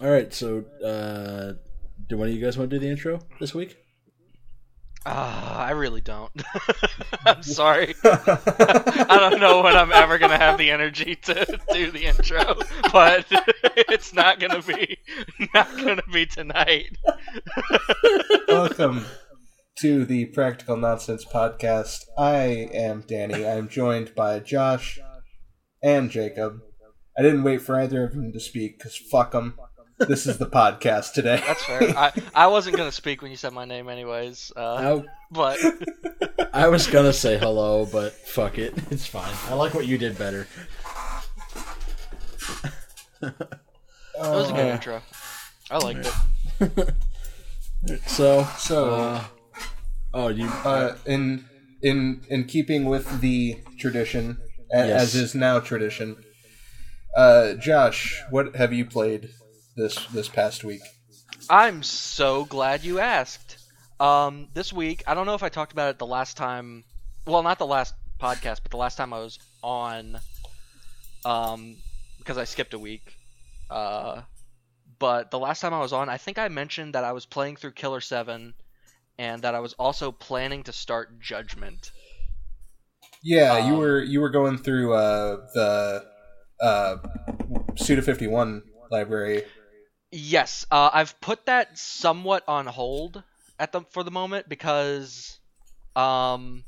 All 0.00 0.10
right, 0.10 0.34
so 0.34 0.64
uh, 0.84 1.52
do 2.08 2.16
one 2.16 2.26
of 2.26 2.34
you 2.34 2.40
guys 2.40 2.58
want 2.58 2.68
to 2.70 2.76
do 2.76 2.80
the 2.80 2.90
intro 2.90 3.20
this 3.38 3.54
week? 3.54 3.76
Ah, 5.06 5.64
I 5.64 5.70
really 5.70 6.00
don't. 6.00 6.32
I'm 7.26 7.42
sorry. 7.44 7.94
I 8.04 9.18
don't 9.20 9.40
know 9.40 9.62
when 9.62 9.76
I'm 9.76 9.92
ever 9.92 10.18
gonna 10.18 10.38
have 10.38 10.58
the 10.58 10.70
energy 10.70 11.14
to 11.14 11.60
do 11.72 11.92
the 11.92 12.06
intro, 12.06 12.56
but 12.90 13.26
it's 13.88 14.12
not 14.12 14.40
gonna 14.40 14.62
be 14.62 14.98
not 15.54 15.68
gonna 15.76 16.02
be 16.12 16.26
tonight. 16.26 16.96
Welcome 18.48 19.04
to 19.78 20.04
the 20.04 20.24
Practical 20.26 20.76
Nonsense 20.76 21.24
Podcast. 21.24 22.00
I 22.18 22.68
am 22.72 23.04
Danny. 23.06 23.46
I'm 23.46 23.68
joined 23.68 24.14
by 24.16 24.40
Josh 24.40 24.98
and 25.82 26.10
Jacob. 26.10 26.62
I 27.16 27.22
didn't 27.22 27.44
wait 27.44 27.62
for 27.62 27.78
either 27.78 28.02
of 28.04 28.14
them 28.14 28.32
to 28.32 28.40
speak 28.40 28.78
because 28.78 28.96
fuck 28.96 29.32
them. 29.32 29.56
This 29.98 30.26
is 30.26 30.38
the 30.38 30.46
podcast 30.46 31.12
today. 31.12 31.40
That's 31.46 31.64
fair. 31.64 31.96
I, 31.96 32.12
I 32.34 32.46
wasn't 32.48 32.76
gonna 32.76 32.90
speak 32.92 33.22
when 33.22 33.30
you 33.30 33.36
said 33.36 33.52
my 33.52 33.64
name, 33.64 33.88
anyways. 33.88 34.50
Uh, 34.56 35.02
I, 35.02 35.04
but 35.30 35.58
I 36.52 36.68
was 36.68 36.86
gonna 36.88 37.12
say 37.12 37.38
hello, 37.38 37.86
but 37.86 38.12
fuck 38.12 38.58
it, 38.58 38.74
it's 38.90 39.06
fine. 39.06 39.32
I 39.48 39.54
like 39.54 39.72
what 39.74 39.86
you 39.86 39.96
did 39.98 40.18
better. 40.18 40.46
that 43.20 43.34
was 44.16 44.50
a 44.50 44.52
good 44.52 44.66
Uh, 44.70 44.74
intro. 44.74 45.02
I 45.70 45.78
liked 45.78 46.10
it. 46.60 46.94
So, 48.06 48.44
So, 48.56 48.94
uh, 48.94 49.24
oh, 50.14 50.28
you 50.28 50.46
uh, 50.64 50.96
in 51.04 51.44
in 51.82 52.22
in 52.30 52.44
keeping 52.44 52.86
with 52.86 53.20
the 53.20 53.58
tradition, 53.78 54.38
Yes. 54.72 55.02
as 55.02 55.14
is 55.14 55.34
now 55.34 55.60
tradition, 55.60 56.16
uh, 57.14 57.52
Josh, 57.54 58.22
what 58.30 58.56
have 58.56 58.72
you 58.72 58.86
played 58.86 59.28
this 59.76 60.04
this 60.06 60.28
past 60.28 60.64
week? 60.64 60.82
I'm 61.50 61.82
so 61.82 62.44
glad 62.44 62.84
you 62.84 63.00
asked. 63.00 63.58
Um, 64.00 64.48
this 64.54 64.72
week, 64.72 65.02
I 65.06 65.14
don't 65.14 65.26
know 65.26 65.34
if 65.34 65.42
I 65.42 65.48
talked 65.48 65.72
about 65.72 65.90
it 65.90 65.98
the 65.98 66.06
last 66.06 66.36
time. 66.36 66.84
Well, 67.26 67.42
not 67.42 67.58
the 67.58 67.66
last 67.66 67.94
podcast, 68.20 68.60
but 68.62 68.70
the 68.70 68.76
last 68.76 68.96
time 68.96 69.12
I 69.12 69.18
was 69.18 69.38
on. 69.62 70.18
Um, 71.24 71.76
because 72.18 72.38
I 72.38 72.44
skipped 72.44 72.74
a 72.74 72.78
week. 72.78 73.16
Uh, 73.70 74.22
but 74.98 75.30
the 75.30 75.38
last 75.38 75.60
time 75.60 75.74
I 75.74 75.80
was 75.80 75.92
on, 75.92 76.08
I 76.08 76.16
think 76.16 76.38
I 76.38 76.48
mentioned 76.48 76.94
that 76.94 77.04
I 77.04 77.12
was 77.12 77.26
playing 77.26 77.56
through 77.56 77.72
Killer 77.72 78.00
Seven, 78.00 78.54
and 79.18 79.42
that 79.42 79.54
I 79.54 79.60
was 79.60 79.74
also 79.74 80.10
planning 80.10 80.62
to 80.64 80.72
start 80.72 81.20
Judgment. 81.20 81.92
Yeah, 83.22 83.66
you 83.66 83.74
Um, 83.74 83.78
were 83.78 84.02
you 84.02 84.20
were 84.20 84.30
going 84.30 84.58
through 84.58 84.94
uh, 84.94 85.46
the 85.54 86.04
uh, 86.60 86.96
Suda 87.76 88.02
fifty 88.02 88.26
one 88.26 88.62
library. 88.90 89.42
Yes, 90.16 90.64
uh, 90.70 90.90
I've 90.92 91.20
put 91.20 91.46
that 91.46 91.76
somewhat 91.76 92.44
on 92.46 92.66
hold 92.66 93.20
at 93.58 93.72
the 93.72 93.80
for 93.90 94.04
the 94.04 94.12
moment 94.12 94.48
because, 94.48 95.40
um, 95.96 96.64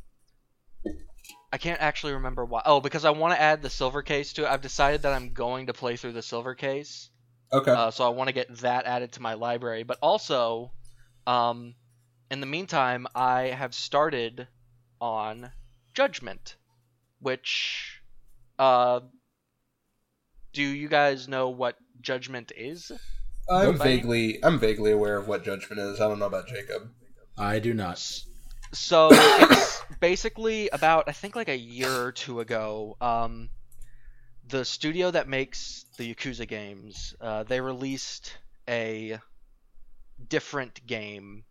I 1.53 1.59
can't 1.59 1.81
actually 1.81 2.15
remember 2.15 2.45
why. 2.45 2.63
Oh, 2.67 2.81
because 2.81 3.05
I 3.05 3.11
want 3.11 3.35
to 3.35 3.41
add 3.41 3.63
the 3.63 3.71
silver 3.71 4.03
case 4.03 4.33
to 4.33 4.43
it. 4.43 4.49
I've 4.49 4.63
decided 4.63 5.03
that 5.03 5.13
I'm 5.13 5.33
going 5.33 5.69
to 5.69 5.73
play 5.73 5.95
through 5.95 6.15
the 6.15 6.23
silver 6.23 6.57
case, 6.57 7.09
Okay. 7.53 7.71
uh, 7.71 7.93
so 7.93 8.05
I 8.05 8.09
want 8.09 8.27
to 8.27 8.33
get 8.33 8.53
that 8.59 8.85
added 8.85 9.13
to 9.13 9.23
my 9.23 9.35
library. 9.35 9.85
But 9.85 9.99
also, 10.03 10.73
um, 11.25 11.77
in 12.33 12.41
the 12.41 12.47
meantime, 12.47 13.07
I 13.15 13.43
have 13.43 13.75
started 13.75 14.49
on 15.01 15.53
Judgment, 15.95 16.57
which, 17.21 18.03
uh, 18.59 19.03
do 20.53 20.65
you 20.65 20.89
guys 20.89 21.29
know 21.29 21.51
what 21.51 21.77
Judgment 22.01 22.51
is? 22.57 22.91
I'm 23.49 23.73
Nope. 23.73 23.77
vaguely 23.77 24.43
I'm 24.43 24.59
vaguely 24.59 24.93
aware 24.93 25.17
of 25.17 25.29
what 25.29 25.45
judgment 25.45 25.81
is. 25.81 26.01
I 26.01 26.09
don't 26.09 26.19
know 26.19 26.27
about 26.27 26.49
Jacob. 26.49 26.91
I 27.39 27.59
do 27.59 27.75
not. 27.75 27.99
So 28.73 29.09
it's 29.13 29.83
basically 30.01 30.69
about 30.71 31.05
I 31.09 31.13
think 31.13 31.37
like 31.37 31.49
a 31.49 31.57
year 31.57 31.91
or 31.91 32.13
two 32.13 32.41
ago, 32.41 32.97
um, 33.01 33.51
the 34.49 34.65
studio 34.65 35.11
that 35.11 35.29
makes 35.29 35.85
the 35.97 36.15
Yakuza 36.15 36.47
games, 36.47 37.15
uh, 37.21 37.45
they 37.45 37.61
released 37.61 38.37
a 38.69 39.19
different 40.29 40.87
game. 40.87 41.45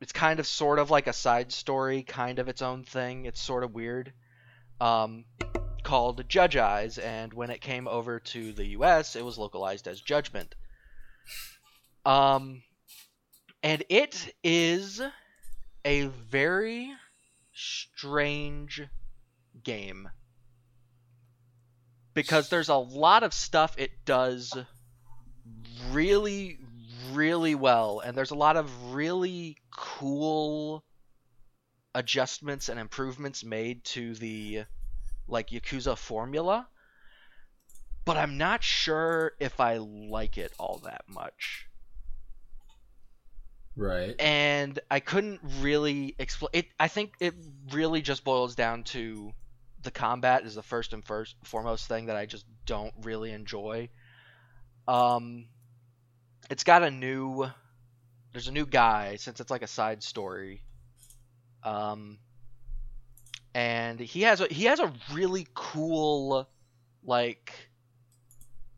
It's 0.00 0.12
kind 0.12 0.40
of 0.40 0.46
sort 0.46 0.78
of 0.78 0.90
like 0.90 1.06
a 1.08 1.12
side 1.12 1.52
story, 1.52 2.02
kind 2.02 2.38
of 2.38 2.48
its 2.48 2.62
own 2.62 2.84
thing. 2.84 3.26
It's 3.26 3.40
sort 3.40 3.64
of 3.64 3.74
weird. 3.74 4.12
Um, 4.80 5.24
called 5.82 6.28
Judge 6.28 6.56
Eyes, 6.56 6.98
and 6.98 7.32
when 7.32 7.50
it 7.50 7.60
came 7.60 7.88
over 7.88 8.20
to 8.20 8.52
the 8.52 8.66
U.S., 8.68 9.16
it 9.16 9.24
was 9.24 9.38
localized 9.38 9.88
as 9.88 10.00
Judgment. 10.00 10.54
Um, 12.04 12.62
and 13.62 13.84
it 13.88 14.34
is 14.42 15.02
a 15.84 16.06
very 16.06 16.92
strange 17.52 18.82
game 19.62 20.08
because 22.14 22.48
there's 22.48 22.68
a 22.68 22.74
lot 22.74 23.22
of 23.22 23.34
stuff 23.34 23.74
it 23.78 23.90
does 24.04 24.56
really 25.90 26.58
really 27.12 27.54
well 27.54 28.00
and 28.00 28.16
there's 28.16 28.30
a 28.30 28.36
lot 28.36 28.56
of 28.56 28.94
really 28.94 29.56
cool 29.74 30.84
adjustments 31.94 32.68
and 32.68 32.78
improvements 32.78 33.44
made 33.44 33.82
to 33.84 34.14
the 34.14 34.64
like 35.30 35.50
Yakuza 35.50 35.96
formula 35.96 36.68
but 38.04 38.16
I'm 38.16 38.38
not 38.38 38.62
sure 38.64 39.32
if 39.38 39.60
I 39.60 39.76
like 39.78 40.38
it 40.38 40.52
all 40.58 40.80
that 40.84 41.04
much 41.08 41.68
Right. 43.76 44.14
and 44.18 44.78
I 44.90 45.00
couldn't 45.00 45.40
really 45.60 46.14
explain 46.18 46.50
it. 46.52 46.66
I 46.78 46.88
think 46.88 47.14
it 47.20 47.34
really 47.72 48.02
just 48.02 48.24
boils 48.24 48.54
down 48.54 48.82
to 48.84 49.32
the 49.82 49.90
combat 49.90 50.44
is 50.44 50.54
the 50.54 50.62
first 50.62 50.92
and 50.92 51.04
first 51.04 51.36
foremost 51.44 51.86
thing 51.88 52.06
that 52.06 52.16
I 52.16 52.26
just 52.26 52.44
don't 52.66 52.92
really 53.02 53.32
enjoy. 53.32 53.88
Um, 54.86 55.46
it's 56.50 56.64
got 56.64 56.82
a 56.82 56.90
new, 56.90 57.46
there's 58.32 58.48
a 58.48 58.52
new 58.52 58.66
guy 58.66 59.16
since 59.16 59.40
it's 59.40 59.50
like 59.50 59.62
a 59.62 59.66
side 59.68 60.02
story. 60.02 60.62
Um, 61.62 62.18
and 63.54 63.98
he 63.98 64.22
has 64.22 64.40
a 64.40 64.46
he 64.46 64.64
has 64.64 64.80
a 64.80 64.92
really 65.12 65.46
cool, 65.54 66.48
like, 67.04 67.52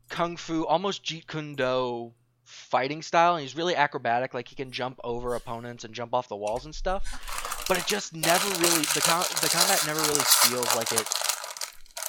kung 0.09 0.37
fu, 0.37 0.65
almost 0.65 1.03
Jeet 1.03 1.27
Kune 1.27 1.55
Do 1.55 2.13
fighting 2.53 3.01
style 3.01 3.33
and 3.35 3.41
he's 3.41 3.55
really 3.55 3.75
acrobatic 3.75 4.33
like 4.33 4.47
he 4.47 4.55
can 4.55 4.71
jump 4.71 4.99
over 5.03 5.33
opponents 5.33 5.83
and 5.85 5.93
jump 5.93 6.13
off 6.13 6.27
the 6.27 6.35
walls 6.35 6.65
and 6.65 6.75
stuff 6.75 7.65
but 7.67 7.77
it 7.77 7.85
just 7.87 8.15
never 8.15 8.47
really 8.59 8.81
the 8.93 9.01
com- 9.01 9.23
the 9.41 9.49
combat 9.49 9.81
never 9.87 9.99
really 10.01 10.21
feels 10.21 10.75
like 10.75 10.91
it 10.91 11.07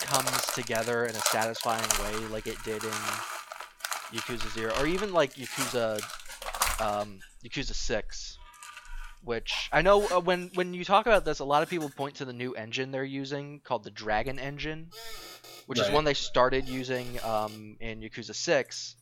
comes 0.00 0.46
together 0.54 1.06
in 1.06 1.16
a 1.16 1.20
satisfying 1.20 1.88
way 2.02 2.26
like 2.28 2.46
it 2.46 2.62
did 2.62 2.82
in 2.84 2.90
Yakuza 4.12 4.52
0 4.52 4.72
or 4.78 4.86
even 4.86 5.12
like 5.12 5.34
Yakuza 5.34 5.94
um 6.80 7.20
Yakuza 7.44 7.74
6 7.74 8.38
which 9.24 9.68
I 9.72 9.82
know 9.82 10.06
uh, 10.08 10.20
when 10.20 10.50
when 10.54 10.74
you 10.74 10.84
talk 10.84 11.06
about 11.06 11.24
this 11.24 11.38
a 11.38 11.44
lot 11.44 11.62
of 11.62 11.70
people 11.70 11.88
point 11.88 12.16
to 12.16 12.24
the 12.24 12.32
new 12.32 12.54
engine 12.54 12.90
they're 12.90 13.04
using 13.04 13.60
called 13.64 13.84
the 13.84 13.90
Dragon 13.90 14.38
engine 14.38 14.90
which 15.66 15.78
is 15.78 15.90
one 15.90 16.04
they 16.04 16.14
started 16.14 16.68
using 16.68 17.18
um, 17.24 17.76
in 17.80 18.00
Yakuza 18.00 18.34
6 18.34 18.96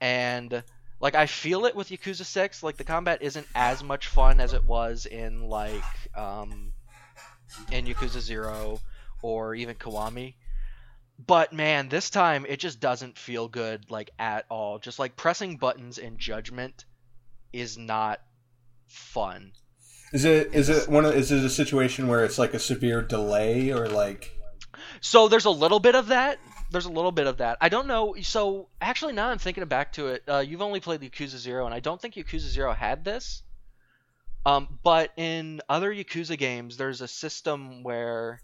and 0.00 0.62
like 1.00 1.14
I 1.14 1.26
feel 1.26 1.64
it 1.66 1.74
with 1.74 1.88
Yakuza 1.88 2.24
6 2.24 2.62
like 2.62 2.76
the 2.76 2.84
combat 2.84 3.22
isn't 3.22 3.46
as 3.54 3.82
much 3.82 4.06
fun 4.06 4.40
as 4.40 4.52
it 4.52 4.64
was 4.64 5.06
in 5.06 5.48
like 5.48 5.82
um 6.14 6.72
in 7.72 7.86
Yakuza 7.86 8.20
0 8.20 8.80
or 9.22 9.54
even 9.54 9.74
Kiwami. 9.74 10.34
But 11.18 11.52
man 11.52 11.88
this 11.88 12.10
time 12.10 12.46
it 12.48 12.60
just 12.60 12.80
doesn't 12.80 13.18
feel 13.18 13.48
good 13.48 13.90
like 13.90 14.10
at 14.18 14.46
all. 14.48 14.78
Just 14.78 14.98
like 14.98 15.16
pressing 15.16 15.56
buttons 15.56 15.98
in 15.98 16.18
judgment 16.18 16.84
is 17.52 17.76
not 17.78 18.20
fun 18.88 19.52
Is 20.12 20.24
it 20.24 20.54
is 20.54 20.68
it 20.68 20.88
one 20.88 21.04
of 21.04 21.14
is 21.14 21.30
it 21.30 21.44
a 21.44 21.50
situation 21.50 22.08
where 22.08 22.24
it's 22.24 22.38
like 22.38 22.54
a 22.54 22.58
severe 22.58 23.02
delay 23.02 23.70
or 23.70 23.88
like 23.88 24.36
So 25.00 25.28
there's 25.28 25.44
a 25.44 25.50
little 25.50 25.80
bit 25.80 25.94
of 25.94 26.08
that. 26.08 26.38
There's 26.70 26.86
a 26.86 26.92
little 26.92 27.12
bit 27.12 27.26
of 27.26 27.38
that. 27.38 27.58
I 27.60 27.68
don't 27.68 27.86
know. 27.86 28.14
So 28.22 28.68
actually, 28.80 29.14
now 29.14 29.28
I'm 29.28 29.38
thinking 29.38 29.64
back 29.66 29.92
to 29.94 30.08
it. 30.08 30.22
Uh, 30.28 30.38
you've 30.38 30.62
only 30.62 30.80
played 30.80 31.00
Yakuza 31.00 31.38
Zero, 31.38 31.64
and 31.64 31.74
I 31.74 31.80
don't 31.80 32.00
think 32.00 32.14
Yakuza 32.14 32.48
Zero 32.48 32.72
had 32.72 33.04
this. 33.04 33.42
Um, 34.44 34.78
but 34.82 35.12
in 35.16 35.60
other 35.68 35.92
Yakuza 35.92 36.38
games, 36.38 36.76
there's 36.76 37.00
a 37.00 37.08
system 37.08 37.82
where 37.82 38.40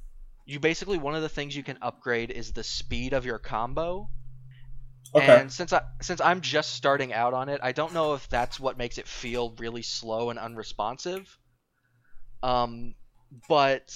you 0.46 0.60
basically 0.60 0.98
one 0.98 1.14
of 1.14 1.22
the 1.22 1.28
things 1.28 1.56
you 1.56 1.62
can 1.62 1.78
upgrade 1.82 2.30
is 2.30 2.52
the 2.52 2.64
speed 2.64 3.12
of 3.12 3.24
your 3.24 3.38
combo. 3.38 4.08
Okay. 5.14 5.40
And 5.40 5.52
since 5.52 5.72
I 5.72 5.82
since 6.02 6.20
I'm 6.20 6.40
just 6.40 6.72
starting 6.72 7.12
out 7.12 7.34
on 7.34 7.48
it, 7.48 7.60
I 7.62 7.72
don't 7.72 7.94
know 7.94 8.14
if 8.14 8.28
that's 8.28 8.58
what 8.58 8.78
makes 8.78 8.98
it 8.98 9.06
feel 9.06 9.54
really 9.58 9.82
slow 9.82 10.30
and 10.30 10.38
unresponsive. 10.38 11.38
Um, 12.42 12.94
but 13.48 13.94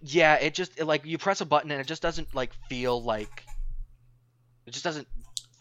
yeah, 0.00 0.34
it 0.34 0.54
just 0.54 0.78
it, 0.78 0.84
like 0.84 1.04
you 1.04 1.18
press 1.18 1.40
a 1.40 1.46
button 1.46 1.70
and 1.70 1.80
it 1.80 1.86
just 1.86 2.02
doesn't 2.02 2.34
like 2.34 2.52
feel 2.68 3.02
like 3.02 3.44
it 4.66 4.72
just 4.72 4.84
doesn't 4.84 5.06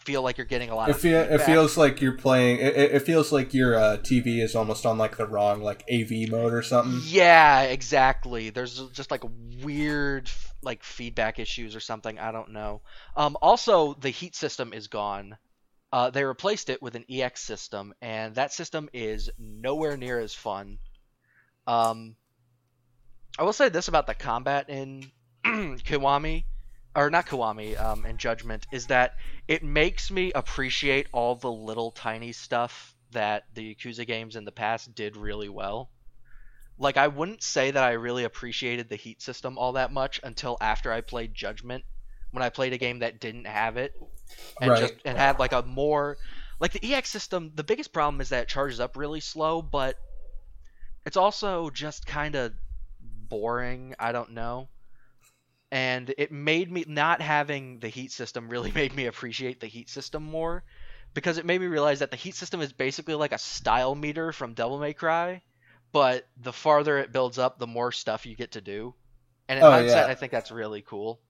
feel 0.03 0.23
like 0.23 0.37
you're 0.37 0.45
getting 0.45 0.69
a 0.69 0.75
lot 0.75 0.89
It, 0.89 0.95
feel, 0.95 1.19
it 1.19 1.41
feels 1.41 1.77
like 1.77 2.01
you're 2.01 2.17
playing. 2.17 2.57
It, 2.57 2.75
it 2.75 2.91
it 2.93 2.99
feels 3.01 3.31
like 3.31 3.53
your 3.53 3.75
uh, 3.75 3.97
TV 3.97 4.41
is 4.41 4.55
almost 4.55 4.85
on 4.85 4.97
like 4.97 5.17
the 5.17 5.27
wrong 5.27 5.61
like 5.61 5.83
AV 5.91 6.29
mode 6.29 6.53
or 6.53 6.63
something. 6.63 7.01
Yeah, 7.05 7.61
exactly. 7.61 8.49
There's 8.49 8.81
just 8.89 9.11
like 9.11 9.23
a 9.23 9.29
weird 9.63 10.29
like 10.61 10.83
feedback 10.83 11.39
issues 11.39 11.75
or 11.75 11.79
something. 11.79 12.19
I 12.19 12.31
don't 12.31 12.51
know. 12.51 12.81
Um, 13.15 13.37
also, 13.41 13.93
the 13.93 14.09
heat 14.09 14.35
system 14.35 14.73
is 14.73 14.87
gone. 14.87 15.37
Uh, 15.91 16.09
they 16.09 16.23
replaced 16.23 16.69
it 16.69 16.81
with 16.81 16.95
an 16.95 17.05
EX 17.09 17.41
system, 17.41 17.93
and 18.01 18.35
that 18.35 18.53
system 18.53 18.89
is 18.93 19.29
nowhere 19.37 19.97
near 19.97 20.19
as 20.19 20.33
fun. 20.33 20.79
Um, 21.67 22.15
I 23.37 23.43
will 23.43 23.53
say 23.53 23.69
this 23.69 23.87
about 23.87 24.07
the 24.07 24.13
combat 24.13 24.69
in 24.69 25.11
Kiwami, 25.45 26.45
or 26.95 27.09
not 27.09 27.27
Kiwami, 27.27 27.79
um, 27.79 28.05
in 28.05 28.17
Judgment, 28.17 28.67
is 28.71 28.87
that 28.87 29.15
it 29.47 29.63
makes 29.63 30.11
me 30.11 30.31
appreciate 30.33 31.07
all 31.11 31.35
the 31.35 31.51
little 31.51 31.91
tiny 31.91 32.31
stuff 32.31 32.95
that 33.11 33.43
the 33.53 33.75
Yakuza 33.75 34.07
games 34.07 34.37
in 34.37 34.45
the 34.45 34.51
past 34.51 34.95
did 34.95 35.17
really 35.17 35.49
well 35.49 35.89
like 36.81 36.97
I 36.97 37.07
wouldn't 37.07 37.43
say 37.43 37.71
that 37.71 37.83
I 37.83 37.93
really 37.93 38.25
appreciated 38.25 38.89
the 38.89 38.97
heat 38.97 39.21
system 39.21 39.57
all 39.57 39.73
that 39.73 39.91
much 39.93 40.19
until 40.23 40.57
after 40.61 40.91
I 40.91 41.01
played 41.01 41.35
Judgment, 41.35 41.85
when 42.31 42.43
I 42.43 42.49
played 42.49 42.73
a 42.73 42.79
game 42.79 42.99
that 42.99 43.21
didn't 43.21 43.47
have 43.47 43.77
it, 43.77 43.93
and 44.61 44.75
Right. 44.75 44.75
just 44.75 44.93
and 45.05 45.17
had 45.17 45.39
like 45.39 45.53
a 45.53 45.63
more 45.63 46.17
like 46.59 46.73
the 46.73 46.85
EX 46.85 47.09
system. 47.09 47.51
The 47.55 47.63
biggest 47.63 47.93
problem 47.93 48.21
is 48.21 48.29
that 48.29 48.43
it 48.43 48.49
charges 48.49 48.79
up 48.81 48.97
really 48.97 49.21
slow, 49.21 49.61
but 49.61 49.97
it's 51.05 51.17
also 51.17 51.69
just 51.69 52.05
kind 52.05 52.35
of 52.35 52.53
boring. 52.99 53.95
I 53.99 54.11
don't 54.13 54.31
know. 54.31 54.69
And 55.71 56.13
it 56.17 56.31
made 56.31 56.71
me 56.71 56.85
not 56.87 57.21
having 57.21 57.79
the 57.79 57.89
heat 57.89 58.11
system 58.11 58.49
really 58.49 58.71
made 58.75 58.93
me 58.95 59.05
appreciate 59.07 59.59
the 59.59 59.67
heat 59.67 59.89
system 59.89 60.23
more 60.23 60.63
because 61.13 61.37
it 61.37 61.45
made 61.45 61.61
me 61.61 61.67
realize 61.67 61.99
that 61.99 62.11
the 62.11 62.17
heat 62.17 62.35
system 62.35 62.61
is 62.61 62.73
basically 62.73 63.15
like 63.15 63.33
a 63.33 63.37
style 63.39 63.95
meter 63.95 64.31
from 64.33 64.53
Devil 64.53 64.79
May 64.79 64.93
Cry, 64.93 65.41
but 65.91 66.27
the 66.37 66.53
farther 66.53 66.97
it 66.97 67.11
builds 67.11 67.37
up, 67.37 67.59
the 67.59 67.67
more 67.67 67.91
stuff 67.91 68.25
you 68.25 68.35
get 68.35 68.51
to 68.51 68.61
do. 68.61 68.95
And 69.47 69.59
in 69.59 69.65
Oh, 69.65 69.71
hindsight, 69.71 70.05
yeah. 70.07 70.11
I 70.11 70.15
think 70.15 70.31
that's 70.31 70.51
really 70.51 70.81
cool. 70.81 71.21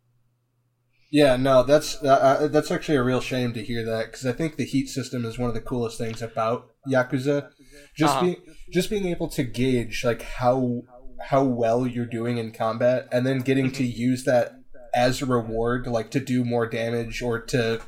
Yeah, 1.11 1.35
no, 1.35 1.63
that's 1.63 2.01
uh, 2.01 2.07
uh, 2.07 2.47
that's 2.47 2.71
actually 2.71 2.95
a 2.95 3.03
real 3.03 3.19
shame 3.19 3.51
to 3.53 3.63
hear 3.63 3.83
that 3.83 4.05
because 4.05 4.25
I 4.25 4.31
think 4.31 4.55
the 4.55 4.63
heat 4.63 4.87
system 4.87 5.25
is 5.25 5.37
one 5.37 5.49
of 5.49 5.53
the 5.55 5.59
coolest 5.61 5.97
things 5.97 6.21
about 6.21 6.67
Yakuza. 6.89 7.49
Just 7.97 8.15
Uh-huh. 8.15 8.21
being 8.25 8.37
just 8.71 8.89
being 8.89 9.05
able 9.07 9.27
to 9.29 9.43
gauge 9.43 10.03
like 10.05 10.21
how 10.21 10.83
how 11.19 11.43
well 11.43 11.85
you're 11.85 12.05
doing 12.05 12.37
in 12.37 12.51
combat, 12.53 13.07
and 13.11 13.25
then 13.25 13.39
getting 13.39 13.71
to 13.73 13.83
Mm-hmm. 13.83 13.99
use 13.99 14.23
that 14.23 14.53
as 14.93 15.21
a 15.21 15.25
reward, 15.25 15.85
like 15.87 16.11
to 16.11 16.19
do 16.21 16.45
more 16.45 16.65
damage 16.67 17.21
or 17.21 17.41
to 17.41 17.81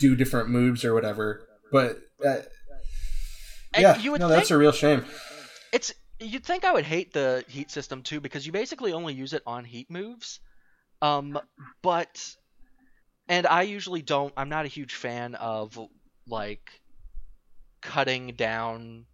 do 0.00 0.16
different 0.16 0.48
moves 0.48 0.84
or 0.84 0.92
whatever. 0.92 1.46
But 1.70 1.98
uh, 2.26 2.38
yeah, 3.78 3.96
you 3.98 4.10
would 4.10 4.20
no, 4.20 4.28
think 4.28 4.38
that's 4.40 4.50
a 4.50 4.58
real 4.58 4.72
shame. 4.72 5.04
it's 5.72 5.92
you'd 6.20 6.44
think 6.44 6.64
I 6.64 6.72
would 6.72 6.84
hate 6.84 7.12
the 7.12 7.44
heat 7.48 7.70
system 7.70 8.02
too 8.02 8.20
because 8.20 8.46
you 8.46 8.52
basically 8.52 8.92
only 8.92 9.14
use 9.14 9.32
it 9.32 9.42
on 9.46 9.64
heat 9.64 9.90
moves. 9.90 10.40
Um, 11.02 11.38
but 11.82 12.36
and 13.28 13.46
I 13.46 13.62
usually 13.62 14.02
don't. 14.02 14.32
I'm 14.36 14.48
not 14.48 14.64
a 14.64 14.68
huge 14.68 14.94
fan 14.94 15.34
of 15.34 15.78
like 16.26 16.70
cutting 17.82 18.34
down 18.34 19.06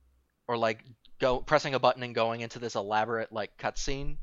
or 0.49 0.57
like 0.57 0.85
go 1.21 1.41
pressing 1.41 1.75
a 1.75 1.79
button 1.79 2.03
and 2.03 2.15
going 2.15 2.41
into 2.41 2.59
this 2.59 2.75
elaborate 2.75 3.33
like 3.33 3.57
cutscene 3.59 4.17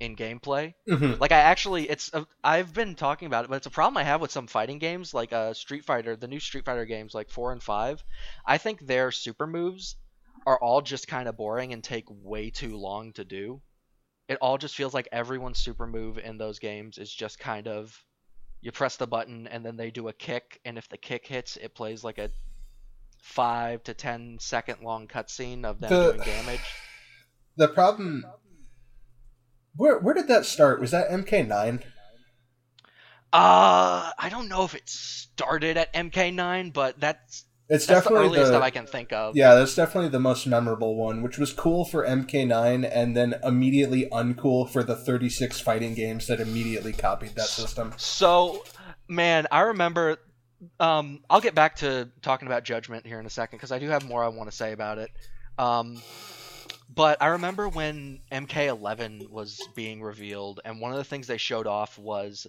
in 0.00 0.16
gameplay. 0.16 0.74
Mhm. 0.88 1.18
Like 1.20 1.32
I 1.32 1.38
actually, 1.38 1.88
it's 1.88 2.12
a, 2.12 2.26
I've 2.44 2.74
been 2.74 2.94
talking 2.94 3.26
about 3.26 3.44
it, 3.44 3.48
but 3.48 3.56
it's 3.56 3.66
a 3.66 3.70
problem 3.70 3.96
I 3.96 4.04
have 4.04 4.20
with 4.20 4.30
some 4.30 4.46
fighting 4.46 4.78
games, 4.78 5.14
like 5.14 5.32
uh, 5.32 5.54
Street 5.54 5.84
Fighter, 5.84 6.16
the 6.16 6.28
new 6.28 6.40
Street 6.40 6.64
Fighter 6.64 6.84
games, 6.84 7.14
like 7.14 7.30
four 7.30 7.52
and 7.52 7.62
five. 7.62 8.04
I 8.44 8.58
think 8.58 8.80
their 8.80 9.10
super 9.10 9.46
moves 9.46 9.96
are 10.46 10.58
all 10.58 10.80
just 10.80 11.08
kind 11.08 11.28
of 11.28 11.36
boring 11.36 11.72
and 11.72 11.82
take 11.82 12.04
way 12.08 12.50
too 12.50 12.76
long 12.76 13.12
to 13.14 13.24
do. 13.24 13.60
It 14.28 14.38
all 14.40 14.58
just 14.58 14.74
feels 14.76 14.94
like 14.94 15.08
everyone's 15.12 15.58
super 15.58 15.86
move 15.86 16.18
in 16.18 16.38
those 16.38 16.58
games 16.60 16.98
is 16.98 17.12
just 17.12 17.38
kind 17.38 17.68
of 17.68 18.00
you 18.60 18.72
press 18.72 18.96
the 18.96 19.06
button 19.06 19.46
and 19.48 19.64
then 19.64 19.76
they 19.76 19.90
do 19.90 20.08
a 20.08 20.12
kick, 20.12 20.60
and 20.64 20.78
if 20.78 20.88
the 20.88 20.96
kick 20.96 21.26
hits, 21.26 21.56
it 21.56 21.74
plays 21.74 22.02
like 22.02 22.18
a 22.18 22.30
five 23.20 23.82
to 23.84 23.94
ten 23.94 24.38
second 24.40 24.82
long 24.82 25.08
cutscene 25.08 25.64
of 25.64 25.80
them 25.80 25.90
The- 25.90 26.12
doing 26.12 26.24
damage. 26.24 26.60
The 27.58 27.68
problem. 27.68 28.22
Where 29.76 29.98
where 29.98 30.12
did 30.12 30.28
that 30.28 30.44
start? 30.44 30.78
Was 30.78 30.90
that 30.90 31.08
MK9? 31.08 31.82
Uh, 33.32 34.12
I 34.18 34.28
don't 34.30 34.48
know 34.50 34.64
if 34.64 34.74
it 34.74 34.86
started 34.88 35.78
at 35.78 35.92
MK9, 35.94 36.74
but 36.74 37.00
that's 37.00 37.45
It's 37.68 37.84
That's 37.86 38.06
the 38.06 38.10
definitely 38.10 38.38
earliest 38.38 38.52
the, 38.52 38.60
I 38.60 38.70
can 38.70 38.86
think 38.86 39.12
of. 39.12 39.36
Yeah, 39.36 39.54
that's 39.54 39.74
definitely 39.74 40.10
the 40.10 40.20
most 40.20 40.46
memorable 40.46 40.94
one, 40.94 41.20
which 41.22 41.36
was 41.36 41.52
cool 41.52 41.84
for 41.84 42.06
MK9 42.06 42.88
and 42.92 43.16
then 43.16 43.34
immediately 43.42 44.08
uncool 44.12 44.70
for 44.70 44.84
the 44.84 44.94
36 44.94 45.58
fighting 45.60 45.94
games 45.94 46.28
that 46.28 46.38
immediately 46.40 46.92
copied 46.92 47.34
that 47.34 47.46
system. 47.46 47.92
So, 47.96 48.62
man, 49.08 49.46
I 49.50 49.62
remember. 49.62 50.18
Um, 50.80 51.20
I'll 51.28 51.40
get 51.40 51.54
back 51.54 51.76
to 51.76 52.08
talking 52.22 52.46
about 52.46 52.64
Judgment 52.64 53.06
here 53.06 53.20
in 53.20 53.26
a 53.26 53.30
second 53.30 53.58
because 53.58 53.72
I 53.72 53.78
do 53.78 53.88
have 53.88 54.08
more 54.08 54.24
I 54.24 54.28
want 54.28 54.48
to 54.48 54.56
say 54.56 54.72
about 54.72 54.98
it. 54.98 55.10
Um, 55.58 56.00
but 56.94 57.20
I 57.20 57.26
remember 57.28 57.68
when 57.68 58.20
MK11 58.32 59.28
was 59.28 59.60
being 59.74 60.02
revealed, 60.02 60.60
and 60.64 60.80
one 60.80 60.92
of 60.92 60.98
the 60.98 61.04
things 61.04 61.26
they 61.26 61.36
showed 61.36 61.66
off 61.66 61.98
was 61.98 62.46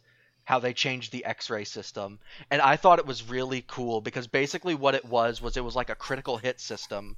how 0.48 0.60
they 0.60 0.72
changed 0.72 1.12
the 1.12 1.26
X-ray 1.26 1.66
system, 1.66 2.20
and 2.50 2.62
I 2.62 2.78
thought 2.78 3.00
it 3.00 3.06
was 3.06 3.30
really 3.30 3.66
cool 3.68 4.00
because 4.00 4.28
basically 4.28 4.76
what 4.76 4.96
it 4.96 5.04
was 5.04 5.42
was 5.42 5.58
it 5.58 5.64
was 5.64 5.76
like 5.76 5.90
a 5.90 5.96
critical 5.96 6.38
hit 6.38 6.62
system 6.62 7.18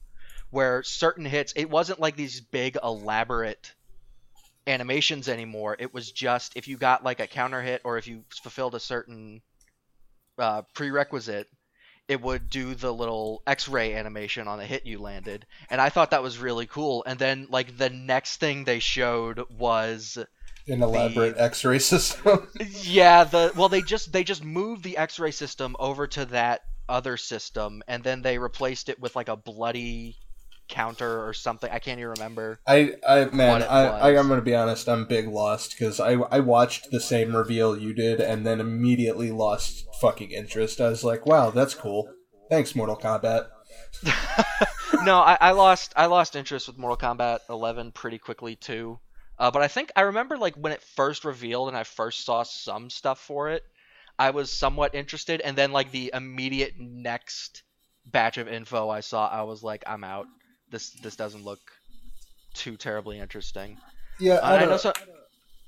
where 0.49 0.81
certain 0.81 1.25
hits 1.25 1.53
it 1.55 1.69
wasn't 1.69 1.99
like 1.99 2.15
these 2.15 2.41
big 2.41 2.75
elaborate 2.83 3.71
animations 4.65 5.29
anymore. 5.29 5.75
It 5.77 5.93
was 5.93 6.11
just 6.11 6.57
if 6.57 6.67
you 6.67 6.75
got 6.75 7.03
like 7.03 7.19
a 7.19 7.27
counter 7.27 7.61
hit 7.61 7.81
or 7.83 7.99
if 7.99 8.07
you 8.07 8.23
fulfilled 8.41 8.73
a 8.73 8.79
certain 8.79 9.43
uh, 10.39 10.63
prerequisite, 10.73 11.47
it 12.07 12.19
would 12.19 12.49
do 12.49 12.73
the 12.73 12.91
little 12.91 13.43
X-ray 13.45 13.93
animation 13.93 14.47
on 14.47 14.57
the 14.57 14.65
hit 14.65 14.87
you 14.87 14.97
landed, 14.97 15.45
and 15.69 15.79
I 15.79 15.89
thought 15.89 16.09
that 16.09 16.23
was 16.23 16.39
really 16.39 16.65
cool. 16.65 17.03
And 17.05 17.19
then 17.19 17.45
like 17.51 17.77
the 17.77 17.91
next 17.91 18.37
thing 18.37 18.63
they 18.63 18.79
showed 18.79 19.45
was 19.51 20.17
An 20.67 20.83
elaborate 20.83 21.37
X-ray 21.37 21.79
system. 21.79 22.47
yeah 22.81 23.23
the 23.23 23.51
well 23.55 23.69
they 23.69 23.81
just 23.81 24.11
they 24.11 24.23
just 24.23 24.43
moved 24.43 24.83
the 24.83 24.97
X-ray 24.97 25.31
system 25.31 25.75
over 25.79 26.07
to 26.07 26.25
that 26.25 26.61
other 26.89 27.17
system, 27.17 27.83
and 27.87 28.03
then 28.03 28.21
they 28.21 28.37
replaced 28.37 28.89
it 28.89 28.99
with 28.99 29.15
like 29.15 29.29
a 29.29 29.37
bloody 29.37 30.17
counter 30.67 31.27
or 31.27 31.33
something. 31.33 31.69
I 31.71 31.79
can't 31.79 31.99
even 31.99 32.11
remember. 32.11 32.59
I, 32.65 32.93
I 33.07 33.25
man, 33.25 33.63
I, 33.63 33.85
I. 33.85 34.17
I'm 34.17 34.27
gonna 34.27 34.41
be 34.41 34.55
honest. 34.55 34.89
I'm 34.89 35.05
big 35.05 35.27
lost 35.27 35.71
because 35.71 35.99
I, 35.99 36.13
I 36.13 36.39
watched 36.39 36.91
the 36.91 36.99
same 36.99 37.35
reveal 37.35 37.77
you 37.77 37.93
did 37.93 38.19
and 38.19 38.45
then 38.45 38.59
immediately 38.59 39.31
lost 39.31 39.85
fucking 40.01 40.31
interest. 40.31 40.81
I 40.81 40.89
was 40.89 41.03
like, 41.03 41.25
wow, 41.25 41.51
that's 41.51 41.75
cool. 41.75 42.09
Thanks, 42.49 42.75
Mortal 42.75 42.97
Kombat. 42.97 43.47
no, 45.03 45.19
I, 45.19 45.37
I 45.39 45.51
lost 45.51 45.93
I 45.95 46.07
lost 46.07 46.35
interest 46.35 46.67
with 46.67 46.77
Mortal 46.77 46.97
Kombat 46.97 47.39
11 47.49 47.91
pretty 47.91 48.17
quickly 48.17 48.55
too. 48.55 48.99
Uh, 49.39 49.51
but 49.51 49.61
I 49.61 49.67
think 49.69 49.91
I 49.95 50.01
remember 50.01 50.37
like 50.37 50.55
when 50.55 50.73
it 50.73 50.83
first 50.83 51.25
revealed 51.25 51.69
and 51.69 51.77
I 51.77 51.83
first 51.83 52.25
saw 52.25 52.43
some 52.43 52.89
stuff 52.89 53.19
for 53.19 53.49
it, 53.49 53.63
I 54.19 54.31
was 54.31 54.51
somewhat 54.51 54.95
interested, 54.95 55.41
and 55.41 55.57
then 55.57 55.71
like 55.71 55.91
the 55.91 56.11
immediate 56.13 56.73
next 56.79 57.63
batch 58.05 58.37
of 58.37 58.47
info 58.49 58.89
I 58.89 58.99
saw, 59.01 59.27
I 59.29 59.43
was 59.43 59.63
like, 59.63 59.83
I'm 59.87 60.03
out. 60.03 60.27
This 60.69 60.91
this 60.91 61.15
doesn't 61.15 61.43
look 61.43 61.61
too 62.53 62.77
terribly 62.77 63.19
interesting. 63.19 63.77
Yeah, 64.19 64.35
Uh, 64.35 64.41
I, 64.43 64.55
I 64.55 64.57
don't 64.59 64.69
know 64.69 64.77
some, 64.77 64.93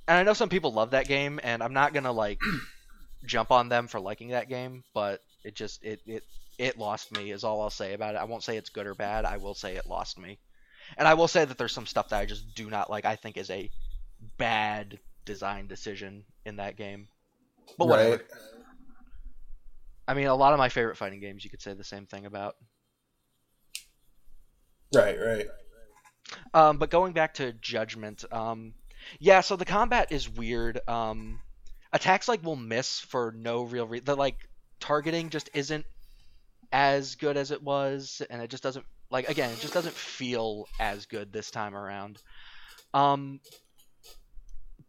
and 0.07 0.17
I 0.17 0.23
know 0.23 0.33
some 0.33 0.49
people 0.49 0.73
love 0.73 0.91
that 0.91 1.07
game, 1.07 1.39
and 1.43 1.63
I'm 1.63 1.73
not 1.73 1.93
gonna 1.93 2.11
like 2.11 2.39
jump 3.25 3.51
on 3.51 3.69
them 3.69 3.87
for 3.87 3.99
liking 3.99 4.29
that 4.29 4.49
game, 4.49 4.83
but 4.93 5.21
it 5.43 5.55
just 5.55 5.83
it 5.83 6.01
it 6.05 6.23
it 6.57 6.77
lost 6.77 7.11
me 7.11 7.31
is 7.31 7.43
all 7.43 7.61
I'll 7.61 7.69
say 7.69 7.93
about 7.93 8.15
it. 8.15 8.19
I 8.19 8.25
won't 8.25 8.43
say 8.43 8.57
it's 8.57 8.69
good 8.69 8.87
or 8.87 8.95
bad. 8.95 9.25
I 9.25 9.37
will 9.37 9.55
say 9.55 9.75
it 9.75 9.87
lost 9.87 10.19
me, 10.19 10.39
and 10.97 11.07
I 11.07 11.13
will 11.13 11.27
say 11.27 11.45
that 11.45 11.57
there's 11.57 11.73
some 11.73 11.85
stuff 11.85 12.09
that 12.09 12.19
I 12.19 12.25
just 12.25 12.55
do 12.55 12.69
not 12.69 12.89
like. 12.89 13.05
I 13.05 13.15
think 13.15 13.37
is 13.37 13.49
a 13.49 13.69
bad 14.37 14.99
design 15.25 15.67
decision 15.67 16.23
in 16.45 16.57
that 16.57 16.75
game. 16.75 17.07
But 17.77 17.87
whatever. 17.87 18.11
right. 18.11 18.21
I 20.07 20.13
mean, 20.13 20.27
a 20.27 20.35
lot 20.35 20.53
of 20.53 20.59
my 20.59 20.69
favorite 20.69 20.97
fighting 20.97 21.19
games 21.19 21.43
you 21.43 21.49
could 21.49 21.61
say 21.61 21.73
the 21.73 21.83
same 21.83 22.05
thing 22.05 22.25
about. 22.25 22.55
Right, 24.93 25.17
right. 25.17 25.47
Um, 26.53 26.77
but 26.77 26.89
going 26.89 27.13
back 27.13 27.35
to 27.35 27.53
Judgment, 27.53 28.25
um, 28.31 28.73
yeah, 29.19 29.41
so 29.41 29.55
the 29.55 29.65
combat 29.65 30.11
is 30.11 30.29
weird. 30.29 30.79
Um, 30.87 31.39
attacks 31.93 32.27
like 32.27 32.43
will 32.43 32.55
miss 32.55 32.99
for 32.99 33.33
no 33.35 33.63
real 33.63 33.87
reason. 33.87 34.05
The 34.05 34.15
like 34.15 34.37
targeting 34.79 35.29
just 35.29 35.49
isn't 35.53 35.85
as 36.71 37.15
good 37.15 37.37
as 37.37 37.51
it 37.51 37.63
was, 37.63 38.21
and 38.29 38.41
it 38.41 38.49
just 38.49 38.63
doesn't 38.63 38.85
like 39.11 39.29
again, 39.29 39.51
it 39.51 39.59
just 39.59 39.73
doesn't 39.73 39.93
feel 39.93 40.67
as 40.79 41.05
good 41.05 41.31
this 41.31 41.51
time 41.51 41.75
around. 41.75 42.17
Um, 42.93 43.39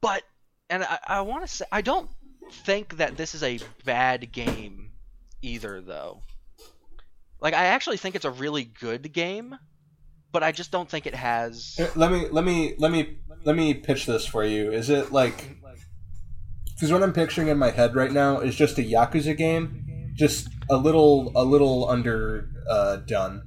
but 0.01 0.23
and 0.71 0.85
I, 0.85 0.99
I 1.07 1.21
want 1.23 1.43
to 1.43 1.49
say 1.49 1.65
I 1.71 1.83
don't 1.83 2.09
think 2.51 2.97
that 2.97 3.17
this 3.17 3.35
is 3.35 3.43
a 3.43 3.59
bad 3.85 4.33
game 4.33 4.93
either 5.43 5.81
though. 5.81 6.23
Like 7.41 7.55
I 7.55 7.67
actually 7.67 7.97
think 7.97 8.15
it's 8.15 8.25
a 8.25 8.31
really 8.31 8.65
good 8.65 9.13
game, 9.13 9.57
but 10.31 10.43
I 10.43 10.53
just 10.53 10.71
don't 10.71 10.89
think 10.89 11.07
it 11.07 11.15
has 11.15 11.79
Let 11.97 12.13
me 12.13 12.29
let 12.31 12.45
me 12.45 12.75
let 12.79 12.93
me 12.93 13.19
let 13.45 13.57
me 13.57 13.75
pitch 13.75 14.07
this 14.07 14.25
for 14.25 14.45
you. 14.45 14.71
Is 14.71 14.89
it 14.89 15.13
like 15.13 15.59
because 16.75 16.93
what 16.93 17.03
I'm 17.03 17.13
picturing 17.13 17.49
in 17.49 17.59
my 17.59 17.71
head 17.71 17.95
right 17.95 18.13
now 18.13 18.39
is 18.39 18.55
just 18.55 18.79
a 18.79 18.83
Yakuza 18.83 19.37
game, 19.37 20.13
just 20.15 20.49
a 20.71 20.77
little 20.77 21.33
a 21.35 21.45
little 21.45 21.89
under 21.89 22.49
uh, 22.69 22.97
done. 22.97 23.43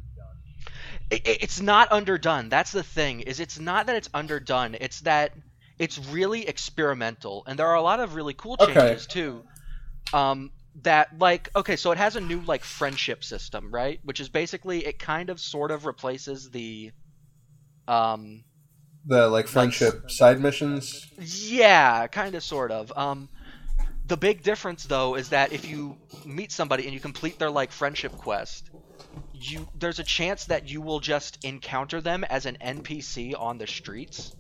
It, 1.10 1.22
it's 1.26 1.62
not 1.62 1.92
underdone. 1.92 2.50
That's 2.50 2.72
the 2.72 2.84
thing. 2.84 3.22
Is 3.22 3.40
it's 3.40 3.60
not 3.60 3.88
that 3.88 3.96
it's 3.96 4.10
underdone. 4.14 4.76
It's 4.80 5.02
that 5.02 5.34
it's 5.80 5.98
really 6.00 6.48
experimental, 6.48 7.44
and 7.48 7.60
there 7.60 7.68
are 7.68 7.76
a 7.76 7.82
lot 7.82 8.00
of 8.00 8.16
really 8.16 8.34
cool 8.34 8.58
Okay. 8.60 8.98
changes 8.98 9.08
too. 9.08 9.44
Um, 10.14 10.52
that 10.84 11.18
like 11.20 11.50
okay, 11.56 11.76
so 11.78 11.92
it 11.92 11.98
has 11.98 12.16
a 12.16 12.22
new 12.22 12.42
like 12.42 12.64
friendship 12.66 13.24
system, 13.24 13.74
right? 13.74 14.00
Which 14.04 14.20
is 14.20 14.30
basically 14.30 14.86
it 14.86 15.00
kind 15.00 15.30
of 15.30 15.40
sort 15.40 15.72
of 15.72 15.86
replaces 15.86 16.50
the, 16.52 16.92
um, 17.88 18.44
The 19.06 19.28
like 19.30 19.48
friendship 19.48 20.12
side 20.12 20.40
missions. 20.42 21.08
yeah, 21.18 22.08
kind 22.08 22.36
of 22.36 22.44
sort 22.44 22.72
of. 22.72 22.92
Um, 22.96 23.30
the 24.06 24.18
big 24.18 24.44
difference 24.44 24.86
though 24.86 25.16
is 25.16 25.30
that 25.30 25.54
if 25.54 25.68
you 25.70 25.98
meet 26.26 26.52
somebody 26.52 26.86
and 26.86 26.94
you 26.94 27.00
complete 27.00 27.40
their 27.40 27.52
like 27.52 27.72
friendship 27.72 28.18
quest, 28.18 28.70
you 29.40 29.68
there's 29.76 30.00
a 30.00 30.04
chance 30.04 30.46
that 30.46 30.70
you 30.70 30.82
will 30.82 31.00
just 31.00 31.44
encounter 31.44 32.02
them 32.02 32.24
as 32.24 32.46
an 32.46 32.58
NPC 32.62 33.34
on 33.38 33.58
the 33.58 33.68
streets. 33.68 34.36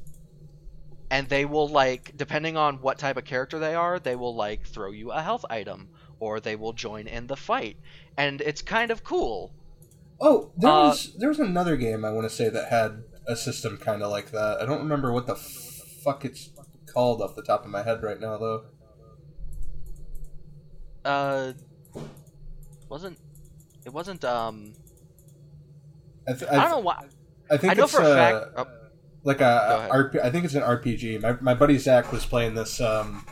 And 1.10 1.28
they 1.30 1.46
will 1.46 1.68
like 1.68 2.16
depending 2.18 2.58
on 2.58 2.82
what 2.82 3.00
type 3.00 3.18
of 3.18 3.25
character 3.25 3.60
they 3.60 3.75
are, 3.75 4.00
they 4.00 4.16
will 4.16 4.36
like 4.36 4.66
throw 4.68 4.92
you 4.92 5.12
a 5.12 5.22
health 5.22 5.46
item 5.50 5.90
or 6.20 6.40
they 6.40 6.56
will 6.56 6.74
join 6.74 7.08
in 7.08 7.28
the 7.28 7.36
fight. 7.36 7.78
And 8.18 8.42
it's 8.42 8.62
kind 8.62 8.92
of 8.92 9.04
cool. 9.04 9.54
Oh, 10.20 10.52
there 10.58 10.72
Uh, 10.72 10.88
was 10.88 11.14
there 11.18 11.30
was 11.30 11.40
another 11.40 11.78
game 11.78 12.06
I 12.06 12.12
want 12.12 12.25
to 12.30 12.36
say 12.36 12.50
that 12.50 12.70
had 12.70 13.04
a 13.28 13.36
system 13.36 13.78
kind 13.78 14.02
of 14.04 14.12
like 14.12 14.32
that. 14.32 14.62
I 14.62 14.66
don't 14.66 14.80
remember 14.80 15.12
what 15.12 15.28
the 15.28 15.34
f- 15.34 15.82
fuck 16.04 16.25
it's 16.25 16.50
called 16.88 17.22
off 17.22 17.36
the 17.36 17.44
top 17.44 17.64
of 17.66 17.70
my 17.72 17.84
head 17.84 18.02
right 18.04 18.20
now 18.20 18.38
though. 18.38 18.66
Uh 21.04 21.54
wasn't 22.90 23.18
it 23.86 23.94
wasn't 23.94 24.24
um 24.24 24.74
I, 26.27 26.34
th- 26.34 26.51
I 26.51 26.62
don't 26.62 26.72
know 26.72 26.79
why 26.79 27.05
I 27.50 27.58
think 27.58 27.72
I 27.72 27.74
know 27.75 27.84
it's 27.84 27.94
for 27.94 28.01
a 28.01 28.13
fact 28.13 28.46
oh, 28.58 28.67
like 29.24 29.39
Go 29.39 29.46
a. 29.46 29.89
RP, 29.91 30.24
I 30.24 30.29
think 30.29 30.46
it's 30.46 30.53
an 30.53 30.62
RPG. 30.62 31.22
My 31.22 31.38
my 31.41 31.53
buddy 31.53 31.77
Zach 31.77 32.12
was 32.12 32.25
playing 32.25 32.55
this 32.55 32.79
um 32.79 33.25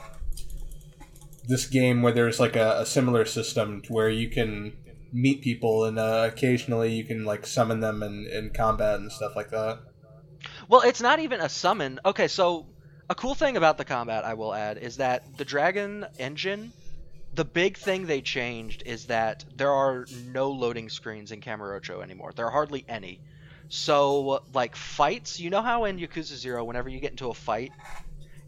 this 1.48 1.66
game 1.66 2.02
where 2.02 2.14
there's 2.14 2.40
like 2.40 2.56
a, 2.56 2.80
a 2.82 2.86
similar 2.86 3.26
system 3.26 3.82
where 3.90 4.10
you 4.10 4.30
can 4.30 4.74
meet 5.12 5.42
people 5.42 5.86
and 5.86 6.00
uh, 6.00 6.28
occasionally 6.32 6.94
you 6.94 7.04
can 7.04 7.26
like 7.26 7.46
summon 7.46 7.80
them 7.80 8.02
in, 8.02 8.26
in 8.28 8.50
combat 8.50 9.00
and 9.00 9.12
stuff 9.12 9.36
like 9.36 9.50
that. 9.52 9.80
Well, 10.68 10.82
it's 10.82 11.02
not 11.02 11.20
even 11.20 11.40
a 11.40 11.50
summon. 11.50 12.00
Okay, 12.06 12.28
so 12.28 12.66
a 13.10 13.16
cool 13.16 13.36
thing 13.36 13.58
about 13.58 13.78
the 13.78 13.86
combat 13.86 14.24
I 14.26 14.34
will 14.34 14.54
add 14.54 14.78
is 14.78 14.98
that 14.98 15.38
the 15.38 15.46
dragon 15.46 16.06
engine, 16.18 16.74
the 17.36 17.46
big 17.46 17.78
thing 17.78 18.06
they 18.06 18.22
changed 18.22 18.84
is 18.86 19.06
that 19.06 19.44
there 19.56 19.72
are 19.72 20.06
no 20.28 20.52
loading 20.52 20.90
screens 20.90 21.32
in 21.32 21.42
Kamurocho 21.42 22.04
anymore. 22.04 22.32
There 22.36 22.46
are 22.46 22.52
hardly 22.52 22.86
any. 22.88 23.20
So, 23.70 24.44
like 24.54 24.76
fights, 24.76 25.40
you 25.40 25.50
know 25.50 25.62
how 25.62 25.86
in 25.86 25.98
Yakuza 25.98 26.36
0 26.36 26.64
whenever 26.64 26.90
you 26.90 27.00
get 27.00 27.12
into 27.12 27.30
a 27.30 27.34
fight, 27.34 27.72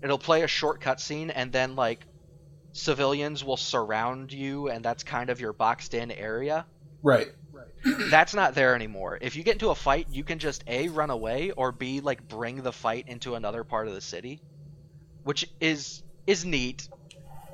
it'll 0.01 0.19
play 0.19 0.43
a 0.43 0.47
short 0.47 0.81
cutscene 0.81 1.31
and 1.33 1.51
then 1.51 1.75
like 1.75 2.05
civilians 2.73 3.43
will 3.43 3.57
surround 3.57 4.31
you 4.31 4.69
and 4.69 4.83
that's 4.83 5.03
kind 5.03 5.29
of 5.29 5.39
your 5.39 5.53
boxed 5.53 5.93
in 5.93 6.11
area? 6.11 6.65
Right. 7.01 7.27
that's 8.09 8.33
not 8.33 8.55
there 8.55 8.75
anymore. 8.75 9.17
If 9.21 9.35
you 9.35 9.43
get 9.43 9.53
into 9.53 9.69
a 9.69 9.75
fight, 9.75 10.07
you 10.11 10.23
can 10.23 10.39
just 10.39 10.63
a 10.67 10.89
run 10.89 11.09
away 11.09 11.51
or 11.51 11.71
b 11.71 12.01
like 12.01 12.27
bring 12.27 12.61
the 12.61 12.71
fight 12.71 13.05
into 13.07 13.35
another 13.35 13.63
part 13.63 13.87
of 13.87 13.93
the 13.93 14.01
city, 14.01 14.41
which 15.23 15.47
is 15.59 16.03
is 16.27 16.45
neat. 16.45 16.87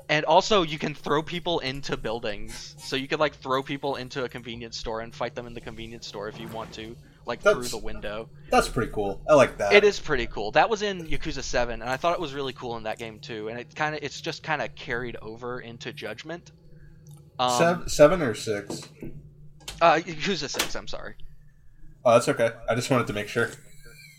And 0.08 0.24
also, 0.24 0.62
you 0.62 0.78
can 0.78 0.94
throw 0.94 1.22
people 1.22 1.60
into 1.60 1.96
buildings. 1.96 2.74
So 2.78 2.96
you 2.96 3.08
could 3.08 3.20
like 3.20 3.36
throw 3.36 3.62
people 3.62 3.96
into 3.96 4.24
a 4.24 4.28
convenience 4.28 4.76
store 4.76 5.00
and 5.00 5.14
fight 5.14 5.34
them 5.34 5.46
in 5.46 5.54
the 5.54 5.60
convenience 5.60 6.06
store 6.06 6.28
if 6.28 6.40
you 6.40 6.48
want 6.48 6.72
to, 6.74 6.96
like 7.26 7.40
through 7.40 7.68
the 7.68 7.78
window. 7.78 8.28
That's 8.50 8.68
pretty 8.68 8.92
cool. 8.92 9.22
I 9.28 9.34
like 9.34 9.56
that. 9.58 9.72
It 9.72 9.84
is 9.84 9.98
pretty 9.98 10.26
cool. 10.26 10.50
That 10.52 10.68
was 10.68 10.82
in 10.82 11.06
Yakuza 11.06 11.42
7, 11.42 11.80
and 11.80 11.90
I 11.90 11.96
thought 11.96 12.14
it 12.14 12.20
was 12.20 12.34
really 12.34 12.52
cool 12.52 12.76
in 12.76 12.82
that 12.84 12.98
game 12.98 13.20
too. 13.20 13.48
And 13.48 13.58
it 13.58 13.74
kind 13.74 13.94
of 13.94 14.02
it's 14.02 14.20
just 14.20 14.42
kind 14.42 14.60
of 14.60 14.74
carried 14.74 15.16
over 15.22 15.60
into 15.60 15.92
Judgment. 15.92 16.52
Um, 17.38 17.58
seven, 17.58 17.88
seven 17.88 18.22
or 18.22 18.34
six. 18.34 18.88
Uh, 19.80 19.94
Yakuza 19.94 20.48
6. 20.48 20.74
I'm 20.74 20.88
sorry. 20.88 21.14
Oh, 22.04 22.12
that's 22.12 22.28
okay. 22.28 22.50
I 22.68 22.74
just 22.74 22.90
wanted 22.90 23.06
to 23.06 23.12
make 23.12 23.28
sure. 23.28 23.50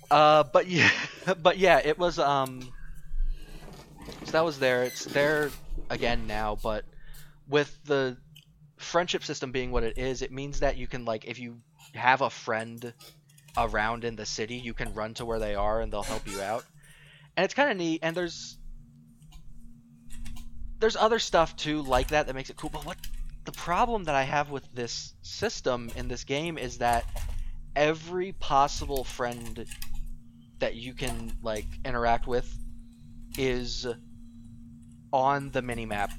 Uh, 0.10 0.44
but 0.44 0.68
yeah, 0.68 0.90
but 1.42 1.58
yeah, 1.58 1.82
it 1.84 1.98
was 1.98 2.20
um. 2.20 2.72
So 4.26 4.32
that 4.32 4.44
was 4.44 4.60
there. 4.60 4.84
It's 4.84 5.06
there 5.06 5.50
again 5.90 6.28
now, 6.28 6.58
but 6.62 6.86
with 7.48 7.78
the 7.86 8.18
friendship 8.78 9.24
system 9.24 9.52
being 9.52 9.72
what 9.72 9.84
it 9.84 9.98
is, 9.98 10.22
it 10.22 10.32
means 10.32 10.60
that 10.60 10.78
you 10.78 10.88
can 10.88 11.06
like 11.06 11.26
if 11.26 11.40
you 11.40 11.58
have 11.94 12.22
a 12.22 12.30
friend 12.30 12.94
around 13.58 14.04
in 14.04 14.16
the 14.16 14.26
city, 14.26 14.56
you 14.56 14.74
can 14.74 14.94
run 14.94 15.14
to 15.16 15.26
where 15.26 15.40
they 15.40 15.56
are 15.56 15.82
and 15.82 15.92
they'll 15.92 16.04
help 16.04 16.28
you 16.28 16.42
out. 16.42 16.64
And 17.36 17.46
it's 17.46 17.54
kind 17.54 17.72
of 17.72 17.78
neat. 17.78 18.00
And 18.04 18.16
there's 18.16 18.58
there's 20.80 20.96
other 20.96 21.20
stuff 21.20 21.56
too 21.56 21.82
like 21.82 22.10
that 22.10 22.28
that 22.28 22.34
makes 22.34 22.50
it 22.50 22.58
cool. 22.58 22.70
But 22.70 22.86
what 22.86 22.98
the 23.46 23.52
problem 23.52 24.06
that 24.06 24.16
I 24.16 24.24
have 24.24 24.50
with 24.50 24.72
this 24.74 25.14
system 25.22 25.90
in 25.96 26.08
this 26.08 26.24
game 26.24 26.58
is 26.58 26.80
that 26.80 27.06
every 27.76 28.34
possible 28.34 29.04
friend 29.04 29.66
that 30.60 30.76
you 30.76 30.94
can 30.94 31.32
like 31.42 31.66
interact 31.86 32.28
with 32.28 32.50
is 33.38 33.88
on 35.14 35.50
the 35.52 35.62
minimap 35.62 36.12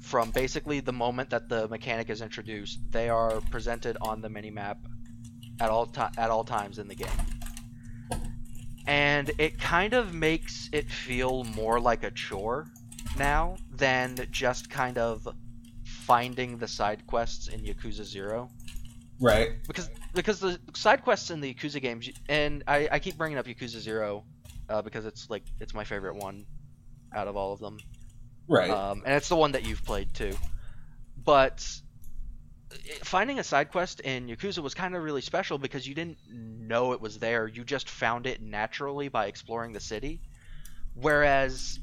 from 0.00 0.30
basically 0.30 0.80
the 0.80 0.92
moment 0.92 1.28
that 1.30 1.48
the 1.48 1.66
mechanic 1.68 2.08
is 2.08 2.22
introduced 2.22 2.78
they 2.92 3.08
are 3.08 3.40
presented 3.50 3.96
on 4.00 4.20
the 4.22 4.28
minimap 4.28 4.76
at 5.60 5.68
all 5.68 5.86
ti 5.86 6.02
at 6.16 6.30
all 6.30 6.44
times 6.44 6.78
in 6.78 6.88
the 6.88 6.94
game. 6.94 7.08
And 8.86 9.32
it 9.38 9.58
kind 9.58 9.94
of 9.94 10.14
makes 10.14 10.68
it 10.72 10.88
feel 10.88 11.42
more 11.42 11.80
like 11.80 12.04
a 12.04 12.10
chore 12.12 12.68
now 13.18 13.56
than 13.74 14.16
just 14.30 14.70
kind 14.70 14.96
of 14.96 15.26
finding 15.84 16.56
the 16.58 16.68
side 16.68 17.04
quests 17.06 17.48
in 17.48 17.60
Yakuza 17.62 18.04
0 18.04 18.48
Right. 19.18 19.50
because 19.66 19.90
because 20.14 20.40
the 20.40 20.60
side 20.74 21.02
quests 21.02 21.30
in 21.30 21.40
the 21.40 21.52
Yakuza 21.52 21.80
games, 21.80 22.08
and 22.28 22.62
I, 22.68 22.88
I 22.92 22.98
keep 22.98 23.16
bringing 23.16 23.38
up 23.38 23.46
Yakuza 23.46 23.80
Zero, 23.80 24.24
uh, 24.68 24.82
because 24.82 25.06
it's 25.06 25.30
like 25.30 25.42
it's 25.58 25.74
my 25.74 25.84
favorite 25.84 26.16
one 26.16 26.44
out 27.14 27.26
of 27.26 27.36
all 27.36 27.52
of 27.52 27.58
them, 27.60 27.78
Right. 28.48 28.70
um, 28.70 29.02
and 29.04 29.14
it's 29.14 29.28
the 29.28 29.36
one 29.36 29.52
that 29.52 29.66
you've 29.66 29.84
played 29.84 30.14
too. 30.14 30.36
But 31.16 31.66
finding 33.02 33.38
a 33.38 33.44
side 33.44 33.70
quest 33.70 34.00
in 34.00 34.28
Yakuza 34.28 34.60
was 34.60 34.74
kind 34.74 34.94
of 34.94 35.02
really 35.02 35.22
special 35.22 35.58
because 35.58 35.86
you 35.86 35.94
didn't 35.94 36.18
know 36.30 36.92
it 36.92 37.00
was 37.00 37.18
there; 37.18 37.48
you 37.48 37.64
just 37.64 37.88
found 37.88 38.26
it 38.26 38.40
naturally 38.40 39.08
by 39.08 39.26
exploring 39.26 39.72
the 39.72 39.80
city. 39.80 40.20
Whereas 40.94 41.78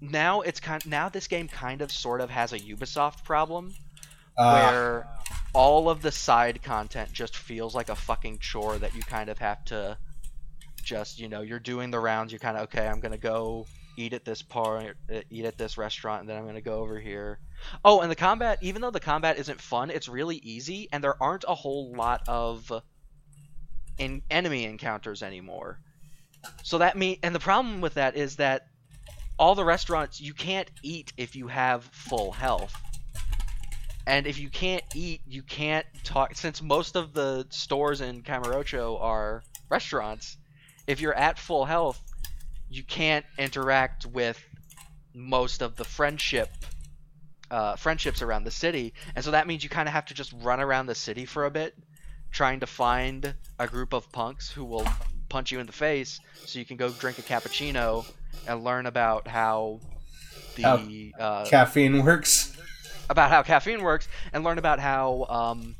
now 0.00 0.40
it's 0.40 0.60
kind 0.60 0.84
now 0.86 1.08
this 1.08 1.28
game 1.28 1.48
kind 1.48 1.80
of 1.80 1.92
sort 1.92 2.20
of 2.20 2.28
has 2.30 2.52
a 2.52 2.58
Ubisoft 2.58 3.24
problem 3.24 3.72
Uh, 4.36 4.50
where 4.52 5.08
all 5.52 5.88
of 5.88 6.02
the 6.02 6.10
side 6.10 6.62
content 6.62 7.12
just 7.12 7.36
feels 7.36 7.74
like 7.74 7.88
a 7.88 7.94
fucking 7.94 8.38
chore 8.38 8.78
that 8.78 8.94
you 8.94 9.02
kind 9.02 9.28
of 9.28 9.38
have 9.38 9.64
to 9.64 9.96
just 10.82 11.20
you 11.20 11.28
know 11.28 11.42
you're 11.42 11.60
doing 11.60 11.90
the 11.90 11.98
rounds 12.00 12.32
you're 12.32 12.40
kind 12.40 12.56
of 12.56 12.64
okay 12.64 12.88
i'm 12.88 12.98
gonna 12.98 13.16
go 13.16 13.66
eat 13.96 14.12
at 14.12 14.24
this 14.24 14.42
part 14.42 14.96
uh, 15.12 15.20
eat 15.30 15.44
at 15.44 15.58
this 15.58 15.76
restaurant 15.78 16.20
and 16.20 16.28
then 16.28 16.36
i'm 16.36 16.46
gonna 16.46 16.60
go 16.60 16.80
over 16.80 16.98
here 16.98 17.38
oh 17.84 18.00
and 18.00 18.10
the 18.10 18.16
combat 18.16 18.58
even 18.62 18.82
though 18.82 18.90
the 18.90 19.00
combat 19.00 19.38
isn't 19.38 19.60
fun 19.60 19.90
it's 19.90 20.08
really 20.08 20.36
easy 20.36 20.88
and 20.92 21.02
there 21.02 21.20
aren't 21.22 21.44
a 21.46 21.54
whole 21.54 21.92
lot 21.94 22.22
of 22.28 22.70
in 23.98 24.22
enemy 24.30 24.64
encounters 24.64 25.22
anymore 25.22 25.78
so 26.62 26.78
that 26.78 26.96
mean 26.96 27.18
and 27.22 27.34
the 27.34 27.40
problem 27.40 27.80
with 27.80 27.94
that 27.94 28.16
is 28.16 28.36
that 28.36 28.66
all 29.38 29.54
the 29.54 29.64
restaurants 29.64 30.20
you 30.20 30.34
can't 30.34 30.70
eat 30.82 31.12
if 31.16 31.36
you 31.36 31.46
have 31.46 31.84
full 31.84 32.32
health 32.32 32.74
and 34.06 34.26
if 34.26 34.38
you 34.38 34.50
can't 34.50 34.82
eat, 34.94 35.20
you 35.26 35.42
can't 35.42 35.86
talk. 36.02 36.34
Since 36.34 36.60
most 36.60 36.96
of 36.96 37.12
the 37.12 37.46
stores 37.50 38.00
in 38.00 38.22
Kamurocho 38.22 39.00
are 39.00 39.42
restaurants, 39.68 40.36
if 40.86 41.00
you're 41.00 41.14
at 41.14 41.38
full 41.38 41.64
health, 41.64 42.00
you 42.72 42.82
can't 42.82 43.24
interact 43.38 44.06
with 44.06 44.42
most 45.14 45.60
of 45.62 45.76
the 45.76 45.84
friendship 45.84 46.48
uh, 47.50 47.76
friendships 47.76 48.22
around 48.22 48.44
the 48.44 48.50
city, 48.50 48.94
and 49.14 49.22
so 49.22 49.32
that 49.32 49.46
means 49.46 49.62
you 49.62 49.68
kind 49.68 49.86
of 49.86 49.92
have 49.92 50.06
to 50.06 50.14
just 50.14 50.32
run 50.40 50.58
around 50.58 50.86
the 50.86 50.94
city 50.94 51.26
for 51.26 51.44
a 51.44 51.50
bit, 51.50 51.76
trying 52.30 52.60
to 52.60 52.66
find 52.66 53.34
a 53.58 53.66
group 53.66 53.92
of 53.92 54.10
punks 54.10 54.50
who 54.50 54.64
will 54.64 54.86
punch 55.28 55.52
you 55.52 55.60
in 55.60 55.66
the 55.66 55.72
face, 55.72 56.18
so 56.46 56.58
you 56.58 56.64
can 56.64 56.78
go 56.78 56.88
drink 56.88 57.18
a 57.18 57.22
cappuccino 57.22 58.10
and 58.48 58.64
learn 58.64 58.86
about 58.86 59.28
how 59.28 59.80
the 60.56 60.62
How 60.62 60.76
uh, 61.20 61.44
caffeine 61.44 62.02
works. 62.02 62.56
about 63.10 63.30
how 63.30 63.42
caffeine 63.42 63.82
works 63.82 64.08
and 64.32 64.44
learn 64.44 64.56
about 64.56 64.80
how 64.80 65.26
um, 65.28 65.76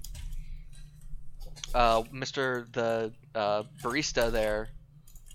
uh, 1.74 2.02
Mr. 2.12 2.70
the 2.72 3.12
uh, 3.34 3.62
barista 3.82 4.30
there 4.30 4.68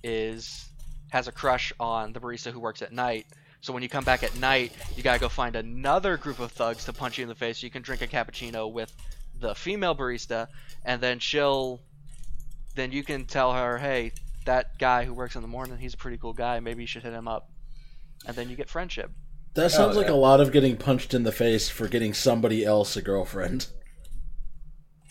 is 0.03 0.69
has 1.09 1.27
a 1.27 1.31
crush 1.31 1.71
on 1.79 2.13
the 2.13 2.19
barista 2.19 2.51
who 2.51 2.59
works 2.59 2.81
at 2.81 2.91
night. 2.91 3.25
So 3.61 3.73
when 3.73 3.81
you 3.83 3.89
come 3.89 4.03
back 4.03 4.23
at 4.23 4.35
night, 4.37 4.71
you 4.95 5.03
gotta 5.03 5.19
go 5.19 5.29
find 5.29 5.55
another 5.55 6.17
group 6.17 6.39
of 6.39 6.51
thugs 6.51 6.85
to 6.85 6.93
punch 6.93 7.17
you 7.17 7.23
in 7.23 7.27
the 7.29 7.35
face 7.35 7.59
so 7.59 7.65
you 7.65 7.71
can 7.71 7.81
drink 7.81 8.01
a 8.01 8.07
cappuccino 8.07 8.71
with 8.71 8.93
the 9.39 9.53
female 9.55 9.95
barista, 9.95 10.47
and 10.85 11.01
then 11.01 11.19
she'll, 11.19 11.81
then 12.75 12.91
you 12.91 13.03
can 13.03 13.25
tell 13.25 13.53
her, 13.53 13.77
hey, 13.77 14.11
that 14.45 14.77
guy 14.79 15.03
who 15.05 15.13
works 15.13 15.35
in 15.35 15.41
the 15.41 15.47
morning, 15.47 15.77
he's 15.77 15.93
a 15.93 15.97
pretty 15.97 16.17
cool 16.17 16.33
guy. 16.33 16.59
Maybe 16.59 16.83
you 16.83 16.87
should 16.87 17.03
hit 17.03 17.13
him 17.13 17.27
up, 17.27 17.49
and 18.25 18.35
then 18.35 18.49
you 18.49 18.55
get 18.55 18.69
friendship. 18.69 19.11
That 19.55 19.71
sounds 19.71 19.95
Oh, 19.95 19.99
like 19.99 20.07
yeah. 20.09 20.13
a 20.13 20.15
lot 20.15 20.39
of 20.39 20.51
getting 20.51 20.77
punched 20.77 21.13
in 21.13 21.23
the 21.23 21.31
face 21.31 21.67
for 21.67 21.87
getting 21.87 22.13
somebody 22.13 22.63
else 22.63 22.95
a 22.95 23.01
girlfriend. 23.01 23.67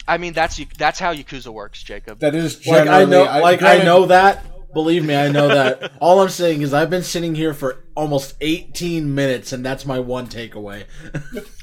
I 0.09 0.19
mean, 0.19 0.35
that's 0.35 0.59
you. 0.59 0.67
That's 0.79 1.01
how 1.01 1.13
Yakuza 1.13 1.49
works, 1.49 1.83
Jacob. 1.83 2.21
That 2.21 2.35
is 2.37 2.65
Like. 2.67 2.87
I 2.89 3.05
know, 3.05 3.25
like 3.25 3.57
I 3.57 3.57
granted- 3.57 3.85
know 3.87 4.07
that. 4.07 4.45
Believe 4.77 5.07
me, 5.07 5.17
I 5.17 5.29
know 5.29 5.49
that. 5.49 5.93
All 6.03 6.21
I'm 6.21 6.29
saying 6.29 6.61
is 6.61 6.75
I've 6.75 6.91
been 6.91 7.03
sitting 7.03 7.35
here 7.35 7.55
for 7.55 7.83
almost 7.95 8.35
18 8.43 9.15
minutes, 9.15 9.55
and 9.55 9.65
that's 9.65 9.87
my 9.87 9.99
one 10.01 10.27
takeaway. 10.27 10.85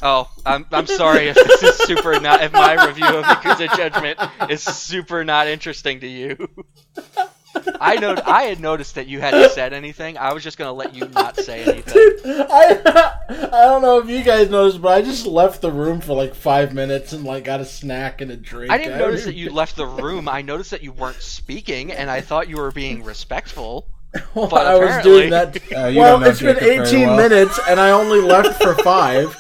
Oh, 0.02 0.30
I'm 0.46 0.66
I'm 0.74 0.86
sorry 0.86 1.28
if 1.28 1.36
this 1.36 1.64
is 1.64 1.78
super 1.78 2.20
not 2.20 2.44
if 2.44 2.52
my 2.52 2.74
review 2.88 3.06
of 3.06 3.24
Yakuza 3.24 3.74
Judgment 3.78 4.20
is 4.50 4.62
super 4.62 5.24
not 5.24 5.48
interesting 5.48 6.02
to 6.02 6.08
you. 6.08 6.50
I 7.80 7.98
know 7.98 8.16
I 8.26 8.44
had 8.44 8.60
noticed 8.60 8.96
that 8.96 9.08
you 9.08 9.20
hadn't 9.20 9.52
said 9.52 9.74
anything. 9.74 10.18
I 10.18 10.34
was 10.34 10.44
just 10.44 10.58
gonna 10.58 10.74
let 10.74 10.96
you 10.96 11.08
not 11.10 11.38
say 11.38 11.64
anything. 11.68 11.94
Dude, 11.94 12.22
I 12.26 13.16
I 13.30 13.66
don't 13.66 13.82
know 13.82 14.00
if 14.00 14.10
you 14.10 14.24
guys 14.24 14.50
noticed, 14.50 14.82
but 14.82 14.94
I 14.94 15.02
just 15.02 15.26
left 15.26 15.62
the 15.62 15.72
room 15.72 16.02
for 16.02 16.14
like 16.16 16.36
five 16.36 16.74
minutes 16.74 17.14
and 17.14 17.24
like 17.24 17.44
got 17.44 17.60
a 17.62 17.66
snack 17.66 18.22
and 18.22 18.32
a 18.32 18.38
drink. 18.38 18.72
I 18.72 18.78
didn't 18.78 18.98
notice 18.98 19.22
don't 19.22 19.34
that 19.34 19.40
you 19.40 19.52
left 19.52 19.76
the 19.76 19.86
room. 19.86 20.28
I 20.28 20.42
noticed 20.42 20.72
that 20.72 20.84
you 20.84 20.92
weren't 20.92 21.22
speaking, 21.22 21.92
and 21.92 22.10
I 22.10 22.22
thought 22.22 22.50
you 22.50 22.58
were 22.58 22.72
being 22.72 23.04
respectful. 23.04 23.88
Well, 24.36 24.48
but 24.48 24.68
I 24.68 24.78
was 24.78 25.04
doing 25.04 25.32
that. 25.32 25.56
Uh, 25.72 25.92
well, 25.96 26.24
it's 26.24 26.42
been 26.42 26.58
18 26.58 27.08
well. 27.08 27.18
minutes, 27.18 27.60
and 27.68 27.80
I 27.80 27.92
only 27.92 28.22
left 28.22 28.62
for 28.62 28.76
five. 28.76 29.40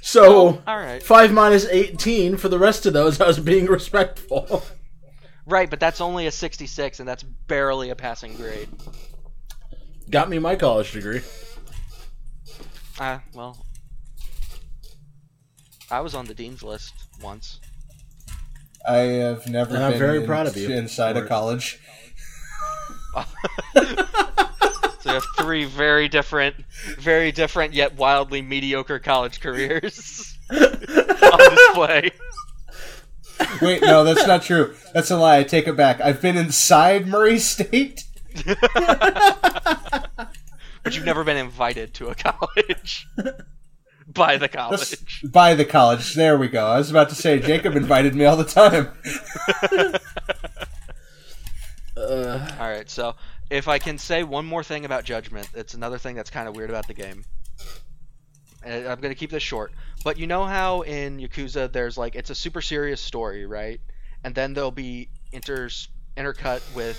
So 0.00 0.24
Oh, 0.24 0.62
all 0.66 0.78
right, 0.78 1.02
five 1.02 1.32
minus 1.32 1.66
18 1.66 2.36
for 2.36 2.50
the 2.50 2.58
rest 2.58 2.84
of 2.84 2.92
those, 2.92 3.20
I 3.20 3.26
was 3.26 3.40
being 3.40 3.66
respectful. 3.66 4.64
Right, 5.46 5.68
but 5.68 5.80
that's 5.80 6.00
only 6.00 6.26
a 6.26 6.30
66, 6.30 7.00
and 7.00 7.08
that's 7.08 7.22
barely 7.22 7.90
a 7.90 7.96
passing 7.96 8.34
grade. 8.36 8.68
Got 10.10 10.28
me 10.28 10.38
my 10.38 10.56
college 10.56 10.92
degree. 10.92 11.22
Ah, 13.00 13.22
well, 13.34 13.64
I 15.90 16.00
was 16.00 16.14
on 16.14 16.26
the 16.26 16.34
dean's 16.34 16.62
list 16.62 16.94
once. 17.22 17.58
I 18.86 18.96
have 18.98 19.48
never 19.48 19.74
And 19.74 19.82
I'm 19.84 19.92
been 19.92 19.98
very 19.98 20.18
in- 20.18 20.26
proud 20.26 20.46
of 20.46 20.56
you 20.56 20.70
inside 20.70 21.16
for 21.16 21.24
a 21.24 21.28
college. 21.28 21.80
So 25.00 25.10
you 25.10 25.14
have 25.16 25.24
three 25.36 25.64
very 25.66 26.08
different, 26.08 26.56
very 26.98 27.30
different 27.30 27.74
yet 27.74 27.94
wildly 27.94 28.40
mediocre 28.40 28.98
college 28.98 29.38
careers 29.38 30.38
on 30.50 31.50
display. 31.50 32.10
Wait, 33.62 33.82
no, 33.82 34.04
that's 34.04 34.26
not 34.26 34.42
true. 34.42 34.74
That's 34.92 35.10
a 35.10 35.16
lie. 35.16 35.38
I 35.38 35.42
take 35.44 35.66
it 35.66 35.76
back. 35.76 36.00
I've 36.00 36.20
been 36.20 36.36
inside 36.36 37.06
Murray 37.06 37.38
State. 37.38 38.04
But 40.82 40.94
you've 40.94 41.04
never 41.06 41.24
been 41.24 41.36
invited 41.38 41.94
to 41.94 42.08
a 42.08 42.14
college 42.14 43.06
by 44.06 44.36
the 44.36 44.48
That's 44.48 44.54
college. 44.54 45.22
by 45.24 45.54
the 45.54 45.64
college. 45.64 46.14
There 46.14 46.36
we 46.36 46.48
go. 46.48 46.66
I 46.66 46.76
was 46.76 46.90
about 46.90 47.08
to 47.08 47.14
say 47.14 47.38
Jacob 47.40 47.74
invited 47.74 48.14
me 48.14 48.26
all 48.26 48.36
the 48.36 48.44
time. 48.44 48.90
Uh, 51.96 52.46
All 52.58 52.68
right, 52.68 52.90
so 52.90 53.14
if 53.50 53.68
I 53.68 53.78
can 53.78 53.98
say 53.98 54.24
one 54.24 54.44
more 54.44 54.64
thing 54.64 54.84
about 54.84 55.04
Judgment, 55.04 55.48
it's 55.54 55.74
another 55.74 55.96
thing 55.96 56.16
that's 56.16 56.28
kind 56.30 56.48
of 56.48 56.56
weird 56.56 56.68
about 56.70 56.88
the 56.88 56.94
game. 56.94 57.24
And 58.64 58.86
I'm 58.86 59.00
gonna 59.00 59.14
keep 59.14 59.30
this 59.30 59.42
short, 59.42 59.72
but 60.04 60.18
you 60.18 60.26
know 60.26 60.44
how 60.44 60.82
in 60.82 61.18
Yakuza 61.18 61.70
there's 61.70 61.98
like 61.98 62.14
it's 62.14 62.30
a 62.30 62.34
super 62.34 62.60
serious 62.60 63.00
story, 63.00 63.46
right? 63.46 63.80
And 64.22 64.34
then 64.34 64.54
there'll 64.54 64.70
be 64.70 65.08
inter 65.32 65.68
intercut 66.16 66.62
with 66.74 66.96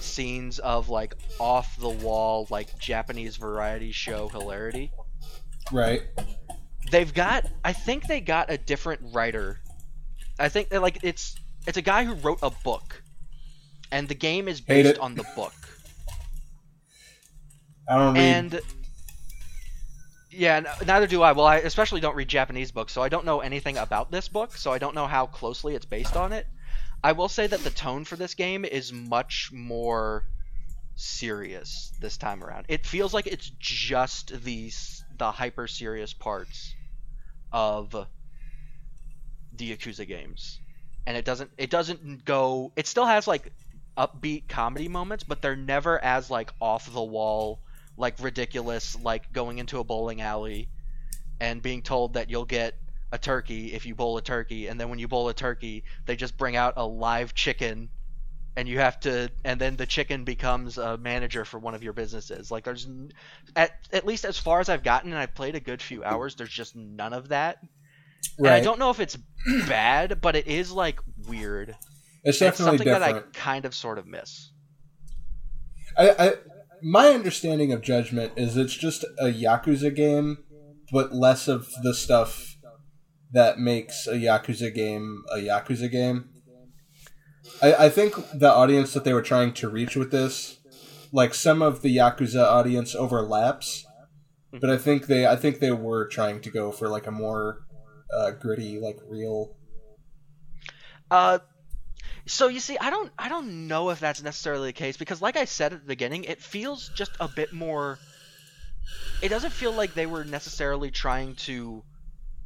scenes 0.00 0.58
of 0.58 0.88
like 0.88 1.14
off 1.38 1.76
the 1.78 1.88
wall 1.88 2.46
like 2.50 2.78
Japanese 2.78 3.36
variety 3.36 3.92
show 3.92 4.28
hilarity. 4.28 4.90
Right. 5.70 6.02
They've 6.90 7.12
got 7.12 7.46
I 7.64 7.72
think 7.72 8.06
they 8.06 8.20
got 8.20 8.50
a 8.50 8.58
different 8.58 9.00
writer. 9.12 9.60
I 10.38 10.48
think 10.48 10.70
that 10.70 10.82
like 10.82 10.98
it's 11.02 11.36
it's 11.66 11.78
a 11.78 11.82
guy 11.82 12.04
who 12.04 12.14
wrote 12.14 12.38
a 12.42 12.50
book. 12.50 13.02
And 13.90 14.08
the 14.08 14.14
game 14.14 14.48
is 14.48 14.60
based 14.60 14.98
on 14.98 15.14
the 15.14 15.24
book. 15.36 15.54
I 17.88 17.96
don't 17.96 18.14
read. 18.14 18.20
and 18.20 18.60
yeah 20.34 20.60
neither 20.86 21.06
do 21.06 21.22
i. 21.22 21.32
Well 21.32 21.46
i 21.46 21.56
especially 21.56 22.00
don't 22.00 22.16
read 22.16 22.28
japanese 22.28 22.72
books 22.72 22.92
so 22.92 23.02
i 23.02 23.08
don't 23.08 23.24
know 23.24 23.40
anything 23.40 23.78
about 23.78 24.10
this 24.10 24.28
book 24.28 24.56
so 24.56 24.72
i 24.72 24.78
don't 24.78 24.94
know 24.94 25.06
how 25.06 25.26
closely 25.26 25.74
it's 25.74 25.86
based 25.86 26.16
on 26.16 26.32
it. 26.32 26.46
I 27.04 27.12
will 27.12 27.28
say 27.28 27.46
that 27.46 27.62
the 27.62 27.70
tone 27.70 28.06
for 28.06 28.16
this 28.16 28.32
game 28.32 28.64
is 28.64 28.90
much 28.90 29.50
more 29.52 30.24
serious 30.96 31.92
this 32.00 32.16
time 32.16 32.42
around. 32.42 32.64
It 32.68 32.86
feels 32.86 33.12
like 33.12 33.26
it's 33.26 33.50
just 33.58 34.42
these 34.42 35.04
the 35.18 35.30
hyper 35.30 35.66
serious 35.66 36.14
parts 36.14 36.74
of 37.52 37.90
the 37.90 39.76
yakuza 39.76 40.08
games. 40.08 40.60
And 41.06 41.14
it 41.14 41.26
doesn't 41.26 41.50
it 41.58 41.68
doesn't 41.68 42.24
go 42.24 42.72
it 42.74 42.86
still 42.86 43.04
has 43.04 43.28
like 43.28 43.52
upbeat 43.98 44.48
comedy 44.48 44.88
moments 44.88 45.22
but 45.22 45.42
they're 45.42 45.54
never 45.54 46.02
as 46.02 46.30
like 46.30 46.50
off 46.58 46.90
the 46.90 47.02
wall 47.02 47.60
like 47.96 48.20
ridiculous 48.20 48.96
like 49.02 49.32
going 49.32 49.58
into 49.58 49.78
a 49.78 49.84
bowling 49.84 50.20
alley 50.20 50.68
and 51.40 51.62
being 51.62 51.82
told 51.82 52.14
that 52.14 52.30
you'll 52.30 52.44
get 52.44 52.74
a 53.12 53.18
turkey 53.18 53.72
if 53.72 53.86
you 53.86 53.94
bowl 53.94 54.16
a 54.18 54.22
turkey. 54.22 54.66
And 54.66 54.80
then 54.80 54.88
when 54.88 54.98
you 54.98 55.08
bowl 55.08 55.28
a 55.28 55.34
turkey 55.34 55.84
they 56.06 56.16
just 56.16 56.36
bring 56.36 56.56
out 56.56 56.74
a 56.76 56.86
live 56.86 57.34
chicken 57.34 57.88
and 58.56 58.68
you 58.68 58.78
have 58.78 59.00
to 59.00 59.30
and 59.44 59.60
then 59.60 59.76
the 59.76 59.86
chicken 59.86 60.24
becomes 60.24 60.78
a 60.78 60.96
manager 60.96 61.44
for 61.44 61.58
one 61.58 61.74
of 61.74 61.82
your 61.82 61.92
businesses. 61.92 62.50
Like 62.50 62.64
there's 62.64 62.88
at 63.54 63.72
at 63.92 64.04
least 64.04 64.24
as 64.24 64.38
far 64.38 64.60
as 64.60 64.68
I've 64.68 64.82
gotten 64.82 65.10
and 65.10 65.18
I've 65.18 65.34
played 65.34 65.54
a 65.54 65.60
good 65.60 65.80
few 65.80 66.02
hours 66.02 66.34
there's 66.34 66.50
just 66.50 66.74
none 66.74 67.12
of 67.12 67.28
that. 67.28 67.58
And 68.38 68.48
I 68.48 68.60
don't 68.60 68.78
know 68.78 68.90
if 68.90 69.00
it's 69.00 69.16
bad 69.68 70.20
but 70.20 70.34
it 70.34 70.48
is 70.48 70.72
like 70.72 70.98
weird. 71.28 71.76
It's 72.24 72.40
it's 72.40 72.58
definitely 72.58 72.78
something 72.78 72.88
that 72.88 73.02
I 73.02 73.20
kind 73.32 73.64
of 73.64 73.74
sort 73.74 73.98
of 73.98 74.06
miss. 74.06 74.50
I, 75.96 76.10
I, 76.10 76.32
my 76.84 77.08
understanding 77.08 77.72
of 77.72 77.80
Judgment 77.80 78.32
is 78.36 78.56
it's 78.56 78.74
just 78.74 79.04
a 79.18 79.26
Yakuza 79.26 79.94
game, 79.94 80.38
but 80.92 81.14
less 81.14 81.48
of 81.48 81.70
the 81.82 81.94
stuff 81.94 82.56
that 83.32 83.58
makes 83.58 84.06
a 84.06 84.14
Yakuza 84.14 84.72
game 84.72 85.24
a 85.32 85.38
Yakuza 85.38 85.90
game. 85.90 86.28
I, 87.62 87.86
I 87.86 87.88
think 87.88 88.14
the 88.34 88.52
audience 88.52 88.92
that 88.92 89.04
they 89.04 89.14
were 89.14 89.22
trying 89.22 89.54
to 89.54 89.68
reach 89.68 89.96
with 89.96 90.10
this, 90.10 90.58
like 91.10 91.32
some 91.32 91.62
of 91.62 91.80
the 91.80 91.96
Yakuza 91.96 92.44
audience 92.44 92.94
overlaps, 92.94 93.86
but 94.52 94.68
I 94.68 94.76
think 94.76 95.06
they 95.06 95.26
I 95.26 95.36
think 95.36 95.60
they 95.60 95.72
were 95.72 96.06
trying 96.06 96.42
to 96.42 96.50
go 96.50 96.70
for 96.70 96.88
like 96.88 97.06
a 97.06 97.10
more 97.10 97.66
uh, 98.14 98.32
gritty, 98.32 98.78
like 98.78 98.98
real. 99.08 99.56
Uh, 101.10 101.38
so 102.26 102.48
you 102.48 102.60
see, 102.60 102.78
I 102.78 102.90
don't, 102.90 103.12
I 103.18 103.28
don't 103.28 103.68
know 103.68 103.90
if 103.90 104.00
that's 104.00 104.22
necessarily 104.22 104.68
the 104.68 104.72
case 104.72 104.96
because, 104.96 105.20
like 105.20 105.36
I 105.36 105.44
said 105.44 105.72
at 105.72 105.80
the 105.80 105.86
beginning, 105.86 106.24
it 106.24 106.40
feels 106.40 106.90
just 106.94 107.12
a 107.20 107.28
bit 107.28 107.52
more. 107.52 107.98
It 109.22 109.28
doesn't 109.28 109.52
feel 109.52 109.72
like 109.72 109.94
they 109.94 110.06
were 110.06 110.24
necessarily 110.24 110.90
trying 110.90 111.34
to 111.36 111.82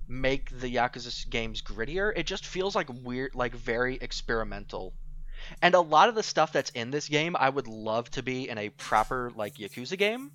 make 0.08 0.50
the 0.50 0.74
Yakuza 0.74 1.28
games 1.28 1.62
grittier. 1.62 2.12
It 2.14 2.26
just 2.26 2.46
feels 2.46 2.74
like 2.74 2.88
weird, 3.04 3.34
like 3.34 3.54
very 3.54 3.96
experimental. 4.00 4.94
And 5.62 5.74
a 5.74 5.80
lot 5.80 6.08
of 6.08 6.14
the 6.14 6.22
stuff 6.22 6.52
that's 6.52 6.70
in 6.70 6.90
this 6.90 7.08
game, 7.08 7.36
I 7.38 7.48
would 7.48 7.68
love 7.68 8.10
to 8.12 8.22
be 8.22 8.48
in 8.48 8.58
a 8.58 8.70
proper 8.70 9.30
like 9.34 9.54
Yakuza 9.56 9.96
game. 9.96 10.32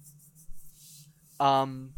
Um, 1.39 1.93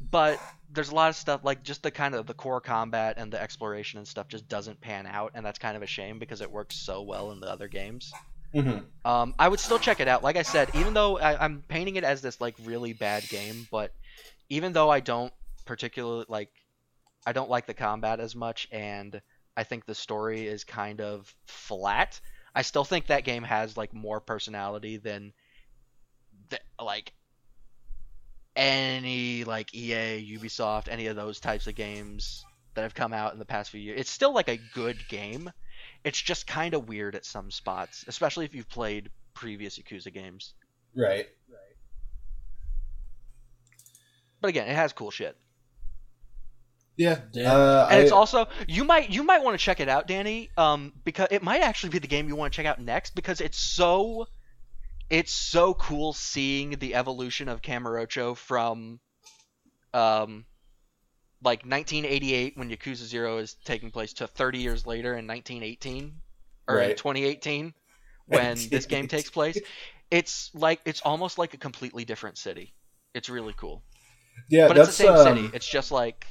but 0.00 0.38
there's 0.72 0.90
a 0.90 0.94
lot 0.94 1.08
of 1.08 1.16
stuff 1.16 1.40
like 1.42 1.62
just 1.62 1.82
the 1.82 1.90
kind 1.90 2.14
of 2.14 2.26
the 2.26 2.34
core 2.34 2.60
combat 2.60 3.16
and 3.18 3.32
the 3.32 3.40
exploration 3.40 3.98
and 3.98 4.06
stuff 4.06 4.28
just 4.28 4.48
doesn't 4.48 4.80
pan 4.80 5.06
out, 5.06 5.32
and 5.34 5.44
that's 5.44 5.58
kind 5.58 5.76
of 5.76 5.82
a 5.82 5.86
shame 5.86 6.18
because 6.18 6.40
it 6.40 6.50
works 6.50 6.76
so 6.76 7.02
well 7.02 7.32
in 7.32 7.40
the 7.40 7.48
other 7.50 7.68
games. 7.68 8.12
Mhm. 8.54 8.84
Um, 9.04 9.34
I 9.38 9.48
would 9.48 9.60
still 9.60 9.78
check 9.78 10.00
it 10.00 10.08
out. 10.08 10.22
Like 10.22 10.36
I 10.36 10.42
said, 10.42 10.70
even 10.74 10.94
though 10.94 11.18
I, 11.18 11.42
I'm 11.42 11.62
painting 11.68 11.96
it 11.96 12.04
as 12.04 12.20
this 12.20 12.40
like 12.40 12.56
really 12.64 12.92
bad 12.92 13.28
game, 13.28 13.66
but 13.70 13.92
even 14.48 14.72
though 14.72 14.90
I 14.90 15.00
don't 15.00 15.32
particularly 15.64 16.26
like, 16.28 16.50
I 17.26 17.32
don't 17.32 17.50
like 17.50 17.66
the 17.66 17.74
combat 17.74 18.18
as 18.20 18.34
much, 18.34 18.68
and 18.72 19.20
I 19.56 19.64
think 19.64 19.86
the 19.86 19.94
story 19.94 20.46
is 20.46 20.64
kind 20.64 21.00
of 21.00 21.32
flat. 21.46 22.20
I 22.54 22.62
still 22.62 22.84
think 22.84 23.06
that 23.06 23.24
game 23.24 23.44
has 23.44 23.76
like 23.76 23.94
more 23.94 24.20
personality 24.20 24.96
than, 24.96 25.32
the, 26.48 26.58
like 26.82 27.12
any 28.60 29.42
like 29.44 29.74
EA, 29.74 30.36
Ubisoft, 30.38 30.88
any 30.88 31.06
of 31.06 31.16
those 31.16 31.40
types 31.40 31.66
of 31.66 31.74
games 31.74 32.44
that 32.74 32.82
have 32.82 32.94
come 32.94 33.12
out 33.12 33.32
in 33.32 33.38
the 33.38 33.44
past 33.46 33.70
few 33.70 33.80
years. 33.80 34.00
It's 34.00 34.10
still 34.10 34.34
like 34.34 34.48
a 34.48 34.58
good 34.74 34.98
game. 35.08 35.50
It's 36.04 36.20
just 36.20 36.46
kind 36.46 36.74
of 36.74 36.86
weird 36.86 37.14
at 37.14 37.24
some 37.24 37.50
spots, 37.50 38.04
especially 38.06 38.44
if 38.44 38.54
you've 38.54 38.68
played 38.68 39.10
previous 39.34 39.78
Yakuza 39.78 40.12
games. 40.12 40.52
Right. 40.94 41.26
Right. 41.48 41.76
But 44.42 44.48
again, 44.48 44.68
it 44.68 44.74
has 44.74 44.92
cool 44.92 45.10
shit. 45.10 45.36
Yeah. 46.96 47.20
Yeah. 47.32 47.54
Uh, 47.54 47.88
And 47.90 48.00
I, 48.00 48.02
it's 48.02 48.12
also 48.12 48.46
you 48.68 48.84
might 48.84 49.08
you 49.08 49.22
might 49.22 49.42
want 49.42 49.58
to 49.58 49.64
check 49.64 49.80
it 49.80 49.88
out, 49.88 50.06
Danny, 50.06 50.50
um, 50.58 50.92
because 51.04 51.28
it 51.30 51.42
might 51.42 51.62
actually 51.62 51.90
be 51.90 51.98
the 51.98 52.08
game 52.08 52.28
you 52.28 52.36
want 52.36 52.52
to 52.52 52.56
check 52.56 52.66
out 52.66 52.78
next 52.78 53.14
because 53.14 53.40
it's 53.40 53.58
so 53.58 54.26
it's 55.10 55.32
so 55.32 55.74
cool 55.74 56.12
seeing 56.12 56.70
the 56.78 56.94
evolution 56.94 57.48
of 57.48 57.60
Kamurocho 57.60 58.36
from 58.36 59.00
um 59.92 60.44
like 61.42 61.60
1988 61.60 62.56
when 62.56 62.70
Yakuza 62.70 63.04
0 63.04 63.38
is 63.38 63.54
taking 63.64 63.90
place 63.90 64.12
to 64.14 64.26
30 64.26 64.58
years 64.58 64.86
later 64.86 65.16
in 65.16 65.26
1918 65.26 66.14
or 66.68 66.80
in 66.80 66.90
2018 66.90 67.74
when 68.26 68.56
this 68.70 68.86
game 68.86 69.08
takes 69.08 69.30
place. 69.30 69.58
It's 70.10 70.50
like 70.54 70.80
it's 70.84 71.00
almost 71.00 71.38
like 71.38 71.54
a 71.54 71.56
completely 71.56 72.04
different 72.04 72.38
city. 72.38 72.74
It's 73.14 73.28
really 73.28 73.54
cool. 73.56 73.82
yeah, 74.48 74.68
but 74.68 74.76
it's 74.76 74.88
the 74.88 74.92
same 74.92 75.14
um, 75.14 75.24
city. 75.24 75.50
It's 75.54 75.68
just 75.68 75.90
like 75.90 76.26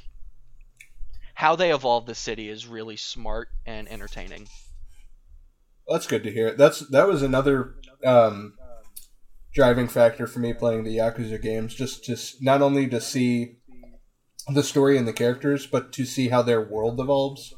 how 1.34 1.56
they 1.56 1.72
evolve 1.72 2.06
the 2.06 2.14
city 2.14 2.48
is 2.48 2.66
really 2.66 2.96
smart 2.96 3.48
and 3.66 3.88
entertaining. 3.88 4.48
That's 5.88 6.06
good 6.06 6.22
to 6.22 6.30
hear. 6.30 6.52
That's 6.52 6.80
that 6.90 7.08
was 7.08 7.22
another 7.22 7.74
um, 8.04 8.54
driving 9.54 9.88
factor 9.88 10.26
for 10.26 10.38
me 10.38 10.52
playing 10.52 10.84
the 10.84 10.96
Yakuza 10.96 11.40
games. 11.40 11.74
Just 11.74 12.04
just 12.04 12.42
not 12.42 12.62
only 12.62 12.86
to 12.88 13.00
see 13.00 13.56
the 14.52 14.62
story 14.62 14.96
and 14.98 15.06
the 15.06 15.12
characters, 15.12 15.66
but 15.66 15.92
to 15.92 16.04
see 16.04 16.28
how 16.28 16.42
their 16.42 16.60
world 16.60 16.98
evolves. 17.00 17.54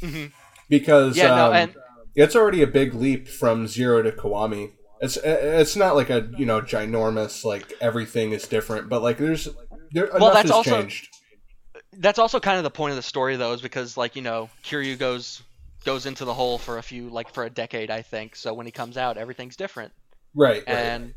Mhm. 0.00 0.32
Because 0.68 1.16
Yeah, 1.16 1.28
no, 1.34 1.46
um, 1.48 1.52
and 1.54 1.74
it's 2.14 2.36
already 2.36 2.62
a 2.62 2.66
big 2.66 2.94
leap 2.94 3.28
from 3.28 3.66
zero 3.66 4.02
to 4.02 4.12
Kiwami. 4.12 4.72
It's 5.00 5.16
it's 5.16 5.76
not 5.76 5.96
like 5.96 6.10
a 6.10 6.30
you 6.38 6.46
know 6.46 6.60
ginormous 6.60 7.44
like 7.44 7.72
everything 7.80 8.32
is 8.32 8.46
different, 8.46 8.88
but 8.88 9.02
like 9.02 9.18
there's 9.18 9.48
there 9.92 10.06
Well, 10.12 10.16
enough 10.16 10.32
that's 10.34 10.42
has 10.44 10.50
also- 10.50 10.80
changed. 10.82 11.08
that's 11.98 12.18
also 12.18 12.40
kind 12.40 12.56
of 12.58 12.64
the 12.64 12.70
point 12.70 12.90
of 12.92 12.96
the 12.96 13.02
story, 13.02 13.36
though, 13.36 13.52
is 13.52 13.60
because 13.60 13.96
like 13.96 14.14
you 14.16 14.22
know 14.22 14.48
Kiryu 14.64 14.98
goes 14.98 15.42
goes 15.84 16.06
into 16.06 16.24
the 16.24 16.32
hole 16.34 16.58
for 16.58 16.78
a 16.78 16.82
few 16.82 17.08
like 17.10 17.32
for 17.34 17.44
a 17.44 17.50
decade, 17.50 17.90
I 17.90 18.02
think. 18.02 18.36
So 18.36 18.54
when 18.54 18.66
he 18.66 18.72
comes 18.72 18.96
out, 18.96 19.16
everything's 19.18 19.56
different. 19.56 19.92
Right, 20.34 20.62
right. 20.66 20.68
And 20.68 21.14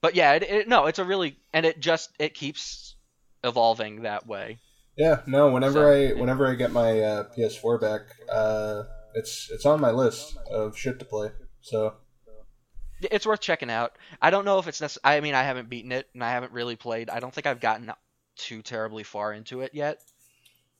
but 0.00 0.14
yeah, 0.14 0.32
it, 0.34 0.42
it, 0.42 0.68
no, 0.68 0.86
it's 0.86 0.98
a 0.98 1.04
really 1.04 1.36
and 1.52 1.66
it 1.66 1.80
just 1.80 2.10
it 2.18 2.34
keeps 2.34 2.96
evolving 3.44 4.02
that 4.02 4.26
way. 4.26 4.58
Yeah, 4.96 5.22
no. 5.26 5.50
Whenever 5.50 5.72
So, 5.74 5.92
I 5.92 5.98
yeah. 5.98 6.20
whenever 6.20 6.46
I 6.46 6.54
get 6.54 6.70
my 6.70 7.00
uh, 7.00 7.24
PS4 7.36 7.80
back, 7.80 8.00
uh, 8.30 8.82
it's 9.14 9.48
it's 9.50 9.64
on 9.66 9.80
my 9.80 9.90
list 9.90 10.36
of 10.50 10.76
shit 10.76 10.98
to 10.98 11.04
play. 11.04 11.30
So 11.60 11.94
It's 13.10 13.26
worth 13.26 13.40
checking 13.40 13.70
out. 13.70 13.96
I 14.20 14.30
don't 14.30 14.44
know 14.44 14.58
if 14.58 14.68
it's 14.68 14.80
necess- 14.80 14.98
I 15.02 15.20
mean, 15.20 15.34
I 15.34 15.42
haven't 15.42 15.68
beaten 15.68 15.92
it 15.92 16.08
and 16.14 16.22
I 16.22 16.30
haven't 16.30 16.52
really 16.52 16.76
played. 16.76 17.10
I 17.10 17.20
don't 17.20 17.32
think 17.32 17.46
I've 17.46 17.60
gotten 17.60 17.90
too 18.36 18.62
terribly 18.62 19.02
far 19.02 19.32
into 19.32 19.60
it 19.60 19.72
yet. 19.74 20.00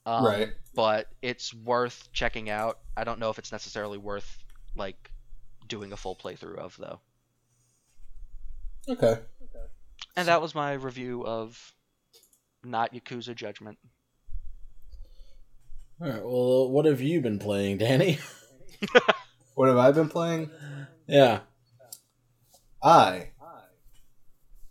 Um, 0.04 0.24
right, 0.24 0.48
but 0.74 1.06
it's 1.22 1.54
worth 1.54 2.08
checking 2.12 2.50
out. 2.50 2.78
I 2.96 3.04
don't 3.04 3.20
know 3.20 3.30
if 3.30 3.38
it's 3.38 3.52
necessarily 3.52 3.98
worth 3.98 4.38
like 4.76 5.10
doing 5.68 5.92
a 5.92 5.96
full 5.96 6.16
playthrough 6.16 6.58
of 6.58 6.76
though. 6.76 7.00
Okay. 8.88 9.18
And 10.16 10.28
that 10.28 10.42
was 10.42 10.54
my 10.54 10.72
review 10.74 11.24
of 11.24 11.72
not 12.64 12.92
Yakuza 12.92 13.34
Judgment. 13.34 13.78
All 16.00 16.08
right. 16.08 16.22
Well, 16.22 16.70
what 16.70 16.84
have 16.86 17.00
you 17.00 17.20
been 17.20 17.38
playing, 17.38 17.78
Danny? 17.78 18.18
What 19.54 19.68
have 19.68 19.76
I 19.76 19.92
been 19.92 20.08
playing? 20.08 20.50
yeah. 21.06 21.40
I 22.82 23.28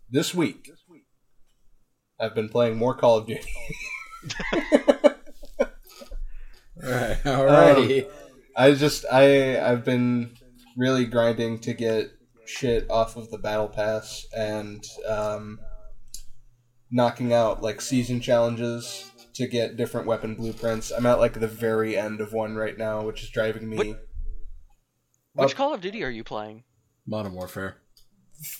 this 0.10 0.34
week 0.34 0.70
I've 2.20 2.36
been 2.36 2.50
playing 2.50 2.78
more 2.78 2.96
Call 2.96 3.20
of 3.20 3.28
Duty. 3.28 3.42
All 4.54 4.60
right. 6.84 7.18
Alrighty. 7.24 8.06
Um, 8.06 8.12
I 8.56 8.72
just 8.74 9.06
I 9.12 9.60
I've 9.60 9.86
been 9.86 10.36
really 10.76 11.06
grinding 11.06 11.60
to 11.60 11.74
get 11.74 12.12
shit 12.52 12.90
off 12.90 13.16
of 13.16 13.30
the 13.32 13.38
battle 13.38 13.68
pass 13.70 14.26
and 14.36 14.84
um, 15.08 15.60
knocking 16.90 17.34
out 17.34 17.62
like 17.62 17.82
season 17.82 18.20
challenges 18.20 19.10
to 19.34 19.48
get 19.48 19.78
different 19.78 20.08
weapon 20.08 20.36
blueprints. 20.36 20.92
I'm 20.92 21.06
at 21.06 21.20
like 21.20 21.40
the 21.40 21.48
very 21.48 21.98
end 21.98 22.20
of 22.22 22.34
one 22.34 22.56
right 22.56 22.78
now, 22.78 23.02
which 23.04 23.24
is 23.24 23.30
driving 23.30 23.70
me. 23.70 23.78
What- 23.78 25.46
Which 25.46 25.56
Call 25.56 25.74
of 25.74 25.82
Duty 25.82 26.04
are 26.04 26.10
you 26.10 26.24
playing? 26.26 26.64
Modern 27.08 27.34
Warfare. 27.34 27.78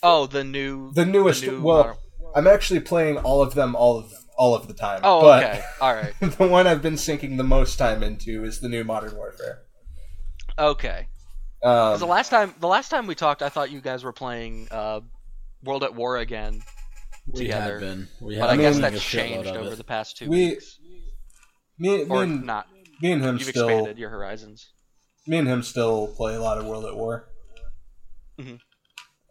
Oh, 0.02 0.26
the 0.28 0.44
new. 0.44 0.94
The 0.94 1.06
newest. 1.06 1.44
new 1.46 1.62
well, 1.62 1.78
Modern- 1.78 1.96
I'm 2.36 2.48
actually 2.48 2.80
playing 2.80 3.18
all 3.18 3.42
of 3.42 3.56
them 3.56 3.76
all 3.76 3.98
of 4.00 4.14
all 4.38 4.56
of 4.56 4.68
the 4.68 4.74
time. 4.74 5.02
Oh, 5.04 5.22
but 5.22 5.44
okay. 5.44 5.62
All 5.82 5.94
right. 5.94 6.14
the 6.20 6.48
one 6.48 6.66
I've 6.66 6.82
been 6.82 6.98
sinking 6.98 7.36
the 7.38 7.44
most 7.44 7.76
time 7.78 8.02
into 8.02 8.44
is 8.46 8.60
the 8.62 8.70
new 8.70 8.84
Modern 8.86 9.16
Warfare. 9.16 9.64
Okay. 10.58 11.08
'Cause 11.64 12.00
the 12.00 12.06
Um, 12.06 12.10
last 12.12 12.30
time, 12.30 12.56
the 12.60 12.68
last 12.68 12.90
time 12.90 13.06
we 13.08 13.16
talked, 13.16 13.42
I 13.42 13.50
thought 13.50 13.70
you 13.72 13.82
guys 13.82 14.04
were 14.04 14.14
playing 14.14 14.68
uh, 14.72 15.02
World 15.64 15.84
at 15.84 15.94
War 15.94 16.18
again. 16.18 16.64
We 17.28 17.42
Together. 17.42 17.74
have 17.74 17.80
been. 17.82 18.08
We 18.20 18.38
But 18.40 18.50
I 18.50 18.54
mean, 18.54 18.62
guess 18.62 18.80
that's 18.80 19.04
changed 19.04 19.50
over 19.52 19.74
it. 19.74 19.76
the 19.78 19.84
past 19.84 20.18
two 20.18 20.28
We- 20.28 20.50
weeks. 20.50 20.80
me, 21.78 22.04
me, 22.04 22.10
Or 22.10 22.24
and, 22.24 22.44
not. 22.46 22.68
me 23.02 23.12
and 23.12 23.22
him 23.24 23.38
You've 23.38 23.48
still 23.50 23.68
expanded 23.70 24.00
your 24.00 24.10
horizons. 24.10 24.72
me 25.28 25.38
and 25.38 25.48
him 25.48 25.62
still 25.62 26.08
play 26.08 26.34
a 26.36 26.42
lot 26.42 26.58
of 26.58 26.66
World 26.66 26.86
at 26.86 26.96
War. 26.96 27.30
Mhm. 28.40 28.60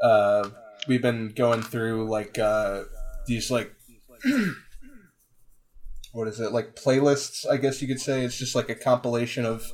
Uh, 0.01 0.51
we've 0.87 1.03
been 1.03 1.31
going 1.35 1.62
through 1.62 2.09
like 2.09 2.38
uh, 2.38 2.85
these 3.27 3.51
like 3.51 3.75
what 6.12 6.29
is 6.29 6.38
it 6.40 6.53
like 6.53 6.77
playlists? 6.77 7.45
I 7.49 7.57
guess 7.57 7.83
you 7.83 7.88
could 7.88 8.01
say 8.01 8.25
it's 8.25 8.37
just 8.38 8.55
like 8.55 8.69
a 8.69 8.75
compilation 8.77 9.45
of 9.45 9.66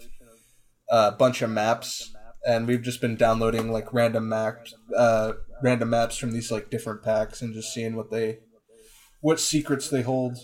a 0.90 1.12
bunch 1.12 1.42
of 1.42 1.50
maps, 1.50 2.12
and 2.44 2.66
we've 2.66 2.82
just 2.82 3.00
been 3.00 3.16
downloading 3.16 3.70
like 3.70 3.92
random 3.92 4.28
maps, 4.28 4.74
uh, 4.96 5.32
random 5.62 5.90
maps 5.90 6.16
from 6.16 6.32
these 6.32 6.50
like 6.50 6.70
different 6.70 7.02
packs, 7.02 7.42
and 7.42 7.54
just 7.54 7.72
seeing 7.72 7.96
what 7.96 8.10
they, 8.10 8.38
what 9.20 9.40
secrets 9.40 9.88
they 9.88 10.02
hold. 10.02 10.38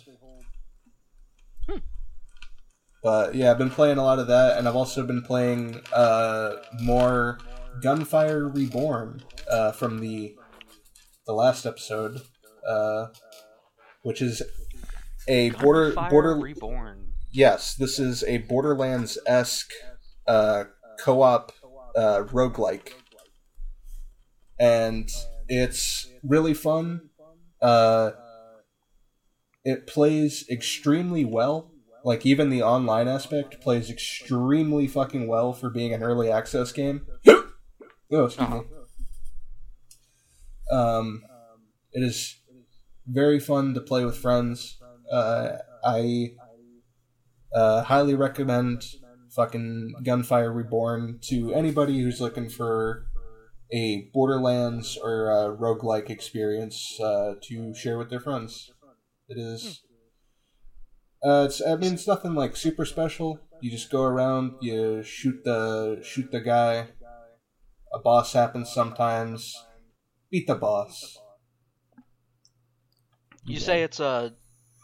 But 3.03 3.35
yeah, 3.35 3.51
I've 3.51 3.59
been 3.59 3.71
playing 3.71 3.99
a 3.99 4.05
lot 4.05 4.21
of 4.21 4.29
that, 4.29 4.59
and 4.59 4.69
I've 4.69 4.77
also 4.77 5.05
been 5.05 5.23
playing 5.23 5.81
uh, 5.93 6.55
more 6.81 7.39
Gunfire 7.83 8.49
Reborn 8.49 9.23
uh, 9.51 9.73
from 9.73 9.99
the 9.99 10.37
the 11.27 11.33
last 11.33 11.67
episode, 11.67 12.21
uh, 12.69 13.07
which 14.03 14.23
is 14.23 14.43
a 15.29 15.51
border 15.51 15.87
Gunfire 15.87 16.11
border. 16.11 16.37
Reborn. 16.37 17.13
Yes, 17.33 17.75
this 17.75 17.99
is 17.99 18.23
a 18.25 18.39
Borderlands 18.39 19.19
esque 19.27 19.73
uh, 20.29 20.65
co 21.01 21.23
op 21.23 21.53
uh, 21.97 22.25
roguelike. 22.25 22.93
And 24.59 25.09
it's 25.49 26.09
really 26.23 26.55
fun. 26.55 27.11
Uh, 27.61 28.13
it 29.65 29.87
plays 29.87 30.45
extremely 30.51 31.25
well. 31.25 31.71
Like, 32.05 32.27
even 32.27 32.51
the 32.51 32.63
online 32.63 33.07
aspect 33.07 33.61
plays 33.61 33.89
extremely 33.89 34.89
fucking 34.89 35.29
well 35.29 35.53
for 35.53 35.71
being 35.71 35.95
an 35.95 36.03
early 36.03 36.31
access 36.31 36.73
game. 36.73 37.07
oh, 37.29 37.45
excuse 38.11 38.49
me. 38.49 38.63
Um, 40.71 41.23
it 41.93 42.03
is 42.03 42.37
very 43.07 43.39
fun 43.39 43.75
to 43.75 43.81
play 43.81 44.05
with 44.05 44.17
friends. 44.17 44.79
Uh, 45.13 45.59
I 45.85 46.33
uh, 47.55 47.83
highly 47.83 48.15
recommend 48.15 48.85
fucking 49.35 49.95
Gunfire 50.03 50.53
Reborn 50.53 51.19
to 51.23 51.53
anybody 51.55 52.01
who's 52.01 52.21
looking 52.21 52.49
for 52.49 53.07
a 53.73 54.11
Borderlands 54.13 54.99
or 55.03 55.31
a 55.31 55.57
roguelike 55.57 56.11
experience 56.11 57.01
uh, 57.01 57.35
to 57.43 57.75
share 57.75 57.99
with 57.99 58.11
their 58.11 58.21
friends. 58.21 58.71
It 59.29 59.39
is. 59.39 59.83
Uh, 61.25 61.47
it's. 61.49 61.63
I 61.65 61.77
mean, 61.77 61.95
it's 61.95 62.07
nothing 62.07 62.35
like 62.35 62.57
super 62.57 62.85
special. 62.85 63.41
You 63.61 63.71
just 63.71 63.91
go 63.91 64.03
around, 64.03 64.55
you 64.61 65.03
shoot 65.03 65.43
the 65.45 66.01
shoot 66.03 66.31
the 66.31 66.41
guy. 66.41 66.89
A 67.95 67.99
boss 67.99 68.33
happens 68.33 68.71
sometimes. 68.71 69.55
Beat 70.31 70.47
the 70.47 70.55
boss. 70.55 71.19
You 73.45 73.59
say 73.59 73.83
it's 73.83 74.01
a, 74.01 74.33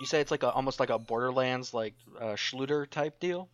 you 0.00 0.06
say 0.06 0.20
it's 0.20 0.30
like 0.30 0.42
a 0.42 0.50
almost 0.50 0.80
like 0.80 0.90
a 0.90 0.98
Borderlands 0.98 1.74
like 1.74 1.94
uh, 2.20 2.34
Schluter 2.34 2.88
type 2.88 3.18
deal. 3.20 3.48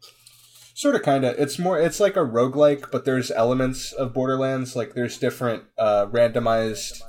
Sort 0.76 0.96
of, 0.96 1.02
kind 1.02 1.24
of. 1.24 1.38
It's 1.38 1.58
more. 1.58 1.78
It's 1.80 2.00
like 2.00 2.16
a 2.16 2.20
roguelike, 2.26 2.90
but 2.90 3.04
there's 3.04 3.30
elements 3.30 3.92
of 3.92 4.12
Borderlands. 4.12 4.74
Like 4.74 4.94
there's 4.94 5.18
different 5.18 5.64
uh, 5.78 6.06
randomized, 6.06 7.00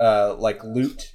uh, 0.00 0.34
like 0.38 0.64
loot 0.64 1.14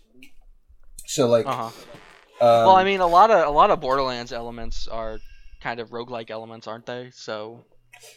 So 1.07 1.27
like, 1.27 1.47
Uh 1.47 1.55
huh. 1.55 1.65
um, 1.65 2.65
well, 2.67 2.75
I 2.75 2.83
mean, 2.83 2.99
a 2.99 3.07
lot 3.07 3.31
of 3.31 3.47
a 3.47 3.49
lot 3.49 3.71
of 3.71 3.79
Borderlands 3.81 4.31
elements 4.31 4.87
are 4.87 5.17
kind 5.61 5.79
of 5.79 5.89
roguelike 5.89 6.29
elements, 6.29 6.67
aren't 6.67 6.85
they? 6.85 7.09
So, 7.13 7.65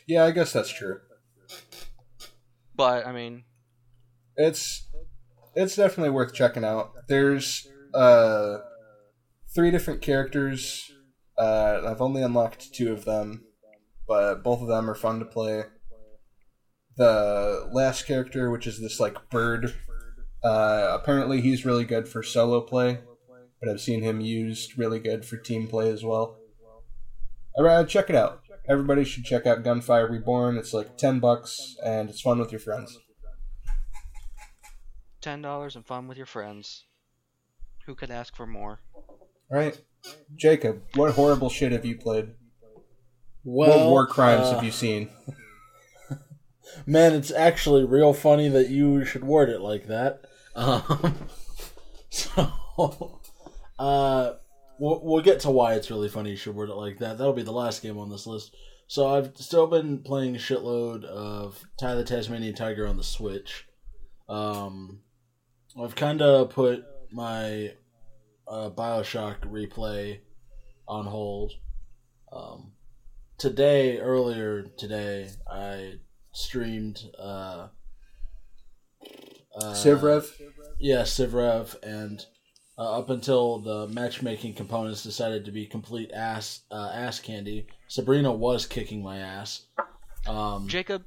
yeah, 0.07 0.25
I 0.25 0.31
guess 0.31 0.53
that's 0.53 0.71
true. 0.71 1.01
but 2.77 3.07
I 3.07 3.13
mean, 3.13 3.45
It's 4.37 4.87
it's 5.55 5.75
definitely 5.77 6.11
worth 6.11 6.35
checking 6.35 6.65
out. 6.65 6.93
There's 7.09 7.67
uh 7.95 8.59
three 9.55 9.71
different 9.71 10.03
characters. 10.03 10.91
Uh, 11.39 11.83
I've 11.87 12.01
only 12.01 12.23
unlocked 12.23 12.75
two 12.75 12.93
of 12.93 13.05
them, 13.05 13.45
but 14.07 14.43
both 14.43 14.61
of 14.61 14.69
them 14.69 14.91
are 14.91 14.95
fun 14.95 15.19
to 15.21 15.25
play. 15.25 15.65
The 16.97 17.69
last 17.73 18.07
character, 18.07 18.51
which 18.51 18.67
is 18.67 18.81
this 18.81 18.99
like 18.99 19.31
bird, 19.31 19.75
uh, 20.43 20.99
apparently 21.01 21.41
he's 21.41 21.65
really 21.65 21.85
good 21.85 22.09
for 22.09 22.23
solo 22.23 22.61
play, 22.61 22.99
but 23.61 23.69
I've 23.69 23.81
seen 23.81 24.03
him 24.03 24.21
used 24.21 24.77
really 24.77 24.99
good 24.99 25.25
for 25.25 25.37
team 25.37 25.69
play 25.69 25.91
as 25.91 26.03
well. 26.03 26.39
Uh, 27.57 27.85
check 27.85 28.11
it 28.11 28.17
out. 28.17 28.43
Everybody 28.69 29.05
should 29.05 29.25
check 29.25 29.47
out 29.47 29.63
Gunfire 29.63 30.11
Reborn. 30.11 30.59
It's 30.59 30.75
like 30.75 30.97
ten 30.97 31.21
bucks, 31.21 31.77
and 31.85 32.11
it's 32.11 32.21
fun 32.21 32.39
with 32.39 32.53
your 32.53 32.61
friends. 32.61 32.99
ten 35.21 35.41
dollars 35.41 35.75
and 35.77 35.87
fun 35.87 36.07
with 36.09 36.17
your 36.17 36.27
friends. 36.27 36.85
Who 37.87 37.95
could 37.95 38.11
ask 38.11 38.37
for 38.37 38.47
more? 38.47 38.81
Right, 39.51 39.81
Jacob. 40.37 40.83
What 40.95 41.15
horrible 41.15 41.51
shit 41.51 41.73
have 41.73 41.85
you 41.85 41.97
played? 41.97 42.35
Well, 43.45 43.71
what 43.71 43.87
war 43.87 44.07
crimes 44.07 44.47
uh, 44.47 44.55
have 44.55 44.65
you 44.65 44.71
seen? 44.71 45.11
Man, 46.87 47.15
it's 47.15 47.31
actually 47.31 47.85
real 47.85 48.13
funny 48.13 48.49
that 48.49 48.69
you 48.69 49.05
should 49.05 49.25
word 49.25 49.49
it 49.49 49.61
like 49.61 49.87
that. 49.87 50.23
Um, 50.55 51.15
so, 52.11 52.51
uh, 53.79 54.33
we'll, 54.79 55.01
we'll 55.03 55.23
get 55.23 55.41
to 55.41 55.51
why 55.51 55.75
it's 55.75 55.91
really 55.91 56.09
funny 56.09 56.31
you 56.31 56.37
should 56.37 56.55
word 56.55 56.71
it 56.71 56.75
like 56.75 56.99
that. 56.99 57.19
That'll 57.19 57.33
be 57.33 57.43
the 57.43 57.53
last 57.53 57.83
game 57.83 57.99
on 57.99 58.11
this 58.11 58.27
list. 58.27 58.55
So 58.87 59.07
I've 59.07 59.37
still 59.37 59.67
been 59.67 59.99
playing 59.99 60.35
a 60.35 60.39
shitload 60.39 61.05
of 61.05 61.63
Ty 61.79 61.95
the 61.95 62.05
Tasmanian 62.05 62.55
Tiger 62.55 62.87
on 62.87 62.97
the 62.97 63.05
Switch. 63.05 63.67
Um, 64.29 65.01
I've 65.81 65.95
kind 65.95 66.23
of 66.23 66.51
put 66.51 66.85
my 67.13 67.73
uh, 68.49 68.71
Bioshock 68.71 69.41
replay 69.41 70.21
on 70.87 71.07
hold. 71.07 71.53
Um, 72.33 72.73
today, 73.37 73.99
earlier 73.99 74.65
today, 74.77 75.31
I 75.51 75.95
streamed 76.33 77.03
uh, 77.19 77.69
uh, 79.57 79.75
Civrev. 79.75 80.31
Yeah, 80.79 81.03
Civrev, 81.03 81.77
and 81.83 82.25
uh, 82.79 82.99
up 82.99 83.11
until 83.11 83.59
the 83.59 83.89
matchmaking 83.89 84.55
components 84.55 85.03
decided 85.03 85.45
to 85.45 85.51
be 85.51 85.67
complete 85.67 86.13
ass 86.13 86.61
uh, 86.71 86.91
ass 86.95 87.21
candy, 87.21 87.67
Sabrina 87.89 88.33
was 88.33 88.67
kicking 88.67 89.03
my 89.03 89.19
ass. 89.19 89.67
Um, 90.27 90.69
Jacob, 90.69 91.05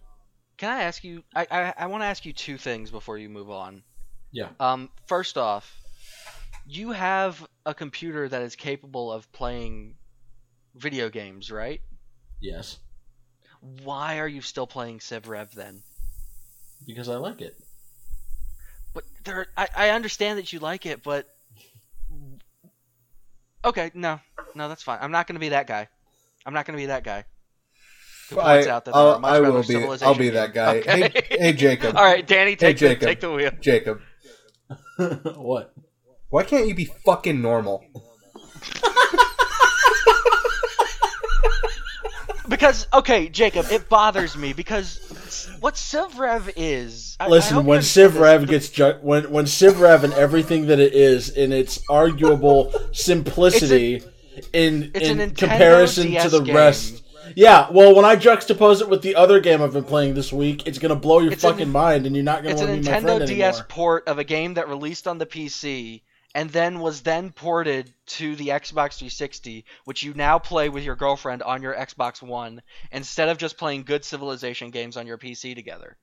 can 0.57 0.69
I 0.69 0.83
ask 0.83 1.03
you? 1.03 1.23
I 1.35 1.47
I, 1.49 1.73
I 1.77 1.87
want 1.87 2.03
to 2.03 2.07
ask 2.07 2.25
you 2.25 2.33
two 2.33 2.57
things 2.57 2.91
before 2.91 3.17
you 3.17 3.29
move 3.29 3.49
on. 3.49 3.83
Yeah. 4.31 4.49
Um. 4.59 4.89
First 5.07 5.37
off, 5.37 5.80
you 6.71 6.91
have 6.91 7.45
a 7.65 7.73
computer 7.73 8.27
that 8.27 8.41
is 8.41 8.55
capable 8.55 9.11
of 9.11 9.31
playing 9.31 9.95
video 10.75 11.09
games, 11.09 11.51
right? 11.51 11.81
yes, 12.39 12.77
Why 13.83 14.19
are 14.19 14.27
you 14.27 14.41
still 14.41 14.65
playing 14.65 14.99
Civ 14.99 15.27
Rev 15.27 15.53
then? 15.53 15.83
because 16.87 17.09
I 17.09 17.15
like 17.17 17.41
it. 17.41 17.55
But 18.93 19.03
there, 19.23 19.47
I, 19.55 19.67
I 19.75 19.89
understand 19.89 20.39
that 20.39 20.51
you 20.51 20.59
like 20.59 20.85
it, 20.85 21.03
but 21.03 21.27
okay, 23.63 23.91
no, 23.93 24.19
no, 24.55 24.67
that's 24.67 24.81
fine. 24.81 24.97
I'm 25.01 25.11
not 25.11 25.27
going 25.27 25.35
to 25.35 25.39
be 25.39 25.49
that 25.49 25.67
guy. 25.67 25.87
I'm 26.45 26.53
not 26.53 26.65
going 26.65 26.75
to 26.77 26.81
be 26.81 26.87
that 26.87 27.03
guy. 27.03 27.25
Who 28.31 28.39
I, 28.39 28.65
out 28.67 28.85
that 28.85 28.95
I'll, 28.95 29.19
much 29.19 29.31
I 29.31 29.39
will 29.41 29.61
be. 29.61 30.03
I'll 30.03 30.15
be 30.15 30.29
that 30.29 30.53
guy. 30.53 30.77
Okay. 30.77 31.01
Hey, 31.01 31.37
hey, 31.37 31.53
Jacob. 31.53 31.95
All 31.97 32.03
right, 32.03 32.25
Danny, 32.25 32.55
take 32.55 32.77
the, 32.77 32.87
Jacob. 32.87 33.07
take 33.07 33.19
the 33.19 33.31
wheel. 33.31 33.51
Jacob. 33.59 34.01
what? 35.35 35.73
Why 36.31 36.43
can't 36.43 36.67
you 36.67 36.73
be 36.73 36.85
fucking 37.05 37.41
normal? 37.41 37.83
Because 42.49 42.87
okay, 42.93 43.29
Jacob, 43.29 43.67
it 43.71 43.87
bothers 43.87 44.35
me 44.35 44.51
because 44.51 45.55
what 45.61 45.77
Civ 45.77 46.19
Rev 46.19 46.51
is. 46.57 47.15
I- 47.19 47.25
I 47.25 47.27
Listen, 47.29 47.55
hope 47.55 47.65
when 47.65 47.77
understand 47.77 48.11
Civrev 48.13 48.47
gets 48.47 48.69
ju- 48.69 48.97
when 49.01 49.31
when 49.31 49.45
Civrev 49.45 50.03
and 50.03 50.11
everything 50.13 50.67
that 50.67 50.79
it 50.79 50.93
is 50.93 51.29
in 51.29 51.53
its 51.53 51.79
arguable 51.89 52.73
simplicity 52.91 54.03
in 54.51 54.91
it's 54.93 55.07
a 55.07 55.11
in 55.11 55.17
Nintendo 55.19 55.37
comparison 55.37 56.11
to 56.15 56.29
the 56.29 56.39
game. 56.41 56.55
rest. 56.55 57.03
Yeah, 57.35 57.67
well, 57.71 57.95
when 57.95 58.03
I 58.03 58.17
juxtapose 58.17 58.81
it 58.81 58.89
with 58.89 59.01
the 59.01 59.15
other 59.15 59.39
game 59.39 59.61
I've 59.61 59.71
been 59.73 59.85
playing 59.85 60.15
this 60.15 60.33
week, 60.33 60.67
it's 60.67 60.79
gonna 60.79 60.95
blow 60.95 61.19
your 61.19 61.31
It's 61.31 61.43
fucking 61.43 61.59
Nin- 61.59 61.69
mind, 61.71 62.05
and 62.05 62.15
you're 62.15 62.25
not 62.25 62.41
gonna 62.43 62.53
It's 62.55 62.61
a 62.61 62.65
want 62.65 62.83
to 62.83 62.89
be 62.91 62.91
my 62.91 62.99
Nintendo 62.99 63.27
DS 63.27 63.55
anymore. 63.55 63.65
port 63.69 64.07
of 64.09 64.19
a 64.19 64.23
game 64.25 64.55
that 64.55 64.67
released 64.67 65.07
on 65.07 65.19
the 65.19 65.25
PC 65.25 66.01
and 66.33 66.49
then 66.49 66.79
was 66.79 67.01
then 67.01 67.31
ported 67.31 67.93
to 68.05 68.35
the 68.35 68.49
Xbox 68.49 68.97
360, 68.97 69.65
which 69.85 70.03
you 70.03 70.13
now 70.13 70.39
play 70.39 70.69
with 70.69 70.83
your 70.83 70.95
girlfriend 70.95 71.43
on 71.43 71.61
your 71.61 71.73
Xbox 71.75 72.21
One 72.21 72.61
instead 72.91 73.29
of 73.29 73.37
just 73.37 73.57
playing 73.57 73.83
good 73.83 74.05
Civilization 74.05 74.71
games 74.71 74.97
on 74.97 75.07
your 75.07 75.17
PC 75.17 75.55
together. 75.55 75.97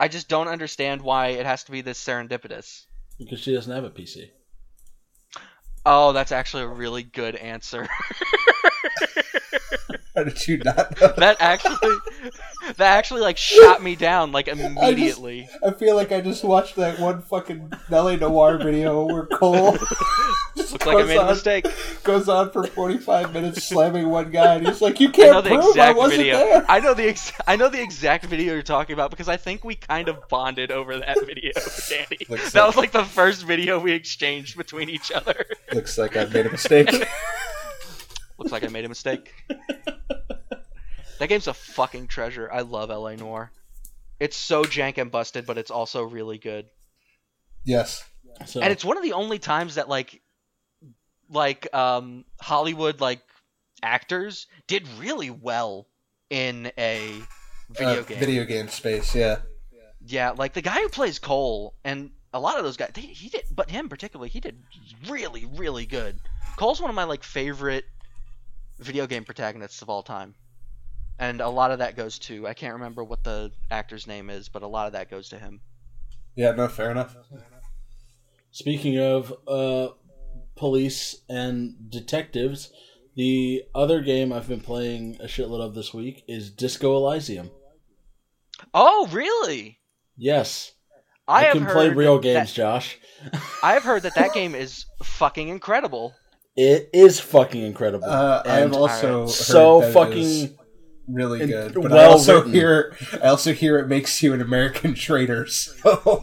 I 0.00 0.08
just 0.08 0.28
don't 0.28 0.48
understand 0.48 1.02
why 1.02 1.28
it 1.28 1.46
has 1.46 1.64
to 1.64 1.72
be 1.72 1.80
this 1.82 2.02
serendipitous. 2.02 2.86
because 3.18 3.40
she 3.40 3.52
doesn't 3.54 3.72
have 3.72 3.84
a 3.84 3.90
PC. 3.90 4.30
Oh, 5.86 6.12
that's 6.12 6.32
actually 6.32 6.62
a 6.64 6.68
really 6.68 7.02
good 7.02 7.34
answer. 7.36 7.88
How 10.16 10.24
did 10.24 10.46
you 10.46 10.58
not 10.58 11.00
know? 11.00 11.12
that 11.16 11.36
actually 11.40 11.96
that 12.76 12.98
actually 12.98 13.20
like 13.22 13.36
shot 13.36 13.82
me 13.82 13.96
down 13.96 14.32
like 14.32 14.48
immediately. 14.48 15.48
I 15.66 15.72
feel 15.72 15.96
like 15.96 16.12
I 16.12 16.20
just 16.20 16.44
watched 16.44 16.76
that 16.76 16.98
one 17.00 17.22
fucking 17.22 17.72
LA 17.90 18.16
Noire 18.16 18.58
video 18.58 19.04
where 19.06 19.26
Cole 19.26 19.76
Looks 20.54 20.72
like 20.72 20.96
I 20.96 21.00
goes 21.00 21.08
made 21.08 21.16
a 21.16 21.20
on- 21.22 21.26
mistake. 21.28 21.66
Goes 22.02 22.28
on 22.28 22.50
for 22.50 22.66
forty 22.66 22.98
five 22.98 23.32
minutes 23.32 23.64
slamming 23.64 24.08
one 24.10 24.30
guy, 24.30 24.56
and 24.56 24.66
he's 24.66 24.82
like, 24.82 25.00
"You 25.00 25.08
I 25.08 25.10
know 25.10 25.32
can't 25.32 25.44
the 25.44 25.50
prove 25.50 25.78
I 25.78 25.92
wasn't 25.92 26.18
video. 26.18 26.36
there." 26.38 26.64
I 26.68 26.78
know 26.80 26.92
the 26.94 27.08
ex- 27.08 27.32
I 27.46 27.56
know 27.56 27.68
the 27.68 27.80
exact 27.82 28.26
video 28.26 28.52
you're 28.52 28.62
talking 28.62 28.92
about 28.92 29.10
because 29.10 29.28
I 29.30 29.38
think 29.38 29.64
we 29.64 29.76
kind 29.76 30.08
of 30.08 30.28
bonded 30.28 30.70
over 30.70 30.98
that 30.98 31.18
video, 31.26 31.52
Danny. 31.88 32.26
Looks 32.28 32.52
that 32.52 32.60
like- 32.60 32.66
was 32.68 32.76
like 32.76 32.92
the 32.92 33.04
first 33.04 33.44
video 33.46 33.78
we 33.80 33.92
exchanged 33.92 34.56
between 34.58 34.90
each 34.90 35.10
other. 35.10 35.44
Looks 35.72 35.96
like 35.96 36.16
I've 36.16 36.32
made 36.34 36.44
a 36.46 36.50
mistake. 36.50 36.90
Looks 38.38 38.52
like 38.52 38.64
I 38.64 38.68
made 38.68 38.84
a 38.84 38.88
mistake. 38.90 39.32
That 41.22 41.28
game's 41.28 41.46
a 41.46 41.54
fucking 41.54 42.08
treasure. 42.08 42.50
I 42.52 42.62
love 42.62 42.88
LA 42.90 43.14
Noire. 43.14 43.52
It's 44.18 44.36
so 44.36 44.64
jank 44.64 44.98
and 44.98 45.08
busted, 45.08 45.46
but 45.46 45.56
it's 45.56 45.70
also 45.70 46.02
really 46.02 46.36
good. 46.36 46.66
yes. 47.62 48.02
So, 48.44 48.60
and 48.60 48.72
it's 48.72 48.84
one 48.84 48.96
of 48.96 49.04
the 49.04 49.12
only 49.12 49.38
times 49.38 49.76
that 49.76 49.88
like 49.88 50.20
like 51.30 51.72
um 51.72 52.24
hollywood 52.40 53.00
like 53.00 53.20
actors 53.84 54.48
did 54.66 54.88
really 54.98 55.30
well 55.30 55.86
in 56.28 56.72
a 56.76 57.20
video 57.70 58.00
Uh, 58.00 58.02
game 58.02 58.18
Video 58.18 58.44
game 58.44 58.66
space. 58.66 59.14
Yeah. 59.14 59.36
yeah 60.04 60.30
like 60.30 60.54
the 60.54 60.62
guy 60.62 60.80
who 60.80 60.88
plays 60.88 61.20
cole 61.20 61.74
and 61.84 62.10
a 62.34 62.40
lot 62.40 62.58
of 62.58 62.64
those 62.64 62.76
guys 62.76 62.90
they, 62.94 63.02
he 63.02 63.28
did 63.28 63.44
but 63.54 63.70
him 63.70 63.88
particularly 63.88 64.28
he 64.28 64.40
did 64.40 64.60
really 65.08 65.46
really 65.54 65.86
good 65.86 66.18
cole's 66.56 66.80
one 66.80 66.90
of 66.90 66.96
my 66.96 67.04
like 67.04 67.22
favorite 67.22 67.84
video 68.80 69.06
game 69.06 69.22
protagonists 69.22 69.82
of 69.82 69.88
all 69.88 70.02
time 70.02 70.34
and 71.22 71.40
a 71.40 71.48
lot 71.48 71.70
of 71.70 71.78
that 71.78 71.96
goes 71.96 72.18
to 72.18 72.46
i 72.46 72.54
can't 72.54 72.74
remember 72.74 73.02
what 73.04 73.22
the 73.24 73.50
actor's 73.70 74.06
name 74.06 74.28
is 74.28 74.48
but 74.48 74.62
a 74.62 74.66
lot 74.66 74.86
of 74.86 74.92
that 74.92 75.10
goes 75.10 75.28
to 75.28 75.38
him 75.38 75.60
Yeah. 76.34 76.52
No. 76.52 76.66
Fair 76.68 76.90
enough. 76.90 77.14
Speaking 78.50 78.98
of 78.98 79.32
uh, 79.48 79.88
police 80.56 81.22
and 81.28 81.74
detectives, 81.90 82.70
the 83.16 83.62
other 83.74 84.00
game 84.02 84.32
I've 84.32 84.48
been 84.48 84.60
playing 84.60 85.16
a 85.20 85.24
shitload 85.26 85.60
of 85.64 85.74
this 85.74 85.92
week 85.94 86.24
is 86.28 86.50
Disco 86.50 86.96
Elysium. 86.96 87.50
oh 88.74 89.08
really 89.12 89.78
Yes, 90.16 90.72
i, 91.26 91.48
I, 91.48 91.52
can 91.52 91.64
play 91.66 91.88
heard 91.88 91.96
real 91.96 92.16
that- 92.16 92.22
games, 92.22 92.52
Josh. 92.52 92.98
I've 93.62 93.82
heard 93.84 94.02
that 94.02 94.14
that 94.16 94.32
game 94.34 94.54
is 94.54 94.84
fucking 95.02 95.48
incredible. 95.48 96.14
It 96.56 96.90
is 96.92 97.18
fucking 97.20 97.62
incredible. 97.62 98.04
Uh, 98.10 98.42
I've 98.44 98.72
also 98.74 99.20
heard 99.20 99.30
so 99.30 99.80
that 99.80 99.86
it 99.86 100.18
is 100.18 100.42
fucking 100.44 100.58
really 101.08 101.42
and 101.42 101.50
good, 101.50 101.74
but 101.74 101.92
I 101.92 102.04
also 102.04 102.36
written. 102.38 102.52
hear 102.52 102.96
I 103.22 103.28
also 103.28 103.52
hear 103.52 103.78
it 103.78 103.88
makes 103.88 104.22
you 104.22 104.32
an 104.32 104.40
American 104.40 104.94
traitor. 104.94 105.46
So 105.46 106.22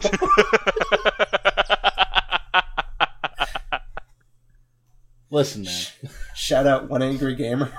listen, 5.30 5.62
man. 5.62 5.84
shout 6.34 6.66
out 6.66 6.88
one 6.88 7.02
angry 7.02 7.34
gamer. 7.34 7.72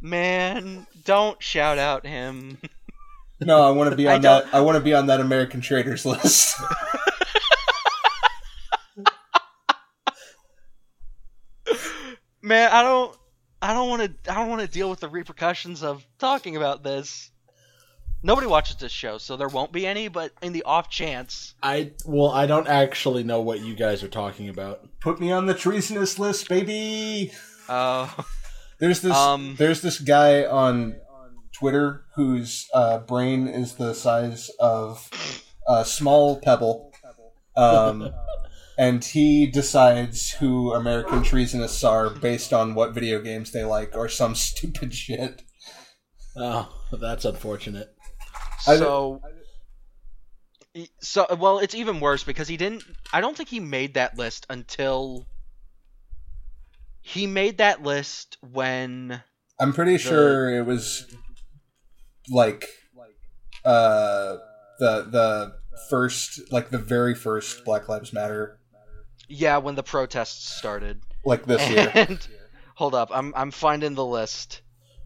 Man, 0.00 0.86
don't 1.04 1.42
shout 1.42 1.78
out 1.78 2.06
him. 2.06 2.58
No, 3.40 3.62
I 3.62 3.70
want 3.70 3.90
to 3.90 3.96
be 3.96 4.08
on 4.08 4.20
that. 4.22 4.46
I 4.52 4.60
want 4.60 4.76
to 4.76 4.80
be 4.80 4.94
on 4.94 5.06
that 5.06 5.20
American 5.20 5.60
traders 5.60 6.06
list. 6.06 6.56
Man, 12.46 12.70
I 12.70 12.82
don't 12.82 13.16
I 13.60 13.74
don't 13.74 13.88
want 13.88 14.02
to 14.02 14.32
I 14.32 14.36
don't 14.36 14.48
want 14.48 14.62
to 14.62 14.68
deal 14.68 14.88
with 14.88 15.00
the 15.00 15.08
repercussions 15.08 15.82
of 15.82 16.06
talking 16.18 16.56
about 16.56 16.84
this. 16.84 17.30
Nobody 18.22 18.46
watches 18.46 18.76
this 18.76 18.92
show, 18.92 19.18
so 19.18 19.36
there 19.36 19.48
won't 19.48 19.72
be 19.72 19.86
any, 19.86 20.08
but 20.08 20.32
in 20.42 20.52
the 20.52 20.62
off 20.62 20.88
chance. 20.88 21.54
I 21.62 21.92
well, 22.04 22.30
I 22.30 22.46
don't 22.46 22.68
actually 22.68 23.24
know 23.24 23.40
what 23.40 23.60
you 23.60 23.74
guys 23.74 24.02
are 24.04 24.08
talking 24.08 24.48
about. 24.48 24.88
Put 25.00 25.20
me 25.20 25.32
on 25.32 25.46
the 25.46 25.54
treasonous 25.54 26.18
list, 26.18 26.48
baby. 26.48 27.32
Uh 27.68 28.08
There's 28.78 29.00
this. 29.00 29.16
Um, 29.16 29.56
there's 29.58 29.80
this 29.80 29.98
guy 29.98 30.44
on 30.44 30.96
Twitter 31.52 32.04
whose 32.14 32.68
uh, 32.74 32.98
brain 32.98 33.48
is 33.48 33.74
the 33.74 33.94
size 33.94 34.50
of 34.60 35.10
a 35.66 35.84
small 35.84 36.40
pebble, 36.40 36.92
um, 37.56 38.12
and 38.78 39.04
he 39.04 39.46
decides 39.46 40.30
who 40.32 40.72
American 40.72 41.22
treasonists 41.22 41.82
are 41.82 42.10
based 42.10 42.52
on 42.52 42.74
what 42.74 42.92
video 42.92 43.20
games 43.20 43.52
they 43.52 43.64
like 43.64 43.96
or 43.96 44.08
some 44.08 44.34
stupid 44.34 44.94
shit. 44.94 45.42
Oh, 46.36 46.68
that's 46.92 47.24
unfortunate. 47.24 47.94
So 48.60 49.20
so 51.00 51.26
well, 51.38 51.58
it's 51.58 51.74
even 51.74 52.00
worse 52.00 52.24
because 52.24 52.48
he 52.48 52.56
didn't 52.56 52.84
I 53.12 53.20
don't 53.20 53.36
think 53.36 53.48
he 53.48 53.60
made 53.60 53.94
that 53.94 54.18
list 54.18 54.46
until 54.50 55.26
he 57.00 57.26
made 57.26 57.58
that 57.58 57.82
list 57.82 58.36
when 58.40 59.22
I'm 59.58 59.72
pretty 59.72 59.96
sure 59.96 60.50
it 60.54 60.66
was 60.66 61.06
like 62.28 62.66
uh 63.64 64.36
the 64.78 65.02
the 65.10 65.54
first 65.88 66.40
like 66.52 66.70
the 66.70 66.78
very 66.78 67.14
first 67.14 67.64
Black 67.64 67.88
Lives 67.88 68.12
Matter 68.12 68.58
yeah, 69.28 69.58
when 69.58 69.74
the 69.74 69.82
protests 69.82 70.48
started. 70.56 71.00
like 71.24 71.44
this 71.46 71.68
year. 71.70 72.18
Hold 72.76 72.94
up, 72.94 73.10
I'm 73.12 73.32
I'm 73.36 73.50
finding 73.50 73.94
the 73.94 74.04
list. 74.04 74.60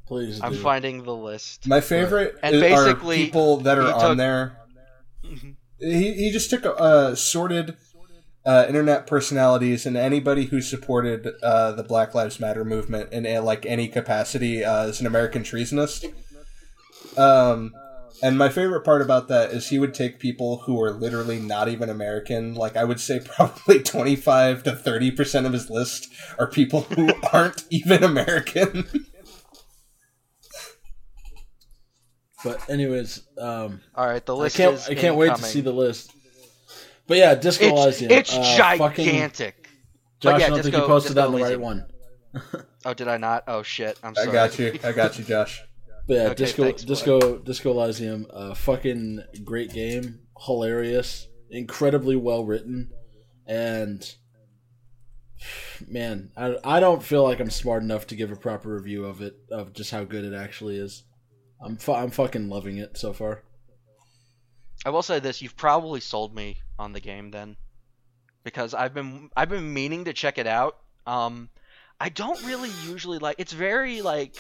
Please 0.06 0.40
do. 0.40 0.46
I'm 0.46 0.54
finding 0.54 1.04
the 1.04 1.14
list. 1.14 1.66
My 1.68 1.80
favorite 1.80 2.36
And 2.42 2.56
is- 2.56 2.60
basically, 2.62 3.22
are 3.22 3.24
people 3.26 3.56
that 3.58 3.78
are 3.78 3.86
he 3.86 3.92
on 3.92 4.00
took- 4.10 4.18
there. 4.18 4.56
Mhm. 5.24 5.54
He 5.78 6.12
he 6.14 6.30
just 6.32 6.50
took 6.50 6.64
uh, 6.66 7.14
sorted 7.14 7.76
uh, 8.44 8.64
internet 8.68 9.06
personalities 9.06 9.86
and 9.86 9.96
anybody 9.96 10.46
who 10.46 10.60
supported 10.60 11.28
uh, 11.42 11.72
the 11.72 11.82
Black 11.84 12.14
Lives 12.14 12.40
Matter 12.40 12.64
movement 12.64 13.12
in 13.12 13.24
uh, 13.26 13.40
like 13.42 13.64
any 13.66 13.86
capacity 13.86 14.64
uh, 14.64 14.84
as 14.88 15.00
an 15.00 15.06
American 15.06 15.42
treasonist. 15.42 16.06
Um, 17.16 17.72
and 18.22 18.36
my 18.38 18.48
favorite 18.48 18.82
part 18.82 19.02
about 19.02 19.28
that 19.28 19.50
is 19.50 19.68
he 19.68 19.78
would 19.78 19.94
take 19.94 20.18
people 20.18 20.58
who 20.66 20.80
are 20.82 20.92
literally 20.92 21.38
not 21.38 21.68
even 21.68 21.88
American. 21.90 22.54
Like 22.54 22.76
I 22.76 22.84
would 22.84 23.00
say, 23.00 23.20
probably 23.24 23.82
twenty 23.82 24.16
five 24.16 24.62
to 24.64 24.72
thirty 24.74 25.10
percent 25.10 25.46
of 25.46 25.52
his 25.52 25.70
list 25.70 26.08
are 26.38 26.46
people 26.46 26.82
who 26.82 27.12
aren't 27.32 27.64
even 27.70 28.02
American. 28.04 28.86
But 32.42 32.68
anyways, 32.70 33.22
um, 33.38 33.80
All 33.94 34.06
right, 34.06 34.24
the 34.24 34.34
list 34.34 34.58
I 34.58 34.68
list 34.70 34.86
can't 34.86 34.92
is 34.94 34.98
I 34.98 35.00
can't 35.00 35.16
wait 35.16 35.36
to 35.36 35.42
see 35.42 35.60
the 35.60 35.72
list. 35.72 36.10
But 37.06 37.18
yeah, 37.18 37.34
Disco 37.34 37.66
It's, 37.66 37.80
Elysium. 37.80 38.10
it's 38.12 38.34
uh, 38.34 38.76
fucking- 38.78 39.04
gigantic. 39.04 39.68
Josh, 40.20 40.40
yeah, 40.40 40.46
I 40.46 40.48
don't 40.50 40.62
think 40.62 40.72
Disco- 40.74 40.80
you 40.82 40.86
posted 40.86 41.16
that 41.16 41.26
on 41.26 41.32
the 41.34 41.42
right 41.42 41.60
one. 41.60 41.86
Oh, 42.84 42.94
did 42.94 43.08
I 43.08 43.16
not? 43.16 43.44
Oh 43.48 43.62
shit! 43.62 43.98
I'm 44.02 44.14
sorry. 44.14 44.28
I 44.28 44.32
got 44.32 44.58
you. 44.58 44.78
I 44.84 44.92
got 44.92 45.18
you, 45.18 45.24
Josh. 45.24 45.62
But 46.10 46.16
yeah, 46.16 46.22
Okay, 46.24 46.34
Disco 46.34 46.64
thanks. 46.64 46.82
Disco 46.82 47.38
Disco 47.38 47.70
Elysium, 47.70 48.26
uh, 48.32 48.52
fucking 48.52 49.22
great 49.44 49.72
game, 49.72 50.18
hilarious, 50.44 51.28
incredibly 51.50 52.16
well 52.16 52.44
written, 52.44 52.90
and 53.46 54.12
man, 55.86 56.32
I, 56.36 56.56
I 56.64 56.80
don't 56.80 57.00
feel 57.00 57.22
like 57.22 57.38
I'm 57.38 57.48
smart 57.48 57.84
enough 57.84 58.08
to 58.08 58.16
give 58.16 58.32
a 58.32 58.36
proper 58.36 58.74
review 58.74 59.04
of 59.04 59.20
it 59.20 59.36
of 59.52 59.72
just 59.72 59.92
how 59.92 60.02
good 60.02 60.24
it 60.24 60.34
actually 60.34 60.78
is. 60.78 61.04
I'm 61.64 61.76
fu- 61.76 61.94
I'm 61.94 62.10
fucking 62.10 62.48
loving 62.48 62.78
it 62.78 62.98
so 62.98 63.12
far. 63.12 63.44
I 64.84 64.90
will 64.90 65.02
say 65.02 65.20
this: 65.20 65.40
you've 65.40 65.56
probably 65.56 66.00
sold 66.00 66.34
me 66.34 66.58
on 66.76 66.92
the 66.92 67.00
game 67.00 67.30
then, 67.30 67.56
because 68.42 68.74
I've 68.74 68.94
been 68.94 69.30
I've 69.36 69.48
been 69.48 69.72
meaning 69.72 70.06
to 70.06 70.12
check 70.12 70.38
it 70.38 70.48
out. 70.48 70.76
Um, 71.06 71.50
I 72.00 72.08
don't 72.08 72.44
really 72.44 72.70
usually 72.84 73.18
like. 73.18 73.36
It's 73.38 73.52
very 73.52 74.02
like 74.02 74.34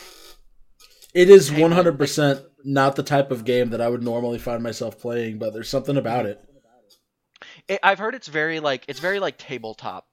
It 1.12 1.28
is 1.28 1.48
Hang 1.48 1.72
on, 1.72 1.72
100% 1.72 2.44
not 2.64 2.96
the 2.96 3.02
type 3.02 3.30
of 3.30 3.44
game 3.44 3.70
that 3.70 3.80
I 3.80 3.88
would 3.88 4.02
normally 4.02 4.38
find 4.38 4.62
myself 4.62 4.98
playing, 4.98 5.38
but 5.38 5.52
there's 5.52 5.68
something 5.68 5.96
about 5.96 6.26
it. 6.26 6.44
it, 7.68 7.80
I've 7.82 7.98
heard 7.98 8.14
it's 8.14 8.28
very 8.28 8.60
like 8.60 8.84
it's 8.88 9.00
very 9.00 9.18
like 9.18 9.38
tabletop, 9.38 10.06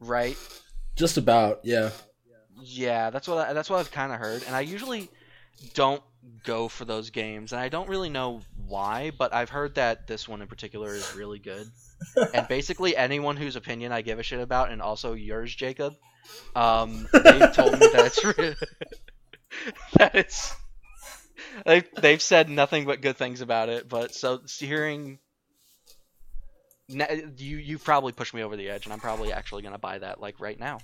right? 0.00 0.36
Just 0.96 1.16
about, 1.16 1.60
yeah. 1.62 1.90
Yeah, 2.60 3.10
that's 3.10 3.28
what 3.28 3.48
I, 3.48 3.52
that's 3.52 3.68
what 3.68 3.80
I've 3.80 3.90
kind 3.90 4.12
of 4.12 4.18
heard, 4.18 4.42
and 4.44 4.54
I 4.54 4.60
usually 4.60 5.10
don't 5.74 6.02
go 6.44 6.68
for 6.68 6.84
those 6.84 7.10
games, 7.10 7.52
and 7.52 7.60
I 7.60 7.68
don't 7.68 7.88
really 7.88 8.08
know 8.08 8.40
why, 8.66 9.12
but 9.16 9.34
I've 9.34 9.50
heard 9.50 9.74
that 9.74 10.06
this 10.06 10.28
one 10.28 10.40
in 10.40 10.48
particular 10.48 10.94
is 10.94 11.14
really 11.14 11.38
good. 11.38 11.66
and 12.32 12.46
basically, 12.48 12.96
anyone 12.96 13.36
whose 13.36 13.56
opinion 13.56 13.92
I 13.92 14.02
give 14.02 14.18
a 14.18 14.22
shit 14.22 14.40
about, 14.40 14.70
and 14.70 14.80
also 14.80 15.14
yours, 15.14 15.54
Jacob, 15.54 15.94
um, 16.54 17.08
they've 17.12 17.52
told 17.52 17.72
me 17.72 17.78
that 17.80 18.06
it's 18.06 18.24
re- 18.38 18.54
that 19.94 20.14
it's 20.14 20.54
they've 21.66 21.88
they've 22.00 22.22
said 22.22 22.48
nothing 22.48 22.84
but 22.84 23.00
good 23.00 23.16
things 23.16 23.40
about 23.40 23.68
it. 23.68 23.88
But 23.88 24.14
so 24.14 24.40
hearing. 24.58 25.18
You 26.88 27.56
you 27.56 27.78
probably 27.78 28.12
pushed 28.12 28.34
me 28.34 28.42
over 28.42 28.56
the 28.56 28.68
edge, 28.68 28.84
and 28.84 28.92
I'm 28.92 29.00
probably 29.00 29.32
actually 29.32 29.62
gonna 29.62 29.78
buy 29.78 29.98
that 29.98 30.20
like 30.20 30.38
right 30.38 30.58
now. 30.60 30.80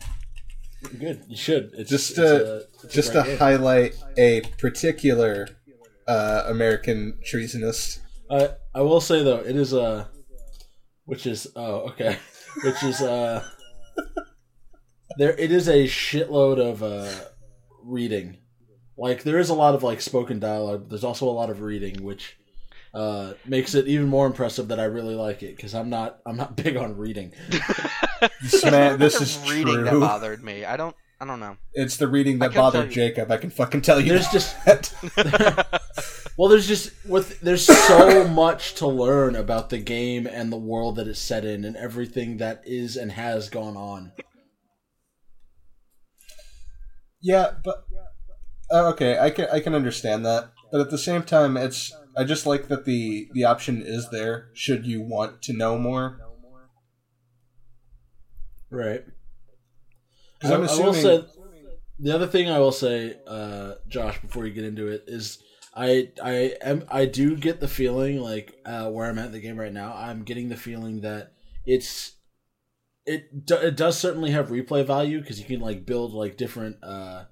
Good. 0.99 1.25
You 1.29 1.37
should. 1.37 1.73
It's 1.75 1.91
Just 1.91 2.11
it's 2.11 2.19
to- 2.19 2.53
a- 2.55 2.57
it's 2.85 2.95
Just 2.95 3.13
to 3.13 3.37
highlight 3.37 3.95
a 4.17 4.41
particular 4.59 5.47
uh, 6.09 6.45
American 6.47 7.19
treasonist. 7.31 7.99
I 8.31 8.51
I 8.75 8.81
will 8.81 9.01
say 9.03 9.23
though, 9.23 9.41
it 9.41 9.57
is 9.57 9.75
a, 9.75 10.09
which 11.05 11.27
is 11.27 11.47
oh 11.55 11.91
okay, 11.91 12.17
which 12.65 12.83
is 12.83 13.03
uh, 13.03 13.47
there 15.19 15.37
it 15.39 15.53
is 15.53 15.69
a 15.69 15.85
shitload 15.85 16.59
of 16.59 16.83
uh, 16.83 17.11
reading, 17.85 18.39
like 19.01 19.23
there 19.23 19.39
is 19.39 19.49
a 19.49 19.55
lot 19.55 19.75
of 19.75 19.83
like 19.83 20.01
spoken 20.01 20.39
dialogue. 20.39 20.83
But 20.83 20.91
there's 20.91 21.05
also 21.05 21.29
a 21.29 21.33
lot 21.33 21.51
of 21.51 21.63
reading, 21.63 22.05
which 22.05 22.37
uh 22.93 23.35
makes 23.47 23.75
it 23.75 23.87
even 23.89 24.09
more 24.09 24.27
impressive 24.27 24.69
that 24.69 24.81
I 24.81 24.85
really 24.85 25.15
like 25.15 25.43
it 25.43 25.57
because 25.57 25.75
I'm 25.75 25.89
not 25.91 26.21
I'm 26.27 26.37
not 26.37 26.57
big 26.63 26.77
on 26.77 26.97
reading. 26.97 27.33
This 28.43 28.65
man, 28.65 28.99
this 28.99 29.21
is 29.21 29.39
reading 29.51 29.85
that 29.85 29.99
bothered 29.99 30.45
me. 30.45 30.65
I 30.65 30.77
don't. 30.77 30.95
I 31.23 31.27
don't 31.27 31.41
know. 31.41 31.59
It's 31.75 31.99
the 31.99 32.09
reading 32.09 32.39
that 32.39 32.55
bothered 32.55 32.89
you. 32.89 32.95
Jacob. 32.95 33.31
I 33.31 33.37
can 33.37 33.51
fucking 33.51 33.83
tell 33.83 34.01
you. 34.01 34.09
There's 34.09 34.29
just 34.29 34.57
well, 36.39 36.49
there's 36.49 36.67
just 36.67 36.93
with 37.07 37.41
there's 37.41 37.67
so 37.67 38.27
much 38.27 38.75
to 38.77 38.87
learn 38.87 39.37
about 39.37 39.69
the 39.69 39.79
game 39.79 40.27
and 40.27 40.51
the 40.51 40.57
world 40.57 40.97
that 40.97 41.07
it's 41.09 41.21
set 41.21 41.45
in 41.45 41.65
and 41.65 41.77
everything 41.77 42.39
that 42.39 42.63
is 42.65 42.97
and 42.97 43.13
has 43.13 43.51
gone 43.51 43.77
on. 43.77 44.13
yeah, 47.21 47.51
but 47.63 47.85
okay, 48.73 49.19
I 49.19 49.31
can 49.31 49.49
I 49.53 49.61
can 49.61 49.75
understand 49.75 50.25
that, 50.27 50.51
but 50.71 50.81
at 50.81 50.91
the 50.91 50.99
same 50.99 51.23
time, 51.23 51.57
it's 51.57 51.93
I 52.17 52.25
just 52.25 52.47
like 52.47 52.69
that 52.69 52.85
the 52.85 53.29
the 53.33 53.45
option 53.45 53.83
is 53.85 54.11
there 54.11 54.51
should 54.55 54.87
you 54.87 55.03
want 55.03 55.43
to 55.43 55.53
know 55.53 55.79
more. 55.79 56.19
Right. 58.71 59.05
I, 60.43 60.55
I'm 60.55 60.69
I 60.69 60.77
will 60.77 60.95
say 60.95 61.25
the 61.99 62.15
other 62.15 62.27
thing 62.27 62.49
I 62.49 62.59
will 62.59 62.73
say, 62.73 63.17
uh, 63.27 63.75
Josh, 63.89 64.21
before 64.21 64.47
you 64.47 64.53
get 64.53 64.65
into 64.65 64.89
it, 64.89 65.05
is 65.07 65.43
I 65.75 66.11
I 66.23 66.55
am 66.63 66.85
I 66.91 67.05
do 67.05 67.37
get 67.37 67.61
the 67.61 67.69
feeling 67.69 68.21
like 68.21 68.55
uh, 68.65 68.91
where 68.91 69.09
I'm 69.09 69.19
at 69.19 69.27
in 69.27 69.33
the 69.33 69.41
game 69.41 69.59
right 69.59 69.73
now. 69.73 69.95
I'm 69.95 70.25
getting 70.25 70.49
the 70.49 70.57
feeling 70.57 71.03
that 71.03 71.33
it's 71.67 72.17
it 73.07 73.47
do, 73.47 73.57
it 73.57 73.77
does 73.77 73.99
certainly 73.99 74.31
have 74.31 74.49
replay 74.49 74.85
value 74.85 75.21
because 75.21 75.39
you 75.39 75.47
can 75.47 75.61
like 75.61 75.87
build 75.87 76.13
like 76.13 76.37
different 76.37 76.77
uh 76.83 77.25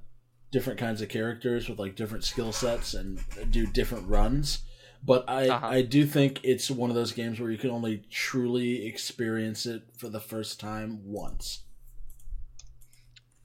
different 0.50 0.78
kinds 0.78 1.00
of 1.02 1.08
characters 1.08 1.68
with 1.68 1.78
like 1.78 1.94
different 1.96 2.24
skill 2.24 2.52
sets 2.52 2.94
and 2.94 3.20
do 3.50 3.66
different 3.66 4.08
runs. 4.08 4.60
But 5.04 5.24
I 5.28 5.48
Uh-huh. 5.48 5.66
I 5.66 5.82
do 5.82 6.06
think 6.06 6.40
it's 6.42 6.70
one 6.70 6.90
of 6.90 6.96
those 6.96 7.12
games 7.12 7.38
where 7.38 7.50
you 7.50 7.58
can 7.58 7.70
only 7.70 8.02
truly 8.10 8.86
experience 8.86 9.66
it 9.66 9.82
for 9.96 10.08
the 10.08 10.20
first 10.20 10.58
time 10.58 11.00
once. 11.04 11.60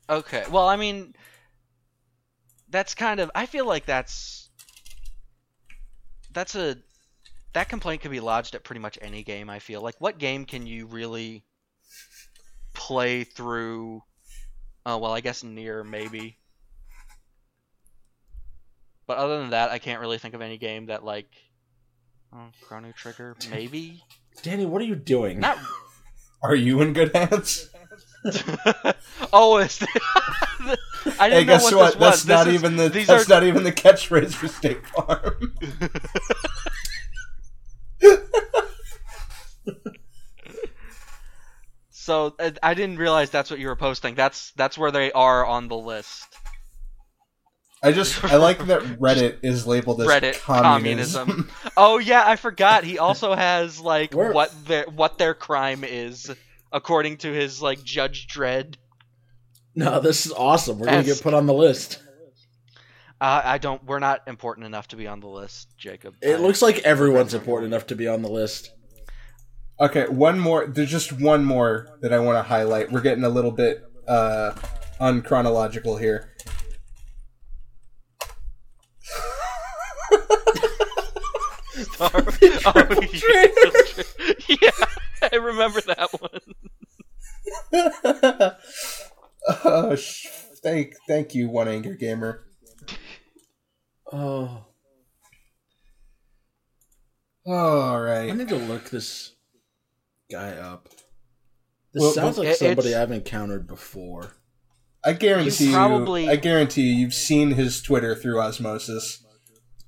Okay. 0.09 0.43
Well, 0.49 0.67
I 0.67 0.75
mean, 0.75 1.15
that's 2.69 2.95
kind 2.95 3.19
of. 3.19 3.31
I 3.35 3.45
feel 3.45 3.65
like 3.65 3.85
that's. 3.85 4.49
That's 6.31 6.55
a. 6.55 6.77
That 7.53 7.69
complaint 7.69 8.01
can 8.01 8.11
be 8.11 8.19
lodged 8.19 8.55
at 8.55 8.63
pretty 8.63 8.79
much 8.81 8.97
any 9.01 9.23
game. 9.23 9.49
I 9.49 9.59
feel 9.59 9.81
like 9.81 9.95
what 9.99 10.17
game 10.17 10.45
can 10.45 10.65
you 10.65 10.87
really 10.87 11.45
play 12.73 13.23
through? 13.23 14.03
Oh 14.85 14.97
well, 14.97 15.13
I 15.13 15.21
guess 15.21 15.43
NieR 15.43 15.87
maybe. 15.87 16.37
But 19.07 19.17
other 19.17 19.39
than 19.39 19.49
that, 19.51 19.69
I 19.71 19.79
can't 19.79 19.99
really 19.99 20.17
think 20.17 20.33
of 20.33 20.41
any 20.41 20.57
game 20.57 20.87
that 20.87 21.03
like. 21.03 21.27
Oh, 22.33 22.47
Chrono 22.63 22.91
Trigger, 22.93 23.35
maybe. 23.51 24.03
Danny, 24.41 24.65
what 24.65 24.81
are 24.81 24.85
you 24.85 24.95
doing? 24.95 25.39
Not. 25.39 25.57
Are 26.41 26.55
you 26.55 26.81
in 26.81 26.91
good 26.91 27.15
hands? 27.15 27.69
oh, 29.31 29.57
it's. 29.57 29.81
I 29.81 30.75
didn't 31.05 31.17
Hey, 31.17 31.29
know 31.29 31.43
guess 31.45 31.63
what, 31.63 31.73
what? 31.75 31.85
this 31.93 31.95
was. 31.95 31.99
That's 31.99 32.23
This 32.23 32.27
not 32.27 32.47
is- 32.47 32.53
even 32.55 32.75
the 32.75 32.89
these 32.89 33.07
that's 33.07 33.29
are 33.29 33.33
not 33.33 33.43
even 33.43 33.63
the 33.63 33.71
catchphrase 33.71 34.33
for 34.33 34.49
State 34.49 34.85
Farm. 34.87 35.53
So 41.89 42.35
I 42.61 42.73
didn't 42.73 42.97
realize 42.97 43.29
that's 43.29 43.49
what 43.49 43.59
you 43.59 43.67
were 43.67 43.75
posting. 43.75 44.15
That's 44.15 44.51
that's 44.51 44.77
where 44.77 44.91
they 44.91 45.11
are 45.13 45.45
on 45.45 45.67
the 45.67 45.77
list. 45.77 46.27
I 47.83 47.91
just 47.91 48.23
I 48.23 48.37
like 48.37 48.65
that 48.67 48.81
Reddit 48.99 49.39
is 49.43 49.67
labeled 49.67 50.01
as 50.01 50.07
Reddit 50.07 50.39
communism. 50.39 51.27
communism. 51.27 51.51
Oh 51.75 51.97
yeah, 51.97 52.23
I 52.25 52.35
forgot. 52.37 52.83
He 52.85 52.97
also 52.97 53.35
has 53.35 53.79
like 53.79 54.13
Where- 54.13 54.31
what 54.31 54.53
their 54.65 54.85
what 54.85 55.17
their 55.17 55.33
crime 55.33 55.83
is 55.83 56.31
according 56.71 57.17
to 57.17 57.31
his 57.33 57.61
like 57.61 57.83
Judge 57.83 58.27
Dredd. 58.27 58.75
No, 59.75 59.99
this 59.99 60.25
is 60.25 60.31
awesome. 60.31 60.79
We're 60.79 60.85
gonna 60.85 61.03
get 61.03 61.21
put 61.21 61.33
on 61.33 61.45
the 61.45 61.53
list. 61.53 61.99
Uh, 63.19 63.41
I 63.43 63.57
don't. 63.57 63.83
We're 63.85 63.99
not 63.99 64.21
important 64.27 64.65
enough 64.65 64.87
to 64.89 64.95
be 64.95 65.07
on 65.07 65.19
the 65.19 65.27
list, 65.27 65.69
Jacob. 65.77 66.15
It 66.21 66.35
I- 66.35 66.37
looks 66.39 66.61
like 66.61 66.79
everyone's 66.79 67.33
important 67.33 67.73
enough 67.73 67.87
to 67.87 67.95
be 67.95 68.07
on 68.07 68.21
the 68.21 68.29
list. 68.29 68.71
Okay, 69.79 70.07
one 70.07 70.39
more. 70.39 70.67
There's 70.67 70.91
just 70.91 71.11
one 71.11 71.43
more 71.43 71.97
that 72.01 72.13
I 72.13 72.19
want 72.19 72.37
to 72.37 72.43
highlight. 72.43 72.91
We're 72.91 73.01
getting 73.01 73.23
a 73.23 73.29
little 73.29 73.51
bit 73.51 73.81
uh, 74.07 74.53
unchronological 75.01 75.99
here. 75.99 76.32
Star- 82.07 82.87
oh, 82.95 83.01
yeah, 84.49 84.57
yeah, 84.61 84.85
I 85.31 85.35
remember 85.35 85.81
that 85.81 86.09
one. 86.19 86.41
oh, 89.65 89.95
sh- 89.95 90.27
thank, 90.63 90.93
thank 91.07 91.33
you, 91.35 91.49
One 91.49 91.67
Angry 91.67 91.97
Gamer. 91.97 92.41
Oh, 94.11 94.65
All 97.45 97.99
right. 98.01 98.29
I 98.29 98.31
need 98.31 98.49
to 98.49 98.55
look 98.55 98.89
this 98.89 99.33
guy 100.31 100.51
up. 100.51 100.87
This 101.93 102.01
Well, 102.01 102.11
sounds 102.13 102.37
like 102.37 102.47
it- 102.49 102.57
somebody 102.57 102.89
it's- 102.89 103.01
I've 103.01 103.11
encountered 103.11 103.67
before. 103.67 104.35
I 105.05 105.11
guarantee 105.13 105.65
You 105.67 105.73
probably- 105.73 106.25
you. 106.25 106.31
I 106.31 106.37
guarantee 106.37 106.83
you, 106.83 106.95
you've 106.95 107.13
seen 107.13 107.51
his 107.51 107.81
Twitter 107.81 108.15
through 108.15 108.39
osmosis. 108.39 109.21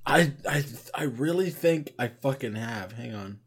I 0.06 0.32
I 0.48 0.64
I 0.94 1.04
really 1.04 1.50
think 1.50 1.92
I 1.98 2.08
fucking 2.08 2.54
have. 2.54 2.92
Hang 2.92 3.14
on. 3.14 3.40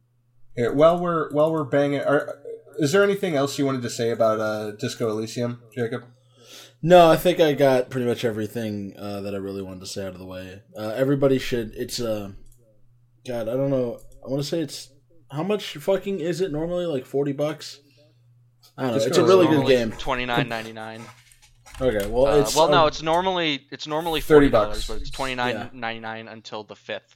Here, 0.55 0.73
while 0.73 0.99
we're 0.99 1.31
while 1.31 1.51
we're 1.51 1.63
banging, 1.63 2.01
are, 2.01 2.39
is 2.79 2.91
there 2.91 3.03
anything 3.03 3.35
else 3.35 3.57
you 3.57 3.65
wanted 3.65 3.81
to 3.83 3.89
say 3.89 4.11
about 4.11 4.39
uh, 4.39 4.71
Disco 4.71 5.09
Elysium, 5.09 5.61
Jacob? 5.73 6.03
No, 6.81 7.09
I 7.09 7.17
think 7.17 7.39
I 7.39 7.53
got 7.53 7.89
pretty 7.89 8.07
much 8.07 8.23
everything 8.23 8.93
uh, 8.97 9.21
that 9.21 9.33
I 9.33 9.37
really 9.37 9.61
wanted 9.61 9.81
to 9.81 9.85
say 9.85 10.05
out 10.05 10.13
of 10.13 10.19
the 10.19 10.25
way. 10.25 10.61
Uh, 10.77 10.93
everybody 10.95 11.37
should. 11.37 11.73
It's 11.75 11.99
uh, 11.99 12.31
God, 13.25 13.47
I 13.47 13.53
don't 13.53 13.69
know. 13.69 13.99
I 14.25 14.29
want 14.29 14.41
to 14.41 14.47
say 14.47 14.59
it's 14.59 14.89
how 15.31 15.43
much 15.43 15.77
fucking 15.77 16.19
is 16.19 16.41
it 16.41 16.51
normally? 16.51 16.85
Like 16.85 17.05
forty 17.05 17.31
bucks. 17.31 17.79
I 18.77 18.83
don't 18.83 18.91
know. 18.91 18.97
Just 18.97 19.07
It's 19.07 19.17
a 19.17 19.23
really 19.25 19.47
good 19.47 19.67
game. 19.67 19.91
Twenty 19.93 20.25
nine 20.25 20.49
ninety 20.49 20.73
nine. 20.73 21.03
Okay, 21.81 22.07
well, 22.07 22.27
Uh, 22.27 22.39
it's 22.41 22.55
well, 22.55 22.69
no, 22.69 22.83
uh, 22.83 22.87
it's 22.87 23.01
normally 23.01 23.65
it's 23.71 23.87
normally 23.87 24.19
30 24.21 24.27
forty 24.35 24.49
bucks. 24.49 24.65
dollars, 24.67 24.87
but 24.87 24.97
it's 25.01 25.09
twenty 25.11 25.35
nine 25.35 25.69
ninety 25.73 26.01
nine 26.01 26.27
until 26.27 26.63
the 26.63 26.75
fifth. 26.75 27.15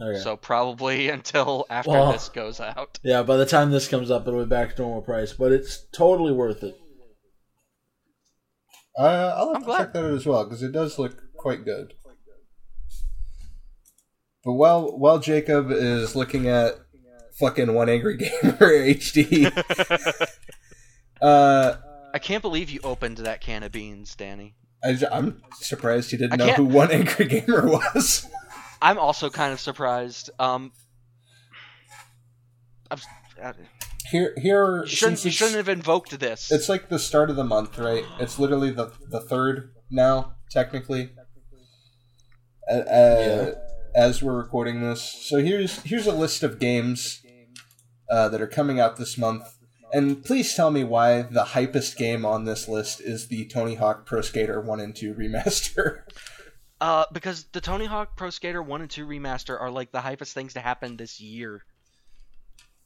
okay. 0.00 0.18
So 0.18 0.36
probably 0.36 1.08
until 1.16 1.66
after 1.68 1.90
Well- 1.90 2.12
this 2.12 2.28
goes 2.30 2.58
out. 2.60 2.98
yeah. 3.02 3.22
By 3.22 3.36
the 3.36 3.46
time 3.46 3.70
this 3.70 3.88
comes 3.88 4.10
up, 4.10 4.26
it'll 4.26 4.40
be 4.44 4.48
back 4.48 4.76
to 4.76 4.82
normal 4.82 5.02
price, 5.02 5.32
but 5.34 5.52
it's 5.52 5.84
totally 5.92 6.32
worth 6.32 6.62
it. 6.62 6.74
Uh, 8.98 9.34
I'll 9.36 9.46
have 9.48 9.56
I'm 9.56 9.62
to 9.62 9.66
glad. 9.66 9.78
check 9.78 9.92
that 9.94 10.04
out 10.04 10.14
as 10.14 10.26
well 10.26 10.44
because 10.44 10.62
it 10.62 10.72
does 10.72 10.98
look 10.98 11.22
quite 11.36 11.64
good. 11.64 11.94
But 14.44 14.52
while 14.54 14.98
while 14.98 15.18
Jacob 15.18 15.70
is 15.70 16.16
looking 16.16 16.48
at 16.48 16.74
fucking 17.38 17.72
One 17.74 17.88
Angry 17.88 18.16
Gamer 18.16 18.56
HD, 18.58 19.46
uh, 21.22 21.74
I 22.12 22.18
can't 22.18 22.42
believe 22.42 22.70
you 22.70 22.80
opened 22.84 23.18
that 23.18 23.40
can 23.40 23.62
of 23.62 23.72
beans, 23.72 24.14
Danny. 24.14 24.54
I, 24.84 24.98
am 25.12 25.42
surprised 25.54 26.12
you 26.12 26.18
didn't 26.18 26.34
I 26.34 26.36
know 26.36 26.46
can't- 26.46 26.56
who 26.58 26.64
One 26.64 26.90
Angry 26.90 27.26
Gamer 27.26 27.66
was. 27.68 28.26
I'm 28.82 28.98
also 28.98 29.30
kind 29.30 29.52
of 29.52 29.60
surprised. 29.60 30.30
Um, 30.40 30.72
I'm, 32.90 32.98
uh, 33.40 33.52
Here, 34.10 34.34
here, 34.36 34.80
you 34.80 34.86
shouldn't 34.88 35.24
you 35.24 35.30
shouldn't 35.30 35.56
have 35.56 35.68
invoked 35.68 36.18
this. 36.18 36.50
It's 36.50 36.68
like 36.68 36.88
the 36.88 36.98
start 36.98 37.30
of 37.30 37.36
the 37.36 37.44
month, 37.44 37.78
right? 37.78 38.04
It's 38.18 38.38
literally 38.40 38.70
the 38.72 38.90
the 39.08 39.20
third 39.20 39.70
now, 39.88 40.34
technically. 40.50 41.10
Uh, 42.68 42.74
uh, 42.74 43.54
As 43.94 44.22
we're 44.22 44.36
recording 44.36 44.80
this, 44.80 45.02
so 45.28 45.38
here's 45.38 45.80
here's 45.82 46.06
a 46.08 46.12
list 46.12 46.42
of 46.42 46.58
games 46.58 47.22
uh, 48.10 48.28
that 48.30 48.40
are 48.40 48.46
coming 48.48 48.80
out 48.80 48.96
this 48.96 49.16
month, 49.16 49.44
and 49.92 50.24
please 50.24 50.54
tell 50.54 50.70
me 50.70 50.84
why 50.84 51.22
the 51.22 51.44
hypest 51.44 51.96
game 51.96 52.24
on 52.24 52.44
this 52.44 52.68
list 52.68 53.00
is 53.00 53.28
the 53.28 53.46
Tony 53.46 53.74
Hawk 53.74 54.06
Pro 54.06 54.20
Skater 54.20 54.60
One 54.60 54.80
and 54.80 54.94
Two 54.94 55.14
remaster. 55.14 56.02
Uh, 56.80 57.04
because 57.12 57.44
the 57.52 57.60
Tony 57.60 57.84
Hawk 57.84 58.16
Pro 58.16 58.28
Skater 58.30 58.60
1 58.60 58.80
and 58.80 58.90
2 58.90 59.06
remaster 59.06 59.56
are 59.60 59.70
like 59.70 59.92
the 59.92 60.00
hypest 60.00 60.32
things 60.32 60.54
to 60.54 60.60
happen 60.60 60.96
this 60.96 61.20
year. 61.20 61.62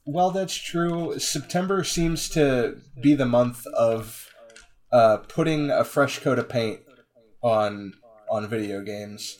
well, 0.05 0.29
that's 0.29 0.53
true. 0.53 1.17
September 1.17 1.83
seems 1.83 2.29
to 2.29 2.77
be 3.01 3.15
the 3.15 3.25
month 3.25 3.65
of 3.75 4.29
uh, 4.91 5.17
putting 5.17 5.71
a 5.71 5.83
fresh 5.83 6.19
coat 6.19 6.37
of 6.37 6.47
paint 6.47 6.81
on 7.41 7.93
on 8.29 8.47
video 8.47 8.83
games. 8.83 9.39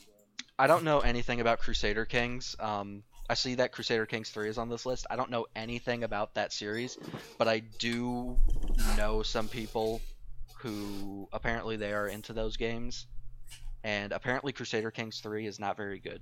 I 0.58 0.66
don't 0.66 0.84
know 0.84 1.02
anything 1.02 1.40
about 1.40 1.60
Crusader 1.60 2.06
Kings. 2.06 2.56
Um, 2.60 3.04
I 3.30 3.34
see 3.34 3.56
that 3.56 3.72
Crusader 3.74 4.06
Kings 4.06 4.30
3 4.30 4.48
is 4.50 4.58
on 4.58 4.70
this 4.70 4.86
list. 4.86 5.06
I 5.10 5.16
don't 5.18 5.30
know 5.30 5.48
anything 5.56 6.04
about 6.04 6.36
that 6.36 6.54
series, 6.54 6.98
but 7.38 7.48
I 7.48 7.60
do 7.60 8.38
know 8.98 9.22
some 9.22 9.50
people 9.50 10.02
who 10.60 11.28
apparently 11.34 11.76
they 11.76 11.94
are 11.94 12.08
into 12.08 12.32
those 12.34 12.56
games. 12.58 13.06
And 13.84 14.12
apparently 14.14 14.54
Crusader 14.54 14.92
Kings 14.92 15.20
3 15.20 15.46
is 15.46 15.60
not 15.60 15.76
very 15.78 16.00
good. 16.00 16.22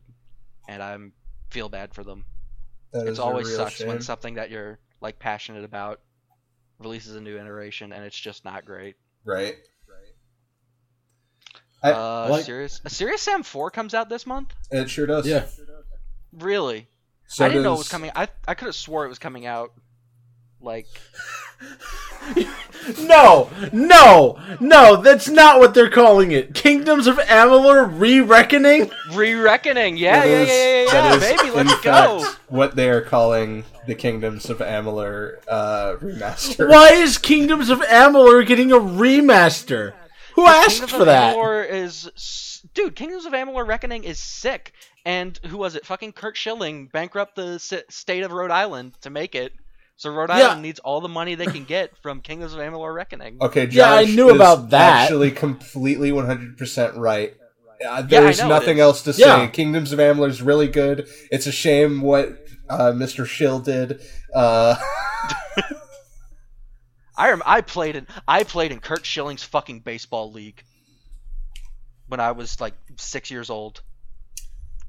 And 0.67 0.81
I 0.81 0.93
am 0.93 1.13
feel 1.51 1.69
bad 1.69 1.93
for 1.93 2.03
them. 2.03 2.25
That 2.91 3.05
It 3.07 3.11
is 3.11 3.19
always 3.19 3.47
real 3.47 3.57
sucks 3.57 3.83
when 3.83 4.01
something 4.01 4.35
that 4.35 4.49
you're 4.49 4.79
like 4.99 5.19
passionate 5.19 5.63
about 5.63 6.01
releases 6.79 7.15
a 7.15 7.21
new 7.21 7.37
iteration 7.37 7.93
and 7.93 8.03
it's 8.03 8.19
just 8.19 8.43
not 8.45 8.65
great. 8.65 8.95
Right. 9.23 9.55
I- 11.83 11.91
uh, 11.91 12.27
like- 12.31 12.45
Serious, 12.45 12.81
a 12.83 12.89
Serious 12.89 13.21
Sam 13.21 13.43
4 13.43 13.69
comes 13.69 13.93
out 13.93 14.09
this 14.09 14.25
month? 14.25 14.53
It 14.71 14.89
sure 14.89 15.05
does. 15.05 15.27
Yeah. 15.27 15.45
Really? 16.33 16.87
So 17.27 17.45
I 17.45 17.49
didn't 17.49 17.63
know 17.63 17.73
it 17.75 17.79
was 17.79 17.89
coming. 17.89 18.11
I 18.15 18.27
I 18.47 18.53
could 18.53 18.65
have 18.67 18.75
swore 18.75 19.05
it 19.05 19.09
was 19.09 19.19
coming 19.19 19.45
out. 19.45 19.73
Like 20.61 20.87
No, 22.99 23.49
no, 23.73 24.39
no. 24.59 24.95
That's 25.01 25.27
not 25.27 25.59
what 25.59 25.73
they're 25.73 25.89
calling 25.89 26.31
it. 26.31 26.53
Kingdoms 26.53 27.07
of 27.07 27.17
Amalur 27.17 27.89
Re-Reckoning. 27.99 28.91
re-reckoning. 29.13 29.97
Yeah, 29.97 30.19
That 30.21 30.27
yeah, 30.27 30.33
is- 30.41 30.47
yeah, 30.49 30.83
yeah, 30.83 30.91
that 30.91 31.21
yeah, 31.21 31.37
baby. 31.37 31.55
Let's 31.55 31.81
go. 31.81 32.19
fact, 32.19 32.39
What 32.49 32.75
they 32.75 32.89
are 32.89 33.01
calling 33.01 33.63
the 33.87 33.95
Kingdoms 33.95 34.49
of 34.49 34.59
Amalur 34.59 35.37
uh, 35.47 35.95
remaster. 36.01 36.69
Why 36.69 36.89
is 36.93 37.17
Kingdoms 37.17 37.69
of 37.69 37.79
Amalur 37.79 38.45
getting 38.45 38.71
a 38.71 38.77
remaster? 38.77 39.93
Who 40.35 40.45
asked 40.45 40.69
Kingdoms 40.81 40.91
for 40.91 40.99
of 40.99 41.05
that? 41.07 41.35
Amalur 41.35 41.69
is 41.69 42.61
dude. 42.73 42.95
Kingdoms 42.95 43.25
of 43.25 43.33
Amalur 43.33 43.65
Reckoning 43.65 44.03
is 44.03 44.19
sick. 44.19 44.73
And 45.05 45.37
who 45.45 45.57
was 45.57 45.75
it? 45.75 45.85
Fucking 45.85 46.13
Curt 46.13 46.35
Schilling 46.35 46.87
bankrupt 46.87 47.35
the 47.35 47.53
s- 47.55 47.73
state 47.89 48.23
of 48.23 48.31
Rhode 48.31 48.49
Island 48.51 48.93
to 49.01 49.09
make 49.11 49.35
it. 49.35 49.53
So 49.97 50.09
Rhode 50.11 50.29
Yeah. 50.29 50.35
Island 50.47 50.63
needs 50.63 50.79
all 50.79 50.99
the 50.99 51.07
money 51.07 51.35
they 51.35 51.45
can 51.45 51.63
get 51.63 51.95
from 52.01 52.21
Kingdoms 52.21 52.53
of 52.53 52.59
Amalur 52.59 52.93
Reckoning. 52.93 53.37
Okay, 53.39 53.67
Josh 53.67 53.75
Yeah, 53.75 53.93
I 53.93 54.05
knew 54.05 54.29
is 54.29 54.35
about 54.35 54.71
that. 54.71 55.03
Actually, 55.03 55.31
completely 55.31 56.11
100% 56.11 56.97
right. 56.97 57.33
Uh, 57.85 58.03
Yeah, 58.09 58.21
there's 58.21 58.39
know 58.39 58.47
nothing 58.49 58.79
else 58.79 59.03
to 59.03 59.13
say. 59.13 59.21
Yeah. 59.25 59.47
Kingdoms 59.47 59.91
of 59.93 59.99
Amalur 59.99 60.27
is 60.29 60.41
really 60.41 60.67
good. 60.67 61.07
It's 61.31 61.45
a 61.45 61.51
shame 61.51 62.01
what 62.01 62.37
uh, 62.69 62.91
Mr. 62.93 63.25
Schill 63.27 63.59
did. 63.59 64.01
Uh, 64.33 64.75
I 67.17 67.29
rem- 67.29 67.43
I 67.45 67.61
played 67.61 67.95
in 67.95 68.07
I 68.27 68.43
played 68.43 68.71
in 68.71 68.79
Curt 68.79 69.05
Schilling's 69.05 69.43
fucking 69.43 69.79
baseball 69.81 70.31
league 70.31 70.61
when 72.07 72.19
I 72.19 72.31
was 72.31 72.59
like 72.59 72.73
six 72.97 73.31
years 73.31 73.49
old, 73.49 73.81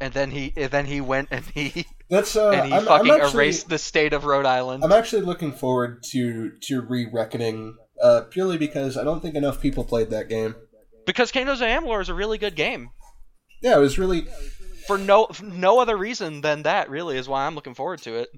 and 0.00 0.12
then 0.12 0.30
he 0.30 0.52
and 0.56 0.70
then 0.70 0.86
he 0.86 1.00
went 1.00 1.28
and 1.30 1.44
he 1.44 1.86
that's 2.10 2.36
uh, 2.36 2.50
and 2.50 2.66
he 2.68 2.74
I'm, 2.74 2.84
fucking 2.84 3.10
I'm 3.10 3.20
actually, 3.20 3.44
erased 3.44 3.68
the 3.68 3.78
state 3.78 4.12
of 4.12 4.24
Rhode 4.24 4.46
Island. 4.46 4.84
I'm 4.84 4.92
actually 4.92 5.22
looking 5.22 5.52
forward 5.52 6.02
to 6.10 6.52
to 6.62 6.80
re-reckoning 6.80 7.76
uh, 8.02 8.22
purely 8.30 8.58
because 8.58 8.96
I 8.96 9.04
don't 9.04 9.20
think 9.20 9.34
enough 9.34 9.60
people 9.60 9.84
played 9.84 10.10
that 10.10 10.28
game. 10.28 10.54
Because 11.06 11.30
Kingdoms 11.30 11.60
of 11.60 11.68
Amalur 11.68 12.02
is 12.02 12.08
a 12.08 12.14
really 12.14 12.36
good 12.38 12.56
game. 12.56 12.90
Yeah, 13.62 13.76
it 13.76 13.80
was 13.80 13.98
really. 13.98 14.26
For 14.86 14.98
no 14.98 15.26
for 15.26 15.44
no 15.44 15.80
other 15.80 15.96
reason 15.96 16.40
than 16.40 16.62
that, 16.62 16.90
really, 16.90 17.16
is 17.16 17.28
why 17.28 17.46
I'm 17.46 17.54
looking 17.54 17.74
forward 17.74 18.02
to 18.02 18.16
it. 18.16 18.28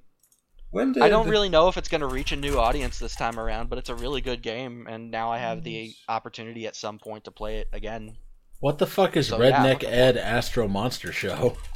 When 0.71 0.93
did 0.93 1.03
I 1.03 1.09
don't 1.09 1.27
the- 1.27 1.31
really 1.31 1.49
know 1.49 1.69
if 1.69 1.77
it's 1.77 1.89
going 1.89 2.03
to 2.03 2.07
reach 2.07 2.33
a 2.33 2.37
new 2.37 2.59
audience 2.59 2.99
this 2.99 3.17
time 3.17 3.39
around, 3.39 3.71
but 3.71 3.79
it's 3.79 3.89
a 3.89 3.95
really 3.95 4.21
good 4.21 4.43
game, 4.43 4.87
and 4.89 5.11
now 5.11 5.31
I 5.31 5.39
have 5.39 5.65
the 5.65 5.93
opportunity 6.09 6.67
at 6.67 6.77
some 6.77 6.99
point 6.99 7.25
to 7.25 7.31
play 7.31 7.59
it 7.59 7.69
again. 7.73 8.17
What 8.61 8.79
the 8.79 8.87
fuck 8.87 9.17
is 9.17 9.29
So, 9.29 9.39
Redneck 9.39 9.71
looking 9.83 9.91
Ed 9.91 10.17
Astro 10.17 10.69
Monster 10.69 11.13
Show? 11.13 11.57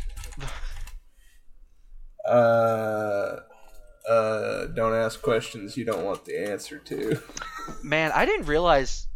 Uh, 2.25 3.41
uh, 4.09 4.67
don't 4.77 4.95
ask 4.95 5.21
questions 5.23 5.77
you 5.77 5.85
don't 5.85 6.05
want 6.05 6.25
the 6.25 6.39
answer 6.51 6.79
to. 6.79 7.21
Man, 7.83 8.13
I 8.15 8.25
didn't 8.27 8.47
realize 8.47 9.09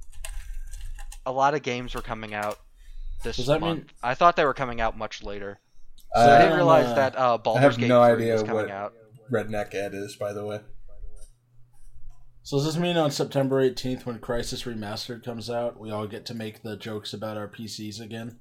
a 1.24 1.30
lot 1.30 1.54
of 1.54 1.62
games 1.62 1.94
were 1.94 2.02
coming 2.02 2.34
out 2.34 2.58
this 3.22 3.36
Does 3.36 3.46
that 3.46 3.60
month. 3.60 3.78
mean- 3.78 3.90
I 4.02 4.14
thought 4.14 4.34
they 4.34 4.44
were 4.44 4.54
coming 4.54 4.80
out 4.80 4.98
much 4.98 5.22
later. 5.22 5.60
So 6.14 6.20
I 6.20 6.24
Uh, 6.24 6.38
didn't 6.38 6.52
Um, 6.52 6.56
realize 6.56 6.86
uh, 6.86 6.94
that 6.94 7.16
uh, 7.16 7.38
Baldur's 7.38 7.62
have 7.62 7.78
Gate 7.78 7.88
no 7.88 8.02
3 8.04 8.12
idea 8.14 8.34
is 8.34 8.42
coming 8.42 8.56
what- 8.56 8.70
out. 8.72 8.92
Redneck 9.32 9.72
Ed 9.74 9.94
is, 9.94 10.16
by 10.16 10.32
the 10.32 10.44
way. 10.44 10.60
So 12.46 12.58
does 12.58 12.66
this 12.66 12.76
mean 12.76 12.96
on 12.96 13.10
September 13.10 13.60
18th, 13.68 14.06
when 14.06 14.20
Crysis 14.20 14.72
Remastered 14.72 15.24
comes 15.24 15.50
out, 15.50 15.80
we 15.80 15.90
all 15.90 16.06
get 16.06 16.24
to 16.26 16.34
make 16.34 16.62
the 16.62 16.76
jokes 16.76 17.12
about 17.12 17.36
our 17.36 17.48
PCs 17.48 18.00
again? 18.00 18.38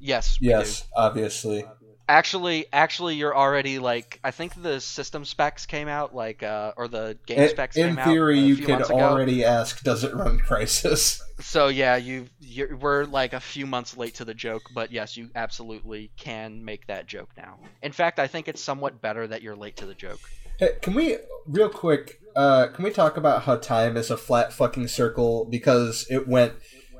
Yes, 0.00 0.40
we 0.40 0.48
Yes, 0.48 0.80
do. 0.80 0.86
obviously. 0.96 1.64
Actually, 2.08 2.66
actually, 2.72 3.14
you're 3.14 3.36
already 3.36 3.78
like 3.78 4.18
I 4.24 4.32
think 4.32 4.60
the 4.60 4.80
system 4.80 5.24
specs 5.24 5.66
came 5.66 5.86
out 5.86 6.16
like 6.16 6.42
uh, 6.42 6.72
or 6.76 6.88
the 6.88 7.16
game 7.26 7.38
In, 7.38 7.48
specs 7.50 7.76
in 7.76 7.94
came 7.94 8.04
theory, 8.04 8.40
out 8.40 8.44
a 8.44 8.48
you 8.48 8.56
few 8.56 8.66
could 8.66 8.72
months 8.72 8.90
ago. 8.90 8.98
already 8.98 9.44
ask, 9.44 9.84
"Does 9.84 10.02
it 10.02 10.14
run 10.14 10.40
Crysis?" 10.40 11.20
So 11.40 11.68
yeah, 11.68 11.94
you 11.94 12.26
you're, 12.40 12.76
we're 12.76 13.04
like 13.04 13.34
a 13.34 13.40
few 13.40 13.66
months 13.66 13.96
late 13.96 14.16
to 14.16 14.24
the 14.24 14.34
joke, 14.34 14.62
but 14.74 14.90
yes, 14.90 15.16
you 15.16 15.28
absolutely 15.36 16.10
can 16.16 16.64
make 16.64 16.88
that 16.88 17.06
joke 17.06 17.28
now. 17.36 17.60
In 17.82 17.92
fact, 17.92 18.18
I 18.18 18.26
think 18.26 18.48
it's 18.48 18.60
somewhat 18.60 19.00
better 19.00 19.24
that 19.28 19.42
you're 19.42 19.54
late 19.54 19.76
to 19.76 19.86
the 19.86 19.94
joke. 19.94 20.18
Hey, 20.58 20.70
can 20.82 20.94
we 20.94 21.18
real 21.46 21.68
quick? 21.68 22.20
Uh, 22.38 22.68
can 22.68 22.84
we 22.84 22.90
talk 22.92 23.16
about 23.16 23.42
how 23.42 23.56
time 23.56 23.96
is 23.96 24.12
a 24.12 24.16
flat 24.16 24.52
fucking 24.52 24.86
circle 24.86 25.44
because 25.50 26.06
it 26.08 26.28
went? 26.28 26.52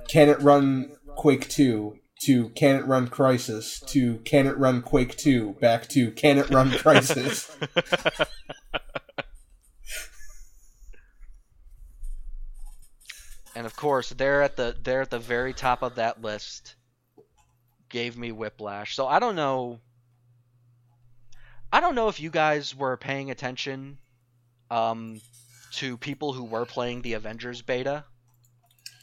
Can 0.08 0.28
it 0.28 0.42
run 0.42 0.90
Quake 1.14 1.48
Two? 1.48 1.94
To 2.22 2.48
can 2.48 2.74
it 2.74 2.86
run 2.86 3.06
Crysis? 3.06 3.86
To 3.86 4.16
can 4.24 4.48
it 4.48 4.58
run 4.58 4.82
Quake 4.82 5.16
Two? 5.16 5.52
Back 5.60 5.86
to 5.90 6.10
can 6.10 6.38
it 6.38 6.50
run 6.50 6.70
Crysis? 6.72 7.48
And 13.54 13.66
of 13.66 13.74
course, 13.74 14.10
they're 14.10 14.42
at 14.42 14.56
the 14.56 14.76
they're 14.84 15.02
at 15.02 15.10
the 15.10 15.18
very 15.18 15.52
top 15.52 15.82
of 15.82 15.96
that 15.96 16.22
list. 16.22 16.76
Gave 17.88 18.16
me 18.16 18.30
whiplash. 18.30 18.94
So 18.94 19.08
I 19.08 19.18
don't 19.18 19.34
know. 19.34 19.80
I 21.72 21.80
don't 21.80 21.96
know 21.96 22.06
if 22.06 22.20
you 22.20 22.30
guys 22.30 22.76
were 22.76 22.96
paying 22.96 23.32
attention 23.32 23.98
um, 24.70 25.20
to 25.72 25.96
people 25.96 26.32
who 26.32 26.44
were 26.44 26.64
playing 26.64 27.02
the 27.02 27.14
Avengers 27.14 27.62
beta. 27.62 28.04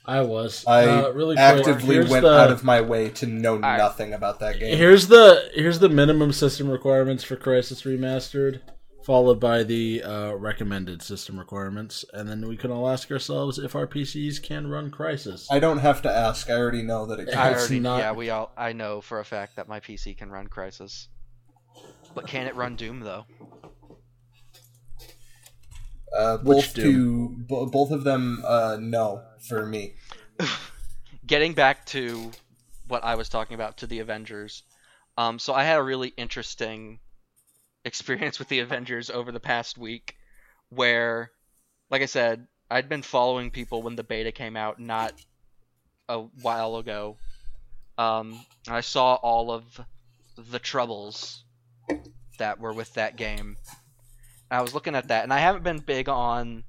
I 0.07 0.22
was. 0.22 0.63
I 0.68 0.86
uh, 0.86 1.09
really 1.09 1.36
Actively 1.38 1.97
went 1.97 2.24
the, 2.24 2.32
out 2.32 2.51
of 2.51 2.63
my 2.63 2.82
way 2.82 3.09
to 3.09 3.26
know 3.26 3.55
Alright. 3.55 3.78
nothing 3.80 4.13
about 4.13 4.39
that 4.39 4.59
game. 4.59 4.78
Here's 4.78 5.07
the 5.07 5.49
here's 5.53 5.80
the 5.80 5.89
minimum 5.89 6.32
system 6.32 6.70
requirements 6.70 7.24
for 7.24 7.36
Crysis 7.36 7.84
Remastered, 7.86 8.61
followed 9.03 9.39
by 9.39 9.63
the 9.63 10.03
uh, 10.03 10.34
recommended 10.34 11.01
system 11.01 11.39
requirements, 11.39 12.05
and 12.13 12.30
then 12.30 12.47
we 12.47 12.55
can 12.55 12.72
all 12.72 12.88
ask 12.88 13.09
ourselves 13.11 13.57
if 13.57 13.76
our 13.76 13.88
PCs 13.88 14.41
can 14.41 14.68
run 14.68 14.91
Crysis. 14.91 15.47
I 15.49 15.59
don't 15.59 15.80
have 15.80 16.03
to 16.03 16.11
ask. 16.11 16.51
I 16.51 16.53
already 16.53 16.84
know 16.84 17.07
that 17.07 17.20
it 17.20 17.30
I 17.30 17.32
can. 17.32 17.53
It's 17.53 17.61
already, 17.61 17.80
not- 17.80 17.99
yeah, 17.99 18.11
we 18.11 18.30
all, 18.30 18.51
I 18.55 18.74
know 18.74 19.01
for 19.01 19.20
a 19.20 19.26
fact 19.26 19.55
that 19.55 19.68
my 19.68 19.80
PC 19.80 20.16
can 20.16 20.30
run 20.30 20.47
Crysis, 20.47 21.07
but 22.13 22.28
can 22.28 22.45
it 22.45 22.55
run 22.55 22.76
Doom 22.76 22.99
though? 22.99 23.26
Uh, 26.16 26.38
Which 26.38 26.57
both 26.57 26.74
two, 26.76 27.36
bo- 27.38 27.66
both 27.66 27.91
of 27.91 28.03
them, 28.03 28.41
uh, 28.45 28.78
no 28.80 29.24
for 29.47 29.66
me. 29.66 29.95
Getting 31.28 31.53
back 31.53 31.86
to 31.88 32.32
what 32.88 33.03
I 33.03 33.16
was 33.16 33.30
talking 33.30 33.55
about 33.55 33.78
to 33.78 33.88
the 33.88 33.99
Avengers, 33.99 34.63
um, 35.18 35.39
so 35.39 35.53
I 35.53 35.63
had 35.63 35.78
a 35.80 35.84
really 35.84 36.13
interesting 36.16 36.99
experience 37.84 38.39
with 38.39 38.47
the 38.47 38.59
Avengers 38.59 39.09
over 39.09 39.32
the 39.32 39.39
past 39.39 39.78
week, 39.78 40.16
where, 40.70 41.32
like 41.89 42.01
I 42.01 42.07
said, 42.07 42.47
I'd 42.70 42.89
been 42.89 43.01
following 43.01 43.51
people 43.51 43.82
when 43.84 43.95
the 43.95 44.03
beta 44.03 44.32
came 44.32 44.55
out, 44.55 44.80
not 44.80 45.13
a 46.09 46.20
while 46.41 46.78
ago. 46.78 47.18
Um, 47.97 48.39
I 48.68 48.82
saw 48.82 49.16
all 49.16 49.51
of 49.51 49.63
the 50.38 50.59
troubles 50.59 51.43
that 52.38 52.59
were 52.59 52.74
with 52.74 52.93
that 52.95 53.16
game. 53.16 53.57
I 54.50 54.62
was 54.62 54.74
looking 54.74 54.96
at 54.96 55.08
that, 55.08 55.24
and 55.24 55.34
I 55.34 55.39
haven't 55.39 55.64
been 55.64 55.80
big 55.80 56.10
on. 56.10 56.64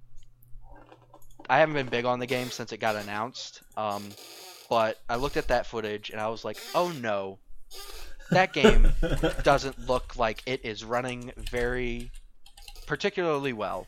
I 1.48 1.58
haven't 1.58 1.74
been 1.74 1.88
big 1.88 2.04
on 2.04 2.18
the 2.18 2.26
game 2.26 2.50
since 2.50 2.72
it 2.72 2.78
got 2.78 2.96
announced. 2.96 3.62
Um, 3.76 4.08
but 4.68 4.98
I 5.08 5.16
looked 5.16 5.36
at 5.36 5.48
that 5.48 5.66
footage 5.66 6.10
and 6.10 6.20
I 6.20 6.28
was 6.28 6.44
like, 6.44 6.58
"Oh 6.74 6.90
no, 6.90 7.38
that 8.30 8.52
game 8.52 8.92
doesn't 9.42 9.86
look 9.86 10.16
like 10.16 10.42
it 10.46 10.64
is 10.64 10.84
running 10.84 11.32
very 11.50 12.10
particularly 12.86 13.52
well, 13.52 13.86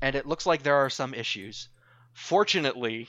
and 0.00 0.14
it 0.16 0.26
looks 0.26 0.46
like 0.46 0.62
there 0.62 0.76
are 0.76 0.90
some 0.90 1.14
issues. 1.14 1.68
Fortunately, 2.14 3.08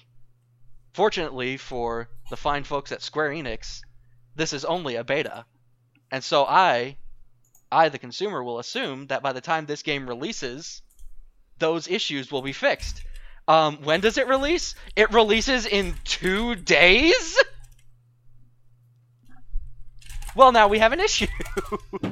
fortunately 0.94 1.58
for 1.58 2.10
the 2.30 2.38
fine 2.38 2.64
folks 2.64 2.92
at 2.92 3.02
Square 3.02 3.32
Enix, 3.32 3.82
this 4.36 4.54
is 4.54 4.66
only 4.66 4.96
a 4.96 5.04
beta, 5.04 5.46
and 6.12 6.24
so 6.24 6.46
I, 6.46 6.98
I 7.72 7.90
the 7.90 8.00
consumer, 8.00 8.44
will 8.44 8.60
assume 8.60 9.08
that 9.08 9.24
by 9.24 9.34
the 9.34 9.42
time 9.42 9.66
this 9.66 9.84
game 9.84 10.08
releases, 10.08 10.82
those 11.60 11.88
issues 11.88 12.32
will 12.32 12.42
be 12.42 12.54
fixed. 12.54 13.04
Um, 13.48 13.78
when 13.84 14.02
does 14.02 14.18
it 14.18 14.28
release? 14.28 14.76
It 14.96 15.12
releases 15.14 15.66
in 15.66 15.96
two 16.04 16.56
days. 16.56 17.38
Well, 20.36 20.52
now 20.52 20.68
we 20.68 20.80
have 20.80 20.92
an 20.94 21.00
issue. 21.00 21.28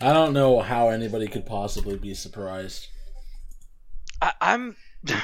I 0.00 0.12
don't 0.12 0.32
know 0.32 0.60
how 0.60 0.88
anybody 0.88 1.28
could 1.28 1.46
possibly 1.46 1.96
be 1.96 2.12
surprised. 2.14 2.88
I, 4.20 4.32
I'm. 4.40 4.76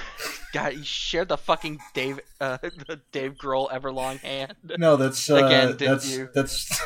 God, 0.53 0.75
you 0.75 0.83
shared 0.85 1.29
the 1.29 1.37
fucking 1.37 1.79
Dave, 1.95 2.21
uh, 2.41 2.59
the 2.63 3.01
Dave 3.13 3.35
Grohl 3.35 3.71
Everlong 3.71 4.19
hand. 4.21 4.55
No, 4.79 4.97
that's 4.97 5.29
uh, 5.29 5.37
Again, 5.37 5.77
didn't 5.77 5.79
that's 5.81 6.17
you? 6.17 6.29
that's. 6.33 6.81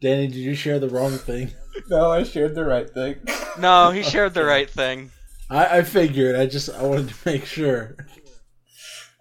Danny, 0.00 0.28
did 0.28 0.36
you 0.36 0.54
share 0.54 0.78
the 0.78 0.88
wrong 0.88 1.12
thing? 1.12 1.50
no, 1.88 2.10
I 2.10 2.22
shared 2.22 2.54
the 2.54 2.64
right 2.64 2.88
thing. 2.88 3.16
No, 3.58 3.90
he 3.90 4.04
shared 4.04 4.34
the 4.34 4.44
right 4.44 4.70
thing. 4.70 5.10
I, 5.50 5.78
I 5.78 5.82
figured. 5.82 6.36
I 6.36 6.46
just 6.46 6.70
I 6.70 6.84
wanted 6.84 7.08
to 7.08 7.14
make 7.26 7.44
sure. 7.44 7.96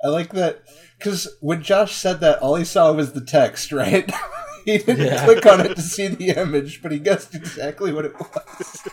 I 0.04 0.10
like 0.10 0.32
that 0.34 0.62
because 1.00 1.28
when 1.42 1.64
Josh 1.64 1.96
said 1.96 2.20
that, 2.20 2.38
all 2.38 2.54
he 2.54 2.64
saw 2.64 2.92
was 2.92 3.14
the 3.14 3.26
text, 3.26 3.72
right? 3.72 4.08
he 4.66 4.78
didn't 4.78 5.08
Yeah. 5.08 5.24
click 5.24 5.44
on 5.48 5.62
it 5.66 5.76
to 5.76 5.82
see 5.82 6.08
the 6.10 6.40
image, 6.40 6.84
but 6.84 6.92
he 6.92 7.00
guessed 7.00 7.34
exactly 7.34 7.92
what 7.92 8.06
it 8.06 8.14
was. 8.20 8.88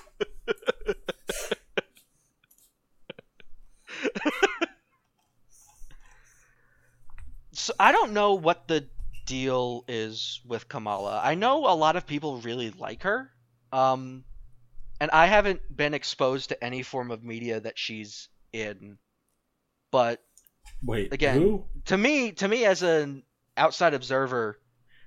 So 7.53 7.72
I 7.78 7.93
don't 7.93 8.12
know 8.12 8.35
what 8.35 8.68
the 8.68 8.87
deal 9.26 9.84
is 9.88 10.40
with 10.46 10.68
Kamala. 10.68 11.20
I 11.22 11.34
know 11.34 11.66
a 11.66 11.74
lot 11.74 11.96
of 11.96 12.06
people 12.06 12.38
really 12.40 12.70
like 12.70 13.02
her. 13.02 13.30
Um 13.72 14.24
and 15.00 15.10
I 15.10 15.26
haven't 15.26 15.60
been 15.74 15.94
exposed 15.94 16.50
to 16.50 16.64
any 16.64 16.82
form 16.82 17.10
of 17.10 17.22
media 17.24 17.60
that 17.60 17.78
she's 17.78 18.28
in. 18.52 18.98
But 19.90 20.20
Wait, 20.82 21.12
Again. 21.12 21.40
who? 21.40 21.64
to 21.86 21.96
me, 21.96 22.32
to 22.32 22.48
me 22.48 22.64
as 22.64 22.82
an 22.82 23.22
outside 23.56 23.94
observer, 23.94 24.58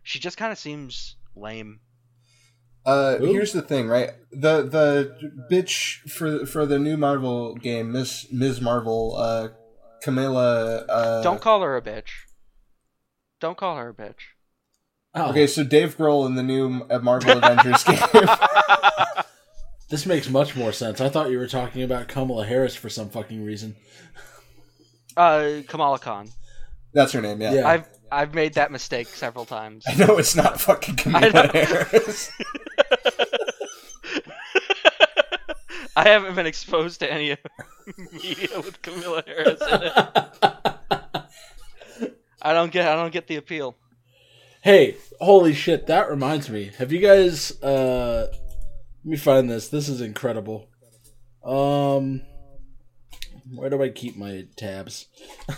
she 0.03 0.19
just 0.19 0.37
kind 0.37 0.51
of 0.51 0.57
seems 0.57 1.15
lame. 1.35 1.79
Uh, 2.85 3.17
Who? 3.17 3.25
here's 3.33 3.51
the 3.51 3.61
thing, 3.61 3.87
right? 3.87 4.11
The 4.31 4.61
the 4.63 5.31
bitch 5.51 6.09
for 6.09 6.45
for 6.45 6.65
the 6.65 6.79
new 6.79 6.95
Marvel 6.95 7.55
game, 7.55 7.91
Miss 7.91 8.31
Ms. 8.31 8.61
Marvel, 8.61 9.15
uh, 9.17 9.49
Camilla. 10.01 10.85
Uh, 10.87 11.21
Don't 11.21 11.41
call 11.41 11.61
her 11.61 11.75
a 11.75 11.81
bitch. 11.81 12.11
Don't 13.39 13.57
call 13.57 13.77
her 13.77 13.89
a 13.89 13.93
bitch. 13.93 14.33
Oh, 15.13 15.29
Okay, 15.29 15.47
so 15.47 15.63
Dave 15.63 15.97
Grohl 15.97 16.25
in 16.25 16.35
the 16.35 16.43
new 16.43 16.85
uh, 16.89 16.99
Marvel 16.99 17.37
Avengers 17.37 17.83
game. 17.83 17.97
this 19.89 20.05
makes 20.05 20.29
much 20.29 20.55
more 20.55 20.71
sense. 20.71 21.01
I 21.01 21.09
thought 21.09 21.29
you 21.31 21.37
were 21.37 21.47
talking 21.47 21.83
about 21.83 22.07
Kamala 22.07 22.45
Harris 22.45 22.75
for 22.75 22.89
some 22.89 23.09
fucking 23.09 23.43
reason. 23.43 23.75
Uh, 25.15 25.61
Kamala 25.67 25.99
Khan. 25.99 26.29
That's 26.93 27.11
her 27.13 27.21
name, 27.21 27.41
yeah. 27.41 27.53
Yeah. 27.53 27.67
I've 27.67 27.87
I've 28.11 28.33
made 28.33 28.53
that 28.53 28.71
mistake 28.71 29.07
several 29.07 29.45
times. 29.45 29.83
I 29.87 29.95
know 29.95 30.17
it's 30.17 30.35
not 30.35 30.61
fucking 30.61 30.99
I 31.15 31.29
Harris. 31.53 32.31
I 35.95 36.07
haven't 36.07 36.35
been 36.35 36.45
exposed 36.45 36.99
to 37.01 37.11
any 37.11 37.35
media 38.13 38.49
with 38.57 38.81
Kamala 38.81 39.23
Harris 39.25 39.61
in 39.61 39.81
it. 39.83 40.76
I 42.47 42.53
don't 42.53 42.71
get. 42.71 42.87
I 42.87 42.95
don't 42.95 43.11
get 43.11 43.27
the 43.27 43.35
appeal. 43.35 43.75
hey, 44.63 44.95
holy 45.19 45.53
shit! 45.53 45.87
That 45.87 46.09
reminds 46.09 46.49
me. 46.49 46.71
Have 46.77 46.93
you 46.93 46.99
guys? 46.99 47.51
uh 47.61 48.27
Let 48.31 49.05
me 49.05 49.17
find 49.17 49.49
this. 49.49 49.67
This 49.67 49.89
is 49.89 49.99
incredible. 49.99 50.69
Um, 51.43 52.21
where 53.53 53.69
do 53.69 53.83
I 53.83 53.89
keep 53.89 54.15
my 54.15 54.45
tabs? 54.55 55.07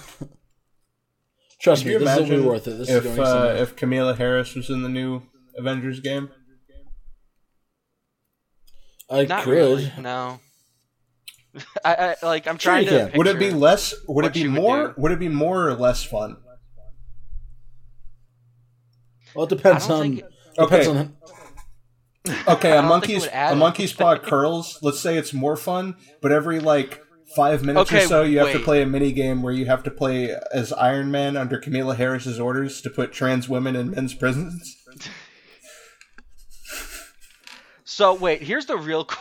Trust 1.62 1.84
Could 1.84 2.00
me, 2.00 2.06
this 2.06 2.20
will 2.20 2.28
be 2.28 2.40
worth 2.40 2.68
it. 2.68 2.78
This 2.80 2.90
is 2.90 2.96
if 2.96 3.04
going 3.04 3.20
uh, 3.20 3.56
if 3.60 3.76
Kamala 3.76 4.16
Harris 4.16 4.56
was 4.56 4.70
in 4.72 4.82
the 4.82 4.90
new 4.90 5.22
Avengers 5.58 6.00
game? 6.00 6.30
I 9.12 9.26
Not 9.26 9.44
could. 9.44 9.52
really. 9.52 9.92
No. 10.00 10.40
I, 11.86 12.16
I 12.22 12.26
like. 12.26 12.48
I'm 12.48 12.58
trying 12.58 12.86
you 12.86 12.90
to. 12.92 13.10
can. 13.10 13.18
Would 13.18 13.28
it 13.28 13.38
be 13.38 13.52
less? 13.52 13.94
Would 14.08 14.26
it 14.26 14.34
be 14.34 14.40
you 14.42 14.52
would 14.52 14.62
more? 14.62 14.88
do. 14.88 14.94
Would 14.98 15.12
it 15.12 15.20
be 15.20 15.30
more 15.30 15.68
or 15.68 15.74
less 15.76 16.04
fun? 16.04 16.38
Well, 19.36 19.46
it 19.46 19.50
depends 19.50 19.88
don't 19.88 20.02
on. 20.02 20.22
Okay, 20.66 20.80
Depends 20.84 20.88
on. 20.88 21.16
okay. 22.48 22.72
I 22.74 22.80
A 22.80 22.82
don't 22.82 23.02
think 23.02 23.12
it 23.12 23.22
monkey's 23.22 23.28
a 23.28 23.56
monkey's 23.56 23.94
paw 23.94 24.18
curls. 24.18 24.80
Let's 24.82 25.00
say 25.00 25.18
it's 25.18 25.34
more 25.34 25.56
fun, 25.56 25.96
but 26.22 26.32
every 26.32 26.60
like 26.60 27.02
five 27.36 27.64
minutes 27.64 27.92
or 27.94 28.00
so, 28.02 28.24
you 28.24 28.40
have 28.40 28.52
to 28.52 28.60
play 28.60 28.82
a 28.82 28.86
mini 28.86 29.12
game 29.12 29.42
where 29.44 29.54
you 29.54 29.66
have 29.68 29.84
to 29.84 29.92
play 29.92 30.36
as 30.54 30.74
Iron 30.74 31.12
Man 31.12 31.38
under 31.38 31.58
Kamala 31.60 31.96
Harris's 31.96 32.40
orders 32.40 32.82
to 32.82 32.90
put 32.90 33.12
trans 33.14 33.48
women 33.48 33.76
in 33.76 33.92
men's 33.92 34.14
prisons. 34.14 34.76
So 37.86 38.14
wait. 38.14 38.42
Here's 38.42 38.66
the 38.66 38.78
real. 38.78 39.06
qu- 39.06 39.18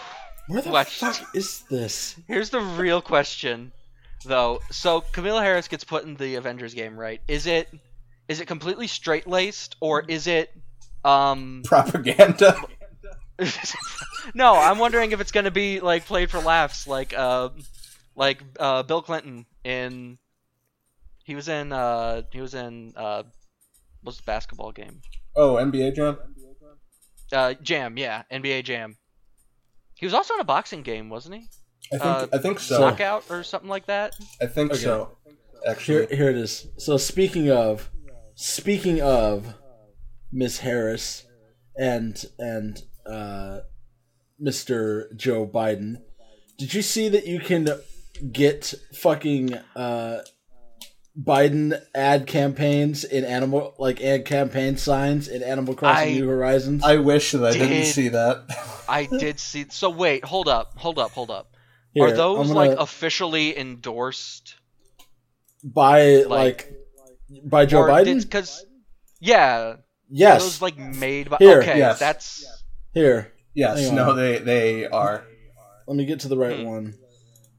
Where 0.48 0.62
the 0.62 0.70
Watch. 0.70 0.98
fuck 0.98 1.34
is 1.34 1.62
this? 1.70 2.16
Here's 2.26 2.50
the 2.50 2.60
real 2.60 3.00
question, 3.02 3.72
though. 4.24 4.60
So 4.70 5.00
Kamala 5.12 5.42
Harris 5.42 5.68
gets 5.68 5.84
put 5.84 6.04
in 6.04 6.14
the 6.14 6.36
Avengers 6.36 6.74
game, 6.74 6.98
right? 6.98 7.20
Is 7.28 7.46
it 7.46 7.68
is 8.28 8.40
it 8.40 8.46
completely 8.46 8.86
straight 8.86 9.26
laced 9.26 9.76
or 9.80 10.04
is 10.06 10.26
it 10.26 10.50
um 11.04 11.62
Propaganda. 11.64 12.60
no, 14.34 14.54
I'm 14.56 14.78
wondering 14.78 15.12
if 15.12 15.20
it's 15.20 15.32
gonna 15.32 15.50
be 15.50 15.80
like 15.80 16.06
played 16.06 16.30
for 16.30 16.38
laughs, 16.40 16.86
like 16.86 17.14
uh 17.16 17.50
like 18.16 18.42
uh 18.58 18.82
Bill 18.82 19.02
Clinton 19.02 19.46
in 19.64 20.18
he 21.24 21.34
was 21.34 21.48
in 21.48 21.72
uh 21.72 22.22
he 22.32 22.40
was 22.40 22.54
in 22.54 22.92
uh 22.96 23.22
what's 24.02 24.18
the 24.18 24.24
basketball 24.24 24.72
game? 24.72 25.00
Oh, 25.36 25.54
NBA 25.54 25.94
Jam. 25.94 26.18
Uh 27.32 27.54
Jam, 27.54 27.96
yeah, 27.96 28.22
NBA 28.32 28.64
Jam. 28.64 28.96
He 29.94 30.06
was 30.06 30.14
also 30.14 30.34
in 30.34 30.40
a 30.40 30.44
boxing 30.44 30.82
game, 30.82 31.08
wasn't 31.08 31.36
he? 31.36 31.48
I 31.92 31.98
think 31.98 32.04
Uh, 32.04 32.26
I 32.32 32.38
think 32.38 32.60
so. 32.60 32.80
Knockout 32.80 33.24
or 33.30 33.42
something 33.42 33.68
like 33.70 33.86
that. 33.86 34.14
I 34.40 34.46
think 34.46 34.72
Okay. 34.72 34.82
so. 34.82 35.16
Here, 35.24 35.34
Actually, 35.66 36.16
here 36.16 36.30
it 36.30 36.36
is. 36.36 36.68
So 36.78 36.96
speaking 36.96 37.50
of, 37.50 37.90
speaking 38.40 39.00
of 39.00 39.52
Miss 40.32 40.58
Harris 40.58 41.26
and 41.76 42.24
and 42.38 42.80
uh, 43.04 43.60
Mr. 44.40 45.14
Joe 45.16 45.44
Biden, 45.46 45.96
did 46.56 46.72
you 46.72 46.82
see 46.82 47.08
that 47.08 47.26
you 47.26 47.40
can 47.40 47.68
get 48.32 48.74
fucking 48.94 49.54
uh, 49.74 50.20
Biden 51.20 51.80
ad 51.96 52.28
campaigns 52.28 53.02
in 53.02 53.24
animal 53.24 53.74
like 53.78 54.00
ad 54.00 54.24
campaign 54.24 54.76
signs 54.76 55.26
in 55.26 55.42
Animal 55.42 55.74
Crossing 55.74 56.08
I- 56.14 56.18
New 56.18 56.28
Horizons? 56.28 56.84
I 56.84 56.96
wish 56.96 57.32
that 57.32 57.44
I 57.44 57.52
didn't 57.52 57.86
see 57.86 58.08
that. 58.10 58.44
I 58.88 59.06
did 59.06 59.40
see. 59.40 59.66
So 59.70 59.90
wait, 59.90 60.24
hold 60.24 60.46
up, 60.48 60.74
hold 60.76 60.98
up, 61.00 61.10
hold 61.10 61.30
up. 61.32 61.54
Here, 61.92 62.04
Are 62.06 62.12
those 62.12 62.50
I'm 62.50 62.54
like 62.56 62.78
officially 62.78 63.58
endorsed? 63.58 64.54
by 65.64 66.18
like- 66.18 66.28
like, 66.28 66.74
by 67.44 67.66
Joe 67.66 67.80
or 67.80 67.88
Biden? 67.88 68.20
Because 68.22 68.64
yeah, 69.20 69.58
are 69.60 69.78
yes. 70.08 70.42
those 70.42 70.62
like 70.62 70.78
made 70.78 71.30
by. 71.30 71.36
Here, 71.38 71.60
okay, 71.60 71.78
yes. 71.78 71.98
that's 71.98 72.46
Here, 72.94 73.32
yes, 73.54 73.80
Hang 73.86 73.94
no, 73.94 74.10
on. 74.10 74.16
they 74.16 74.38
they 74.38 74.86
are. 74.86 75.24
Let 75.86 75.96
me 75.96 76.04
get 76.04 76.20
to 76.20 76.28
the 76.28 76.36
right 76.36 76.58
Hmm. 76.60 76.64
one. 76.66 76.94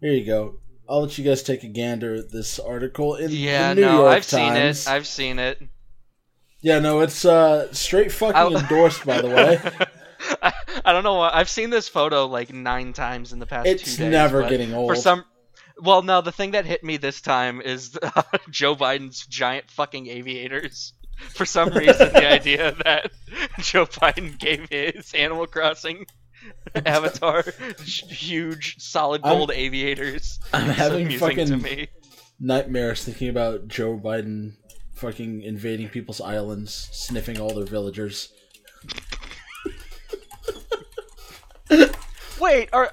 Here 0.02 0.14
you 0.14 0.26
go. 0.26 0.56
I'll 0.88 1.02
let 1.02 1.18
you 1.18 1.24
guys 1.24 1.44
take 1.44 1.64
a 1.64 1.68
gander 1.68 2.16
at 2.16 2.32
this 2.32 2.58
article 2.60 3.16
in 3.16 3.30
yeah. 3.32 3.70
the 3.74 3.82
New 3.82 3.88
no, 3.88 3.96
York 4.02 4.16
I've 4.18 4.28
Times. 4.28 4.80
seen 4.80 4.92
it. 4.92 4.96
I've 4.96 5.08
seen 5.08 5.40
it. 5.40 5.62
Yeah, 6.62 6.80
no, 6.80 7.02
it's 7.02 7.26
uh 7.26 7.72
straight 7.74 8.12
fucking 8.20 8.36
I'll- 8.36 8.58
endorsed, 8.58 9.06
by 9.06 9.22
the 9.22 9.28
way. 9.30 9.60
I, 10.42 10.52
I 10.84 10.92
don't 10.92 11.04
know 11.04 11.16
why. 11.16 11.30
I've 11.34 11.50
seen 11.50 11.70
this 11.70 11.88
photo 11.88 12.26
like 12.28 12.52
nine 12.54 12.92
times 12.94 13.32
in 13.34 13.40
the 13.40 13.46
past 13.46 13.66
two 13.66 13.72
It's 13.72 13.84
days. 13.98 14.00
never 14.12 14.48
getting 14.50 14.74
old. 14.74 14.90
For 14.90 14.96
some, 14.96 15.24
well, 15.82 16.02
no. 16.02 16.22
The 16.22 16.32
thing 16.32 16.52
that 16.52 16.66
hit 16.66 16.84
me 16.84 16.98
this 16.98 17.22
time 17.22 17.62
is 17.62 17.98
uh, 18.02 18.22
Joe 18.50 18.76
Biden's 18.76 19.26
giant 19.26 19.70
fucking 19.72 20.08
aviators. 20.08 20.94
For 21.30 21.46
some 21.46 21.70
reason, 21.70 22.14
the 22.14 22.30
idea 22.30 22.76
that 22.86 23.12
Joe 23.60 23.86
Biden 23.86 24.38
gave 24.40 24.70
his 24.70 25.14
Animal 25.14 25.48
Crossing 25.48 26.06
avatar 26.86 27.44
huge 27.80 28.78
solid 28.80 29.22
I'm- 29.24 29.38
gold 29.38 29.52
aviators. 29.52 30.40
I'm 30.54 30.70
is 30.70 30.76
having 30.78 31.10
fucking 31.18 31.88
nightmares 32.40 33.04
thinking 33.04 33.28
about 33.30 33.68
Joe 33.68 33.98
Biden 33.98 34.54
fucking 34.94 35.42
invading 35.44 35.90
people's 35.90 36.22
islands, 36.22 36.90
sniffing 36.92 37.40
all 37.40 37.54
their 37.54 37.66
villagers. 37.66 38.32
Wait, 42.40 42.70
are 42.72 42.92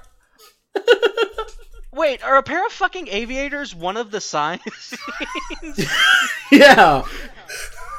wait 1.97 2.23
are 2.23 2.37
a 2.37 2.43
pair 2.43 2.65
of 2.65 2.71
fucking 2.71 3.07
aviators 3.09 3.75
one 3.75 3.97
of 3.97 4.11
the 4.11 4.21
signs? 4.21 4.61
yeah. 6.51 7.03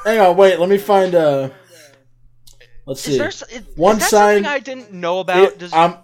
Hang 0.05 0.19
on, 0.19 0.37
wait. 0.37 0.59
Let 0.59 0.69
me 0.69 0.77
find. 0.77 1.13
Uh, 1.13 1.49
let's 2.85 3.01
see. 3.01 3.13
Is 3.13 3.17
there 3.17 3.27
is, 3.27 3.63
One 3.75 3.97
is 3.97 4.07
sign- 4.07 4.43
something 4.43 4.45
I 4.45 4.59
didn't 4.59 4.93
know 4.93 5.19
about? 5.19 5.43
It- 5.43 5.59
Does 5.59 5.73
um, 5.73 5.97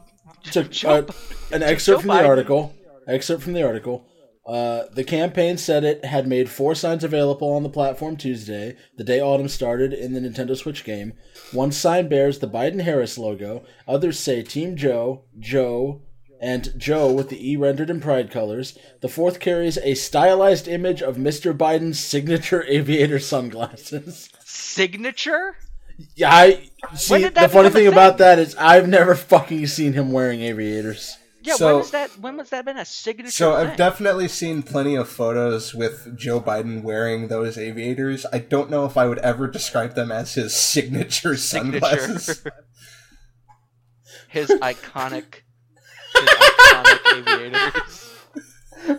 to, 0.52 0.64
Joe 0.70 0.90
uh, 0.90 1.12
an 1.52 1.62
Joe 1.62 1.68
excerpt 1.68 2.02
from 2.02 2.10
the 2.10 2.26
article. 2.26 2.74
Excerpt 3.08 3.44
from 3.44 3.54
the 3.54 3.64
article. 3.64 4.06
Uh, 4.46 4.84
the 4.94 5.04
campaign 5.04 5.58
said 5.58 5.84
it 5.84 6.06
had 6.06 6.28
made 6.28 6.50
four 6.52 6.76
signs 6.76 7.04
available 7.04 7.52
on 7.52 7.64
the 7.64 7.70
platform 7.70 8.16
Tuesday, 8.16 8.76
the 8.96 9.04
day 9.04 9.20
Autumn 9.20 9.48
started 9.48 9.92
in 9.92 10.14
the 10.14 10.20
Nintendo 10.20 10.56
Switch 10.56 10.84
game. 10.84 11.14
One 11.52 11.72
sign 11.72 12.08
bears 12.10 12.38
the 12.38 12.48
Biden 12.48 12.82
Harris 12.82 13.18
logo. 13.18 13.66
Others 13.88 14.20
say 14.20 14.44
Team 14.44 14.76
Joe, 14.76 15.24
Joe, 15.40 16.04
and 16.46 16.72
Joe 16.78 17.12
with 17.12 17.30
the 17.30 17.52
E 17.52 17.58
rendered 17.58 17.90
in 17.90 18.00
pride 18.00 18.30
colors. 18.30 18.78
The 19.02 19.10
fourth 19.10 19.40
carries 19.40 19.78
a 19.80 19.96
stylized 19.96 20.68
image 20.68 21.02
of 21.02 21.18
Mr. 21.18 21.58
Biden's 21.58 22.00
signature 22.00 22.64
aviator 22.68 23.18
sunglasses. 23.20 24.30
signature? 24.46 25.56
Yeah, 26.16 26.32
I 26.36 26.70
see. 26.96 27.18
did 27.20 27.32
The 27.36 27.42
that 27.42 27.52
funny 27.52 27.64
become 27.64 27.66
a 27.66 27.72
thing 27.72 27.88
about 27.88 28.18
that 28.20 28.38
is 28.38 28.56
I've 28.58 28.88
never 28.88 29.16
fucking 29.16 29.66
seen 29.68 29.94
him 29.94 30.12
wearing 30.12 30.42
aviators. 30.42 31.18
Yeah, 31.42 31.56
So- 31.56 31.76
when 31.78 31.84
is 31.86 31.92
that? 31.92 32.10
When 32.20 32.38
was 32.38 32.50
that 32.50 32.66
been 32.66 32.78
a 32.78 32.86
signature? 32.86 33.32
So 33.32 33.54
I've 33.56 33.70
thing? 33.70 33.78
definitely 33.78 34.28
seen 34.28 34.62
plenty 34.62 34.96
of 34.96 35.08
photos 35.10 35.74
with 35.74 36.18
Joe 36.18 36.42
Biden 36.42 36.82
wearing 36.84 37.28
those 37.28 37.58
aviators. 37.58 38.26
I 38.34 38.40
don't 38.40 38.70
know 38.70 38.86
if 38.86 38.98
I 38.98 39.08
would 39.08 39.20
ever 39.20 39.48
describe 39.48 39.96
them 39.96 40.12
as 40.12 40.34
his 40.36 40.54
signature, 40.56 41.36
sunglasses. 41.38 42.44
his 44.30 44.50
iconic 44.50 45.42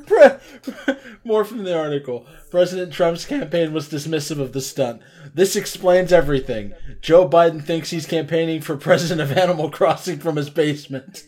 Pre- 0.07 0.31
More 1.25 1.45
from 1.45 1.65
the 1.65 1.77
article. 1.77 2.27
President 2.51 2.93
Trump's 2.93 3.25
campaign 3.25 3.73
was 3.73 3.89
dismissive 3.89 4.41
of 4.41 4.53
the 4.53 4.61
stunt. 4.61 5.03
This 5.35 5.57
explains 5.57 6.13
everything. 6.13 6.73
Joe 7.01 7.29
Biden 7.29 7.63
thinks 7.63 7.91
he's 7.91 8.07
campaigning 8.07 8.61
for 8.61 8.77
president 8.77 9.21
of 9.21 9.37
Animal 9.37 9.71
Crossing 9.71 10.19
from 10.19 10.37
his 10.37 10.51
basement. 10.51 11.25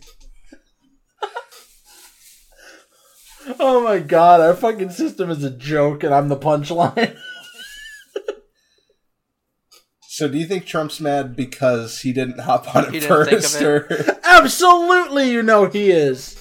oh 3.60 3.82
my 3.82 3.98
god, 3.98 4.40
our 4.40 4.54
fucking 4.54 4.90
system 4.90 5.30
is 5.30 5.44
a 5.44 5.50
joke 5.50 6.02
and 6.02 6.14
I'm 6.14 6.28
the 6.28 6.36
punchline. 6.36 7.16
So 10.18 10.26
do 10.26 10.36
you 10.36 10.46
think 10.46 10.66
Trump's 10.66 11.00
mad 11.00 11.36
because 11.36 12.00
he 12.00 12.12
didn't 12.12 12.40
hop 12.40 12.74
on 12.74 12.90
He 12.90 12.96
it 12.96 13.00
didn't 13.02 13.24
think 13.26 13.36
of 13.38 13.44
first, 13.44 13.62
it. 13.62 14.08
or 14.08 14.18
Absolutely, 14.24 15.30
you 15.30 15.44
know 15.44 15.66
he 15.66 15.92
is. 15.92 16.36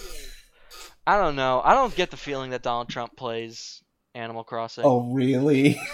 I 1.05 1.19
don't 1.19 1.35
know. 1.35 1.61
I 1.63 1.75
don't 1.75 1.93
get 1.95 2.09
the 2.09 2.17
feeling 2.17 2.49
that 2.49 2.63
Donald 2.63 2.89
Trump 2.89 3.15
plays 3.15 3.83
Animal 4.15 4.43
Crossing. 4.43 4.83
oh 4.83 5.13
really? 5.13 5.79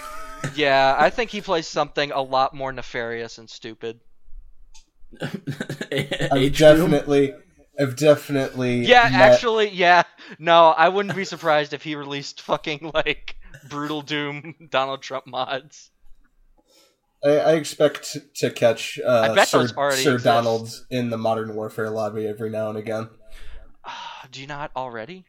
Yeah, 0.54 0.96
I 0.98 1.10
think 1.10 1.28
he 1.30 1.42
plays 1.42 1.66
something 1.66 2.10
a 2.10 2.22
lot 2.22 2.54
more 2.54 2.72
nefarious 2.72 3.36
and 3.36 3.50
stupid. 3.50 4.00
I've 5.22 6.56
definitely, 6.56 7.34
I've 7.78 7.96
definitely. 7.96 8.86
Yeah, 8.86 9.10
met- 9.10 9.12
actually, 9.32 9.68
yeah. 9.70 10.04
No, 10.38 10.68
I 10.68 10.88
wouldn't 10.88 11.16
be 11.16 11.24
surprised 11.26 11.74
if 11.74 11.82
he 11.82 11.96
released 11.96 12.40
fucking 12.40 12.92
like 12.94 13.36
brutal 13.68 14.00
doom 14.00 14.54
Donald 14.70 15.02
Trump 15.02 15.26
mods. 15.26 15.90
I, 17.24 17.30
I 17.30 17.52
expect 17.54 18.16
to 18.36 18.50
catch 18.50 19.00
uh, 19.04 19.34
I 19.36 19.44
Sir, 19.44 19.66
Sir. 19.66 20.18
Donald 20.18 20.68
in 20.90 21.10
the 21.10 21.18
Modern 21.18 21.54
Warfare 21.54 21.90
lobby 21.90 22.26
every 22.26 22.50
now 22.50 22.68
and 22.68 22.78
again. 22.78 23.08
Do 24.30 24.40
you 24.40 24.46
not 24.46 24.70
already? 24.74 25.26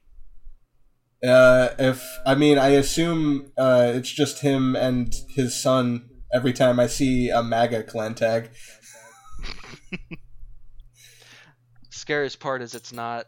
Uh, 1.25 1.69
if 1.79 2.03
I 2.25 2.35
mean, 2.35 2.57
I 2.57 2.69
assume 2.69 3.51
uh, 3.57 3.91
it's 3.95 4.11
just 4.11 4.41
him 4.41 4.75
and 4.75 5.13
his 5.29 5.59
son. 5.59 6.09
Every 6.33 6.53
time 6.53 6.79
I 6.79 6.87
see 6.87 7.29
a 7.29 7.41
MAGA 7.41 7.83
clan 7.83 8.15
tag, 8.15 8.49
Scariest 11.89 12.39
part 12.39 12.61
is 12.61 12.75
it's 12.75 12.91
not. 12.93 13.27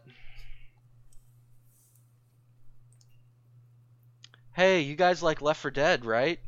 Hey, 4.52 4.80
you 4.80 4.94
guys 4.96 5.22
like 5.22 5.40
Left 5.40 5.60
4 5.60 5.70
Dead, 5.70 6.04
right? 6.04 6.38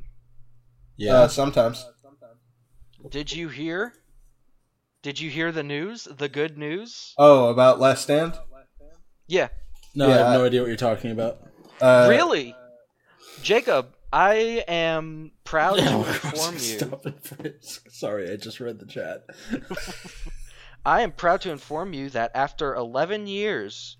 Yeah. 0.96 1.14
uh, 1.14 1.28
sometimes. 1.28 1.86
Did 3.08 3.32
you 3.32 3.48
hear? 3.48 3.94
Did 5.02 5.18
you 5.20 5.30
hear 5.30 5.52
the 5.52 5.62
news? 5.62 6.04
The 6.04 6.28
good 6.28 6.58
news? 6.58 7.14
Oh, 7.16 7.48
about 7.48 7.80
Last 7.80 8.02
Stand. 8.02 8.38
Yeah. 9.26 9.48
no, 9.94 10.06
I 10.06 10.08
yeah, 10.08 10.16
have 10.18 10.32
no 10.34 10.42
I- 10.42 10.46
idea 10.46 10.60
what 10.60 10.68
you're 10.68 10.76
talking 10.76 11.10
about. 11.10 11.38
Uh, 11.80 12.06
really? 12.10 12.54
Jacob, 13.42 13.94
I 14.12 14.64
am 14.68 15.32
proud 15.44 15.76
to 15.78 15.98
inform 15.98 16.54
you. 16.54 16.60
Stop 16.60 17.06
it, 17.06 17.22
Fritz. 17.22 17.80
Sorry, 17.88 18.30
I 18.30 18.36
just 18.36 18.60
read 18.60 18.78
the 18.78 18.86
chat. 18.86 19.24
I 20.84 21.02
am 21.02 21.12
proud 21.12 21.40
to 21.42 21.50
inform 21.50 21.92
you 21.94 22.10
that 22.10 22.32
after 22.34 22.74
11 22.74 23.26
years, 23.26 23.96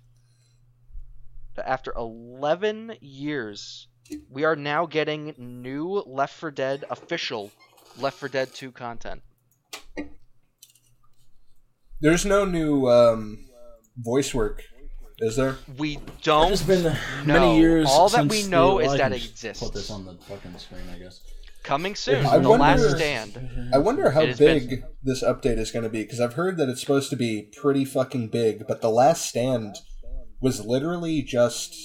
after 1.63 1.93
11 1.95 2.97
years, 3.01 3.87
we 4.29 4.43
are 4.43 4.55
now 4.55 4.85
getting 4.85 5.33
new 5.37 6.03
Left 6.05 6.33
4 6.35 6.51
Dead 6.51 6.85
official 6.89 7.51
Left 7.99 8.17
4 8.17 8.29
Dead 8.29 8.53
2 8.53 8.71
content. 8.71 9.21
There's 11.99 12.25
no 12.25 12.45
new 12.45 12.87
um, 12.87 13.45
voice 13.97 14.33
work, 14.33 14.63
is 15.19 15.35
there? 15.35 15.57
We 15.77 15.99
don't 16.23 16.51
It's 16.51 16.63
been 16.63 16.83
know. 16.83 16.95
many 17.25 17.57
years. 17.59 17.87
All 17.89 18.09
that 18.09 18.25
we 18.27 18.43
know 18.43 18.77
the- 18.79 18.83
is 18.85 18.87
well, 18.89 18.97
that 18.97 19.11
it 19.11 19.23
exists. 19.23 19.63
Put 19.63 19.73
this 19.73 19.91
on 19.91 20.05
the 20.05 20.15
fucking 20.27 20.57
screen, 20.57 20.81
I 20.93 20.97
guess. 20.97 21.21
Coming 21.63 21.93
soon, 21.93 22.25
I 22.25 22.39
The 22.39 22.49
wonder- 22.49 22.63
Last 22.63 22.95
Stand. 22.97 23.69
I 23.71 23.77
wonder 23.77 24.09
how 24.09 24.25
big 24.25 24.69
been- 24.69 24.83
this 25.03 25.23
update 25.23 25.59
is 25.59 25.69
going 25.71 25.83
to 25.83 25.89
be 25.89 26.01
because 26.01 26.19
I've 26.19 26.33
heard 26.33 26.57
that 26.57 26.69
it's 26.69 26.81
supposed 26.81 27.11
to 27.11 27.15
be 27.15 27.51
pretty 27.55 27.85
fucking 27.85 28.29
big, 28.29 28.65
but 28.67 28.81
the 28.81 28.89
Last 28.89 29.25
Stand 29.27 29.75
was 30.41 30.65
literally 30.65 31.21
just 31.21 31.75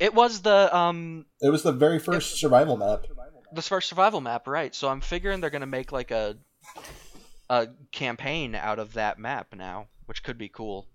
It 0.00 0.14
was 0.14 0.40
the 0.42 0.74
um 0.76 1.26
it 1.40 1.50
was 1.50 1.62
the 1.62 1.70
very 1.70 2.00
first 2.00 2.40
survival 2.40 2.76
map. 2.76 3.04
The 3.52 3.62
first 3.62 3.88
survival 3.88 4.20
map, 4.20 4.46
right? 4.46 4.74
So 4.74 4.88
I'm 4.88 5.00
figuring 5.00 5.40
they're 5.40 5.50
gonna 5.50 5.66
make 5.66 5.90
like 5.90 6.10
a 6.10 6.36
a 7.50 7.68
campaign 7.92 8.54
out 8.54 8.78
of 8.78 8.92
that 8.92 9.18
map 9.18 9.54
now, 9.54 9.88
which 10.04 10.22
could 10.22 10.36
be 10.36 10.48
cool. 10.48 10.86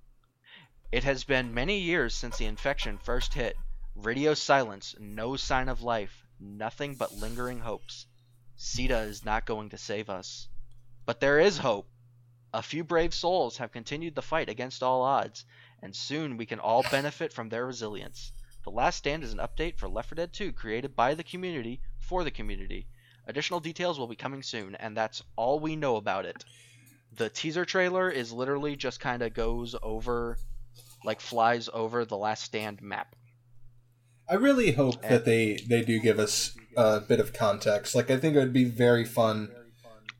It 0.91 1.04
has 1.04 1.24
been 1.24 1.56
many 1.56 1.80
years 1.80 2.14
since 2.14 2.38
the 2.38 2.45
infection 2.45 2.99
first 2.99 3.34
hit. 3.34 3.58
Radio 3.95 4.36
silence, 4.36 4.95
no 4.99 5.36
sign 5.36 5.68
of 5.68 5.82
life, 5.82 6.24
nothing 6.39 6.95
but 6.95 7.14
lingering 7.14 7.60
hopes. 7.60 8.06
CEDA 8.56 9.08
is 9.08 9.26
not 9.26 9.47
going 9.47 9.70
to 9.70 9.78
save 9.78 10.10
us. 10.10 10.47
But 11.06 11.20
there 11.20 11.39
is 11.39 11.58
hope. 11.58 11.89
A 12.54 12.62
few 12.62 12.84
brave 12.84 13.16
souls 13.16 13.58
have 13.58 13.72
continued 13.72 14.14
the 14.14 14.22
fight 14.22 14.47
against 14.47 14.84
all 14.84 15.01
odds, 15.01 15.43
and 15.82 15.95
soon 15.95 16.38
we 16.38 16.45
can 16.45 16.60
all 16.60 16.84
benefit 16.84 17.34
from 17.34 17.49
their 17.49 17.66
resilience. 17.66 18.32
The 18.64 18.70
Last 18.70 18.97
Stand 18.97 19.24
is 19.24 19.34
an 19.34 19.39
update 19.39 19.80
for 19.80 19.89
Left 19.89 20.10
4 20.10 20.16
Dead 20.18 20.34
2 20.34 20.54
created 20.54 20.95
by 20.95 21.16
the 21.16 21.24
community 21.24 21.82
for 22.14 22.24
the 22.24 22.30
community. 22.30 22.86
Additional 23.26 23.59
details 23.59 23.97
will 23.97 24.05
be 24.05 24.16
coming 24.16 24.43
soon, 24.43 24.76
and 24.76 24.95
that's 24.95 25.24
all 25.36 25.59
we 25.59 25.76
know 25.76 25.95
about 25.95 26.26
it. 26.28 26.45
The 27.18 27.28
teaser 27.28 27.66
trailer 27.66 28.07
is 28.07 28.32
literally 28.32 28.76
just 28.76 28.99
kind 28.99 29.24
of 29.24 29.34
goes 29.34 29.76
over, 29.82 30.38
like 31.03 31.20
flies 31.20 31.70
over 31.74 32.05
the 32.05 32.16
Last 32.16 32.43
Stand 32.43 32.84
map. 32.84 33.16
I 34.30 34.36
really 34.36 34.74
hope 34.74 34.97
Eh. 35.01 35.09
that 35.09 35.26
they 35.26 35.57
they 35.68 35.82
do 35.82 35.99
give 35.99 36.20
us 36.20 36.55
a 36.78 36.99
bit 36.99 37.20
of 37.20 37.34
context. 37.34 37.95
Like 37.95 38.11
I 38.11 38.18
think 38.18 38.36
it 38.36 38.39
would 38.39 38.53
be 38.53 38.66
very 38.66 39.05
fun 39.05 39.49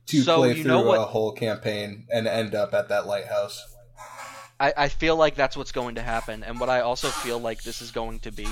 to 0.06 0.22
So, 0.22 0.38
play 0.38 0.54
through 0.54 0.64
know 0.64 0.82
what- 0.82 0.98
a 0.98 1.04
whole 1.04 1.30
campaign 1.30 2.08
and 2.12 2.26
end 2.26 2.56
up 2.56 2.74
at 2.74 2.88
that 2.88 3.06
lighthouse. 3.06 3.62
I, 4.58 4.74
I 4.76 4.88
feel 4.88 5.14
like 5.14 5.36
that's 5.36 5.56
what's 5.56 5.72
going 5.72 5.94
to 5.94 6.02
happen, 6.02 6.42
and 6.42 6.58
what 6.58 6.68
I 6.70 6.80
also 6.80 7.08
feel 7.08 7.38
like 7.38 7.62
this 7.62 7.80
is 7.80 7.92
going 7.92 8.18
to 8.20 8.32
be 8.32 8.48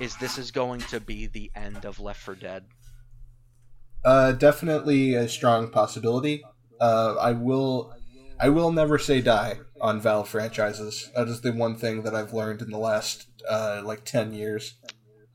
is 0.00 0.16
this 0.16 0.38
is 0.38 0.50
going 0.50 0.80
to 0.80 1.00
be 1.00 1.26
the 1.26 1.50
end 1.54 1.84
of 1.84 2.00
Left 2.00 2.20
4 2.20 2.34
Dead. 2.34 2.64
Uh, 4.04 4.32
definitely 4.32 5.14
a 5.14 5.28
strong 5.28 5.68
possibility. 5.68 6.44
Uh, 6.80 7.16
I 7.20 7.32
will, 7.32 7.92
I 8.38 8.50
will 8.50 8.70
never 8.70 8.98
say 8.98 9.20
die 9.20 9.58
on 9.80 10.00
Valve 10.00 10.28
franchises. 10.28 11.10
That 11.16 11.28
is 11.28 11.40
the 11.40 11.52
one 11.52 11.76
thing 11.76 12.02
that 12.02 12.14
I've 12.14 12.32
learned 12.32 12.62
in 12.62 12.70
the 12.70 12.78
last 12.78 13.26
uh, 13.48 13.82
like 13.84 14.04
ten 14.04 14.32
years. 14.32 14.74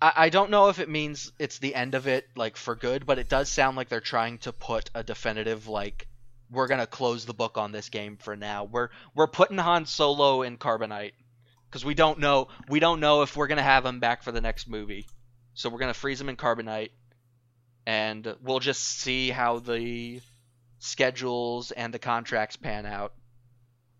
I, 0.01 0.14
I 0.16 0.30
don't 0.30 0.51
know 0.51 0.70
if 0.70 0.80
it 0.80 0.89
means 0.89 1.32
it's 1.38 1.57
the 1.57 1.76
end 1.76 1.95
of 1.95 2.07
it, 2.07 2.30
like 2.36 2.55
for 2.55 2.76
good, 2.76 3.05
but 3.05 3.20
it 3.20 3.30
does 3.30 3.49
sound 3.49 3.76
like 3.76 3.89
they're 3.89 3.99
trying 3.99 4.38
to 4.39 4.53
put 4.53 4.89
a 4.95 5.03
definitive 5.03 5.68
like 5.68 6.07
we're 6.49 6.68
gonna 6.68 6.88
close 6.88 7.26
the 7.26 7.34
book 7.34 7.57
on 7.57 7.72
this 7.72 7.89
game 7.89 8.18
for 8.18 8.36
now. 8.36 8.66
We're 8.66 8.89
we're 9.16 9.28
putting 9.28 9.57
Han 9.57 9.86
Solo 9.86 10.43
in 10.43 10.57
Carbonite 10.57 11.14
because 11.72 11.86
we 11.86 11.93
don't 11.93 12.19
know 12.19 12.49
we 12.67 12.82
don't 12.82 12.99
know 12.99 13.22
if 13.22 13.38
we're 13.38 13.47
gonna 13.47 13.63
have 13.63 13.86
him 13.86 13.99
back 13.99 14.24
for 14.24 14.32
the 14.32 14.41
next 14.41 14.67
movie, 14.67 15.07
so 15.53 15.69
we're 15.69 15.80
gonna 15.80 15.93
freeze 15.93 16.19
him 16.19 16.28
in 16.28 16.36
Carbonite, 16.36 16.91
and 17.86 18.36
we'll 18.41 18.59
just 18.59 18.84
see 18.84 19.30
how 19.30 19.59
the 19.59 20.22
schedules 20.80 21.72
and 21.72 21.93
the 21.93 21.99
contracts 21.99 22.57
pan 22.57 22.86
out. 22.86 23.13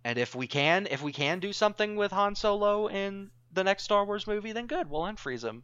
And 0.04 0.18
if 0.18 0.36
we 0.36 0.48
can, 0.48 0.88
if 0.90 1.02
we 1.02 1.12
can 1.12 1.40
do 1.40 1.54
something 1.54 1.96
with 1.96 2.12
Han 2.12 2.36
Solo 2.36 2.88
in 2.88 3.32
the 3.54 3.64
next 3.64 3.84
Star 3.84 4.04
Wars 4.06 4.28
movie, 4.28 4.52
then 4.52 4.68
good, 4.68 4.90
we'll 4.90 5.02
unfreeze 5.04 5.44
him. 5.44 5.64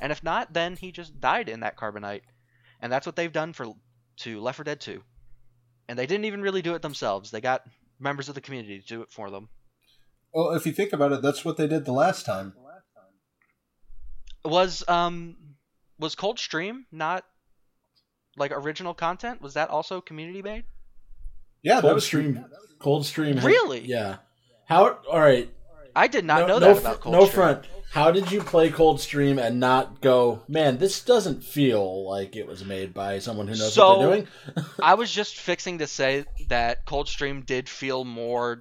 And 0.00 0.12
if 0.12 0.22
not, 0.22 0.52
then 0.52 0.76
he 0.76 0.92
just 0.92 1.18
died 1.20 1.48
in 1.48 1.60
that 1.60 1.76
carbonite. 1.76 2.22
And 2.80 2.92
that's 2.92 3.06
what 3.06 3.16
they've 3.16 3.32
done 3.32 3.52
for 3.52 3.74
to 4.18 4.40
Left 4.40 4.56
4 4.56 4.64
Dead 4.64 4.80
2. 4.80 5.02
And 5.88 5.98
they 5.98 6.06
didn't 6.06 6.26
even 6.26 6.42
really 6.42 6.62
do 6.62 6.74
it 6.74 6.82
themselves. 6.82 7.30
They 7.30 7.40
got 7.40 7.66
members 7.98 8.28
of 8.28 8.34
the 8.34 8.40
community 8.40 8.80
to 8.80 8.86
do 8.86 9.02
it 9.02 9.10
for 9.10 9.30
them. 9.30 9.48
Well, 10.32 10.52
if 10.52 10.66
you 10.66 10.72
think 10.72 10.92
about 10.92 11.12
it, 11.12 11.22
that's 11.22 11.44
what 11.44 11.56
they 11.56 11.66
did 11.66 11.84
the 11.84 11.92
last 11.92 12.24
time. 12.24 12.54
Was 14.44 14.82
um 14.88 15.36
was 15.98 16.14
Coldstream 16.14 16.86
not 16.90 17.24
like 18.36 18.52
original 18.52 18.94
content? 18.94 19.42
Was 19.42 19.54
that 19.54 19.68
also 19.68 20.00
community 20.00 20.40
made? 20.42 20.64
Yeah, 21.62 21.76
that 21.76 21.82
Cold 21.82 21.94
was 21.94 22.06
stream. 22.06 22.44
Coldstream. 22.78 23.36
Really? 23.44 23.80
Yeah. 23.80 24.16
How? 24.66 24.98
All 25.10 25.20
right. 25.20 25.50
I 25.94 26.06
did 26.06 26.24
not 26.24 26.42
no, 26.42 26.46
know 26.46 26.58
that 26.60 26.76
fr- 26.76 26.80
about 26.80 27.00
Coldstream. 27.00 27.12
No 27.12 27.26
front. 27.26 27.66
How 27.90 28.12
did 28.12 28.30
you 28.30 28.40
play 28.40 28.70
Coldstream 28.70 29.38
and 29.38 29.58
not 29.58 30.00
go, 30.00 30.42
man? 30.46 30.78
This 30.78 31.02
doesn't 31.02 31.42
feel 31.42 32.08
like 32.08 32.36
it 32.36 32.46
was 32.46 32.64
made 32.64 32.94
by 32.94 33.18
someone 33.18 33.48
who 33.48 33.56
knows 33.56 33.74
So- 33.74 33.98
what 33.98 33.98
they're 33.98 34.26
doing. 34.54 34.66
I 34.80 34.94
was 34.94 35.10
just 35.10 35.36
fixing 35.36 35.78
to 35.78 35.88
say 35.88 36.24
that 36.48 36.86
Coldstream 36.86 37.42
did 37.42 37.68
feel 37.68 38.04
more. 38.04 38.60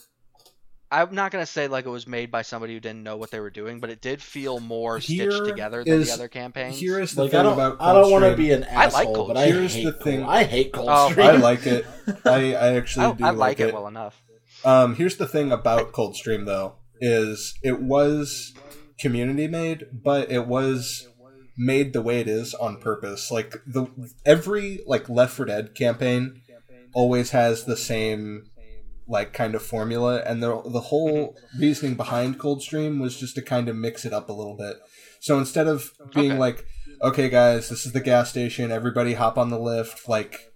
I'm 0.92 1.14
not 1.14 1.32
gonna 1.32 1.46
say 1.46 1.68
like 1.68 1.86
it 1.86 1.90
was 1.90 2.08
made 2.08 2.32
by 2.32 2.42
somebody 2.42 2.74
who 2.74 2.80
didn't 2.80 3.04
know 3.04 3.16
what 3.18 3.30
they 3.32 3.40
were 3.40 3.50
doing, 3.52 3.80
but 3.80 3.90
it 3.92 4.02
did 4.02 4.22
feel 4.22 4.60
more 4.60 4.98
Here 4.98 5.30
stitched 5.32 5.46
together 5.46 5.84
than 5.84 5.94
is- 6.02 6.08
the 6.08 6.14
other 6.14 6.28
campaigns. 6.28 6.80
Here 6.80 7.00
is 7.00 7.14
the 7.14 7.24
Like 7.24 7.32
thing 7.32 7.40
I 7.42 7.44
don't. 7.44 7.54
about 7.54 7.78
I 7.80 7.94
don't 7.94 8.12
want 8.12 8.26
to 8.26 8.36
be 8.36 8.52
an 8.52 8.64
I 8.72 8.86
like 8.86 8.94
asshole, 8.96 9.16
Cold- 9.16 9.28
but 9.28 9.38
I 9.38 9.46
Here's 9.48 9.74
hate. 9.76 9.84
the 9.86 9.92
Cold- 9.94 10.04
thing- 10.04 10.24
I 10.24 10.44
hate 10.44 10.72
Oh, 10.74 10.78
Coldstream. 11.12 11.26
I 11.28 11.32
like 11.38 11.66
it. 11.68 11.86
I, 12.26 12.56
I 12.56 12.68
actually 12.78 13.06
I, 13.06 13.12
do 13.14 13.24
I 13.26 13.30
like 13.32 13.60
it 13.60 13.74
well 13.74 13.88
enough. 13.88 14.22
Um, 14.66 14.96
here's 14.96 15.18
the 15.18 15.28
thing 15.28 15.52
about 15.52 15.92
Coldstream 15.94 16.46
though 16.46 16.76
is 17.00 17.54
it 17.64 17.82
was 17.82 18.54
community 19.00 19.48
made, 19.48 19.86
but 19.94 20.32
it 20.32 20.48
was 20.48 21.08
made 21.56 21.94
the 21.94 22.02
way 22.02 22.20
it 22.20 22.28
is 22.28 22.54
on 22.56 22.78
purpose. 22.78 23.30
Like 23.32 23.56
the 23.68 23.86
every 24.26 24.80
like 24.88 25.08
Left 25.08 25.34
4 25.36 25.46
Dead 25.46 25.76
campaign 25.76 26.42
always 26.94 27.30
has 27.32 27.66
the 27.66 27.78
same 27.78 28.49
like 29.10 29.34
kind 29.34 29.56
of 29.56 29.62
formula, 29.64 30.22
and 30.26 30.42
the 30.42 30.62
the 30.72 30.80
whole 30.82 31.36
reasoning 31.60 31.96
behind 31.96 32.40
Coldstream 32.40 33.00
was 33.00 33.20
just 33.20 33.36
to 33.36 33.42
kind 33.42 33.68
of 33.68 33.76
mix 33.76 34.06
it 34.06 34.14
up 34.14 34.30
a 34.30 34.34
little 34.34 34.56
bit. 34.56 34.78
So 35.20 35.38
instead 35.40 35.68
of 35.68 35.92
being 36.14 36.32
Okay. 36.34 36.40
like, 36.40 36.66
okay 37.02 37.28
guys, 37.30 37.70
this 37.70 37.86
is 37.86 37.92
the 37.92 38.00
gas 38.00 38.30
station, 38.30 38.72
everybody 38.72 39.14
hop 39.16 39.38
on 39.38 39.50
the 39.50 39.60
lift, 39.60 40.08
like 40.08 40.52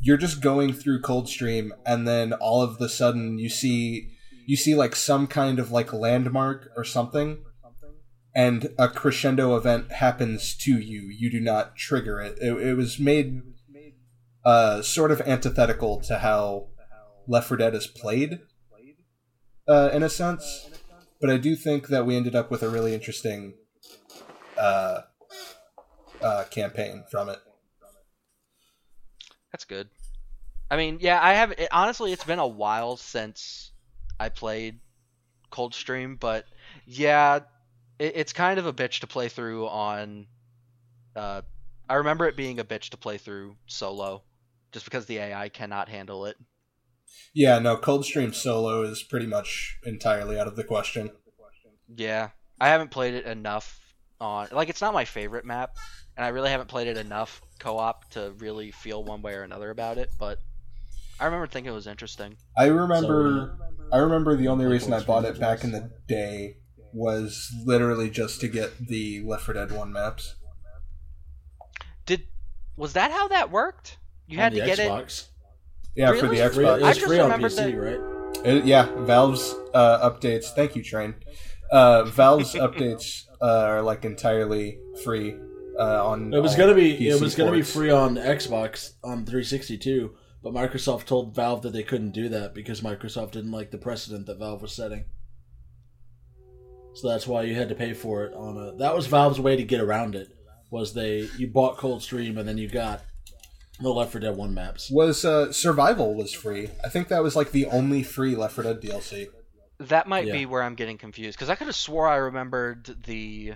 you're 0.00 0.18
just 0.18 0.40
going 0.42 0.72
through 0.74 1.00
Coldstream, 1.00 1.72
and 1.86 2.06
then 2.06 2.32
all 2.34 2.60
of 2.62 2.78
the 2.78 2.88
sudden 2.88 3.38
you 3.38 3.48
see 3.48 4.10
you 4.46 4.56
see 4.56 4.74
like 4.74 4.94
some 4.94 5.26
kind 5.26 5.58
of 5.58 5.70
like 5.70 5.92
landmark 5.92 6.68
or 6.76 6.84
something, 6.84 7.38
and 8.34 8.74
a 8.78 8.88
crescendo 8.88 9.56
event 9.56 9.92
happens 9.92 10.54
to 10.56 10.78
you. 10.78 11.08
You 11.16 11.30
do 11.30 11.40
not 11.40 11.76
trigger 11.76 12.20
it. 12.20 12.36
It, 12.40 12.52
it 12.60 12.74
was 12.74 12.98
made 12.98 13.40
uh, 14.44 14.82
sort 14.82 15.10
of 15.10 15.22
antithetical 15.22 16.00
to 16.02 16.18
how 16.18 16.66
Left 17.26 17.48
4 17.48 17.56
Dead 17.56 17.74
is 17.74 17.86
played, 17.86 18.40
uh, 19.68 19.90
in 19.92 20.02
a 20.02 20.08
sense. 20.08 20.70
But 21.20 21.30
I 21.30 21.36
do 21.38 21.56
think 21.56 21.88
that 21.88 22.04
we 22.04 22.16
ended 22.16 22.34
up 22.34 22.50
with 22.50 22.62
a 22.62 22.68
really 22.68 22.92
interesting 22.92 23.54
uh, 24.58 25.02
uh, 26.22 26.44
campaign 26.50 27.04
from 27.10 27.28
it. 27.28 27.38
That's 29.52 29.64
good. 29.64 29.88
I 30.70 30.76
mean, 30.76 30.98
yeah, 31.00 31.20
I 31.22 31.34
have. 31.34 31.52
It, 31.52 31.68
honestly, 31.70 32.12
it's 32.12 32.24
been 32.24 32.40
a 32.40 32.46
while 32.46 32.96
since 32.96 33.70
I 34.18 34.28
played 34.28 34.80
Coldstream, 35.50 36.18
but 36.18 36.44
yeah, 36.86 37.40
it, 37.98 38.12
it's 38.16 38.32
kind 38.32 38.58
of 38.58 38.66
a 38.66 38.72
bitch 38.72 39.00
to 39.00 39.06
play 39.06 39.28
through 39.28 39.68
on. 39.68 40.26
Uh, 41.14 41.42
I 41.88 41.94
remember 41.94 42.26
it 42.26 42.36
being 42.36 42.58
a 42.58 42.64
bitch 42.64 42.90
to 42.90 42.96
play 42.96 43.18
through 43.18 43.56
solo, 43.66 44.24
just 44.72 44.84
because 44.84 45.06
the 45.06 45.18
AI 45.18 45.48
cannot 45.48 45.88
handle 45.88 46.26
it. 46.26 46.36
Yeah, 47.34 47.58
no, 47.58 47.76
Coldstream 47.76 48.34
solo 48.34 48.82
is 48.82 49.02
pretty 49.02 49.26
much 49.26 49.78
entirely 49.84 50.38
out 50.38 50.46
of 50.46 50.56
the 50.56 50.64
question. 50.64 51.10
Yeah, 51.94 52.30
I 52.60 52.68
haven't 52.68 52.90
played 52.90 53.14
it 53.14 53.26
enough 53.26 53.80
on 54.20 54.48
like 54.52 54.68
it's 54.68 54.80
not 54.80 54.94
my 54.94 55.04
favorite 55.04 55.44
map, 55.44 55.76
and 56.16 56.24
I 56.24 56.28
really 56.28 56.50
haven't 56.50 56.68
played 56.68 56.86
it 56.86 56.96
enough 56.96 57.42
co-op 57.58 58.10
to 58.10 58.32
really 58.38 58.70
feel 58.70 59.04
one 59.04 59.22
way 59.22 59.34
or 59.34 59.42
another 59.42 59.70
about 59.70 59.98
it. 59.98 60.10
But 60.18 60.38
I 61.20 61.26
remember 61.26 61.46
thinking 61.46 61.72
it 61.72 61.74
was 61.74 61.86
interesting. 61.86 62.36
I 62.56 62.66
remember 62.66 63.58
I 63.92 63.98
remember 63.98 64.36
the 64.36 64.48
only 64.48 64.64
reason 64.64 64.92
I 64.92 65.00
bought 65.00 65.24
it 65.24 65.38
back 65.38 65.64
in 65.64 65.72
the 65.72 65.90
day 66.08 66.56
was 66.92 67.52
literally 67.64 68.08
just 68.08 68.40
to 68.40 68.48
get 68.48 68.88
the 68.88 69.22
Left 69.24 69.44
4 69.44 69.54
Dead 69.54 69.72
1 69.72 69.92
maps. 69.92 70.36
Did 72.06 72.26
was 72.76 72.92
that 72.94 73.10
how 73.10 73.28
that 73.28 73.50
worked? 73.50 73.98
You 74.26 74.38
On 74.38 74.44
had 74.44 74.54
to 74.54 74.64
get 74.64 74.78
it. 74.78 75.28
Xbox. 75.94 75.96
Yeah, 75.96 76.08
for 76.20 76.26
the 76.26 76.26
Really? 76.28 76.40
It 76.40 76.52
Xbox. 76.52 76.82
I 76.82 76.88
was 76.88 76.98
free 76.98 77.18
on 77.20 77.30
PC, 77.40 77.56
that- 77.56 77.76
right? 77.76 78.46
It- 78.46 78.64
yeah, 78.64 78.88
Valve's 79.04 79.54
uh, 79.72 80.10
updates. 80.10 80.46
Thank 80.54 80.76
you, 80.76 80.82
Train. 80.82 81.14
Uh, 81.70 82.04
Valve's 82.04 82.54
updates 82.54 83.24
uh, 83.40 83.64
are 83.66 83.82
like 83.82 84.04
entirely 84.04 84.78
free 85.02 85.36
uh, 85.78 86.06
on. 86.06 86.32
It 86.34 86.40
was 86.40 86.54
gonna 86.56 86.74
be 86.74 87.08
it 87.08 87.12
PC 87.14 87.20
was 87.20 87.34
gonna 87.34 87.52
be 87.52 87.62
free 87.62 87.90
on 87.90 88.16
Xbox 88.16 88.92
on 89.02 89.24
360 89.24 89.78
too, 89.78 90.14
but 90.42 90.52
Microsoft 90.52 91.04
told 91.06 91.34
Valve 91.34 91.62
that 91.62 91.72
they 91.72 91.82
couldn't 91.82 92.12
do 92.12 92.28
that 92.28 92.54
because 92.54 92.80
Microsoft 92.80 93.32
didn't 93.32 93.52
like 93.52 93.70
the 93.70 93.78
precedent 93.78 94.26
that 94.26 94.38
Valve 94.38 94.62
was 94.62 94.72
setting. 94.72 95.04
So 96.94 97.08
that's 97.08 97.26
why 97.26 97.42
you 97.42 97.54
had 97.56 97.68
to 97.70 97.74
pay 97.74 97.92
for 97.92 98.24
it 98.24 98.34
on 98.34 98.56
a. 98.56 98.76
That 98.76 98.94
was 98.94 99.06
Valve's 99.06 99.40
way 99.40 99.56
to 99.56 99.64
get 99.64 99.80
around 99.80 100.14
it. 100.14 100.28
Was 100.70 100.92
they 100.94 101.28
you 101.38 101.46
bought 101.48 101.76
Coldstream 101.78 102.36
and 102.38 102.48
then 102.48 102.58
you 102.58 102.68
got 102.68 103.02
the 103.80 103.88
Left 103.90 104.12
4 104.12 104.20
Dead 104.20 104.36
One 104.36 104.54
maps. 104.54 104.90
Was 104.90 105.24
uh, 105.24 105.52
Survival 105.52 106.14
was 106.14 106.32
free? 106.32 106.70
I 106.84 106.88
think 106.88 107.08
that 107.08 107.22
was 107.22 107.34
like 107.36 107.50
the 107.50 107.66
only 107.66 108.02
free 108.02 108.36
Left 108.36 108.54
4 108.54 108.64
Dead 108.64 108.80
DLC. 108.80 109.26
That 109.78 110.06
might 110.06 110.26
Yeah. 110.26 110.32
be 110.34 110.46
where 110.46 110.62
I'm 110.62 110.76
getting 110.76 110.98
confused 110.98 111.36
because 111.36 111.50
I 111.50 111.56
could 111.56 111.66
have 111.66 111.76
swore 111.76 112.08
I 112.08 112.16
remembered 112.16 112.94
the. 113.04 113.54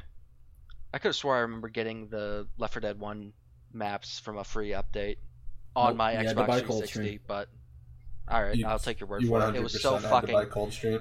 I 0.92 0.98
could 0.98 1.08
have 1.10 1.16
swore 1.16 1.36
I 1.36 1.40
remember 1.40 1.68
getting 1.68 2.08
the 2.08 2.48
Left 2.58 2.72
4 2.74 2.80
Dead 2.80 2.98
1 2.98 3.32
maps 3.72 4.18
from 4.18 4.38
a 4.38 4.44
free 4.44 4.70
update 4.70 5.16
on 5.76 5.90
Nope, 5.90 5.96
my 5.98 6.12
you 6.12 6.16
had 6.26 6.28
to 6.36 6.42
Xbox 6.42 6.46
buy 6.46 6.58
360, 6.60 7.20
but 7.26 7.48
all 8.26 8.42
right, 8.42 8.56
You- 8.56 8.66
I'll 8.66 8.78
take 8.78 8.98
your 9.00 9.08
word 9.08 9.22
You 9.22 9.28
for 9.28 9.48
it. 9.48 9.54
It 9.56 9.62
was 9.62 9.80
so 9.80 9.98
fucking 9.98 10.34
buy 10.34 10.46
Coldstream. 10.46 11.00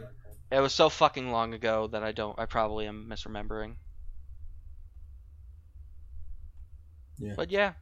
it 0.52 0.60
was 0.60 0.74
so 0.74 0.90
fucking 0.90 1.32
long 1.32 1.54
ago 1.54 1.88
that 1.88 2.04
I 2.04 2.12
don't 2.12 2.38
I 2.38 2.46
probably 2.46 2.86
am 2.86 3.08
misremembering. 3.10 3.76
Yeah. 7.18 7.34
But 7.36 7.50
yeah, 7.50 7.74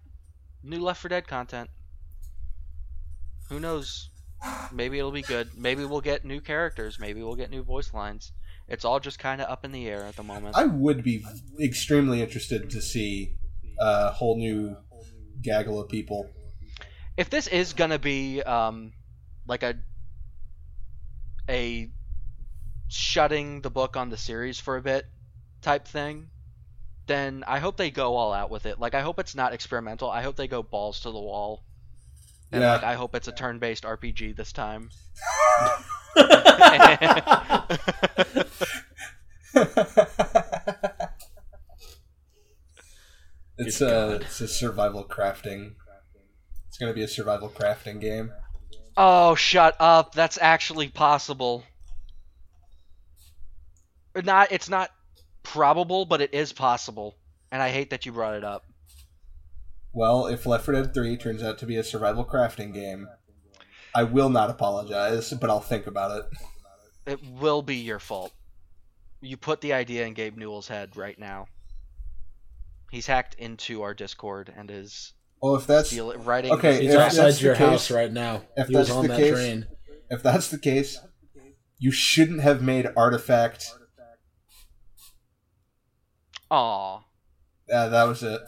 new 0.65 0.79
Left 0.79 1.01
4 1.01 1.09
Dead 1.09 1.27
content. 1.27 1.69
Who 3.49 3.59
knows? 3.59 4.09
Maybe 4.71 4.97
it'll 4.99 5.11
be 5.11 5.21
good. 5.21 5.49
Maybe 5.57 5.85
we'll 5.85 6.01
get 6.01 6.25
new 6.25 6.41
characters. 6.41 6.99
Maybe 6.99 7.21
we'll 7.23 7.35
get 7.35 7.49
new 7.49 7.63
voice 7.63 7.93
lines. 7.93 8.31
It's 8.67 8.83
all 8.83 8.99
just 8.99 9.19
kind 9.19 9.41
of 9.41 9.49
up 9.49 9.63
in 9.63 9.71
the 9.71 9.87
air 9.87 10.03
at 10.03 10.15
the 10.15 10.23
moment. 10.23 10.55
I 10.57 10.65
would 10.65 11.03
be 11.03 11.23
extremely 11.61 12.21
interested 12.21 12.69
to 12.71 12.81
see 12.81 13.35
a 13.79 14.11
whole 14.11 14.37
new 14.37 14.75
gaggle 15.41 15.79
of 15.79 15.89
people. 15.89 16.29
if 17.17 17.29
this 17.29 17.47
is 17.47 17.73
gonna 17.73 17.99
be 17.99 18.41
um, 18.41 18.91
like 19.47 19.63
a 19.63 19.75
a 21.47 21.89
shutting 22.87 23.61
the 23.61 23.69
book 23.69 23.95
on 23.95 24.09
the 24.09 24.17
series 24.17 24.59
for 24.59 24.77
a 24.77 24.81
bit 24.81 25.05
type 25.61 25.87
thing, 25.87 26.27
then 27.07 27.43
I 27.47 27.59
hope 27.59 27.77
they 27.77 27.91
go 27.91 28.15
all 28.15 28.33
out 28.33 28.49
with 28.49 28.65
it. 28.65 28.79
Like 28.79 28.95
I 28.95 29.01
hope 29.01 29.19
it's 29.19 29.35
not 29.35 29.53
experimental. 29.53 30.09
I 30.09 30.21
hope 30.21 30.35
they 30.35 30.47
go 30.47 30.63
balls 30.63 30.99
to 31.01 31.11
the 31.11 31.19
wall. 31.19 31.63
And 32.51 32.61
Yeah. 32.61 32.73
like 32.73 32.83
I 32.83 32.93
hope 32.95 33.15
it's 33.15 33.27
a 33.27 33.31
turn-based 33.31 33.83
RPG 33.83 34.35
this 34.35 34.51
time. 34.51 34.89
it's 43.57 43.81
a 43.81 44.15
it's 44.21 44.41
a 44.41 44.47
survival 44.47 45.03
crafting. 45.05 45.73
It's 46.67 46.77
gonna 46.77 46.93
be 46.93 47.03
a 47.03 47.07
survival 47.07 47.49
crafting 47.49 48.01
game. 48.01 48.31
oh, 48.97 49.35
shut 49.35 49.75
up. 49.79 50.13
That's 50.13 50.37
actually 50.41 50.89
possible. 50.89 51.63
Not 54.15 54.51
it's 54.51 54.69
not 54.69 54.89
probable, 55.45 56.05
but 56.05 56.21
it 56.21 56.33
is 56.33 56.51
possible. 56.51 57.15
And 57.51 57.61
I 57.61 57.69
hate 57.69 57.89
that 57.91 58.05
you 58.05 58.11
brought 58.11 58.35
it 58.35 58.43
up. 58.43 58.65
Well, 59.93 60.27
if 60.27 60.45
Left 60.45 60.65
4 60.65 60.73
Dead 60.73 60.93
3 60.93 61.15
turns 61.17 61.41
out 61.41 61.57
to 61.59 61.65
be 61.65 61.77
a 61.77 61.83
survival 61.83 62.25
crafting 62.25 62.73
game, 62.73 63.07
I 63.93 64.03
will 64.03 64.29
not 64.29 64.49
apologize, 64.49 65.31
but 65.39 65.49
I'll 65.49 65.61
think 65.61 65.87
about 65.87 66.17
it. 66.19 66.25
It 67.13 67.19
will 67.39 67.61
be 67.61 67.77
your 67.77 67.99
fault. 67.99 68.33
You 69.21 69.37
put 69.37 69.61
the 69.61 69.71
idea 69.73 70.05
in 70.05 70.13
Gabe 70.13 70.35
Newell's 70.37 70.67
head 70.67 70.97
right 70.97 71.17
now. 71.17 71.47
He's 72.91 73.07
hacked 73.07 73.35
into 73.35 73.81
our 73.83 73.93
Discord 73.93 74.53
and 74.55 74.69
is 74.69 75.13
Well, 75.41 75.55
if 75.55 75.65
that's 75.67 75.89
steal- 75.89 76.13
writing. 76.17 76.51
Okay, 76.53 76.81
He's 76.83 76.93
outside 76.95 77.39
your 77.41 77.55
case- 77.55 77.67
house 77.69 77.91
right 77.91 78.11
now. 78.11 78.41
if 78.57 78.67
he 78.67 78.75
was 78.75 78.89
on 78.89 79.03
the 79.03 79.07
that 79.09 79.17
case- 79.19 79.33
train. 79.33 79.67
if 80.09 80.21
that's 80.21 80.49
the 80.49 80.59
case, 80.59 80.99
you 81.79 81.91
shouldn't 81.91 82.41
have 82.41 82.61
made 82.61 82.87
Artifact. 82.97 83.71
Aw. 86.51 87.03
Yeah, 87.67 87.87
that 87.87 88.03
was 88.03 88.23
it. 88.23 88.41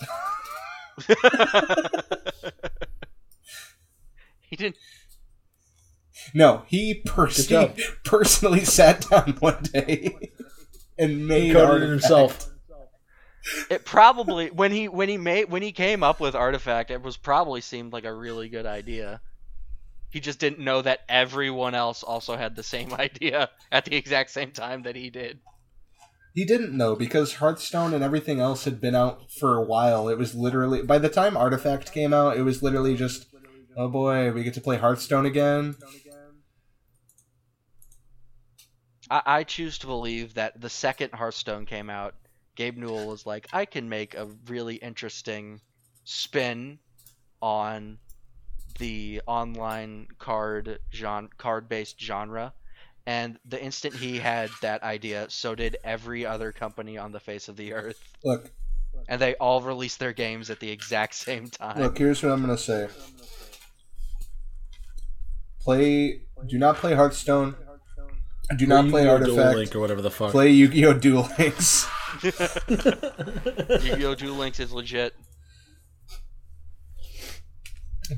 he 4.41 4.55
didn't. 4.55 4.77
No, 6.33 6.63
he 6.67 7.01
personally 7.05 7.67
job. 7.67 7.77
personally 8.03 8.65
sat 8.65 9.07
down 9.09 9.37
one 9.39 9.63
day 9.63 10.31
and 10.97 11.11
He 11.11 11.15
made 11.17 11.53
coded 11.53 11.83
it 11.83 11.89
himself. 11.89 12.49
It 13.69 13.85
probably 13.85 14.49
when 14.49 14.71
he 14.71 14.87
when 14.89 15.07
he 15.07 15.17
made 15.17 15.49
when 15.49 15.61
he 15.61 15.71
came 15.71 16.03
up 16.03 16.19
with 16.19 16.35
Artifact, 16.35 16.91
it 16.91 17.01
was 17.01 17.15
probably 17.15 17.61
seemed 17.61 17.93
like 17.93 18.03
a 18.05 18.13
really 18.13 18.49
good 18.49 18.65
idea. 18.65 19.21
He 20.09 20.19
just 20.19 20.39
didn't 20.39 20.59
know 20.59 20.81
that 20.81 21.01
everyone 21.07 21.75
else 21.75 22.03
also 22.03 22.35
had 22.35 22.55
the 22.55 22.63
same 22.63 22.93
idea 22.99 23.49
at 23.71 23.85
the 23.85 23.95
exact 23.95 24.31
same 24.31 24.51
time 24.51 24.83
that 24.83 24.95
he 24.95 25.09
did. 25.09 25.39
He 26.37 26.45
didn't 26.45 26.77
know 26.77 26.95
because 26.95 27.33
Hearthstone 27.33 27.95
and 27.95 28.03
everything 28.03 28.39
else 28.39 28.65
had 28.65 28.79
been 28.79 28.93
out 28.93 29.31
for 29.31 29.57
a 29.57 29.63
while. 29.63 30.07
It 30.07 30.19
was 30.19 30.35
literally 30.35 30.83
by 30.83 30.99
the 30.99 31.09
time 31.09 31.35
Artifact 31.35 31.91
came 31.91 32.13
out, 32.13 32.37
it 32.37 32.43
was 32.43 32.61
literally 32.61 32.95
just, 32.95 33.25
oh 33.75 33.87
boy, 33.87 34.31
we 34.31 34.43
get 34.43 34.53
to 34.53 34.61
play 34.61 34.77
Hearthstone 34.77 35.25
again. 35.25 35.77
I, 39.09 39.21
I 39.25 39.43
choose 39.45 39.79
to 39.79 39.87
believe 39.87 40.35
that 40.35 40.61
the 40.61 40.69
second 40.69 41.11
Hearthstone 41.11 41.65
came 41.65 41.89
out, 41.89 42.13
Gabe 42.55 42.77
Newell 42.77 43.07
was 43.07 43.25
like, 43.25 43.47
I 43.51 43.65
can 43.65 43.89
make 43.89 44.13
a 44.13 44.27
really 44.45 44.75
interesting 44.75 45.59
spin 46.03 46.77
on 47.41 47.97
the 48.77 49.23
online 49.25 50.05
card 50.19 50.77
genre, 50.93 51.31
card-based 51.39 51.99
genre. 51.99 52.53
And 53.07 53.39
the 53.45 53.59
instant 53.63 53.95
he 53.95 54.19
had 54.19 54.49
that 54.61 54.83
idea, 54.83 55.27
so 55.29 55.55
did 55.55 55.77
every 55.81 56.25
other 56.25 56.51
company 56.51 56.97
on 56.97 57.13
the 57.13 57.21
face 57.21 57.47
of 57.47 57.55
the 57.55 57.71
earth. 57.71 57.97
Look, 58.25 58.51
And 59.07 59.21
they 59.21 59.33
all 59.35 59.61
released 59.61 59.97
their 59.99 60.11
games 60.11 60.49
at 60.49 60.59
the 60.59 60.69
exact 60.69 61.15
same 61.15 61.47
time. 61.49 61.79
look. 61.79 61.97
Here's 61.97 62.21
what 62.21 62.33
I'm 62.33 62.41
gonna 62.41 62.57
say. 62.57 62.89
Play. 65.61 66.21
Do 66.45 66.57
not 66.57 66.75
play 66.75 66.93
Hearthstone. 66.95 67.55
Do 68.57 68.67
not 68.67 68.89
play 68.89 69.03
Yu-Gi-Oh! 69.03 69.25
Duel 69.25 69.39
Artifact. 69.39 69.55
Link 69.57 69.75
or 69.75 69.79
whatever 69.79 70.01
the 70.01 70.11
fuck. 70.11 70.31
Play 70.31 70.51
Yu-Gi-Oh! 70.51 70.93
Duel 70.93 71.29
Links. 71.39 71.87
Yu-Gi-Oh! 72.23 74.15
Duel 74.15 74.35
Links 74.35 74.59
is 74.59 74.71
legit. 74.73 75.13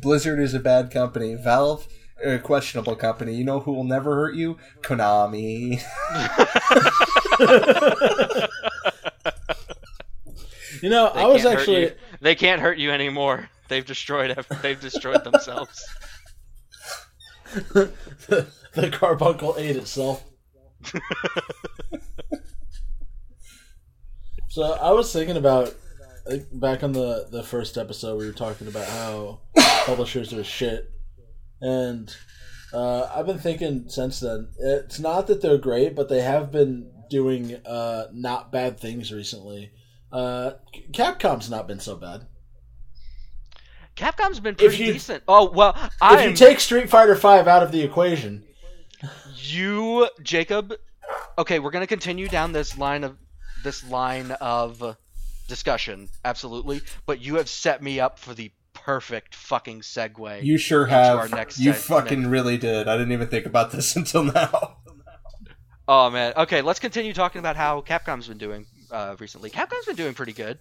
Blizzard 0.01 0.39
is 0.39 0.53
a 0.53 0.59
bad 0.59 0.91
company. 0.91 1.35
Valve, 1.35 1.87
a 2.23 2.39
questionable 2.39 2.95
company. 2.95 3.35
You 3.35 3.43
know 3.43 3.59
who 3.59 3.73
will 3.73 3.83
never 3.83 4.15
hurt 4.15 4.35
you? 4.35 4.57
Konami. 4.81 5.81
You 10.81 10.89
know, 10.89 11.11
They 11.13 11.21
I 11.21 11.25
was 11.25 11.45
actually 11.45 11.93
they 12.21 12.35
can't 12.35 12.61
hurt 12.61 12.77
you 12.77 12.91
anymore. 12.91 13.49
They've 13.67 13.85
destroyed. 13.85 14.31
ev- 14.31 14.47
They've 14.61 14.79
destroyed 14.79 15.23
themselves. 15.23 15.83
the, 17.53 17.91
the 18.73 18.89
carbuncle 18.89 19.55
ate 19.57 19.75
itself. 19.75 20.23
so 24.49 24.63
I 24.81 24.91
was 24.91 25.11
thinking 25.11 25.37
about 25.37 25.73
like, 26.25 26.47
back 26.53 26.83
on 26.83 26.93
the 26.93 27.27
the 27.29 27.43
first 27.43 27.77
episode 27.77 28.17
we 28.17 28.25
were 28.25 28.33
talking 28.33 28.67
about 28.67 28.87
how 28.87 29.39
publishers 29.85 30.31
are 30.33 30.43
shit, 30.43 30.89
and 31.61 32.15
uh, 32.73 33.03
I've 33.13 33.25
been 33.25 33.39
thinking 33.39 33.85
since 33.89 34.19
then. 34.19 34.49
It's 34.59 34.99
not 34.99 35.27
that 35.27 35.41
they're 35.41 35.57
great, 35.57 35.95
but 35.95 36.09
they 36.09 36.21
have 36.21 36.51
been 36.51 36.91
doing 37.09 37.55
uh, 37.65 38.05
not 38.13 38.51
bad 38.51 38.79
things 38.79 39.11
recently. 39.11 39.71
Uh, 40.11 40.51
Capcom's 40.91 41.49
not 41.49 41.67
been 41.67 41.79
so 41.79 41.95
bad. 41.95 42.27
Capcom's 43.95 44.39
been 44.39 44.55
pretty 44.55 44.77
you- 44.85 44.93
decent. 44.93 45.23
Oh 45.27 45.49
well, 45.51 45.75
If 45.77 45.91
I'm 46.01 46.29
you 46.29 46.35
take 46.35 46.59
Street 46.59 46.89
Fighter 46.89 47.15
Five 47.15 47.47
out 47.47 47.63
of 47.63 47.71
the 47.71 47.81
equation, 47.81 48.43
you, 49.35 50.07
Jacob. 50.23 50.73
Okay, 51.37 51.59
we're 51.59 51.71
gonna 51.71 51.87
continue 51.87 52.27
down 52.29 52.51
this 52.53 52.77
line 52.77 53.03
of 53.03 53.17
this 53.63 53.83
line 53.89 54.31
of 54.39 54.95
discussion, 55.47 56.07
absolutely. 56.23 56.81
But 57.05 57.19
you 57.21 57.35
have 57.35 57.49
set 57.49 57.81
me 57.83 57.99
up 57.99 58.19
for 58.19 58.33
the 58.33 58.51
perfect 58.83 59.35
fucking 59.35 59.81
segue. 59.81 60.43
You 60.43 60.57
sure 60.57 60.85
have. 60.85 61.31
next 61.31 61.59
you 61.59 61.73
segment. 61.73 61.85
fucking 61.85 62.27
really 62.27 62.57
did. 62.57 62.87
I 62.87 62.97
didn't 62.97 63.11
even 63.11 63.27
think 63.27 63.45
about 63.45 63.71
this 63.71 63.95
until 63.95 64.23
now. 64.23 64.77
Oh 65.87 66.09
man. 66.09 66.33
Okay, 66.37 66.61
let's 66.61 66.79
continue 66.79 67.13
talking 67.13 67.39
about 67.39 67.55
how 67.55 67.81
Capcom's 67.81 68.27
been 68.27 68.37
doing 68.37 68.65
uh, 68.91 69.15
recently. 69.19 69.49
Capcom's 69.49 69.85
been 69.85 69.95
doing 69.95 70.13
pretty 70.13 70.33
good. 70.33 70.59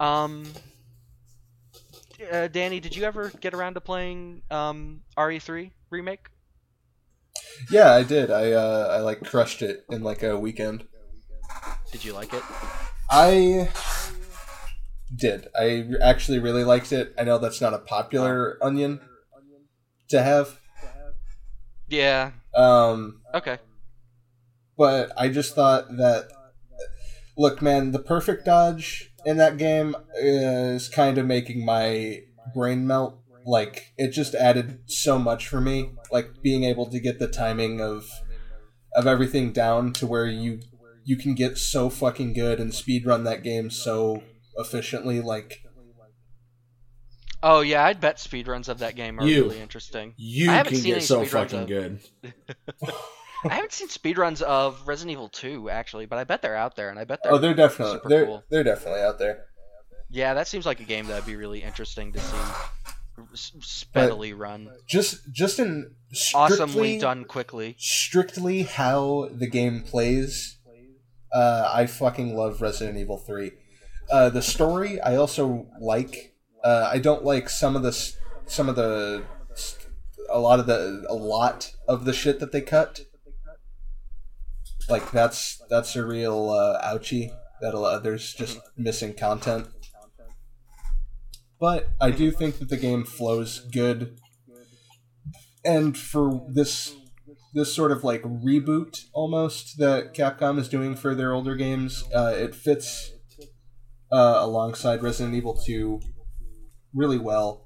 Um, 0.00 0.44
uh, 2.30 2.48
Danny, 2.48 2.80
did 2.80 2.96
you 2.96 3.04
ever 3.04 3.30
get 3.40 3.54
around 3.54 3.74
to 3.74 3.80
playing 3.80 4.42
um, 4.50 5.02
RE3 5.16 5.70
remake? 5.90 6.28
Yeah, 7.70 7.92
I 7.92 8.02
did. 8.02 8.30
I 8.30 8.52
uh, 8.52 8.88
I 8.90 9.00
like 9.00 9.22
crushed 9.22 9.62
it 9.62 9.84
in 9.90 10.02
like 10.02 10.22
a 10.22 10.38
weekend. 10.38 10.86
Did 11.92 12.04
you 12.04 12.12
like 12.12 12.32
it? 12.32 12.42
I 13.10 13.68
did. 15.14 15.48
I 15.58 15.84
actually 16.02 16.38
really 16.38 16.64
liked 16.64 16.92
it. 16.92 17.14
I 17.18 17.24
know 17.24 17.38
that's 17.38 17.60
not 17.60 17.74
a 17.74 17.78
popular 17.78 18.58
onion 18.62 19.00
to 20.08 20.22
have. 20.22 20.60
Yeah. 21.88 22.32
Um, 22.54 23.20
Okay. 23.34 23.58
but 24.76 25.12
I 25.16 25.28
just 25.28 25.54
thought 25.54 25.96
that 25.96 26.28
look, 27.36 27.60
man, 27.60 27.92
the 27.92 27.98
perfect 27.98 28.44
dodge 28.44 29.12
in 29.24 29.36
that 29.38 29.56
game 29.56 29.94
is 30.16 30.88
kind 30.88 31.18
of 31.18 31.26
making 31.26 31.64
my 31.64 32.20
brain 32.54 32.86
melt. 32.86 33.18
Like 33.46 33.92
it 33.98 34.10
just 34.10 34.34
added 34.34 34.80
so 34.86 35.18
much 35.18 35.48
for 35.48 35.60
me. 35.60 35.92
Like 36.10 36.42
being 36.42 36.64
able 36.64 36.86
to 36.90 36.98
get 37.00 37.18
the 37.18 37.28
timing 37.28 37.80
of 37.80 38.08
of 38.96 39.06
everything 39.06 39.52
down 39.52 39.92
to 39.94 40.06
where 40.06 40.26
you 40.26 40.60
you 41.04 41.16
can 41.16 41.34
get 41.34 41.58
so 41.58 41.90
fucking 41.90 42.32
good 42.32 42.58
and 42.60 42.72
speed 42.72 43.04
run 43.04 43.24
that 43.24 43.42
game 43.42 43.68
so 43.68 44.22
efficiently. 44.58 45.20
Like 45.20 45.60
Oh 47.42 47.60
yeah, 47.60 47.84
I'd 47.84 48.00
bet 48.00 48.16
speedruns 48.16 48.68
of 48.68 48.78
that 48.78 48.96
game 48.96 49.20
are 49.20 49.26
You. 49.26 49.44
really 49.44 49.60
interesting. 49.60 50.14
you 50.16 50.50
I 50.50 50.54
haven't 50.54 50.72
can 50.72 50.80
seen 50.82 50.94
get 50.94 51.02
so 51.02 51.24
fucking 51.26 51.60
of- 51.60 51.68
good. 51.68 52.00
I 53.44 53.48
haven't 53.56 53.72
seen 53.72 53.88
speedruns 53.88 54.40
of 54.40 54.80
Resident 54.88 55.12
Evil 55.12 55.28
2 55.28 55.68
actually, 55.68 56.06
but 56.06 56.18
I 56.18 56.24
bet 56.24 56.40
they're 56.40 56.56
out 56.56 56.76
there, 56.76 56.88
and 56.88 56.98
I 56.98 57.04
bet 57.04 57.20
they're. 57.22 57.32
oh, 57.32 57.36
they're 57.38 57.52
definitely 57.52 58.00
they're 58.08 58.24
cool. 58.24 58.42
they're 58.48 58.64
definitely 58.64 59.02
out 59.02 59.18
there. 59.18 59.44
Yeah, 60.08 60.32
that 60.34 60.48
seems 60.48 60.64
like 60.64 60.80
a 60.80 60.84
game 60.84 61.06
that'd 61.08 61.26
be 61.26 61.36
really 61.36 61.62
interesting 61.62 62.12
to 62.12 62.20
see 62.20 62.36
speedily 63.34 64.32
run, 64.32 64.70
Just 64.86 65.30
just 65.32 65.58
in 65.58 65.94
strictly, 66.12 66.40
awesomely 66.56 66.98
done 66.98 67.24
quickly. 67.24 67.76
strictly 67.78 68.62
how 68.62 69.28
the 69.30 69.46
game 69.46 69.82
plays, 69.82 70.58
uh, 71.32 71.68
I 71.72 71.86
fucking 71.86 72.34
love 72.36 72.60
Resident 72.62 72.96
Evil 72.96 73.18
3. 73.18 73.52
Uh, 74.10 74.28
the 74.28 74.42
story 74.42 75.00
I 75.00 75.16
also 75.16 75.66
like. 75.80 76.34
Uh, 76.62 76.88
I 76.90 76.98
don't 76.98 77.24
like 77.24 77.48
some 77.50 77.76
of 77.76 77.82
the 77.82 77.92
some 78.46 78.68
of 78.68 78.76
the 78.76 79.24
a 80.30 80.38
lot 80.38 80.58
of 80.58 80.66
the 80.66 81.04
a 81.08 81.14
lot 81.14 81.70
of 81.88 82.04
the 82.04 82.12
shit 82.12 82.40
that 82.40 82.52
they 82.52 82.60
cut. 82.60 83.02
Like 84.88 85.10
that's 85.10 85.62
that's 85.70 85.96
a 85.96 86.04
real 86.04 86.50
uh, 86.50 86.82
ouchie. 86.86 87.30
That 87.60 87.74
lot, 87.74 88.02
there's 88.02 88.34
just 88.34 88.58
missing 88.76 89.14
content. 89.14 89.68
But 91.58 91.90
I 92.00 92.10
do 92.10 92.30
think 92.30 92.58
that 92.58 92.68
the 92.68 92.76
game 92.76 93.04
flows 93.04 93.60
good, 93.60 94.18
and 95.64 95.96
for 95.96 96.46
this 96.48 96.94
this 97.54 97.72
sort 97.72 97.92
of 97.92 98.04
like 98.04 98.22
reboot 98.22 99.04
almost 99.12 99.78
that 99.78 100.12
Capcom 100.12 100.58
is 100.58 100.68
doing 100.68 100.96
for 100.96 101.14
their 101.14 101.32
older 101.32 101.54
games. 101.54 102.04
Uh, 102.14 102.34
it 102.36 102.54
fits 102.54 103.12
uh, 104.14 104.38
alongside 104.38 105.02
Resident 105.02 105.34
Evil 105.34 105.54
2 105.54 106.00
really 106.94 107.18
well. 107.18 107.64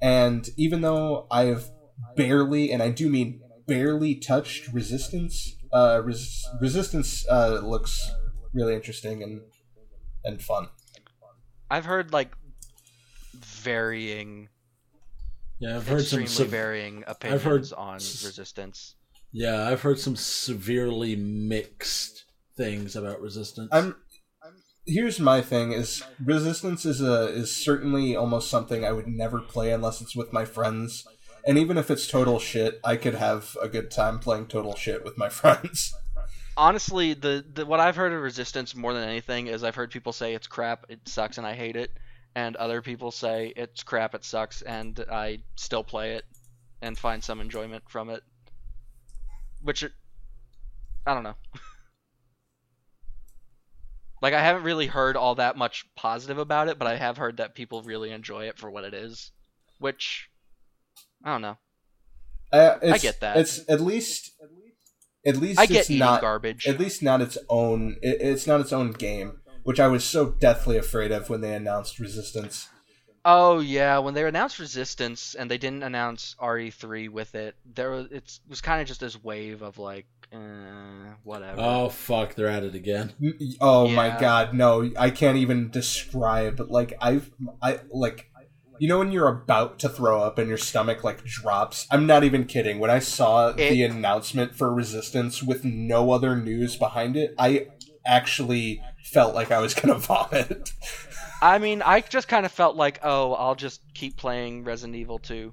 And 0.00 0.48
even 0.56 0.80
though 0.80 1.26
I 1.30 1.44
have 1.44 1.64
barely, 2.16 2.72
and 2.72 2.82
I 2.82 2.90
do 2.90 3.08
mean 3.10 3.40
barely 3.66 4.14
touched 4.14 4.72
Resistance, 4.72 5.56
uh, 5.72 6.00
Res- 6.04 6.44
Resistance 6.60 7.26
uh, 7.28 7.60
looks 7.62 8.10
really 8.52 8.74
interesting 8.74 9.22
and 9.22 9.40
and 10.24 10.40
fun. 10.42 10.68
I've 11.70 11.84
heard 11.84 12.12
like 12.12 12.32
varying, 13.34 14.48
Yeah, 15.58 15.76
I've 15.76 15.88
heard 15.88 16.04
some. 16.04 16.20
extremely 16.22 16.26
sev- 16.28 16.48
varying 16.48 17.04
opinions 17.06 17.42
heard 17.42 17.72
on 17.76 17.96
s- 17.96 18.24
Resistance. 18.24 18.96
yeah, 19.32 19.68
I've 19.68 19.82
heard 19.82 19.98
some 19.98 20.16
severely 20.16 21.16
mixed 21.16 22.24
things 22.56 22.96
about 22.96 23.20
Resistance. 23.20 23.68
I'm. 23.72 23.96
Here's 24.86 25.20
my 25.20 25.40
thing: 25.40 25.72
is 25.72 26.02
Resistance 26.22 26.84
is 26.84 27.00
a 27.00 27.28
is 27.28 27.54
certainly 27.54 28.16
almost 28.16 28.50
something 28.50 28.84
I 28.84 28.92
would 28.92 29.06
never 29.06 29.40
play 29.40 29.72
unless 29.72 30.00
it's 30.00 30.16
with 30.16 30.32
my 30.32 30.44
friends. 30.44 31.06
And 31.46 31.58
even 31.58 31.76
if 31.76 31.90
it's 31.90 32.06
total 32.06 32.38
shit, 32.38 32.80
I 32.84 32.96
could 32.96 33.14
have 33.14 33.56
a 33.60 33.68
good 33.68 33.90
time 33.90 34.18
playing 34.18 34.46
total 34.46 34.74
shit 34.74 35.04
with 35.04 35.18
my 35.18 35.28
friends. 35.40 35.94
Honestly, 36.56 37.14
the, 37.14 37.44
the 37.52 37.64
what 37.64 37.80
I've 37.80 37.96
heard 37.96 38.12
of 38.12 38.20
Resistance 38.20 38.74
more 38.74 38.92
than 38.92 39.08
anything 39.08 39.46
is 39.46 39.64
I've 39.64 39.74
heard 39.74 39.90
people 39.90 40.12
say 40.12 40.34
it's 40.34 40.46
crap, 40.46 40.86
it 40.88 41.00
sucks, 41.08 41.38
and 41.38 41.46
I 41.46 41.54
hate 41.54 41.76
it, 41.76 41.90
and 42.34 42.56
other 42.56 42.82
people 42.82 43.10
say 43.10 43.52
it's 43.56 43.82
crap, 43.82 44.14
it 44.14 44.24
sucks, 44.24 44.62
and 44.62 45.04
I 45.10 45.38
still 45.56 45.82
play 45.82 46.12
it 46.12 46.24
and 46.82 46.98
find 46.98 47.24
some 47.24 47.40
enjoyment 47.40 47.84
from 47.88 48.10
it. 48.10 48.22
Which, 49.62 49.84
I 51.06 51.14
don't 51.14 51.22
know. 51.22 51.36
like 54.22 54.34
I 54.34 54.40
haven't 54.40 54.62
really 54.62 54.86
heard 54.86 55.16
all 55.16 55.34
that 55.34 55.56
much 55.56 55.84
positive 55.96 56.38
about 56.38 56.68
it, 56.68 56.78
but 56.78 56.86
I 56.86 56.96
have 56.96 57.16
heard 57.18 57.38
that 57.38 57.54
people 57.54 57.82
really 57.82 58.12
enjoy 58.12 58.44
it 58.44 58.56
for 58.56 58.70
what 58.70 58.84
it 58.84 58.94
is. 58.94 59.32
Which, 59.78 60.30
I 61.24 61.32
don't 61.32 61.42
know. 61.42 61.58
Uh, 62.52 62.78
it's, 62.80 63.02
get 63.02 63.20
that. 63.20 63.36
It's 63.36 63.68
at 63.68 63.80
least, 63.80 64.30
at 65.26 65.36
least 65.36 65.58
I 65.58 65.66
get 65.66 65.80
it's 65.80 65.90
not 65.90 66.20
garbage. 66.20 66.68
at 66.68 66.78
least 66.78 67.02
not 67.02 67.20
its 67.20 67.36
own. 67.48 67.96
It, 68.00 68.20
it's 68.20 68.46
not 68.46 68.60
its 68.60 68.72
own 68.72 68.92
game, 68.92 69.40
which 69.64 69.80
I 69.80 69.88
was 69.88 70.04
so 70.04 70.30
deathly 70.30 70.76
afraid 70.76 71.10
of 71.10 71.28
when 71.28 71.40
they 71.40 71.54
announced 71.54 71.98
Resistance. 71.98 72.68
Oh 73.24 73.60
yeah, 73.60 73.98
when 73.98 74.14
they 74.14 74.24
announced 74.24 74.58
Resistance 74.58 75.34
and 75.34 75.50
they 75.50 75.58
didn't 75.58 75.82
announce 75.82 76.36
RE3 76.40 77.08
with 77.08 77.34
it, 77.34 77.56
there 77.64 77.90
was 77.90 78.06
it 78.10 78.38
was 78.48 78.60
kind 78.60 78.80
of 78.80 78.86
just 78.86 79.00
this 79.00 79.22
wave 79.22 79.62
of 79.62 79.78
like, 79.78 80.06
eh, 80.32 80.38
whatever. 81.24 81.60
oh 81.60 81.88
fuck, 81.88 82.34
they're 82.34 82.48
at 82.48 82.64
it 82.64 82.74
again. 82.74 83.12
N- 83.22 83.38
Oh 83.60 83.88
my 83.88 84.16
god, 84.18 84.54
no! 84.54 84.90
I 84.98 85.10
can't 85.10 85.36
even 85.38 85.70
describe. 85.70 86.60
Like 86.68 86.94
I've, 87.00 87.30
I 87.60 87.80
like, 87.90 88.30
you 88.78 88.88
know 88.88 88.98
when 88.98 89.12
you're 89.12 89.28
about 89.28 89.78
to 89.80 89.88
throw 89.88 90.22
up 90.22 90.38
and 90.38 90.48
your 90.48 90.58
stomach 90.58 91.04
like 91.04 91.24
drops. 91.24 91.86
I'm 91.90 92.06
not 92.06 92.24
even 92.24 92.44
kidding. 92.46 92.78
When 92.78 92.90
I 92.90 92.98
saw 92.98 93.52
the 93.52 93.82
announcement 93.84 94.54
for 94.54 94.72
Resistance 94.72 95.42
with 95.42 95.64
no 95.64 96.10
other 96.10 96.36
news 96.36 96.76
behind 96.76 97.16
it, 97.16 97.34
I 97.38 97.68
actually 98.06 98.82
felt 99.04 99.34
like 99.34 99.50
I 99.50 99.58
was 99.60 99.74
gonna 99.78 99.98
vomit. 99.98 100.72
I 101.40 101.58
mean, 101.58 101.82
I 101.82 102.00
just 102.00 102.28
kind 102.28 102.46
of 102.46 102.52
felt 102.52 102.76
like, 102.76 103.00
oh, 103.02 103.34
I'll 103.34 103.56
just 103.56 103.80
keep 103.94 104.16
playing 104.16 104.62
Resident 104.64 104.94
Evil 104.96 105.18
2 105.18 105.52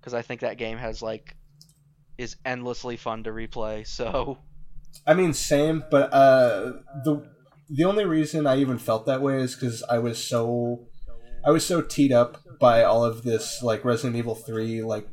because 0.00 0.14
I 0.14 0.22
think 0.22 0.42
that 0.42 0.58
game 0.58 0.78
has 0.78 1.02
like 1.02 1.34
is 2.18 2.36
endlessly 2.44 2.96
fun 2.96 3.24
to 3.24 3.30
replay. 3.30 3.86
So 3.86 4.38
I 5.06 5.14
mean, 5.14 5.32
same, 5.32 5.84
but 5.90 6.12
uh, 6.12 6.72
the 7.04 7.26
the 7.70 7.84
only 7.84 8.04
reason 8.04 8.46
I 8.46 8.58
even 8.58 8.78
felt 8.78 9.06
that 9.06 9.22
way 9.22 9.40
is 9.40 9.54
because 9.54 9.82
I 9.84 9.98
was 9.98 10.22
so 10.22 10.86
I 11.44 11.50
was 11.50 11.64
so 11.64 11.80
teed 11.80 12.12
up 12.12 12.38
by 12.60 12.82
all 12.82 13.04
of 13.04 13.22
this 13.22 13.62
like 13.62 13.84
Resident 13.84 14.16
Evil 14.16 14.34
Three, 14.34 14.82
like 14.82 15.06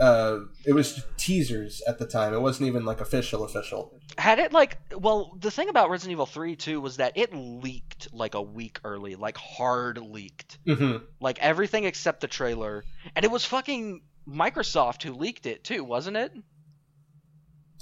uh, 0.00 0.40
it 0.66 0.72
was 0.72 1.04
teasers 1.16 1.82
at 1.86 1.98
the 1.98 2.06
time. 2.06 2.34
It 2.34 2.40
wasn't 2.40 2.68
even 2.68 2.84
like 2.84 3.00
official 3.00 3.44
official. 3.44 3.92
had 4.18 4.38
it 4.38 4.52
like, 4.52 4.78
well, 4.96 5.36
the 5.38 5.50
thing 5.50 5.68
about 5.68 5.88
Resident 5.90 6.12
Evil 6.12 6.26
3 6.26 6.56
too 6.56 6.80
was 6.80 6.96
that 6.96 7.12
it 7.16 7.32
leaked 7.32 8.12
like 8.12 8.34
a 8.34 8.42
week 8.42 8.80
early, 8.84 9.14
like 9.14 9.36
hard 9.36 9.98
leaked. 9.98 10.58
hmm 10.66 10.96
like 11.20 11.38
everything 11.38 11.84
except 11.84 12.20
the 12.20 12.26
trailer 12.26 12.84
and 13.14 13.24
it 13.24 13.30
was 13.30 13.44
fucking 13.44 14.02
microsoft 14.28 15.02
who 15.02 15.12
leaked 15.12 15.46
it 15.46 15.64
too 15.64 15.84
wasn't 15.84 16.16
it 16.16 16.32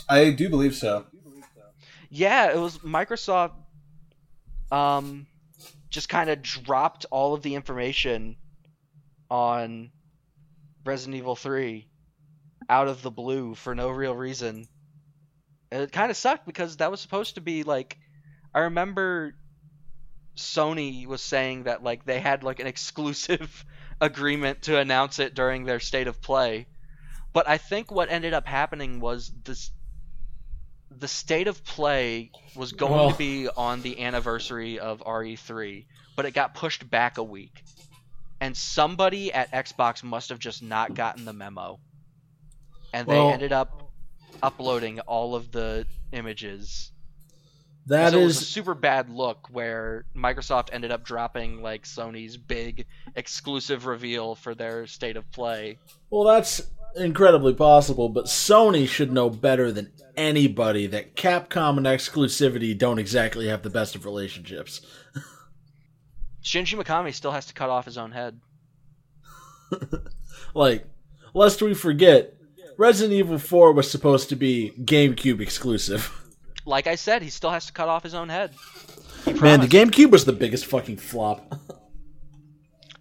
I 0.08 0.30
do 0.30 0.48
believe 0.48 0.74
so. 0.74 1.06
yeah 2.10 2.50
it 2.52 2.58
was 2.58 2.78
microsoft 2.78 3.52
um 4.70 5.26
just 5.90 6.08
kind 6.08 6.30
of 6.30 6.42
dropped 6.42 7.06
all 7.10 7.34
of 7.34 7.42
the 7.42 7.54
information 7.54 8.36
on 9.30 9.90
resident 10.84 11.16
evil 11.16 11.36
3 11.36 11.86
out 12.68 12.88
of 12.88 13.02
the 13.02 13.10
blue 13.10 13.54
for 13.54 13.74
no 13.74 13.90
real 13.90 14.14
reason 14.14 14.66
It 15.70 15.92
kind 15.92 16.10
of 16.10 16.16
sucked 16.16 16.46
because 16.46 16.78
that 16.78 16.90
was 16.90 17.00
supposed 17.00 17.34
to 17.36 17.40
be 17.40 17.62
like 17.62 17.98
I 18.54 18.60
remember 18.60 19.34
Sony 20.36 21.06
was 21.06 21.22
saying 21.22 21.64
that 21.64 21.82
like 21.82 22.04
they 22.04 22.20
had 22.20 22.42
like 22.42 22.60
an 22.60 22.66
exclusive 22.74 23.64
agreement 24.02 24.62
to 24.62 24.78
announce 24.78 25.18
it 25.18 25.34
during 25.34 25.64
their 25.64 25.80
state 25.80 26.08
of 26.08 26.20
play. 26.20 26.66
But 27.32 27.48
I 27.48 27.56
think 27.56 27.90
what 27.90 28.10
ended 28.10 28.34
up 28.34 28.46
happening 28.46 29.00
was 29.00 29.32
this 29.44 29.70
the 30.90 31.08
state 31.08 31.46
of 31.48 31.64
play 31.64 32.30
was 32.54 32.72
going 32.72 32.92
Well- 32.92 33.12
to 33.12 33.16
be 33.16 33.48
on 33.48 33.80
the 33.80 34.04
anniversary 34.04 34.78
of 34.78 35.02
RE3, 35.06 35.86
but 36.16 36.26
it 36.26 36.32
got 36.32 36.54
pushed 36.54 36.88
back 36.90 37.16
a 37.16 37.22
week. 37.22 37.64
And 38.40 38.54
somebody 38.54 39.32
at 39.32 39.50
Xbox 39.52 40.02
must 40.02 40.28
have 40.28 40.38
just 40.38 40.62
not 40.62 40.94
gotten 40.94 41.24
the 41.24 41.32
memo. 41.32 41.80
And 42.92 43.08
they 43.08 43.14
Well- 43.14 43.30
ended 43.30 43.52
up 43.52 43.90
uploading 44.42 45.00
all 45.00 45.34
of 45.34 45.50
the 45.50 45.86
images. 46.12 46.91
That 47.86 48.12
so 48.12 48.20
it 48.20 48.24
was 48.24 48.40
a 48.40 48.44
super 48.44 48.74
bad 48.74 49.10
look 49.10 49.48
where 49.50 50.04
Microsoft 50.14 50.68
ended 50.72 50.92
up 50.92 51.04
dropping 51.04 51.62
like 51.62 51.82
Sony's 51.82 52.36
big 52.36 52.86
exclusive 53.16 53.86
reveal 53.86 54.36
for 54.36 54.54
their 54.54 54.86
state 54.86 55.16
of 55.16 55.30
play. 55.32 55.78
well, 56.10 56.24
that's 56.24 56.62
incredibly 56.94 57.54
possible. 57.54 58.08
But 58.08 58.26
Sony 58.26 58.86
should 58.86 59.10
know 59.12 59.28
better 59.30 59.72
than 59.72 59.92
anybody 60.16 60.86
that 60.88 61.16
Capcom 61.16 61.76
and 61.76 61.86
exclusivity 61.86 62.76
don't 62.76 62.98
exactly 63.00 63.48
have 63.48 63.62
the 63.62 63.70
best 63.70 63.96
of 63.96 64.04
relationships. 64.04 64.80
Shinji 66.44 66.80
Mikami 66.80 67.12
still 67.14 67.32
has 67.32 67.46
to 67.46 67.54
cut 67.54 67.70
off 67.70 67.84
his 67.84 67.98
own 67.98 68.12
head. 68.12 68.40
Like, 70.54 70.84
lest 71.34 71.62
we 71.62 71.74
forget, 71.74 72.34
Resident 72.76 73.14
Evil 73.14 73.38
4 73.38 73.72
was 73.72 73.90
supposed 73.90 74.28
to 74.28 74.36
be 74.36 74.72
GameCube 74.78 75.40
exclusive. 75.40 76.18
Like 76.64 76.86
I 76.86 76.94
said, 76.94 77.22
he 77.22 77.30
still 77.30 77.50
has 77.50 77.66
to 77.66 77.72
cut 77.72 77.88
off 77.88 78.02
his 78.02 78.14
own 78.14 78.28
head. 78.28 78.52
He 79.24 79.32
Man, 79.34 79.60
the. 79.60 79.66
GameCube 79.66 80.10
was 80.10 80.24
the 80.24 80.32
biggest 80.32 80.66
fucking 80.66 80.96
flop. 80.98 81.54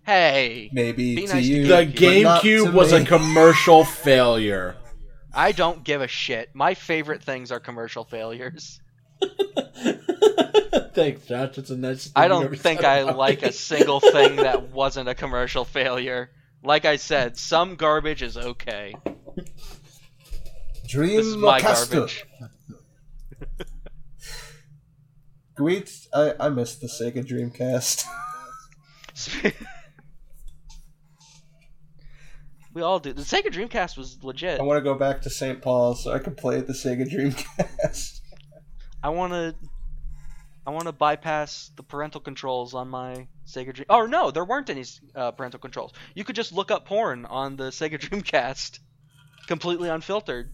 Hey, 0.04 0.70
Maybe 0.74 1.16
Be 1.16 1.28
to 1.28 1.34
nice 1.36 1.46
to 1.46 1.52
you, 1.54 1.68
The 1.68 1.74
GameCube, 1.86 2.24
but 2.24 2.42
GameCube 2.44 2.74
was 2.74 2.92
me. 2.92 3.02
a 3.02 3.06
commercial 3.06 3.84
failure. 3.86 4.76
I 5.34 5.52
don't 5.52 5.84
give 5.84 6.02
a 6.02 6.08
shit. 6.08 6.50
My 6.54 6.74
favorite 6.74 7.24
things 7.24 7.52
are 7.52 7.60
commercial 7.60 8.04
failures. 8.04 8.82
Thanks, 10.94 11.26
Josh. 11.28 11.58
It's 11.58 11.70
a 11.70 11.78
nice. 11.78 12.06
thing 12.06 12.14
I 12.16 12.28
don't 12.28 12.58
think 12.58 12.84
I 12.84 13.04
like 13.04 13.44
me. 13.44 13.50
a 13.50 13.52
single 13.52 14.00
thing 14.12 14.38
that 14.38 14.70
wasn't 14.72 15.08
a 15.08 15.16
commercial 15.16 15.64
failure. 15.66 16.32
Like 16.64 16.86
I 16.86 16.96
said, 16.98 17.38
some 17.38 17.76
garbage 17.76 18.22
is 18.24 18.38
okay. 18.38 18.94
Dream 20.88 21.16
This 21.18 21.28
is 21.28 21.38
my 21.38 21.58
Macaster. 21.62 21.96
garbage. 21.96 22.26
Wait, 25.62 26.08
I, 26.14 26.34
I 26.40 26.50
missed 26.50 26.82
the 26.82 26.88
Sega 26.88 27.24
Dreamcast. 27.24 28.06
we 32.74 32.82
all 32.82 33.00
do. 33.00 33.14
The 33.14 33.22
Sega 33.22 33.48
Dreamcast 33.48 33.98
was 33.98 34.24
legit. 34.24 34.60
I 34.60 34.64
want 34.64 34.78
to 34.78 34.84
go 34.84 34.96
back 34.96 35.22
to 35.22 35.30
St. 35.30 35.62
Paul 35.62 35.94
so 35.96 36.12
I 36.12 36.20
can 36.20 36.36
play 36.36 36.62
the 36.62 36.74
Sega 36.74 37.08
Dreamcast. 37.08 38.22
I 39.04 39.10
want 39.10 39.34
to. 39.34 39.56
I 40.66 40.70
want 40.70 40.86
to 40.86 40.92
bypass 40.92 41.72
the 41.76 41.82
parental 41.82 42.22
controls 42.22 42.76
on 42.76 42.88
my 42.88 43.28
Sega 43.48 43.74
Dream. 43.74 43.88
Oh 43.90 44.06
no, 44.06 44.30
there 44.32 44.46
weren't 44.46 44.70
any 44.70 44.84
uh, 45.16 45.32
parental 45.32 45.60
controls. 45.60 45.92
You 46.14 46.24
could 46.24 46.36
just 46.36 46.52
look 46.54 46.70
up 46.72 46.86
porn 46.86 47.26
on 47.26 47.56
the 47.56 47.66
Sega 47.70 48.00
Dreamcast, 48.00 48.80
completely 49.48 49.90
unfiltered 49.90 50.54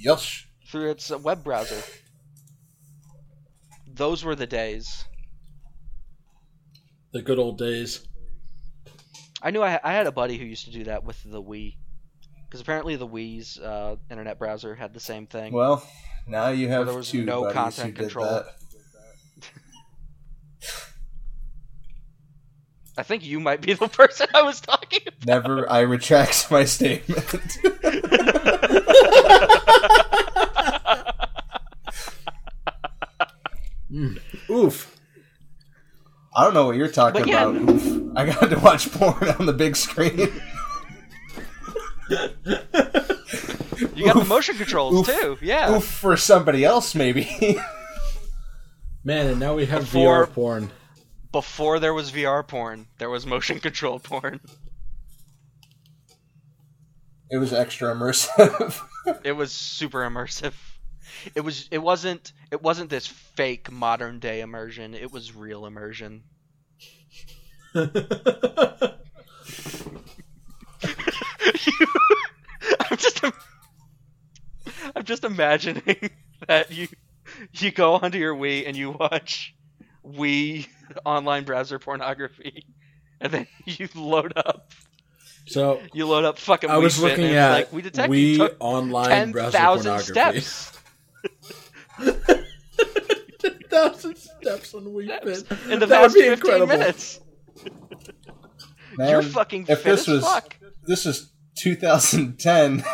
Yes. 0.00 0.44
through 0.70 0.90
its 0.90 1.10
web 1.10 1.44
browser. 1.44 1.82
Those 3.98 4.24
were 4.24 4.34
the 4.36 4.46
days. 4.46 5.04
the 7.12 7.20
good 7.20 7.38
old 7.38 7.58
days. 7.58 8.06
I 9.42 9.50
knew 9.50 9.62
I, 9.62 9.78
I 9.82 9.92
had 9.92 10.06
a 10.06 10.12
buddy 10.12 10.38
who 10.38 10.44
used 10.44 10.66
to 10.66 10.70
do 10.70 10.84
that 10.84 11.02
with 11.04 11.20
the 11.24 11.42
Wii, 11.42 11.74
because 12.46 12.60
apparently 12.60 12.94
the 12.96 13.08
Wii's 13.08 13.58
uh, 13.58 13.96
internet 14.10 14.38
browser 14.38 14.74
had 14.74 14.92
the 14.94 15.00
same 15.00 15.26
thing. 15.26 15.52
Well, 15.52 15.86
now 16.26 16.48
you 16.48 16.68
have 16.68 16.86
there 16.86 16.94
was 16.94 17.10
two 17.10 17.24
no 17.24 17.42
buddies 17.42 17.54
content 17.54 17.86
who 17.88 17.92
did 17.92 18.02
control. 18.12 18.26
that. 18.26 18.46
I 22.98 23.02
think 23.04 23.24
you 23.24 23.40
might 23.40 23.62
be 23.62 23.72
the 23.74 23.88
person 23.88 24.26
I 24.34 24.42
was 24.42 24.60
talking 24.60 25.00
about. 25.06 25.26
Never. 25.26 25.70
I 25.70 25.80
retract 25.80 26.50
my 26.52 26.64
statement. 26.64 27.58
Mm. 33.98 34.20
Oof. 34.48 34.96
I 36.36 36.44
don't 36.44 36.54
know 36.54 36.66
what 36.66 36.76
you're 36.76 36.88
talking 36.88 37.26
yeah. 37.26 37.48
about. 37.48 37.70
Oof. 37.70 38.12
I 38.16 38.26
got 38.26 38.48
to 38.50 38.58
watch 38.60 38.92
porn 38.92 39.28
on 39.30 39.46
the 39.46 39.52
big 39.52 39.76
screen. 39.76 40.28
You 43.94 44.04
got 44.06 44.16
the 44.16 44.24
motion 44.24 44.56
controls 44.56 44.94
Oof. 44.94 45.06
too. 45.06 45.38
Yeah. 45.42 45.76
Oof 45.76 45.84
for 45.84 46.16
somebody 46.16 46.64
else, 46.64 46.94
maybe. 46.94 47.28
Man, 49.04 49.26
and 49.26 49.40
now 49.40 49.54
we 49.54 49.66
have 49.66 49.82
Before- 49.82 50.26
VR 50.26 50.32
porn. 50.32 50.70
Before 51.32 51.78
there 51.78 51.92
was 51.92 52.10
VR 52.10 52.46
porn, 52.46 52.86
there 52.98 53.10
was 53.10 53.26
motion 53.26 53.60
control 53.60 53.98
porn. 53.98 54.40
it 57.30 57.38
was 57.38 57.52
extra 57.52 57.94
immersive. 57.94 58.80
It 59.24 59.32
was 59.32 59.52
super 59.52 60.00
immersive. 60.08 60.54
It 61.34 61.40
was 61.42 61.68
it 61.70 61.78
wasn't 61.78 62.32
it 62.50 62.62
wasn't 62.62 62.90
this 62.90 63.06
fake 63.06 63.70
modern 63.70 64.18
day 64.18 64.40
immersion. 64.40 64.94
It 64.94 65.12
was 65.12 65.34
real 65.34 65.66
immersion. 65.66 66.22
I'm 67.74 67.90
just 72.96 73.24
im- 73.24 73.32
I'm 74.96 75.04
just 75.04 75.24
imagining 75.24 76.10
that 76.48 76.70
you 76.70 76.88
you 77.54 77.70
go 77.70 77.94
onto 77.94 78.18
your 78.18 78.34
Wii 78.34 78.66
and 78.66 78.76
you 78.76 78.90
watch 78.92 79.54
Wii 80.06 80.66
online 81.04 81.44
browser 81.44 81.78
pornography, 81.78 82.64
and 83.20 83.32
then 83.32 83.46
you 83.64 83.88
load 83.94 84.32
up 84.36 84.72
so 85.46 85.80
you 85.92 86.06
load 86.06 86.24
up 86.24 86.38
fucking. 86.38 86.70
I 86.70 86.76
Wii 86.76 86.82
was 86.82 86.94
Fit, 86.96 87.02
looking 87.02 87.24
and 87.26 87.36
at 87.36 87.50
like 87.52 87.72
we 87.72 87.82
detect 87.82 88.08
you 88.08 88.10
we 88.10 88.36
took 88.36 88.56
online 88.60 89.08
ten 89.08 89.32
browser 89.32 89.58
pornography. 89.58 90.40
steps 90.40 90.77
Ten 93.38 93.58
thousand 93.70 94.16
steps 94.16 94.74
on 94.74 94.84
Wii 94.84 95.06
steps 95.06 95.42
Fit. 95.42 95.70
in 95.72 95.78
the 95.80 95.86
that 95.86 96.00
would 96.00 96.06
past 96.08 96.14
be 96.14 96.20
fifteen 96.22 96.32
incredible. 96.32 96.66
minutes. 96.66 97.20
Man, 98.96 99.10
You're 99.10 99.22
fucking 99.22 99.62
if 99.68 99.80
fit 99.82 99.84
this 99.84 100.00
as 100.02 100.06
was 100.08 100.24
fuck. 100.24 100.56
this 100.84 101.06
is 101.06 101.32
2010. 101.58 102.84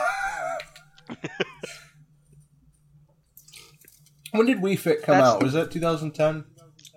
when 4.32 4.46
did 4.46 4.58
Wii 4.58 4.78
Fit 4.78 5.02
come 5.02 5.14
That's- 5.14 5.34
out? 5.34 5.42
Was 5.42 5.52
that 5.52 5.70
2010? 5.70 6.44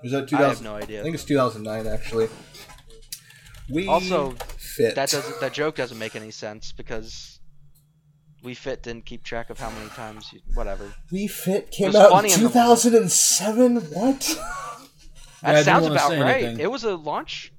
Was 0.03 0.11
that 0.11 0.27
2000? 0.27 0.43
I 0.45 0.49
have 0.49 0.61
no 0.61 0.75
idea. 0.75 0.99
I 0.99 1.03
think 1.03 1.15
it's 1.15 1.23
2009 1.25 1.87
actually. 1.87 2.29
Wii 3.71 3.87
Also, 3.87 4.31
Fit. 4.57 4.95
That 4.95 5.09
doesn't 5.09 5.39
that 5.41 5.53
joke 5.53 5.75
doesn't 5.75 5.97
make 5.97 6.15
any 6.15 6.31
sense 6.31 6.71
because 6.71 7.36
Wii 8.47 8.55
Fit 8.57 8.83
didn't 8.83 9.05
keep 9.05 9.23
track 9.23 9.49
of 9.49 9.59
how 9.59 9.69
many 9.69 9.89
times. 9.89 10.29
You, 10.31 10.39
whatever. 10.53 10.93
Wii 11.11 11.29
Fit 11.29 11.69
came 11.71 11.87
was 11.87 11.95
out 11.95 12.05
in 12.05 12.11
funny 12.11 12.31
in 12.33 12.41
the- 12.43 12.47
2007. 12.49 13.75
What? 13.77 14.39
I 15.43 15.53
That 15.53 15.53
didn't 15.53 15.65
sounds 15.65 15.85
about 15.87 16.09
right. 16.11 16.43
anything. 16.43 16.59
It 16.59 16.71
was 16.71 16.83
a 16.83 16.95
launch. 16.95 17.51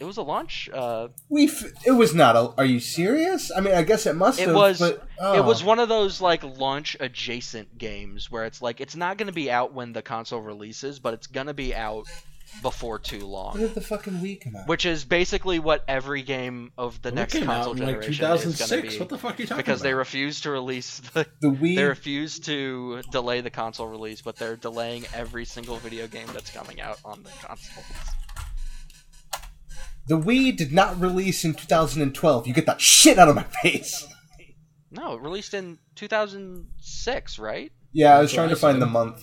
It 0.00 0.04
was 0.04 0.16
a 0.16 0.22
launch. 0.22 0.68
Uh, 0.72 1.08
Wii 1.30 1.50
Fit. 1.50 1.72
It 1.84 1.90
was 1.92 2.14
not 2.14 2.36
a. 2.36 2.52
Are 2.56 2.64
you 2.64 2.78
serious? 2.80 3.50
I 3.54 3.60
mean, 3.60 3.74
I 3.74 3.82
guess 3.82 4.06
it 4.06 4.14
must 4.14 4.40
It 4.40 4.46
have. 4.46 4.54
was- 4.56 4.78
But, 4.78 5.06
It 5.36 5.44
was 5.44 5.62
oh. 5.62 5.66
one 5.66 5.78
of 5.80 5.88
those 5.88 6.20
like 6.20 6.42
launch 6.44 6.96
adjacent 7.00 7.76
games 7.78 8.30
where 8.30 8.44
it's 8.44 8.62
like 8.62 8.80
it's 8.80 8.94
not 8.96 9.18
going 9.18 9.26
to 9.26 9.32
be 9.32 9.50
out 9.50 9.72
when 9.74 9.92
the 9.92 10.02
console 10.02 10.40
releases, 10.40 10.98
but 11.00 11.14
it's 11.14 11.26
going 11.26 11.48
to 11.48 11.54
be 11.54 11.74
out 11.74 12.06
before 12.62 12.98
too 12.98 13.18
When 13.20 13.30
long. 13.30 13.58
did 13.58 13.74
the 13.74 13.80
fucking 13.80 14.14
Wii 14.14 14.40
come 14.40 14.56
out? 14.56 14.66
Which 14.68 14.84
is 14.86 15.04
basically 15.04 15.58
what 15.58 15.84
every 15.88 16.22
game 16.22 16.72
of 16.78 17.00
the 17.02 17.10
It 17.10 17.14
next 17.14 17.32
came 17.34 17.44
out 17.44 17.64
console 17.66 17.72
in 17.72 17.78
like 17.78 17.86
generation 17.88 18.24
is 18.50 18.58
going 18.58 18.82
to 18.82 18.88
be. 18.90 18.98
What 18.98 19.08
the 19.08 19.18
fuck 19.18 19.38
are 19.38 19.42
you 19.42 19.46
talking 19.46 19.50
about? 19.50 19.56
Because 19.58 19.80
they 19.82 19.94
refuse 19.94 20.40
to 20.42 20.50
release 20.50 20.98
the 21.14 21.26
the 21.40 21.48
Wii. 21.50 21.76
they 21.76 21.84
refuse 21.84 22.38
to 22.40 23.02
delay 23.12 23.40
the 23.40 23.50
console 23.50 23.86
release, 23.86 24.20
but 24.22 24.36
they're 24.36 24.56
delaying 24.56 25.04
every 25.14 25.44
single 25.44 25.76
video 25.76 26.06
game 26.06 26.26
that's 26.32 26.50
coming 26.50 26.80
out 26.80 26.98
on 27.04 27.22
the 27.22 27.30
console. 27.30 27.84
The 30.06 30.18
Wii 30.18 30.56
did 30.56 30.72
not 30.72 30.98
release 31.00 31.44
in 31.44 31.52
2012. 31.54 32.46
You 32.46 32.54
get 32.54 32.64
that 32.66 32.80
shit 32.80 33.18
out 33.18 33.28
of 33.28 33.36
my 33.36 33.44
face. 33.62 34.06
No, 34.90 35.12
it 35.14 35.20
released 35.20 35.52
in 35.52 35.78
2006, 35.96 37.38
right? 37.38 37.70
Yeah, 37.92 38.16
I 38.16 38.20
was 38.20 38.30
That's 38.30 38.34
trying 38.34 38.48
what 38.48 38.54
to 38.54 38.60
find 38.60 38.80
the 38.82 38.86
month. 38.86 39.22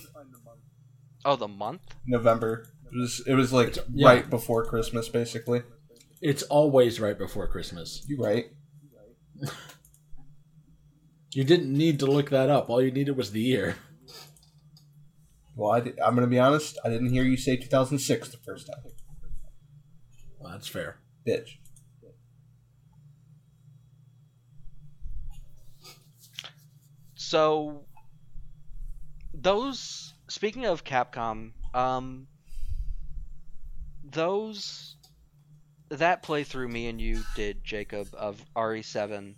Oh, 1.24 1.34
the 1.34 1.48
month. 1.48 1.82
November. 2.06 2.68
It 2.92 2.98
was. 2.98 3.22
It 3.26 3.34
was 3.34 3.52
like 3.52 3.76
yeah. 3.92 4.08
right 4.08 4.30
before 4.30 4.64
Christmas, 4.64 5.08
basically. 5.08 5.62
It's 6.22 6.42
always 6.44 7.00
right 7.00 7.18
before 7.18 7.46
Christmas. 7.48 8.04
You 8.08 8.22
right? 8.22 8.46
You 11.36 11.44
didn't 11.44 11.70
need 11.70 11.98
to 11.98 12.06
look 12.06 12.30
that 12.30 12.48
up. 12.48 12.70
All 12.70 12.80
you 12.80 12.90
needed 12.90 13.14
was 13.14 13.30
the 13.30 13.42
year. 13.42 13.76
Well, 15.54 15.70
I 15.70 15.78
am 15.78 16.14
going 16.14 16.22
to 16.22 16.26
be 16.26 16.38
honest. 16.38 16.78
I 16.82 16.88
didn't 16.88 17.10
hear 17.10 17.24
you 17.24 17.36
say 17.36 17.56
2006 17.56 18.30
the 18.30 18.38
first 18.38 18.66
time. 18.66 18.92
Well, 20.38 20.52
that's 20.52 20.66
fair. 20.66 20.98
Bitch. 21.28 21.58
So 27.16 27.84
those 29.34 30.14
speaking 30.28 30.64
of 30.64 30.84
Capcom, 30.84 31.52
um 31.74 32.28
those 34.16 34.96
that 35.90 36.24
playthrough 36.24 36.68
me 36.70 36.88
and 36.88 37.00
you 37.00 37.22
did, 37.36 37.62
Jacob, 37.62 38.08
of 38.14 38.44
RE7, 38.56 39.34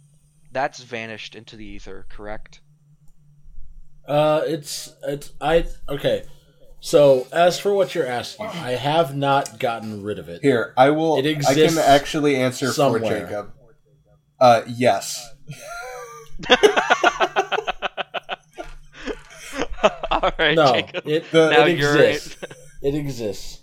that's 0.52 0.82
vanished 0.82 1.34
into 1.34 1.56
the 1.56 1.64
ether, 1.66 2.06
correct? 2.08 2.60
Uh, 4.06 4.40
it's 4.46 4.94
it's 5.06 5.32
I 5.40 5.66
okay. 5.88 6.24
So 6.80 7.26
as 7.32 7.58
for 7.58 7.74
what 7.74 7.94
you're 7.94 8.06
asking, 8.06 8.46
I 8.46 8.70
have 8.70 9.14
not 9.14 9.58
gotten 9.58 10.02
rid 10.02 10.18
of 10.18 10.30
it. 10.30 10.40
Here, 10.40 10.72
I 10.78 10.88
will. 10.90 11.18
It 11.18 11.26
exists. 11.26 11.76
I 11.76 11.82
can 11.82 11.90
actually 11.92 12.36
answer 12.36 12.72
somewhere. 12.72 13.02
for 13.02 13.08
Jacob. 13.26 13.52
Uh, 14.40 14.62
yes. 14.66 15.28
All 20.10 20.32
right, 20.38 20.54
No, 20.56 20.72
Jacob. 20.74 21.06
it, 21.06 21.30
The- 21.30 21.50
now 21.50 21.64
it 21.66 21.78
you're 21.78 21.96
exists. 21.96 22.36
It 22.82 22.94
exists. 22.94 23.57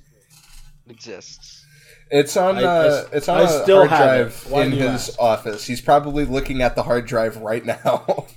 Exists. 0.89 1.65
It's 2.11 2.37
on. 2.37 2.57
I- 2.57 2.61
I 2.61 2.63
uh, 2.65 2.83
s- 2.83 3.05
it's 3.13 3.29
on 3.29 3.37
I 3.39 3.43
a 3.43 3.63
still 3.63 3.87
hard 3.87 3.89
have 3.89 3.99
drive 4.43 4.51
Why 4.51 4.63
in 4.63 4.71
his 4.71 5.09
ask? 5.09 5.19
office. 5.19 5.65
He's 5.65 5.81
probably 5.81 6.25
looking 6.25 6.61
at 6.61 6.75
the 6.75 6.83
hard 6.83 7.05
drive 7.07 7.37
right 7.37 7.65
now. 7.65 8.27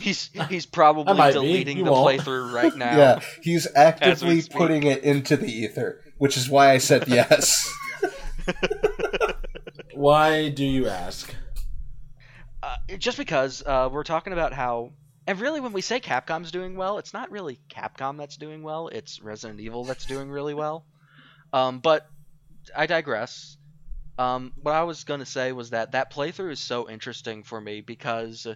He's 0.00 0.30
he's 0.48 0.64
probably 0.64 1.12
deleting 1.32 1.82
the 1.84 1.90
won't. 1.90 2.20
playthrough 2.20 2.52
right 2.52 2.76
now. 2.76 2.96
yeah, 2.96 3.20
he's 3.42 3.66
actively 3.74 4.42
putting 4.48 4.84
it 4.84 5.02
into 5.02 5.36
the 5.36 5.50
ether, 5.50 6.00
which 6.18 6.36
is 6.36 6.48
why 6.48 6.70
I 6.70 6.78
said 6.78 7.08
yes. 7.08 7.68
Why 9.94 10.50
do 10.50 10.64
you 10.64 10.86
ask? 10.86 11.34
Uh, 12.62 12.76
just 12.98 13.18
because 13.18 13.62
uh, 13.66 13.88
we're 13.90 14.04
talking 14.04 14.32
about 14.32 14.52
how, 14.52 14.92
and 15.28 15.38
really, 15.42 15.60
when 15.60 15.74
we 15.74 15.82
say 15.82 16.00
Capcom's 16.00 16.50
doing 16.50 16.74
well, 16.74 16.96
it's 16.96 17.12
not 17.12 17.30
really 17.30 17.60
Capcom 17.68 18.16
that's 18.16 18.38
doing 18.38 18.62
well. 18.62 18.88
It's 18.88 19.20
Resident 19.20 19.60
Evil 19.60 19.84
that's 19.84 20.06
doing 20.06 20.30
really 20.30 20.54
well. 20.54 20.86
Um, 21.52 21.80
but 21.80 22.08
I 22.74 22.86
digress. 22.86 23.58
Um, 24.16 24.54
what 24.62 24.74
I 24.74 24.84
was 24.84 25.04
gonna 25.04 25.26
say 25.26 25.52
was 25.52 25.68
that 25.70 25.92
that 25.92 26.10
playthrough 26.14 26.52
is 26.52 26.60
so 26.60 26.88
interesting 26.88 27.42
for 27.42 27.60
me 27.60 27.82
because 27.82 28.46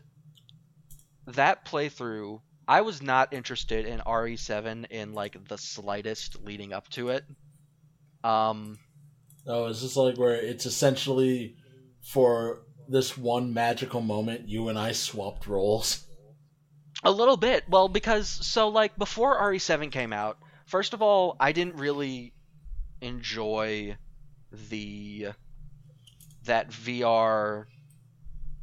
that 1.26 1.66
playthrough, 1.66 2.40
I 2.66 2.80
was 2.80 3.02
not 3.02 3.34
interested 3.34 3.84
in 3.84 4.00
RE7 4.00 4.86
in 4.90 5.12
like 5.12 5.46
the 5.48 5.58
slightest 5.58 6.42
leading 6.42 6.72
up 6.72 6.88
to 6.92 7.10
it. 7.10 7.24
Um, 8.24 8.78
Oh, 9.46 9.66
is 9.66 9.82
this 9.82 9.94
like 9.94 10.16
where 10.16 10.36
it's 10.36 10.64
essentially 10.64 11.54
for 12.00 12.62
this 12.88 13.18
one 13.18 13.52
magical 13.52 14.00
moment 14.00 14.48
you 14.48 14.70
and 14.70 14.78
I 14.78 14.92
swapped 14.92 15.46
roles? 15.46 16.06
A 17.02 17.10
little 17.10 17.36
bit. 17.36 17.68
Well, 17.68 17.88
because 17.88 18.28
so 18.28 18.68
like 18.68 18.96
before 18.96 19.40
RE7 19.40 19.90
came 19.90 20.12
out, 20.12 20.38
first 20.66 20.94
of 20.94 21.02
all, 21.02 21.36
I 21.40 21.52
didn't 21.52 21.76
really 21.76 22.32
enjoy 23.00 23.96
the 24.70 25.28
that 26.44 26.70
VR 26.70 27.66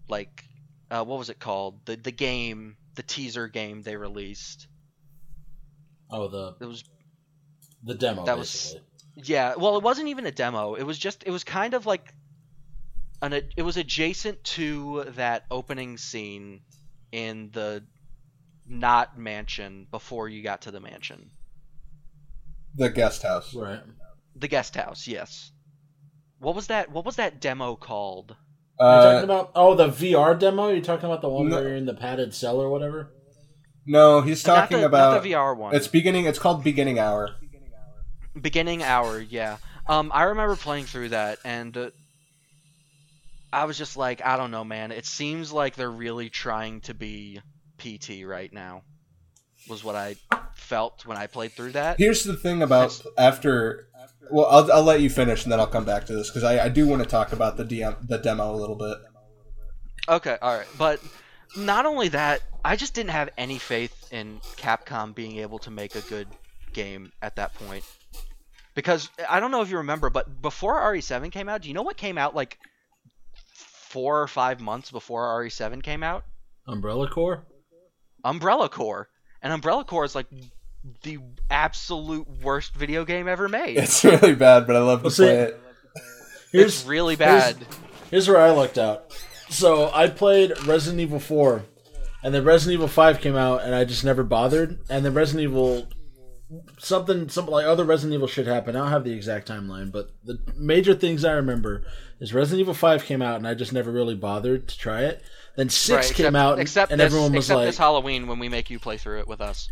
like 0.08 0.46
uh, 0.92 1.04
what 1.04 1.20
was 1.20 1.30
it 1.30 1.40
called? 1.40 1.86
The 1.86 1.96
the 1.96 2.12
game, 2.12 2.78
the 2.96 3.04
teaser 3.04 3.48
game 3.48 3.82
they 3.82 3.96
released. 3.96 4.68
Oh, 6.10 6.28
the 6.28 6.56
It 6.62 6.66
was 6.66 6.84
the 7.84 7.96
demo. 7.96 8.26
That 8.26 8.38
was- 8.38 8.76
yeah, 9.16 9.56
well, 9.58 9.76
it 9.76 9.84
wasn't 9.84 10.08
even 10.08 10.26
a 10.26 10.32
demo. 10.32 10.76
It 10.76 10.84
was 10.84 10.98
just 10.98 11.24
it 11.26 11.32
was 11.32 11.44
kind 11.44 11.74
of 11.74 11.86
like 11.86 12.14
an 13.22 13.34
it 13.34 13.64
was 13.64 13.76
adjacent 13.76 14.44
to 14.46 15.04
that 15.16 15.46
opening 15.52 15.98
scene 15.98 16.62
in 17.12 17.50
the 17.52 17.84
not 18.70 19.18
mansion 19.18 19.88
before 19.92 20.30
you 20.30 20.44
got 20.44 20.62
to 20.62 20.72
the 20.72 20.80
mansion. 20.80 21.32
the 22.76 22.90
guest 22.90 23.24
house. 23.24 23.54
right. 23.56 23.82
The 24.36 24.48
guest 24.48 24.76
house, 24.76 25.08
yes. 25.08 25.52
What 26.38 26.56
was 26.56 26.68
that? 26.68 26.92
What 26.92 27.04
was 27.04 27.18
that 27.18 27.42
demo 27.42 27.76
called? 27.76 28.36
You're 28.80 28.88
Uh, 28.88 29.04
talking 29.14 29.24
about 29.26 29.52
oh 29.56 29.76
the 29.76 29.88
VR 29.90 30.38
demo. 30.40 30.70
You're 30.70 30.82
talking 30.82 31.06
about 31.06 31.22
the 31.22 31.28
one 31.30 31.50
No. 31.50 31.56
where 31.58 31.68
you're 31.70 31.78
in 31.78 31.86
the 31.86 31.94
padded 31.96 32.34
cell 32.34 32.62
or 32.62 32.70
whatever. 32.70 33.12
no, 33.86 34.22
he's 34.22 34.46
Not 34.48 34.56
talking 34.56 34.80
the, 34.82 34.86
about 34.86 35.14
not 35.16 35.24
the 35.24 35.32
VR 35.32 35.58
one. 35.58 35.76
it's 35.76 35.88
beginning. 35.88 36.26
It's 36.26 36.40
called 36.40 36.64
beginning 36.64 37.00
hour. 37.00 37.36
Beginning 38.40 38.84
hour, 38.84 39.20
yeah. 39.20 39.58
Um, 39.88 40.12
I 40.14 40.24
remember 40.24 40.56
playing 40.56 40.86
through 40.86 41.10
that, 41.10 41.40
and 41.44 41.76
uh, 41.76 41.90
I 43.52 43.66
was 43.66 43.78
just 43.78 43.98
like, 43.98 44.24
I 44.24 44.38
don't 44.38 44.52
know, 44.52 44.64
man. 44.64 44.92
It 44.92 45.08
seems 45.08 45.52
like 45.52 45.76
they're 45.76 45.90
really 45.92 46.30
trying 46.30 46.82
to 46.82 46.94
be 46.94 47.42
PT 47.80 48.26
right 48.26 48.52
now. 48.52 48.84
Was 49.68 49.84
what 49.84 49.96
I 49.96 50.16
felt 50.54 51.06
when 51.06 51.18
I 51.18 51.28
played 51.28 51.52
through 51.52 51.74
that. 51.74 51.98
Here's 52.00 52.24
the 52.24 52.36
thing 52.36 52.62
about 52.62 53.02
after. 53.18 53.88
Well, 54.32 54.46
I'll, 54.46 54.72
I'll 54.72 54.84
let 54.84 55.02
you 55.02 55.10
finish 55.10 55.44
and 55.44 55.52
then 55.52 55.60
I'll 55.60 55.68
come 55.68 55.86
back 55.86 56.06
to 56.06 56.14
this 56.14 56.30
because 56.30 56.44
I, 56.44 56.66
I 56.66 56.70
do 56.70 56.88
want 56.88 57.02
to 57.02 57.08
talk 57.08 57.34
about 57.34 57.58
the 57.58 57.66
DM, 57.66 58.08
the 58.08 58.18
demo 58.20 58.54
a 58.54 58.56
little 58.56 58.76
bit. 58.76 58.98
Okay, 60.08 60.38
all 60.42 60.58
right, 60.58 60.68
but 60.78 61.02
not 61.58 61.86
only 61.86 62.10
that, 62.10 62.42
I 62.64 62.76
just 62.76 62.94
didn't 62.94 63.12
have 63.12 63.30
any 63.38 63.58
faith 63.58 64.12
in 64.12 64.40
Capcom 64.58 65.16
being 65.16 65.38
able 65.38 65.60
to 65.60 65.72
make 65.72 65.96
a 65.96 66.02
good 66.02 66.28
game 66.74 67.12
at 67.22 67.36
that 67.38 67.54
point. 67.56 67.84
Because 68.76 69.10
I 69.28 69.40
don't 69.40 69.52
know 69.52 69.62
if 69.62 69.70
you 69.70 69.78
remember, 69.78 70.10
but 70.10 70.42
before 70.42 70.80
RE7 70.80 71.32
came 71.32 71.50
out, 71.50 71.62
do 71.62 71.68
you 71.68 71.74
know 71.74 71.82
what 71.82 71.98
came 71.98 72.18
out 72.18 72.36
like 72.36 72.58
four 73.54 74.22
or 74.22 74.28
five 74.28 74.60
months 74.60 74.92
before 74.92 75.26
RE7 75.42 75.82
came 75.84 76.04
out? 76.04 76.24
Umbrella 76.68 77.10
Corps. 77.10 77.46
Umbrella 78.24 78.70
Corps. 78.70 79.10
And 79.42 79.54
Umbrella 79.54 79.84
Corps 79.86 80.06
is 80.06 80.16
like 80.16 80.28
the 81.04 81.20
absolute 81.50 82.28
worst 82.44 82.74
video 82.76 83.06
game 83.06 83.28
ever 83.28 83.48
made. 83.50 83.78
It's 83.78 84.04
really 84.04 84.36
bad, 84.36 84.68
but 84.68 84.76
I 84.76 84.80
love 84.80 85.00
to 85.00 85.04
Well, 85.06 85.12
see- 85.12 85.24
play 85.24 85.36
it. 85.38 85.62
Here's 86.52 86.80
it's 86.82 86.86
really 86.86 87.16
bad. 87.16 87.58
Here's 88.10 88.28
where 88.28 88.42
I 88.42 88.50
lucked 88.50 88.78
out. 88.80 89.14
So 89.50 89.92
I 89.94 90.08
played 90.08 90.52
Resident 90.66 91.00
Evil 91.00 91.20
4, 91.20 91.64
and 92.24 92.34
then 92.34 92.44
Resident 92.44 92.74
Evil 92.74 92.88
5 92.88 93.22
came 93.22 93.36
out, 93.36 93.62
and 93.64 93.76
I 93.76 93.84
just 93.86 94.04
never 94.04 94.24
bothered. 94.24 94.80
And 94.90 95.06
then 95.06 95.14
Resident 95.14 95.44
Evil, 95.44 95.88
something, 96.80 97.30
something 97.30 97.52
like 97.54 97.66
other 97.66 97.84
Resident 97.86 98.16
Evil 98.16 98.28
shit 98.28 98.48
happened. 98.48 98.78
I 98.78 98.82
don't 98.82 98.90
have 98.90 99.04
the 99.04 99.14
exact 99.14 99.48
timeline, 99.48 99.92
but 99.92 100.10
the 100.24 100.40
major 100.58 100.96
things 100.96 101.24
I 101.24 101.34
remember 101.34 101.84
is 102.20 102.34
Resident 102.34 102.62
Evil 102.62 102.74
5 102.74 103.06
came 103.06 103.22
out, 103.22 103.36
and 103.38 103.48
I 103.48 103.54
just 103.54 103.74
never 103.74 103.92
really 103.92 104.16
bothered 104.16 104.68
to 104.68 104.78
try 104.78 105.02
it. 105.02 105.22
Then 105.60 105.68
6 105.68 105.90
Right, 105.90 106.16
came 106.16 106.26
except, 106.28 106.36
out, 106.38 106.54
and, 106.54 106.62
except 106.62 106.92
and 106.94 107.02
this, 107.02 107.06
everyone 107.06 107.34
was 107.34 107.44
except 107.46 107.58
like, 107.58 107.66
this 107.68 107.78
Halloween 107.78 108.28
when 108.28 108.40
we 108.40 108.48
make 108.48 108.70
you 108.70 108.80
play 108.80 108.96
through 108.96 109.20
it 109.20 109.28
with 109.28 109.42
us. 109.42 109.68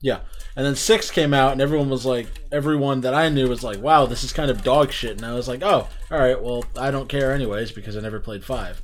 yeah. 0.00 0.20
And 0.56 0.64
then 0.64 0.74
6 0.74 1.10
came 1.10 1.34
out, 1.34 1.52
and 1.52 1.60
everyone 1.60 1.90
was 1.90 2.06
like, 2.06 2.28
everyone 2.50 3.02
that 3.02 3.12
I 3.12 3.28
knew 3.28 3.46
was 3.46 3.62
like, 3.62 3.78
wow, 3.82 4.06
this 4.06 4.24
is 4.24 4.32
kind 4.32 4.50
of 4.50 4.64
dog 4.64 4.92
shit. 4.92 5.18
And 5.18 5.26
I 5.26 5.34
was 5.34 5.46
like, 5.46 5.62
oh, 5.62 5.88
alright, 6.10 6.42
well, 6.42 6.64
I 6.78 6.90
don't 6.90 7.10
care 7.10 7.32
anyways 7.32 7.70
because 7.70 7.98
I 7.98 8.00
never 8.00 8.18
played 8.18 8.46
5. 8.46 8.80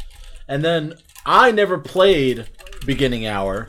And 0.47 0.63
then 0.63 0.93
I 1.25 1.53
never 1.53 1.79
played 1.79 2.47
Beginning 2.85 3.25
Hour, 3.27 3.67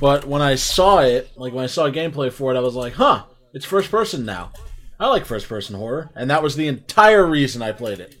but 0.00 0.24
when 0.24 0.40
I 0.40 0.54
saw 0.54 1.00
it, 1.00 1.30
like 1.36 1.52
when 1.52 1.64
I 1.64 1.68
saw 1.68 1.90
gameplay 1.90 2.32
for 2.32 2.54
it, 2.54 2.56
I 2.56 2.60
was 2.60 2.74
like, 2.74 2.94
huh, 2.94 3.24
it's 3.52 3.66
first 3.66 3.90
person 3.90 4.24
now. 4.24 4.52
I 4.98 5.08
like 5.08 5.26
first 5.26 5.50
person 5.50 5.76
horror. 5.76 6.10
And 6.14 6.30
that 6.30 6.42
was 6.42 6.56
the 6.56 6.68
entire 6.68 7.26
reason 7.26 7.60
I 7.60 7.72
played 7.72 8.00
it. 8.00 8.16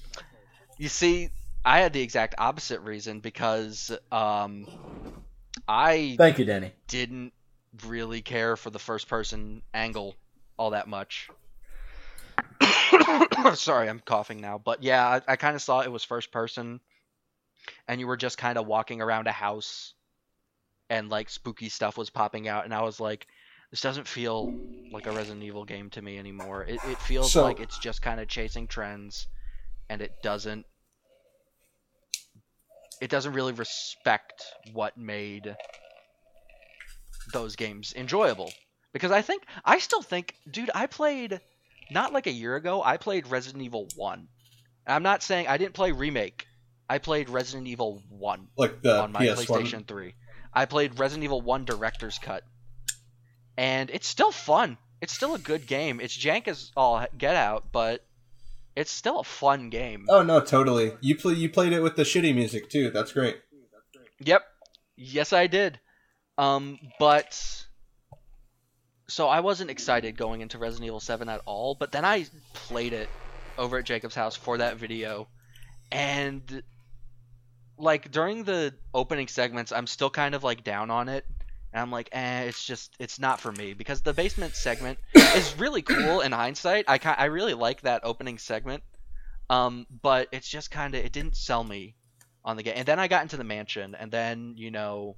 You 0.76 0.88
see, 0.88 1.30
I 1.64 1.80
had 1.80 1.92
the 1.92 2.00
exact 2.02 2.34
opposite 2.38 2.80
reason 2.80 3.20
because 3.20 3.90
um, 4.10 4.66
I 5.68 6.16
Thank 6.18 6.38
you, 6.38 6.44
Danny. 6.44 6.72
didn't 6.88 7.32
really 7.86 8.20
care 8.20 8.56
for 8.56 8.70
the 8.70 8.78
first 8.78 9.08
person 9.08 9.62
angle 9.72 10.14
all 10.56 10.70
that 10.70 10.88
much. 10.88 11.28
Sorry, 13.54 13.88
I'm 13.88 14.00
coughing 14.00 14.40
now. 14.40 14.58
But 14.58 14.82
yeah, 14.82 15.06
I, 15.06 15.32
I 15.32 15.36
kind 15.36 15.54
of 15.54 15.62
saw 15.62 15.80
it 15.80 15.90
was 15.92 16.04
first 16.04 16.32
person, 16.32 16.80
and 17.88 18.00
you 18.00 18.06
were 18.06 18.16
just 18.16 18.38
kind 18.38 18.58
of 18.58 18.66
walking 18.66 19.00
around 19.00 19.26
a 19.26 19.32
house, 19.32 19.94
and 20.90 21.08
like 21.10 21.30
spooky 21.30 21.68
stuff 21.68 21.96
was 21.96 22.10
popping 22.10 22.48
out, 22.48 22.64
and 22.64 22.74
I 22.74 22.82
was 22.82 23.00
like, 23.00 23.26
this 23.70 23.80
doesn't 23.80 24.06
feel 24.06 24.52
like 24.92 25.06
a 25.06 25.12
Resident 25.12 25.42
Evil 25.42 25.64
game 25.64 25.90
to 25.90 26.02
me 26.02 26.18
anymore. 26.18 26.64
It, 26.64 26.80
it 26.84 26.98
feels 26.98 27.32
So- 27.32 27.42
like 27.44 27.60
it's 27.60 27.78
just 27.78 28.02
kind 28.02 28.20
of 28.20 28.28
chasing 28.28 28.66
trends, 28.66 29.26
and 29.88 30.00
it 30.02 30.12
doesn't. 30.22 30.66
It 33.02 33.10
doesn't 33.10 33.32
really 33.32 33.52
respect 33.52 34.44
what 34.72 34.96
made 34.96 35.56
those 37.32 37.56
games 37.56 37.92
enjoyable. 37.96 38.52
Because 38.92 39.10
I 39.10 39.22
think 39.22 39.42
I 39.64 39.80
still 39.80 40.02
think, 40.02 40.36
dude, 40.48 40.70
I 40.72 40.86
played 40.86 41.40
not 41.90 42.12
like 42.12 42.28
a 42.28 42.32
year 42.32 42.54
ago. 42.54 42.80
I 42.80 42.98
played 42.98 43.26
Resident 43.26 43.64
Evil 43.64 43.88
One. 43.96 44.28
I'm 44.86 45.02
not 45.02 45.24
saying 45.24 45.48
I 45.48 45.56
didn't 45.56 45.74
play 45.74 45.90
remake. 45.90 46.46
I 46.88 46.98
played 46.98 47.28
Resident 47.28 47.66
Evil 47.66 48.00
One 48.08 48.46
Like 48.56 48.86
on 48.86 49.10
my 49.10 49.26
PS1. 49.26 49.46
PlayStation 49.46 49.84
3. 49.84 50.14
I 50.54 50.66
played 50.66 51.00
Resident 51.00 51.24
Evil 51.24 51.40
1 51.40 51.64
Director's 51.64 52.20
Cut. 52.20 52.44
And 53.56 53.90
it's 53.90 54.06
still 54.06 54.30
fun. 54.30 54.78
It's 55.00 55.12
still 55.12 55.34
a 55.34 55.40
good 55.40 55.66
game. 55.66 55.98
It's 55.98 56.16
jank 56.16 56.46
as 56.46 56.70
all 56.76 57.04
get 57.18 57.34
out, 57.34 57.72
but 57.72 58.04
it's 58.76 58.90
still 58.90 59.20
a 59.20 59.24
fun 59.24 59.70
game. 59.70 60.06
Oh 60.08 60.22
no, 60.22 60.40
totally. 60.40 60.92
You 61.00 61.16
play 61.16 61.34
you 61.34 61.48
played 61.48 61.72
it 61.72 61.80
with 61.80 61.96
the 61.96 62.02
shitty 62.02 62.34
music 62.34 62.70
too. 62.70 62.90
That's 62.90 63.12
great. 63.12 63.36
Yep. 64.20 64.42
Yes, 64.96 65.32
I 65.32 65.46
did. 65.46 65.80
Um, 66.38 66.78
but 66.98 67.66
so 69.08 69.28
I 69.28 69.40
wasn't 69.40 69.70
excited 69.70 70.16
going 70.16 70.40
into 70.40 70.58
Resident 70.58 70.86
Evil 70.86 71.00
7 71.00 71.28
at 71.28 71.42
all, 71.44 71.74
but 71.74 71.92
then 71.92 72.04
I 72.04 72.26
played 72.54 72.92
it 72.92 73.08
over 73.58 73.78
at 73.78 73.84
Jacob's 73.84 74.14
house 74.14 74.36
for 74.36 74.58
that 74.58 74.76
video 74.76 75.28
and 75.92 76.62
like 77.76 78.10
during 78.10 78.44
the 78.44 78.74
opening 78.94 79.28
segments, 79.28 79.72
I'm 79.72 79.86
still 79.86 80.10
kind 80.10 80.34
of 80.34 80.42
like 80.42 80.64
down 80.64 80.90
on 80.90 81.08
it. 81.08 81.26
And 81.72 81.80
I'm 81.80 81.90
like, 81.90 82.08
eh, 82.12 82.42
it's 82.42 82.64
just, 82.64 82.94
it's 82.98 83.18
not 83.18 83.40
for 83.40 83.50
me 83.52 83.72
because 83.74 84.02
the 84.02 84.12
basement 84.12 84.54
segment 84.54 84.98
is 85.14 85.58
really 85.58 85.82
cool 85.82 86.20
in 86.20 86.32
hindsight. 86.32 86.84
I 86.88 86.98
I 87.18 87.24
really 87.26 87.54
like 87.54 87.80
that 87.82 88.02
opening 88.04 88.38
segment, 88.38 88.82
um, 89.48 89.86
but 90.02 90.28
it's 90.32 90.48
just 90.48 90.70
kind 90.70 90.94
of, 90.94 91.04
it 91.04 91.12
didn't 91.12 91.36
sell 91.36 91.64
me 91.64 91.94
on 92.44 92.56
the 92.56 92.62
game. 92.62 92.74
And 92.76 92.86
then 92.86 92.98
I 92.98 93.08
got 93.08 93.22
into 93.22 93.36
the 93.36 93.44
mansion, 93.44 93.94
and 93.94 94.10
then 94.10 94.54
you 94.56 94.70
know, 94.70 95.16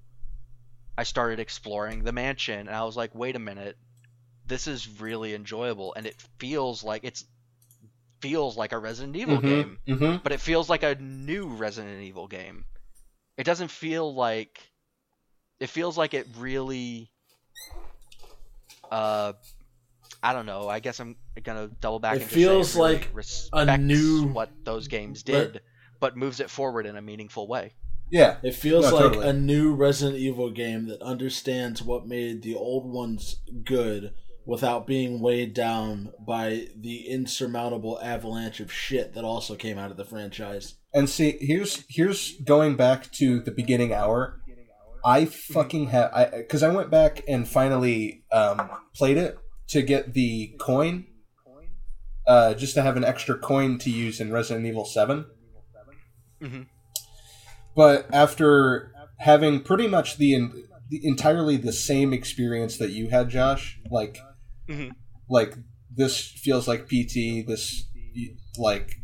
I 0.97 1.03
started 1.05 1.41
exploring 1.41 2.05
the 2.05 2.13
mansion, 2.13 2.61
and 2.61 2.71
I 2.77 2.85
was 2.85 2.97
like, 2.97 3.15
wait 3.15 3.35
a 3.37 3.41
minute, 3.41 3.77
this 4.47 4.67
is 4.69 5.01
really 5.01 5.35
enjoyable, 5.35 5.93
and 5.95 6.07
it 6.07 6.15
feels 6.39 6.85
like 6.85 7.03
it's 7.05 7.25
feels 8.21 8.57
like 8.57 8.73
a 8.73 8.79
Resident 8.79 9.17
Evil 9.17 9.39
game 9.41 9.79
Mm-hmm. 9.87 10.17
but 10.23 10.33
it 10.33 10.41
feels 10.41 10.71
like 10.71 10.83
a 10.83 10.95
new 10.95 11.47
Resident 11.49 12.03
Evil 12.03 12.27
game. 12.27 12.65
It 13.37 13.45
doesn't 13.45 13.71
feel 13.71 14.15
like 14.15 14.61
it 15.61 15.69
feels 15.69 15.97
like 15.97 16.15
it 16.15 16.27
really 16.39 17.11
uh 18.91 19.33
I 20.23 20.33
don't 20.33 20.47
know. 20.47 20.69
I 20.69 20.81
guess 20.81 21.01
I'm 21.01 21.17
gonna 21.43 21.69
double 21.81 21.99
back 21.99 22.17
It 22.17 22.23
and 22.23 22.23
just 22.23 22.35
say 22.35 22.41
feels 22.41 22.77
really 22.77 22.93
like 22.95 23.11
respects 23.13 23.79
new- 23.81 24.27
what 24.29 24.51
those 24.65 24.89
games 24.89 25.23
did, 25.23 25.61
but 26.01 26.17
moves 26.17 26.41
it 26.41 26.49
forward 26.49 26.87
in 26.87 26.97
a 26.97 27.03
meaningful 27.03 27.47
way. 27.47 27.75
Yeah. 28.11 28.37
It 28.43 28.55
feels 28.55 28.87
No, 28.87 28.95
like 28.95 29.03
totally. 29.05 29.29
a 29.29 29.33
new 29.33 29.75
Resident 29.75 30.19
Evil 30.19 30.51
game 30.51 30.87
that 30.87 31.03
understands 31.03 31.83
what 31.83 32.07
made 32.07 32.43
the 32.43 32.55
old 32.55 32.91
ones 32.91 33.37
good 33.65 34.15
without 34.47 34.87
being 34.87 35.21
weighed 35.21 35.53
down 35.55 36.13
by 36.27 36.69
the 36.77 37.09
insurmountable 37.09 37.99
avalanche 38.03 38.61
of 38.61 38.71
shit 38.73 39.15
that 39.15 39.25
also 39.25 39.57
came 39.57 39.79
out 39.79 39.91
of 39.91 39.97
the 39.97 40.05
franchise. 40.05 40.75
And 40.93 41.09
see, 41.09 41.37
here's 41.41 41.85
here's 41.89 42.37
going 42.43 42.77
back 42.77 43.11
to 43.13 43.41
the 43.41 43.51
beginning 43.51 43.93
hour. 43.93 44.41
I 45.05 45.27
fucking 45.27 45.89
have 45.89 46.11
I 46.15 46.25
because 46.39 46.63
I 46.63 46.71
went 46.71 46.91
back 46.91 47.23
and 47.29 47.47
finally 47.47 48.25
um, 48.33 48.71
played 48.95 49.17
it 49.17 49.39
to 49.69 49.83
get 49.83 50.15
the 50.15 50.55
coin, 50.59 51.07
uh, 52.27 52.55
just 52.55 52.75
to 52.75 52.83
have 52.83 52.97
an 52.97 53.05
extra 53.05 53.37
coin 53.39 53.79
to 53.79 53.91
use 53.91 54.21
in 54.21 54.33
Resident 54.33 54.67
Evil 54.67 54.85
7 54.85 55.27
Mhm. 56.43 56.67
But 57.77 58.07
after 58.13 58.93
having 59.19 59.61
pretty 59.61 59.87
much 59.89 60.17
the, 60.19 60.51
the 60.89 61.01
entirely 61.07 61.57
the 61.57 61.73
same 61.73 62.13
experience 62.13 62.77
that 62.79 62.91
you 62.91 63.09
had, 63.09 63.31
Josh, 63.31 63.81
like 63.91 64.19
Mhm. 64.69 64.93
like 65.29 65.55
this 65.95 66.21
feels 66.21 66.67
like 66.69 66.89
PT. 66.89 67.43
This 67.47 67.85
like 68.59 69.01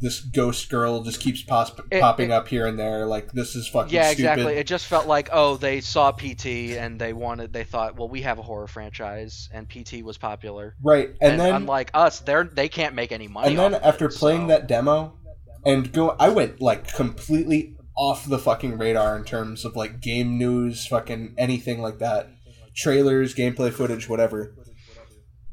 this 0.00 0.20
ghost 0.20 0.68
girl 0.70 1.02
just 1.02 1.20
keeps 1.20 1.42
pos- 1.42 1.72
It- 1.90 2.00
popping 2.00 2.30
it- 2.30 2.34
up 2.34 2.48
here 2.48 2.66
and 2.66 2.78
there. 2.78 3.06
Like 3.06 3.32
this 3.32 3.54
is 3.54 3.68
fucking 3.68 3.92
Yeah, 3.94 4.08
stupid. 4.08 4.20
exactly. 4.20 4.54
It 4.54 4.66
just 4.66 4.86
felt 4.86 5.06
like 5.06 5.28
oh, 5.32 5.56
they 5.56 5.80
saw 5.80 6.12
PT 6.12 6.76
and 6.76 7.00
they 7.00 7.12
wanted 7.12 7.52
they 7.52 7.64
thought, 7.64 7.96
well, 7.96 8.08
we 8.08 8.22
have 8.22 8.38
a 8.38 8.42
horror 8.42 8.66
franchise 8.66 9.48
and 9.52 9.68
PT 9.68 10.02
was 10.02 10.18
popular. 10.18 10.74
right, 10.82 11.10
and, 11.20 11.32
And, 11.32 11.40
then 11.40 11.54
unlike 11.54 11.90
us, 11.94 12.20
they're 12.20 12.44
they 12.44 12.68
can't 12.68 12.94
make 12.94 13.12
any 13.12 13.28
money. 13.28 13.48
and 13.50 13.58
then 13.58 13.74
after 13.82 14.06
it, 14.06 14.14
playing 14.14 14.42
so- 14.42 14.48
that 14.48 14.66
demo 14.66 15.18
and 15.64 15.92
go, 15.92 16.10
I 16.18 16.28
went 16.28 16.60
like 16.60 16.92
completely 16.92 17.76
off 17.96 18.26
the 18.28 18.38
fucking 18.38 18.76
radar 18.76 19.16
in 19.16 19.22
terms 19.24 19.64
of 19.64 19.76
like 19.76 20.00
game 20.00 20.36
news, 20.36 20.86
fucking 20.88 21.34
anything 21.38 21.80
like 21.80 21.98
that, 22.00 22.28
trailers, 22.74 23.34
gameplay 23.34 23.72
footage, 23.72 24.08
whatever. 24.08 24.52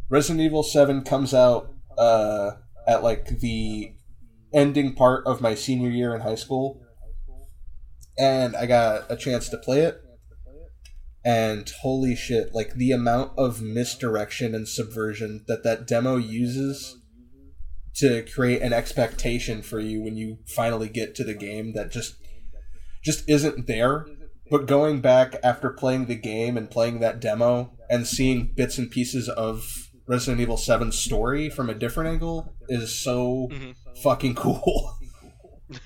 Resident 0.10 0.42
Evil 0.42 0.64
Seven 0.64 1.04
comes 1.04 1.34
out 1.34 1.70
uh, 1.98 2.52
at 2.88 3.04
like 3.04 3.28
the 3.40 3.94
ending 4.54 4.94
part 4.96 5.26
of 5.26 5.42
my 5.42 5.56
senior 5.56 5.90
year 5.90 6.14
in 6.16 6.22
high 6.22 6.36
school, 6.36 6.82
and 8.18 8.56
I 8.56 8.66
got 8.66 9.12
a 9.12 9.16
chance 9.16 9.50
to 9.50 9.58
play 9.58 9.82
it. 9.82 10.02
And 11.24 11.72
holy 11.82 12.16
shit, 12.16 12.54
like 12.54 12.74
the 12.74 12.92
amount 12.92 13.34
of 13.38 13.62
misdirection 13.62 14.56
and 14.56 14.68
subversion 14.68 15.46
that 15.48 15.64
that 15.64 15.86
demo 15.86 16.18
uses 16.18 16.98
to 17.98 18.24
create 18.24 18.62
an 18.62 18.74
expectation 18.74 19.62
for 19.62 19.80
you 19.80 20.02
when 20.02 20.16
you 20.16 20.40
finally 20.48 20.90
get 20.90 21.14
to 21.16 21.24
the 21.24 21.34
game 21.36 21.74
that 21.74 21.92
just 21.92 22.16
just 23.04 23.30
isn't 23.30 23.68
there. 23.68 24.08
But 24.50 24.66
going 24.66 25.00
back 25.00 25.36
after 25.44 25.70
playing 25.70 26.08
the 26.08 26.16
game 26.16 26.58
and 26.58 26.70
playing 26.70 27.00
that 27.00 27.20
demo 27.20 27.78
and 27.90 28.08
seeing 28.08 28.52
bits 28.56 28.78
and 28.78 28.90
pieces 28.90 29.30
of 29.30 29.64
Resident 30.08 30.42
Evil 30.42 30.58
7's 30.58 30.98
story 30.98 31.50
from 31.50 31.70
a 31.70 31.76
different 31.76 32.10
angle 32.10 32.54
is 32.68 32.94
so 33.00 33.48
Mhm. 33.52 33.76
Fucking 34.02 34.36
cool. 34.36 34.98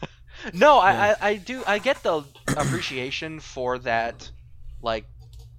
No, 0.54 0.78
I, 0.78 0.92
Yeah. 0.94 1.16
I, 1.22 1.28
I 1.30 1.36
do 1.38 1.64
I 1.66 1.80
get 1.80 2.04
the 2.04 2.22
appreciation 2.50 3.40
for 3.40 3.80
that, 3.80 4.30
like 4.82 5.06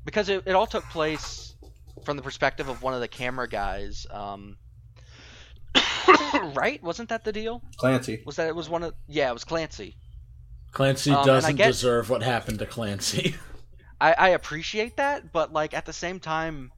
because 0.05 0.29
it, 0.29 0.45
it 0.47 0.53
all 0.53 0.67
took 0.67 0.85
place 0.85 1.57
from 2.05 2.17
the 2.17 2.23
perspective 2.23 2.69
of 2.69 2.83
one 2.83 2.95
of 2.95 3.01
the 3.01 3.09
camera 3.09 3.49
guys. 3.49 4.07
Um, 4.13 4.59
right? 6.55 6.81
Wasn't 6.85 7.09
that 7.09 7.25
the 7.25 7.33
deal? 7.33 7.63
Clancy. 7.79 8.23
Was 8.25 8.37
that 8.37 8.47
it 8.47 8.55
was 8.55 8.69
one 8.69 8.85
of 8.85 8.95
yeah, 9.09 9.31
it 9.31 9.33
was 9.33 9.43
Clancy. 9.45 9.97
Clancy 10.73 11.11
Um, 11.11 11.27
doesn't 11.27 11.57
get- 11.57 11.67
deserve 11.67 12.09
what 12.09 12.23
happened 12.23 12.61
to 12.61 12.67
Clancy. 12.67 13.35
I, 14.01 14.13
I 14.13 14.29
appreciate 14.31 14.99
that, 14.99 15.33
but 15.33 15.53
like 15.53 15.75
at 15.75 15.87
the 15.87 15.93
same 15.93 16.21
time, 16.21 16.71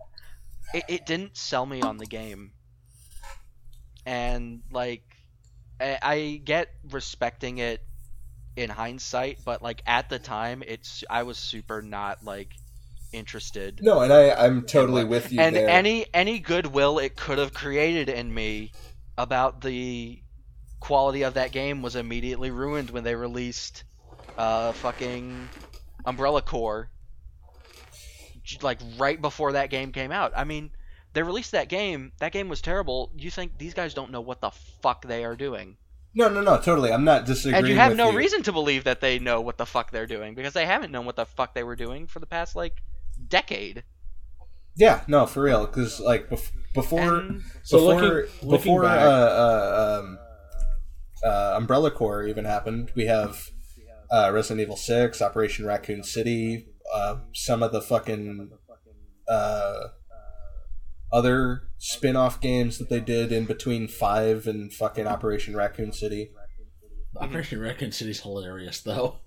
it, 0.72 0.84
it 0.88 1.06
didn't 1.06 1.36
sell 1.36 1.66
me 1.66 1.82
on 1.82 1.98
the 1.98 2.06
game. 2.06 2.52
And 4.06 4.62
like, 4.70 5.02
I, 5.80 6.40
get 6.44 6.68
respecting 6.90 7.58
it 7.58 7.82
in 8.56 8.70
hindsight, 8.70 9.38
but 9.44 9.62
like 9.62 9.82
at 9.86 10.08
the 10.08 10.18
time, 10.18 10.62
it's 10.66 11.04
I 11.08 11.22
was 11.22 11.38
super 11.38 11.82
not 11.82 12.24
like 12.24 12.52
interested. 13.12 13.80
No, 13.82 14.00
and 14.00 14.12
I, 14.12 14.30
I'm 14.30 14.64
totally 14.64 15.04
with 15.04 15.32
you 15.32 15.40
and 15.40 15.54
there. 15.54 15.68
any 15.68 16.06
any 16.12 16.38
goodwill 16.40 16.98
it 16.98 17.16
could 17.16 17.38
have 17.38 17.54
created 17.54 18.08
in 18.08 18.32
me 18.32 18.72
about 19.16 19.60
the 19.60 20.20
quality 20.80 21.22
of 21.22 21.34
that 21.34 21.52
game 21.52 21.82
was 21.82 21.96
immediately 21.96 22.50
ruined 22.50 22.90
when 22.90 23.04
they 23.04 23.14
released 23.14 23.84
uh 24.36 24.72
fucking 24.72 25.48
Umbrella 26.04 26.42
Corps 26.42 26.88
like 28.62 28.78
right 28.98 29.20
before 29.20 29.52
that 29.52 29.70
game 29.70 29.92
came 29.92 30.12
out. 30.12 30.32
I 30.36 30.44
mean, 30.44 30.70
they 31.18 31.22
released 31.24 31.50
that 31.50 31.68
game. 31.68 32.12
That 32.20 32.30
game 32.30 32.48
was 32.48 32.60
terrible. 32.60 33.10
You 33.16 33.28
think 33.28 33.58
these 33.58 33.74
guys 33.74 33.92
don't 33.92 34.12
know 34.12 34.20
what 34.20 34.40
the 34.40 34.52
fuck 34.82 35.04
they 35.04 35.24
are 35.24 35.34
doing? 35.34 35.76
no, 36.14 36.28
no, 36.28 36.42
no, 36.42 36.58
totally. 36.60 36.92
I'm 36.92 37.02
not 37.02 37.26
disagreeing. 37.26 37.56
and 37.58 37.66
you 37.66 37.74
have 37.74 37.90
with 37.90 37.98
no 37.98 38.10
you. 38.12 38.16
reason 38.18 38.44
to 38.44 38.52
believe 38.52 38.84
that 38.84 39.00
they 39.00 39.18
know 39.18 39.40
what 39.40 39.58
the 39.58 39.66
fuck 39.66 39.90
they're 39.90 40.06
doing 40.06 40.36
because 40.36 40.52
they 40.52 40.64
haven't 40.64 40.92
known 40.92 41.06
what 41.06 41.16
the 41.16 41.26
fuck 41.26 41.54
they 41.54 41.64
were 41.64 41.74
doing 41.74 42.06
for 42.06 42.20
the 42.20 42.26
past 42.26 42.54
like 42.54 42.74
decade. 43.28 43.82
Yeah, 44.76 45.02
no, 45.08 45.26
for 45.26 45.42
real. 45.42 45.66
Because 45.66 45.98
like 45.98 46.28
bef- 46.30 46.52
before, 46.72 47.16
And 47.16 47.42
So 47.64 47.78
before, 47.78 47.94
looking- 47.94 48.48
looking 48.48 48.50
before 48.50 48.84
uh, 48.84 48.88
uh, 48.94 50.00
um, 50.04 50.18
uh, 51.24 51.54
Umbrella 51.56 51.90
Corps 51.90 52.26
even 52.28 52.44
happened, 52.44 52.92
we 52.94 53.06
have 53.06 53.50
uh, 54.10 54.30
Resident 54.32 54.60
Evil 54.60 54.76
Six, 54.76 55.20
Operation 55.20 55.66
Raccoon 55.66 56.04
City, 56.04 56.68
uh, 56.94 57.16
some 57.34 57.62
of 57.64 57.72
the 57.72 57.82
fucking 57.82 58.50
uh, 59.28 59.80
other 61.12 61.62
spin-off 61.78 62.40
games 62.40 62.78
that 62.78 62.88
they 62.88 63.00
did 63.00 63.32
in 63.32 63.44
between 63.44 63.88
Five 63.88 64.46
and 64.46 64.72
fucking 64.72 65.06
Operation 65.06 65.56
Raccoon 65.56 65.92
City. 65.92 66.30
Operation 67.16 67.60
Raccoon 67.60 67.92
City's 67.92 68.20
hilarious, 68.20 68.80
though. 68.80 69.18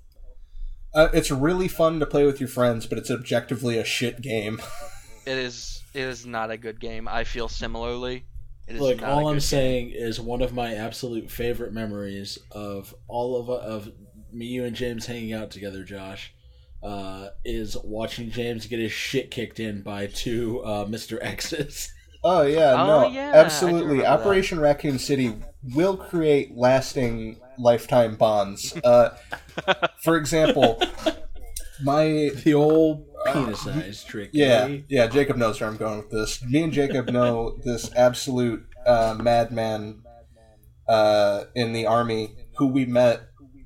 Uh, 0.94 1.10
it's 1.14 1.32
really 1.32 1.68
fun 1.68 2.00
to 2.00 2.06
play 2.06 2.26
with 2.26 2.40
your 2.40 2.50
friends, 2.50 2.86
but 2.86 2.98
it's 2.98 3.10
objectively 3.10 3.78
a 3.78 3.86
shit 3.86 4.22
game. 4.22 4.62
it 5.26 5.38
is 5.38 5.82
it 5.94 6.02
is 6.02 6.26
not 6.26 6.52
a 6.52 6.58
good 6.58 6.80
game. 6.80 7.08
I 7.08 7.24
feel 7.24 7.48
similarly. 7.48 8.26
It 8.68 8.76
is 8.76 8.82
Look, 8.82 9.02
not 9.02 9.10
a 9.10 9.14
all 9.14 9.28
I'm 9.30 9.36
good 9.36 9.44
saying 9.44 9.92
is 9.94 10.20
one 10.20 10.42
of 10.42 10.54
my 10.54 10.76
absolute 10.76 11.32
favorite 11.32 11.74
memories 11.74 12.38
of 12.52 12.94
all 13.08 13.40
of 13.40 13.50
of 13.50 13.94
me, 14.34 14.46
you, 14.46 14.66
and 14.66 14.76
James 14.76 15.06
hanging 15.06 15.34
out 15.34 15.52
together, 15.52 15.84
Josh, 15.84 16.34
uh, 16.84 17.28
is 17.46 17.78
watching 17.84 18.32
James 18.32 18.66
get 18.66 18.80
his 18.80 18.92
shit 18.92 19.30
kicked 19.32 19.60
in 19.60 19.82
by 19.82 20.08
two 20.08 20.62
uh, 20.64 20.86
Mr. 20.86 21.18
X's. 21.22 21.94
Oh 22.24 22.44
yeah, 22.44 22.74
Oh, 22.74 22.86
no, 22.86 23.08
yeah, 23.08 23.32
absolutely. 23.34 23.82
remember 23.82 24.04
that. 24.04 24.20
Operation 24.20 24.60
Raccoon 24.60 25.00
City 25.00 25.34
will 25.74 25.98
create 25.98 26.56
lasting 26.56 27.40
lifetime 27.58 28.16
bonds. 28.16 28.78
Uh, 28.84 29.18
for 30.04 30.18
example, 30.18 30.80
my 31.84 32.30
The 32.44 32.54
old 32.54 33.08
penis 33.26 33.62
size 33.62 34.04
trick. 34.04 34.30
yeah, 34.34 34.68
eh? 34.70 34.82
yeah. 34.88 35.08
Jacob 35.08 35.38
knows 35.38 35.60
where 35.60 35.68
I'm 35.68 35.78
going 35.78 35.98
with 35.98 36.12
this. 36.12 36.44
Me 36.46 36.62
and 36.62 36.72
Jacob 36.72 37.10
know 37.10 37.58
this 37.64 37.90
absolute 37.96 38.64
uh, 38.86 39.16
madman 39.20 40.04
uh, 40.88 41.46
in 41.56 41.74
the 41.74 41.88
army 41.88 42.36
who 42.58 42.68
we 42.68 42.86
met 42.86 43.22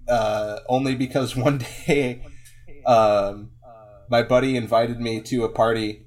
uh, 0.07 0.59
only 0.69 0.95
because 0.95 1.35
one 1.35 1.57
day 1.87 2.25
um, 2.85 3.51
my 4.09 4.23
buddy 4.23 4.55
invited 4.55 4.99
me 4.99 5.21
to 5.21 5.43
a 5.43 5.49
party 5.49 6.05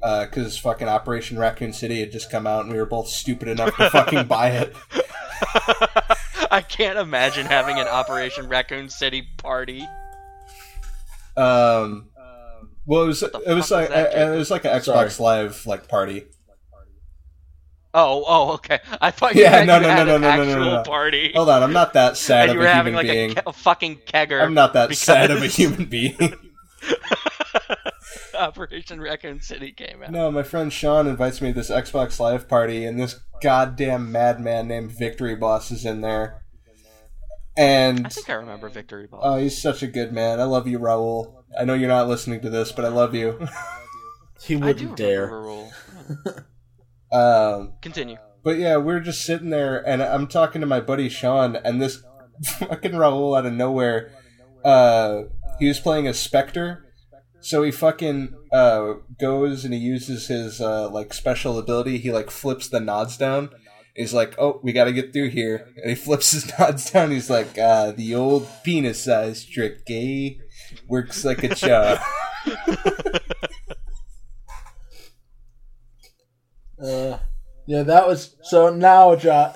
because 0.00 0.58
fucking 0.58 0.88
Operation 0.88 1.38
Raccoon 1.38 1.72
City 1.72 2.00
had 2.00 2.12
just 2.12 2.30
come 2.30 2.46
out 2.46 2.64
and 2.64 2.72
we 2.72 2.78
were 2.78 2.86
both 2.86 3.08
stupid 3.08 3.48
enough 3.48 3.76
to 3.76 3.90
fucking 3.90 4.26
buy 4.26 4.50
it. 4.50 4.74
I 6.50 6.60
can't 6.60 6.98
imagine 6.98 7.46
having 7.46 7.78
an 7.78 7.86
Operation 7.86 8.48
Raccoon 8.48 8.88
City 8.88 9.26
party. 9.38 9.86
Um, 11.36 12.10
well, 12.84 13.04
it 13.04 13.06
was 13.06 13.22
it 13.22 13.54
was 13.54 13.70
like 13.70 13.90
it 13.90 14.36
was 14.36 14.50
like 14.50 14.64
an 14.64 14.72
Xbox 14.72 15.12
Sorry. 15.12 15.44
Live 15.44 15.66
like 15.66 15.88
party. 15.88 16.24
Oh, 17.94 18.24
oh, 18.26 18.52
okay. 18.54 18.78
I 19.00 19.10
thought 19.10 19.34
you 19.34 19.42
Yeah, 19.42 19.50
meant 19.64 19.66
no, 19.66 19.76
you 19.76 19.82
no, 19.82 19.88
had 19.88 20.06
no, 20.06 20.16
an 20.16 20.20
no, 20.22 20.28
no, 20.30 20.36
no, 20.36 20.42
actual 20.50 20.64
no, 20.64 20.76
no. 20.76 20.82
party. 20.82 21.32
Hold 21.34 21.48
on, 21.50 21.62
I'm 21.62 21.72
not 21.74 21.92
that 21.92 22.16
sad 22.16 22.48
and 22.48 22.54
you 22.54 22.58
of 22.60 22.64
were 22.64 22.70
a 22.70 22.74
having 22.74 22.94
human 22.94 23.06
like 23.06 23.14
being. 23.14 23.30
a, 23.32 23.42
ke- 23.42 23.46
a 23.48 23.52
fucking 23.52 23.96
kegger. 24.06 24.42
I'm 24.42 24.54
not 24.54 24.72
that 24.72 24.88
because- 24.88 25.00
sad 25.00 25.30
of 25.30 25.42
a 25.42 25.46
human 25.46 25.84
being. 25.90 26.16
Operation 28.34 29.00
Raccoon 29.00 29.40
City 29.40 29.72
came 29.72 30.02
out. 30.02 30.10
no, 30.10 30.30
my 30.30 30.42
friend 30.42 30.72
Sean 30.72 31.06
invites 31.06 31.40
me 31.40 31.48
to 31.48 31.54
this 31.54 31.70
Xbox 31.70 32.18
Live 32.18 32.48
party, 32.48 32.84
and 32.84 32.98
this 32.98 33.20
goddamn 33.42 34.10
madman 34.10 34.66
named 34.68 34.90
Victory 34.90 35.36
Boss 35.36 35.70
is 35.70 35.84
in 35.84 36.00
there. 36.00 36.42
And 37.56 38.06
I 38.06 38.08
think 38.08 38.30
I 38.30 38.34
remember 38.34 38.68
Victory 38.70 39.06
Ball. 39.06 39.20
oh, 39.22 39.36
he's 39.36 39.60
such 39.60 39.82
a 39.82 39.86
good 39.86 40.12
man. 40.12 40.40
I 40.40 40.44
love 40.44 40.66
you, 40.66 40.78
Raul. 40.78 41.42
I 41.58 41.64
know 41.66 41.74
you're 41.74 41.88
not 41.88 42.08
listening 42.08 42.40
to 42.40 42.50
this, 42.50 42.72
but 42.72 42.86
I 42.86 42.88
love 42.88 43.14
you. 43.14 43.46
He 44.42 44.56
I 44.56 44.58
do 44.58 44.64
wouldn't 44.64 44.98
remember 44.98 45.64
dare. 46.24 46.44
Um, 47.12 47.74
Continue. 47.82 48.16
But 48.42 48.58
yeah, 48.58 48.78
we 48.78 48.94
are 48.94 49.00
just 49.00 49.24
sitting 49.24 49.50
there, 49.50 49.86
and 49.86 50.02
I'm 50.02 50.26
talking 50.26 50.60
to 50.60 50.66
my 50.66 50.80
buddy 50.80 51.08
Sean, 51.08 51.56
and 51.56 51.80
this 51.80 52.02
fucking 52.58 52.92
Raul 52.92 53.38
out 53.38 53.46
of 53.46 53.52
nowhere, 53.52 54.12
uh, 54.64 55.22
he 55.58 55.68
was 55.68 55.78
playing 55.78 56.08
a 56.08 56.14
Spectre, 56.14 56.92
so 57.40 57.62
he 57.62 57.70
fucking 57.70 58.34
uh, 58.52 58.94
goes 59.20 59.64
and 59.64 59.74
he 59.74 59.80
uses 59.80 60.28
his 60.28 60.60
uh, 60.60 60.88
like 60.90 61.12
special 61.12 61.58
ability. 61.58 61.98
He 61.98 62.12
like 62.12 62.30
flips 62.30 62.68
the 62.68 62.80
nods 62.80 63.16
down. 63.16 63.50
He's 63.94 64.14
like, 64.14 64.34
"Oh, 64.38 64.60
we 64.62 64.72
got 64.72 64.84
to 64.84 64.92
get 64.92 65.12
through 65.12 65.30
here," 65.30 65.68
and 65.76 65.90
he 65.90 65.94
flips 66.06 66.32
his 66.32 66.58
nods 66.58 66.90
down. 66.90 67.10
He's 67.10 67.30
like, 67.30 67.58
uh, 67.58 67.92
"The 67.92 68.14
old 68.14 68.48
penis 68.64 69.04
size 69.04 69.44
trick, 69.44 69.82
eh? 69.88 70.30
Works 70.88 71.24
like 71.24 71.42
a 71.44 71.54
charm." 71.54 71.98
Uh, 76.82 77.18
yeah, 77.66 77.82
that 77.84 78.06
was 78.08 78.36
so. 78.42 78.74
Now, 78.74 79.14
jo- 79.14 79.52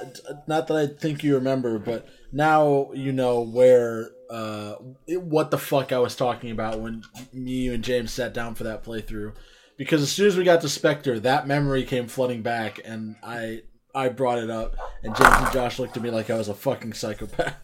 not 0.46 0.68
that 0.68 0.76
I 0.76 0.86
think 0.86 1.24
you 1.24 1.34
remember, 1.34 1.78
but 1.78 2.06
now 2.32 2.92
you 2.94 3.12
know 3.12 3.40
where 3.42 4.10
uh, 4.30 4.76
it- 5.06 5.22
what 5.22 5.50
the 5.50 5.58
fuck 5.58 5.92
I 5.92 5.98
was 5.98 6.14
talking 6.14 6.50
about 6.50 6.80
when 6.80 7.02
me 7.32 7.50
you 7.64 7.72
and 7.74 7.82
James 7.82 8.12
sat 8.12 8.32
down 8.32 8.54
for 8.54 8.64
that 8.64 8.84
playthrough. 8.84 9.34
Because 9.76 10.02
as 10.02 10.10
soon 10.10 10.28
as 10.28 10.36
we 10.36 10.44
got 10.44 10.60
to 10.62 10.68
Spectre, 10.68 11.18
that 11.20 11.46
memory 11.46 11.84
came 11.84 12.06
flooding 12.06 12.42
back, 12.42 12.80
and 12.84 13.16
I 13.22 13.62
I 13.94 14.08
brought 14.08 14.38
it 14.38 14.50
up, 14.50 14.76
and 15.02 15.14
James 15.16 15.34
and 15.38 15.52
Josh 15.52 15.78
looked 15.78 15.96
at 15.96 16.02
me 16.02 16.10
like 16.10 16.30
I 16.30 16.36
was 16.38 16.48
a 16.48 16.54
fucking 16.54 16.92
psychopath. 16.92 17.56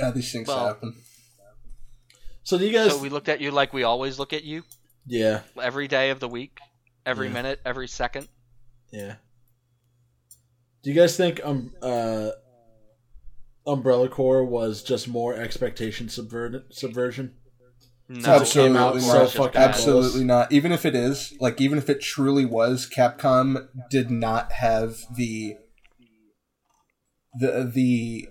Uh, 0.00 0.10
these 0.14 0.32
things 0.32 0.46
Well, 0.48 0.68
happen. 0.68 0.94
So 2.44 2.58
do 2.58 2.64
you 2.66 2.72
guys? 2.72 2.92
So 2.92 3.02
we 3.02 3.08
looked 3.08 3.28
at 3.28 3.40
you 3.40 3.50
like 3.50 3.72
we 3.72 3.82
always 3.82 4.18
look 4.18 4.32
at 4.32 4.44
you 4.44 4.62
yeah, 5.06 5.40
every 5.60 5.88
day 5.88 6.10
of 6.10 6.20
the 6.20 6.28
week, 6.28 6.58
every 7.06 7.28
Yeah. 7.28 7.32
minute, 7.34 7.60
every 7.64 7.88
second. 7.88 8.28
yeah. 8.92 9.16
Do 10.82 10.90
you 10.90 10.96
guys 11.00 11.16
think 11.16 11.40
um 11.44 11.72
uh 11.82 12.30
Umbrella 13.66 14.08
Corps 14.10 14.44
was 14.44 14.82
just 14.82 15.08
more 15.08 15.34
expectation 15.34 16.08
subvert- 16.10 16.74
subversion? 16.74 17.34
No, 18.06 18.34
Absolutely 18.34 18.78
out 18.78 19.00
so 19.00 19.26
fucking 19.26 19.52
bad. 19.54 19.70
Absolutely 19.70 20.24
not. 20.24 20.52
Even 20.52 20.72
if 20.72 20.84
it 20.84 20.94
is, 20.94 21.32
like, 21.40 21.58
even 21.58 21.78
if 21.78 21.88
it 21.88 22.02
truly 22.02 22.44
was, 22.44 22.86
Capcom 22.86 23.66
did 23.90 24.10
not 24.10 24.52
have 24.52 24.98
the 25.16 25.56
the 27.40 27.64
the 27.74 28.28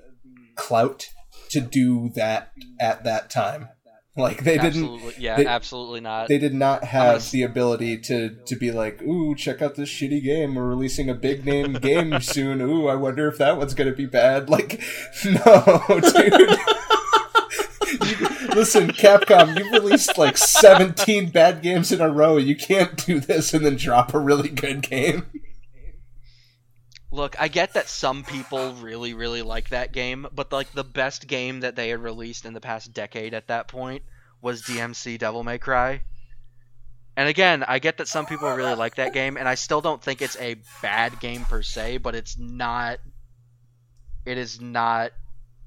clout 0.56 1.08
to 1.50 1.60
do 1.60 2.12
that 2.14 2.52
at 2.80 3.04
that 3.04 3.32
time. 3.32 3.70
Like 4.16 4.44
they 4.44 4.58
didn't. 4.60 5.18
Yeah, 5.20 5.38
they- 5.38 5.46
absolutely 5.48 6.00
not. 6.02 6.28
They 6.28 6.38
did 6.38 6.54
not 6.54 6.84
have 6.84 7.16
s- 7.16 7.32
the 7.32 7.42
ability 7.42 7.98
to, 8.02 8.30
to 8.46 8.56
be 8.56 8.72
like, 8.72 9.02
ooh, 9.02 9.34
check 9.36 9.62
out 9.62 9.74
this 9.76 9.90
shitty 9.90 10.24
game. 10.24 10.54
We're 10.54 10.68
releasing 10.68 11.10
a 11.10 11.16
big 11.16 11.46
name 11.46 11.74
game 11.82 12.20
soon. 12.22 12.62
Ooh, 12.62 12.88
I 12.88 12.94
wonder 12.96 13.28
if 13.28 13.40
that 13.40 13.58
one's 13.58 13.74
gonna 13.74 13.92
be 13.92 14.06
bad. 14.06 14.50
Like, 14.50 14.80
no, 15.26 15.84
dude. 15.88 16.50
You- 18.06 18.30
Listen, 18.56 18.92
Capcom, 18.92 19.58
you've 19.58 19.72
released 19.72 20.16
like 20.18 20.38
17 20.38 21.32
bad 21.32 21.62
games 21.64 21.92
in 21.92 22.02
a 22.02 22.10
row. 22.10 22.38
You 22.38 22.56
can't 22.56 23.04
do 23.06 23.20
this 23.20 23.52
and 23.54 23.66
then 23.66 23.78
drop 23.78 24.14
a 24.14 24.20
really 24.20 24.50
good 24.50 24.82
game. 24.84 25.26
Look, 27.14 27.40
I 27.40 27.48
get 27.48 27.76
that 27.76 27.90
some 27.90 28.24
people 28.24 28.74
really, 28.74 29.14
really 29.14 29.44
like 29.44 29.70
that 29.70 29.92
game, 29.92 30.26
but 30.34 30.52
like 30.52 30.72
the 30.72 30.84
best 30.84 31.28
game 31.28 31.60
that 31.60 31.76
they 31.76 31.90
had 31.90 32.02
released 32.02 32.44
in 32.44 32.54
the 32.54 32.60
past 32.60 32.92
decade 32.92 33.36
at 33.36 33.50
that 33.50 33.68
point 33.68 34.02
was 34.42 34.64
DMC 34.64 35.20
Devil 35.20 35.44
May 35.44 35.60
Cry. 35.60 36.02
And 37.16 37.30
again, 37.30 37.64
I 37.68 37.78
get 37.78 38.00
that 38.00 38.08
some 38.08 38.26
people 38.26 38.50
really 38.56 38.74
like 38.74 38.96
that 38.96 39.14
game, 39.14 39.38
and 39.38 39.48
I 39.48 39.54
still 39.54 39.80
don't 39.80 40.02
think 40.02 40.24
it's 40.24 40.36
a 40.40 40.56
bad 40.82 41.20
game 41.20 41.46
per 41.46 41.62
se, 41.62 41.98
but 41.98 42.16
it's 42.16 42.36
not. 42.40 42.98
It 44.26 44.40
is 44.40 44.60
not 44.60 45.12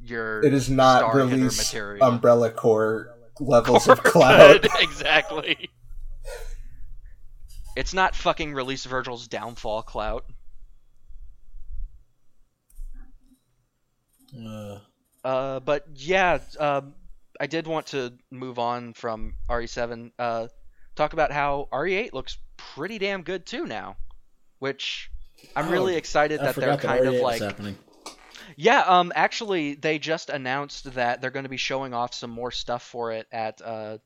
your. 0.01 0.44
It 0.44 0.52
is 0.52 0.68
not 0.68 0.98
star 0.98 1.16
release 1.16 1.59
material. 1.59 2.09
Umbrella 2.09 2.51
Corps 2.51 3.14
levels 3.39 3.86
of 3.86 4.02
Core 4.02 4.10
cloud. 4.10 4.66
exactly. 4.81 5.70
It's 7.77 7.93
not 7.93 8.16
fucking 8.16 8.55
release 8.55 8.86
Vergil's 8.86 9.28
downfall 9.28 9.82
clout. 9.82 10.24
Uh, 14.37 14.79
Uh, 15.25 15.61
but 15.61 15.85
yeah, 15.95 16.39
um, 16.59 16.95
I 17.41 17.47
did 17.47 17.67
want 17.67 17.87
to 17.89 18.13
move 18.31 18.59
on 18.59 18.93
from 18.95 19.35
RE7. 19.49 20.13
Uh, 20.19 20.49
talk 20.95 21.13
about 21.13 21.33
how 21.33 21.69
RE8 21.73 22.13
looks 22.13 22.39
pretty 22.57 22.99
damn 22.99 23.23
good 23.23 23.45
too 23.47 23.67
now, 23.67 23.97
which 24.61 25.11
I'm 25.55 25.67
Oh, 25.69 25.71
really 25.73 25.97
excited 25.97 26.41
I 26.41 26.45
that 26.47 26.55
they're 26.57 26.77
forgot 26.79 26.83
that 26.83 27.03
kind 27.03 27.07
of 27.15 27.23
like. 27.23 27.43
happening. 27.43 27.77
Yeah, 28.57 28.81
um, 28.87 29.13
actually, 29.17 29.75
they 29.75 29.99
just 29.99 30.31
announced 30.31 30.95
that 30.95 31.21
they're 31.21 31.33
going 31.33 31.45
to 31.45 31.51
be 31.51 31.57
showing 31.57 31.93
off 31.93 32.15
some 32.15 32.31
more 32.31 32.53
stuff 32.53 32.83
for 32.85 33.11
it 33.13 33.27
at 33.33 33.61
uh, 33.61 33.99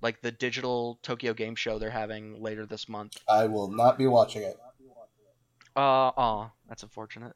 like 0.00 0.20
the 0.22 0.30
digital 0.30 1.00
Tokyo 1.02 1.34
Game 1.34 1.56
Show 1.56 1.78
they're 1.80 1.90
having 1.90 2.40
later 2.40 2.64
this 2.64 2.88
month. 2.88 3.18
I 3.28 3.46
will 3.46 3.68
not 3.68 3.98
be 3.98 4.06
watching 4.06 4.42
it. 4.42 4.56
Uh, 5.76 5.80
aw, 6.16 6.50
that's 6.68 6.84
unfortunate. 6.84 7.34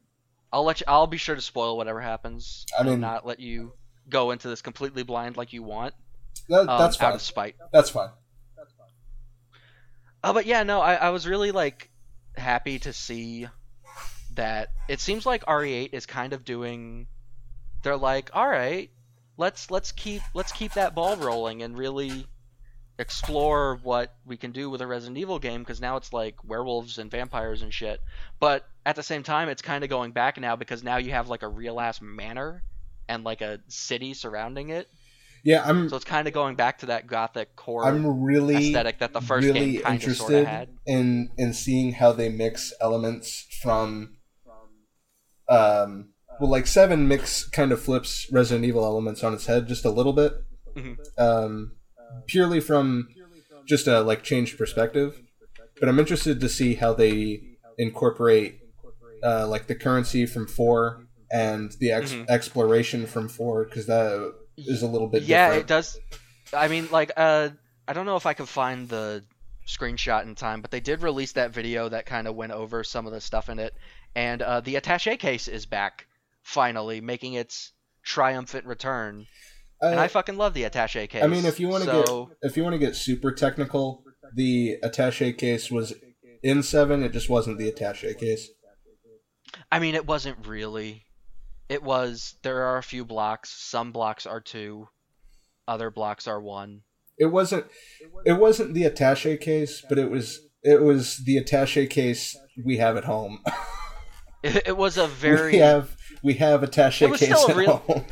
I'll 0.53 0.63
let 0.63 0.79
you. 0.79 0.85
I'll 0.87 1.07
be 1.07 1.17
sure 1.17 1.35
to 1.35 1.41
spoil 1.41 1.75
whatever 1.75 1.99
happens. 1.99 2.65
I 2.79 2.83
mean- 2.83 2.93
and 2.93 3.01
not 3.01 3.25
let 3.25 3.39
you 3.41 3.73
go 4.07 4.31
into 4.31 4.47
this 4.47 4.61
completely 4.61 5.03
blind 5.03 5.35
like 5.35 5.51
you 5.51 5.63
want. 5.63 5.93
That, 6.49 6.61
Um, 6.69 6.79
that's 6.79 6.95
out 6.97 6.99
fine. 7.07 7.13
of 7.15 7.21
spite. 7.21 7.55
That's 7.73 7.89
fine. 7.89 8.09
Uh, 10.23 10.33
but 10.33 10.45
yeah, 10.45 10.63
no, 10.63 10.79
I, 10.79 10.95
I 10.95 11.09
was 11.09 11.27
really 11.27 11.51
like 11.51 11.89
happy 12.37 12.79
to 12.79 12.93
see 12.93 13.47
that 14.35 14.69
it 14.87 14.99
seems 14.99 15.25
like 15.25 15.43
RE8 15.45 15.89
is 15.93 16.05
kind 16.05 16.33
of 16.33 16.45
doing. 16.45 17.07
They're 17.83 17.97
like, 17.97 18.29
all 18.33 18.47
right, 18.47 18.89
let's 19.37 19.69
let's 19.69 19.91
keep 19.91 20.21
let's 20.33 20.51
keep 20.53 20.73
that 20.73 20.95
ball 20.95 21.17
rolling 21.17 21.61
and 21.61 21.77
really 21.77 22.25
explore 23.03 23.79
what 23.83 24.15
we 24.25 24.37
can 24.37 24.51
do 24.51 24.69
with 24.69 24.81
a 24.81 24.87
Resident 24.87 25.17
Evil 25.19 25.37
game 25.37 25.61
because 25.61 25.79
now 25.79 25.97
it's 25.97 26.11
like 26.11 26.35
werewolves 26.43 26.97
and 26.97 27.11
vampires 27.11 27.61
and 27.61 27.71
shit. 27.73 27.99
But 28.39 28.65
at 28.85 28.95
the 28.95 29.03
same 29.03 29.21
time, 29.23 29.49
it's 29.49 29.61
kind 29.61 29.83
of 29.83 29.89
going 29.89 30.11
back 30.11 30.39
now 30.39 30.55
because 30.55 30.83
now 30.83 30.97
you 30.97 31.11
have 31.11 31.29
like 31.29 31.43
a 31.43 31.47
real 31.47 31.79
ass 31.79 32.01
manor 32.01 32.63
and 33.07 33.23
like 33.23 33.41
a 33.41 33.59
city 33.67 34.13
surrounding 34.13 34.69
it. 34.69 34.87
Yeah, 35.43 35.61
I'm 35.65 35.89
So 35.89 35.97
it's 35.97 36.05
kind 36.05 36.25
of 36.27 36.33
going 36.33 36.55
back 36.55 36.79
to 36.79 36.85
that 36.87 37.05
gothic 37.05 37.55
core 37.57 37.85
I'm 37.85 38.23
really 38.23 38.55
aesthetic 38.69 38.99
that 38.99 39.11
the 39.11 39.19
first 39.21 39.45
really 39.45 39.73
game 39.73 39.81
kind 39.81 40.01
of 40.03 40.15
sort 40.15 40.31
interested 40.31 40.41
of 40.43 40.47
had. 40.47 40.69
in 40.85 41.31
in 41.37 41.53
seeing 41.53 41.91
how 41.91 42.13
they 42.13 42.29
mix 42.29 42.71
elements 42.79 43.45
from 43.61 44.15
um 45.49 46.13
well 46.39 46.49
like 46.49 46.65
seven 46.65 47.07
mix 47.09 47.43
kind 47.49 47.73
of 47.73 47.81
flips 47.81 48.25
Resident 48.31 48.63
Evil 48.65 48.85
elements 48.85 49.21
on 49.21 49.33
its 49.33 49.45
head 49.47 49.67
just 49.67 49.83
a 49.83 49.89
little 49.91 50.13
bit 50.13 50.31
Mhm. 50.77 50.97
um 51.19 51.73
purely 52.27 52.59
from 52.59 53.07
just 53.65 53.87
a 53.87 54.01
like 54.01 54.23
changed 54.23 54.57
perspective 54.57 55.19
but 55.79 55.89
I'm 55.89 55.99
interested 55.99 56.39
to 56.41 56.49
see 56.49 56.75
how 56.75 56.93
they 56.93 57.41
incorporate 57.77 58.59
uh, 59.23 59.47
like 59.47 59.67
the 59.67 59.75
currency 59.75 60.25
from 60.25 60.47
four 60.47 61.05
and 61.31 61.71
the 61.79 61.91
ex- 61.91 62.11
Mhm. 62.13 62.29
exploration 62.29 63.05
from 63.07 63.27
four 63.29 63.65
because 63.65 63.85
that 63.87 64.33
is 64.57 64.81
a 64.81 64.87
little 64.87 65.07
bit 65.07 65.23
yeah, 65.23 65.47
different. 65.47 65.61
it 65.63 65.67
does. 65.67 65.99
I 66.53 66.67
mean, 66.67 66.87
like, 66.91 67.11
uh, 67.17 67.49
I 67.87 67.93
don't 67.93 68.05
know 68.05 68.15
if 68.17 68.25
I 68.25 68.33
can 68.33 68.45
find 68.45 68.87
the 68.87 69.23
screenshot 69.67 70.23
in 70.23 70.35
time, 70.35 70.61
but 70.61 70.71
they 70.71 70.79
did 70.81 71.01
release 71.01 71.31
that 71.33 71.51
video 71.51 71.89
that 71.89 72.05
kind 72.05 72.27
of 72.27 72.35
went 72.35 72.51
over 72.51 72.83
some 72.83 73.07
of 73.07 73.13
the 73.13 73.21
stuff 73.21 73.49
in 73.49 73.59
it, 73.59 73.73
and 74.15 74.41
uh, 74.41 74.59
the 74.61 74.75
attaché 74.75 75.17
case 75.17 75.47
is 75.47 75.65
back 75.65 76.05
finally, 76.43 77.01
making 77.01 77.33
its 77.33 77.71
triumphant 78.03 78.65
return. 78.65 79.25
And 79.83 79.99
Uh, 79.99 80.03
I 80.03 80.07
fucking 80.07 80.37
love 80.37 80.53
the 80.53 80.63
attaché 80.63 81.09
case. 81.09 81.23
I 81.23 81.27
mean, 81.27 81.45
if 81.45 81.59
you 81.59 81.67
want 81.67 81.83
to 81.83 82.05
so, 82.05 82.25
get 82.27 82.37
if 82.49 82.57
you 82.57 82.63
want 82.63 82.73
to 82.73 82.79
get 82.79 82.95
super 82.95 83.31
technical, 83.31 84.03
the 84.35 84.77
attaché 84.83 85.37
case 85.37 85.69
was 85.69 85.93
in 86.41 86.63
seven. 86.63 87.03
It 87.03 87.11
just 87.11 87.29
wasn't 87.29 87.57
the 87.57 87.71
attaché 87.71 88.17
case. 88.17 88.49
I 89.71 89.79
mean, 89.79 89.95
it 89.95 90.05
wasn't 90.07 90.47
really. 90.47 91.03
It 91.69 91.83
was. 91.83 92.35
There 92.43 92.63
are 92.63 92.77
a 92.77 92.83
few 92.83 93.05
blocks. 93.05 93.49
Some 93.69 93.91
blocks 93.91 94.25
are 94.25 94.41
two. 94.41 94.87
Other 95.67 95.89
blocks 95.91 96.27
are 96.27 96.41
one. 96.41 96.81
It 97.17 97.27
wasn't. 97.27 97.65
It 98.25 98.33
wasn't 98.33 98.73
the 98.73 98.83
attaché 98.83 99.39
case, 99.39 99.83
but 99.87 99.99
it 99.99 100.09
was. 100.09 100.39
It 100.63 100.81
was 100.81 101.17
the 101.25 101.37
attaché 101.43 101.89
case 101.89 102.37
we 102.63 102.77
have 102.77 102.97
at 102.97 103.05
home. 103.05 103.39
It, 104.43 104.67
it 104.67 104.77
was 104.77 104.97
a 104.97 105.07
very. 105.07 105.53
we 105.53 105.57
have 105.59 105.95
we 106.21 106.33
have 106.33 106.59
attaché 106.63 107.07
case 107.17 107.29
still 107.29 107.49
at 107.51 107.55
real- 107.55 107.77
home. 107.77 108.05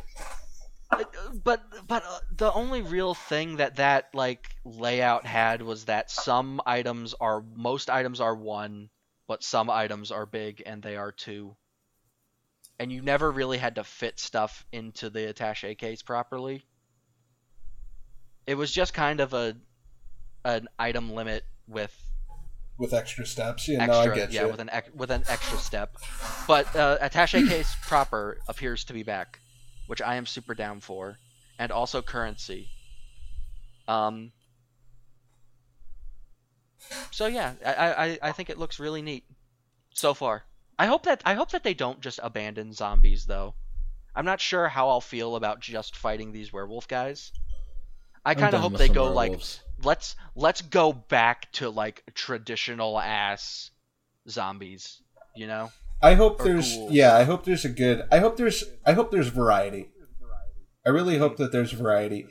But 1.44 1.62
but 1.88 2.04
uh, 2.06 2.20
the 2.36 2.52
only 2.52 2.82
real 2.82 3.14
thing 3.14 3.58
that 3.58 3.78
that 3.78 4.10
like 4.14 4.56
layout 4.66 5.26
had 5.26 5.62
was 5.62 5.86
that 5.86 6.12
some 6.12 6.62
items 6.66 7.14
are 7.20 7.44
most 7.56 7.90
items 7.90 8.20
are 8.20 8.36
one 8.36 8.90
but 9.28 9.44
some 9.44 9.70
items 9.70 10.12
are 10.12 10.26
big 10.26 10.62
and 10.66 10.84
they 10.84 10.96
are 10.96 11.12
two 11.12 11.56
and 12.80 12.92
you 12.92 13.02
never 13.02 13.32
really 13.32 13.58
had 13.58 13.76
to 13.76 13.84
fit 13.84 14.20
stuff 14.20 14.66
into 14.72 15.10
the 15.10 15.34
attaché 15.34 15.78
case 15.78 16.02
properly 16.02 16.64
it 18.46 18.56
was 18.56 18.72
just 18.72 18.94
kind 18.94 19.20
of 19.20 19.34
a 19.34 19.56
an 20.44 20.68
item 20.80 21.14
limit 21.14 21.44
with 21.68 21.96
with 22.78 22.94
extra 22.94 23.26
steps. 23.28 23.68
Yeah, 23.68 23.84
extra 23.84 24.06
no, 24.06 24.12
I 24.12 24.16
get 24.16 24.32
yeah 24.32 24.44
you. 24.44 24.48
with 24.50 24.60
an 24.60 24.72
with 24.96 25.12
an 25.12 25.24
extra 25.28 25.58
step 25.60 25.96
but 26.48 26.76
uh, 26.76 26.98
attaché 27.00 27.48
case 27.48 27.74
proper 27.84 28.40
appears 28.48 28.86
to 28.86 28.94
be 28.94 29.04
back 29.04 29.40
which 29.92 30.02
i 30.02 30.16
am 30.16 30.26
super 30.26 30.56
down 30.56 30.80
for 30.80 31.18
and 31.60 31.70
also 31.70 32.02
currency. 32.02 32.70
Um 33.90 34.32
so 37.12 37.28
yeah 37.28 37.56
I, 37.66 37.74
I 37.74 38.20
i 38.30 38.32
think 38.32 38.50
it 38.50 38.58
looks 38.58 38.80
really 38.80 39.02
neat 39.02 39.26
so 39.94 40.14
far. 40.14 40.46
I 40.80 40.86
hope 40.86 41.04
that 41.04 41.22
i 41.26 41.34
hope 41.34 41.52
that 41.52 41.64
they 41.66 41.74
don't 41.74 42.00
just 42.00 42.22
abandon 42.24 42.72
zombies 42.72 43.26
though. 43.26 43.54
I'm 44.16 44.24
not 44.24 44.40
sure 44.40 44.70
how 44.70 44.88
i'll 44.88 45.02
feel 45.02 45.36
about 45.36 45.60
just 45.60 45.98
fighting 45.98 46.32
these 46.32 46.54
werewolf 46.54 46.88
guys. 46.88 47.34
I 48.24 48.34
kind 48.34 48.54
of 48.54 48.62
hope 48.62 48.78
they 48.78 48.88
go 48.88 49.12
like 49.12 49.42
let's 49.84 50.16
let's 50.36 50.62
go 50.62 50.94
back 50.94 51.52
to 51.60 51.70
like 51.70 52.02
traditional 52.14 52.98
ass 52.98 53.72
zombies 54.30 55.02
you 55.36 55.48
know 55.48 55.70
I 56.02 56.15
hope 56.15 56.44
there's 56.44 56.76
ghouls. 56.76 56.91
yeah. 56.91 57.15
I 57.15 57.23
hope 57.23 57.45
there's 57.45 57.65
a 57.65 57.69
good. 57.69 58.03
I 58.11 58.19
hope 58.19 58.38
there's. 58.38 58.64
I 58.86 58.94
hope 58.94 59.11
there's 59.11 59.28
variety. 59.28 59.90
I 60.86 60.90
really 60.90 61.18
hope 61.18 61.38
that 61.38 61.52
there's 61.52 61.72
variety. 61.72 62.28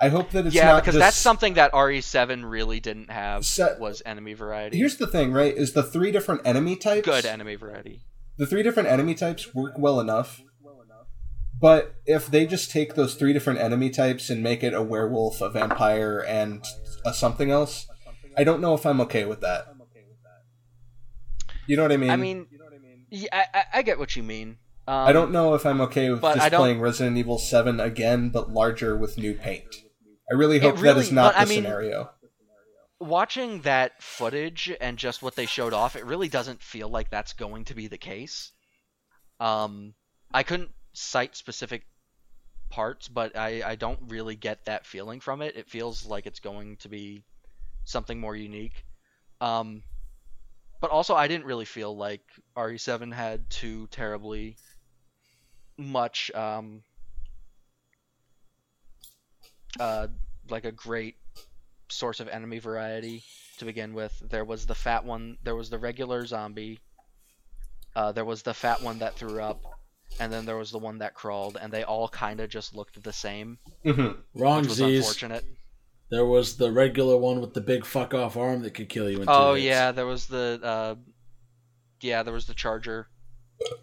I 0.00 0.08
hope 0.08 0.30
that 0.30 0.46
it's 0.46 0.54
yeah 0.54 0.72
not 0.72 0.82
because 0.82 0.94
just, 0.94 1.00
that's 1.00 1.16
something 1.16 1.54
that 1.54 1.70
re7 1.72 2.50
really 2.50 2.80
didn't 2.80 3.12
have 3.12 3.46
Set- 3.46 3.78
was 3.78 4.02
enemy 4.04 4.34
variety 4.34 4.76
Here's 4.76 4.96
the 4.96 5.06
thing, 5.06 5.32
right? 5.32 5.56
Is 5.56 5.74
the 5.74 5.84
three 5.84 6.10
different 6.10 6.40
enemy 6.44 6.74
types 6.74 7.06
good 7.06 7.24
enemy 7.24 7.54
variety 7.54 8.02
the 8.36 8.46
three 8.46 8.62
different 8.62 8.88
enemy 8.88 9.14
types 9.14 9.54
work 9.54 9.74
well 9.78 10.00
enough. 10.00 10.42
But 11.60 11.94
if 12.06 12.26
they 12.26 12.44
just 12.44 12.72
take 12.72 12.94
those 12.94 13.14
three 13.14 13.32
different 13.32 13.60
enemy 13.60 13.90
types 13.90 14.30
and 14.30 14.42
make 14.42 14.64
it 14.64 14.74
a 14.74 14.82
werewolf, 14.82 15.40
a 15.40 15.48
vampire, 15.48 16.24
and 16.26 16.64
a 17.06 17.14
something 17.14 17.52
else, 17.52 17.86
I 18.36 18.42
don't 18.42 18.60
know 18.60 18.74
if 18.74 18.84
I'm 18.84 19.00
okay 19.02 19.24
with 19.24 19.40
that. 19.42 19.66
You 21.68 21.76
know 21.76 21.82
what 21.82 21.92
I 21.92 21.96
mean? 21.96 22.10
i 22.10 22.16
mean 22.16 22.46
yeah, 23.12 23.44
I, 23.54 23.64
I, 23.74 23.82
get 23.82 23.98
what 23.98 24.16
you 24.16 24.22
mean 24.22 24.56
um, 24.88 25.06
I 25.06 25.12
don't 25.12 25.30
know 25.30 25.54
if 25.54 25.64
I'm 25.64 25.80
okay 25.82 26.10
with 26.10 26.22
just 26.22 26.52
playing 26.52 26.80
Resident 26.80 27.16
Evil 27.16 27.38
7 27.38 27.78
again, 27.78 28.30
but 28.30 28.50
larger 28.50 28.96
with 28.96 29.16
new 29.16 29.34
paint. 29.34 29.76
I 30.30 30.34
really 30.34 30.58
hope 30.58 30.76
that 30.76 30.82
really- 30.82 31.02
is 31.02 31.12
not 31.12 31.34
but, 31.34 31.40
I 31.40 31.44
the 31.44 31.50
mean- 31.50 31.62
scenario. 31.62 32.10
watching 32.98 33.60
that 33.62 34.02
footage 34.02 34.72
and 34.80 34.98
just 34.98 35.22
what 35.22 35.36
they 35.36 35.46
showed 35.46 35.72
off, 35.72 35.94
it 35.94 36.04
really 36.04 36.28
doesn't 36.28 36.62
feel 36.62 36.88
like 36.88 37.10
that's 37.10 37.32
going 37.32 37.66
to 37.66 37.74
be 37.74 37.86
the 37.86 37.98
case. 37.98 38.50
Um, 39.38 39.94
I 40.34 40.42
couldn't 40.42 40.70
cite 40.92 41.36
specific 41.36 41.84
parts, 42.70 43.06
but 43.06 43.36
I, 43.36 43.62
I 43.64 43.74
don't 43.76 44.00
really 44.08 44.34
get 44.34 44.64
that 44.64 44.84
feeling 44.84 45.20
from 45.20 45.42
it. 45.42 45.56
It 45.56 45.68
feels 45.68 46.06
like 46.06 46.26
it's 46.26 46.40
going 46.40 46.76
to 46.78 46.88
be 46.88 47.24
something 47.84 48.18
more 48.18 48.34
unique. 48.34 48.84
Um, 49.40 49.82
but 50.80 50.90
also, 50.90 51.14
I 51.14 51.28
didn't 51.28 51.46
really 51.46 51.64
feel 51.66 51.96
like 51.96 52.22
RE7 52.56 53.12
had 53.12 53.48
too 53.50 53.86
terribly 53.90 54.56
much 55.78 56.30
um, 56.34 56.82
uh, 59.80 60.06
like 60.50 60.64
a 60.64 60.72
great 60.72 61.16
source 61.88 62.20
of 62.20 62.28
enemy 62.28 62.58
variety 62.58 63.22
to 63.58 63.64
begin 63.64 63.94
with. 63.94 64.12
There 64.28 64.44
was 64.44 64.66
the 64.66 64.74
fat 64.74 65.04
one, 65.04 65.38
there 65.42 65.56
was 65.56 65.70
the 65.70 65.78
regular 65.78 66.26
zombie, 66.26 66.80
uh, 67.94 68.12
there 68.12 68.24
was 68.24 68.42
the 68.42 68.54
fat 68.54 68.82
one 68.82 68.98
that 68.98 69.14
threw 69.16 69.40
up, 69.40 69.60
and 70.20 70.32
then 70.32 70.44
there 70.46 70.56
was 70.56 70.70
the 70.70 70.78
one 70.78 70.98
that 70.98 71.14
crawled, 71.14 71.56
and 71.60 71.72
they 71.72 71.84
all 71.84 72.08
kind 72.08 72.40
of 72.40 72.48
just 72.50 72.74
looked 72.74 73.02
the 73.02 73.12
same, 73.12 73.58
hmm 73.84 74.08
Wrong, 74.34 74.60
which 74.60 74.68
was 74.68 74.76
Z's. 74.78 74.98
unfortunate. 74.98 75.44
There 76.10 76.26
was 76.26 76.56
the 76.58 76.70
regular 76.70 77.16
one 77.16 77.40
with 77.40 77.54
the 77.54 77.60
big 77.60 77.84
fuck 77.86 78.14
off 78.14 78.36
arm 78.36 78.62
that 78.62 78.74
could 78.74 78.88
kill 78.88 79.10
you 79.10 79.22
in 79.22 79.30
two 79.32 79.32
Oh 79.32 79.54
hits. 79.54 79.64
yeah, 79.64 79.92
there 79.92 80.06
was 80.06 80.26
the 80.26 80.60
uh, 80.62 80.94
yeah, 82.02 82.22
there 82.22 82.34
was 82.34 82.46
the 82.46 82.54
charger. 82.54 83.08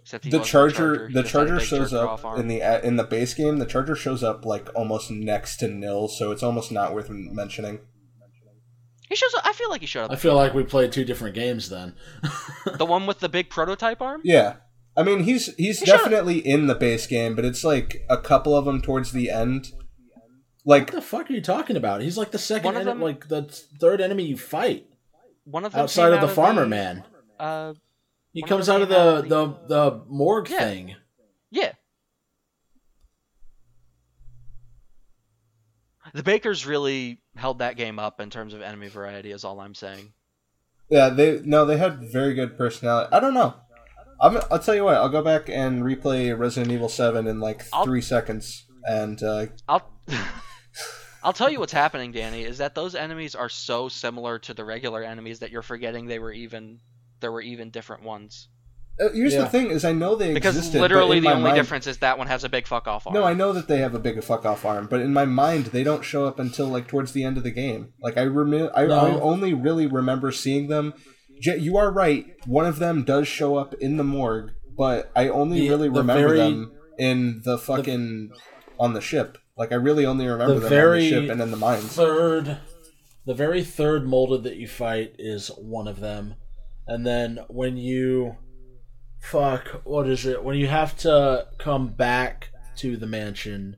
Except 0.01 0.25
he 0.25 0.29
The 0.29 0.39
wasn't 0.39 0.51
charger, 0.51 1.09
the 1.13 1.21
just 1.21 1.33
had 1.33 1.43
a 1.43 1.47
charger 1.47 1.59
shows 1.65 1.93
up 1.93 2.37
in 2.37 2.47
the 2.47 2.85
in 2.85 2.97
the 2.97 3.03
base 3.03 3.33
game. 3.33 3.57
The 3.57 3.65
charger 3.65 3.95
shows 3.95 4.23
up 4.23 4.45
like 4.45 4.67
almost 4.75 5.09
next 5.09 5.57
to 5.57 5.67
nil, 5.67 6.07
so 6.07 6.31
it's 6.31 6.43
almost 6.43 6.71
not 6.71 6.93
worth 6.93 7.09
mentioning. 7.09 7.79
He 9.07 9.15
shows 9.15 9.33
up. 9.35 9.45
I 9.45 9.53
feel 9.53 9.69
like 9.69 9.81
he 9.81 9.87
showed 9.87 10.05
up. 10.05 10.11
I 10.11 10.15
feel 10.17 10.35
like 10.35 10.53
we 10.53 10.63
played 10.63 10.91
two 10.91 11.05
different 11.05 11.33
games 11.33 11.69
then. 11.69 11.95
the 12.77 12.85
one 12.85 13.07
with 13.07 13.19
the 13.21 13.29
big 13.29 13.49
prototype 13.49 14.01
arm. 14.01 14.21
Yeah, 14.23 14.57
I 14.95 15.03
mean 15.03 15.23
he's 15.23 15.53
he's 15.55 15.79
He 15.79 15.85
definitely 15.85 16.39
in 16.39 16.67
the 16.67 16.75
base 16.75 17.07
game, 17.07 17.35
but 17.35 17.45
it's 17.45 17.63
like 17.63 18.05
a 18.09 18.17
couple 18.17 18.55
of 18.55 18.65
them 18.65 18.81
towards 18.81 19.11
the 19.11 19.29
end. 19.29 19.69
Like 20.65 20.87
what 20.87 20.87
Like 20.87 20.91
the 20.91 21.01
fuck 21.01 21.29
are 21.29 21.33
you 21.33 21.41
talking 21.41 21.75
about? 21.77 22.01
He's 22.01 22.17
like 22.17 22.31
the 22.31 22.37
second, 22.37 22.73
One 22.73 22.75
of 22.81 22.87
en- 22.87 22.99
like 22.99 23.29
the 23.29 23.43
third 23.43 24.01
enemy 24.01 24.25
you 24.25 24.37
fight 24.37 24.87
One 25.45 25.65
of 25.65 25.71
them 25.71 25.81
outside 25.81 26.13
of 26.13 26.21
the 26.21 26.27
out 26.27 26.33
farmer 26.33 26.63
the, 26.63 26.67
man. 26.67 27.03
Uh, 27.39 27.73
He 28.33 28.41
one 28.41 28.49
comes 28.49 28.69
out 28.69 28.81
of 28.81 28.89
came 28.89 28.97
the 28.97 29.21
the 29.67 29.67
the 29.67 30.03
morgue 30.07 30.49
Yeah. 30.49 30.59
thing. 30.59 30.95
Yeah. 31.51 31.71
The 36.13 36.23
Bakers 36.23 36.65
really 36.65 37.21
held 37.35 37.59
that 37.59 37.75
game 37.77 37.99
up 37.99 38.19
in 38.19 38.29
terms 38.29 38.53
of 38.53 38.61
enemy 38.61 38.87
variety, 38.87 39.31
is 39.31 39.43
all 39.43 39.59
I'm 39.59 39.75
saying. 39.75 40.13
yeah, 40.89 41.09
they 41.09 41.41
no, 41.43 41.65
they 41.65 41.77
had 41.77 42.11
very 42.11 42.33
good 42.33 42.57
personality. 42.57 43.09
I 43.13 43.19
don't 43.19 43.33
know. 43.35 43.53
I'm, 44.21 44.37
I'll 44.51 44.59
tell 44.59 44.75
you 44.75 44.83
what. 44.83 44.95
I'll 44.95 45.09
go 45.09 45.21
back 45.21 45.49
and 45.49 45.83
replay 45.83 46.37
Resident 46.37 46.71
Evil 46.73 46.89
Seven 46.89 47.27
in 47.27 47.39
like 47.39 47.63
I'll- 47.71 47.85
three 47.85 48.01
seconds, 48.01 48.65
and 48.87 49.21
uh, 49.21 49.47
I'll 49.67 49.87
I'll 51.23 51.33
tell 51.33 51.49
you 51.49 51.59
what's 51.59 51.73
happening, 51.73 52.11
Danny, 52.11 52.43
is 52.43 52.57
that 52.57 52.73
those 52.75 52.95
enemies 52.95 53.35
are 53.35 53.49
so 53.49 53.87
similar 53.87 54.39
to 54.39 54.53
the 54.53 54.65
regular 54.65 55.03
enemies 55.03 55.39
that 55.39 55.51
you're 55.51 55.61
forgetting 55.61 56.07
they 56.07 56.19
were 56.19 56.31
even 56.33 56.79
there 57.19 57.31
were 57.31 57.41
even 57.41 57.69
different 57.69 58.03
ones. 58.03 58.47
uh, 59.01 59.07
here's 59.13 59.33
Yeah. 59.33 59.43
the 59.43 59.49
thing: 59.49 59.67
is 59.71 59.85
I 59.85 59.93
know 59.93 60.15
they 60.15 60.33
Because 60.33 60.57
existed, 60.57 60.79
but 60.79 60.91
literally 60.91 61.19
in 61.19 61.23
the 61.23 61.29
only 61.31 61.43
mind- 61.43 61.55
difference 61.55 61.87
is 61.87 61.99
that 61.99 62.17
one 62.17 62.27
has 62.27 62.43
a 62.43 62.49
big 62.49 62.67
fuck 62.67 62.85
off 62.85 63.07
arm. 63.07 63.13
No, 63.13 63.23
I 63.23 63.33
know 63.33 63.53
that 63.53 63.69
they 63.69 63.77
have 63.77 63.95
a 63.95 63.99
big 63.99 64.21
fuck 64.23 64.45
off 64.45 64.65
arm, 64.65 64.87
but 64.89 64.99
in 64.99 65.13
my 65.13 65.23
mind, 65.25 65.67
they 65.67 65.83
don't 65.85 66.03
show 66.03 66.25
up 66.25 66.37
until 66.37 66.67
like 66.67 66.87
towards 66.87 67.13
the 67.13 67.23
end 67.23 67.37
of 67.37 67.43
the 67.43 67.51
game. 67.51 67.93
Like 68.01 68.17
I 68.17 68.23
remi- 68.23 68.69
I, 68.75 68.87
No. 68.87 68.99
I 68.99 69.11
only 69.21 69.53
really 69.53 69.87
remember 69.87 70.31
seeing 70.33 70.67
them. 70.67 70.93
J- 71.39 71.57
you 71.59 71.77
are 71.77 71.89
right. 71.91 72.25
One 72.45 72.65
of 72.65 72.79
them 72.79 73.03
does 73.03 73.25
show 73.27 73.55
up 73.55 73.73
in 73.75 73.95
the 73.95 74.03
morgue, 74.03 74.51
but 74.77 75.09
I 75.15 75.29
only 75.29 75.61
The- 75.61 75.69
really 75.69 75.87
the 75.87 75.93
remember 76.01 76.27
very- 76.27 76.37
them 76.39 76.71
in 76.97 77.41
the 77.45 77.57
fucking 77.57 78.31
on 78.77 78.91
the 78.93 78.99
ship. 79.01 79.37
Like 79.57 79.71
I 79.71 79.75
really 79.75 80.05
only 80.05 80.27
remember 80.27 80.55
The 80.55 80.59
them 80.59 80.69
very 80.69 80.97
on 80.97 80.99
the 81.03 81.09
ship 81.27 81.31
and 81.31 81.41
in 81.41 81.51
the 81.51 81.57
mines. 81.57 81.85
Third, 81.93 82.57
the 83.25 83.33
very 83.33 83.63
third 83.63 84.05
molded 84.05 84.43
that 84.43 84.57
you 84.57 84.67
fight 84.67 85.13
is 85.17 85.47
one 85.57 85.87
of 85.87 86.01
them, 86.01 86.35
and 86.89 87.05
then 87.05 87.39
when 87.47 87.77
you, 87.77 88.35
fuck, 89.19 89.81
what 89.83 90.07
is 90.07 90.25
it? 90.25 90.43
When 90.43 90.57
you 90.57 90.67
have 90.67 90.97
to 90.97 91.47
come 91.59 91.89
back 91.89 92.49
to 92.77 92.97
the 92.97 93.07
mansion 93.07 93.77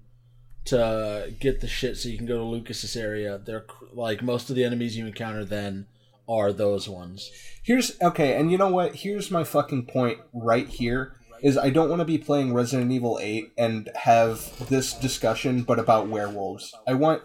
to 0.65 1.33
get 1.39 1.59
the 1.59 1.67
shit 1.67 1.97
so 1.97 2.07
you 2.07 2.17
can 2.17 2.25
go 2.25 2.37
to 2.37 2.43
Lucas's 2.43 2.95
area, 2.95 3.37
they're 3.37 3.65
like 3.93 4.23
most 4.23 4.49
of 4.49 4.55
the 4.55 4.63
enemies 4.63 4.95
you 4.95 5.05
encounter 5.05 5.43
then 5.43 5.87
are 6.29 6.53
those 6.53 6.87
ones. 6.87 7.29
Here's 7.61 7.99
okay, 8.01 8.39
and 8.39 8.49
you 8.51 8.57
know 8.57 8.69
what? 8.69 8.95
Here's 8.95 9.29
my 9.29 9.43
fucking 9.43 9.87
point 9.87 10.19
right 10.33 10.67
here. 10.67 11.15
is 11.41 11.57
I 11.57 11.69
don't 11.71 11.89
want 11.89 11.99
to 11.99 12.05
be 12.05 12.17
playing 12.17 12.53
Resident 12.53 12.91
Evil 12.91 13.19
8 13.21 13.51
and 13.57 13.89
have 13.95 14.69
this 14.69 14.93
discussion 14.93 15.63
but 15.63 15.79
about 15.79 16.07
werewolves. 16.07 16.73
I 16.87 16.93
want 16.93 17.23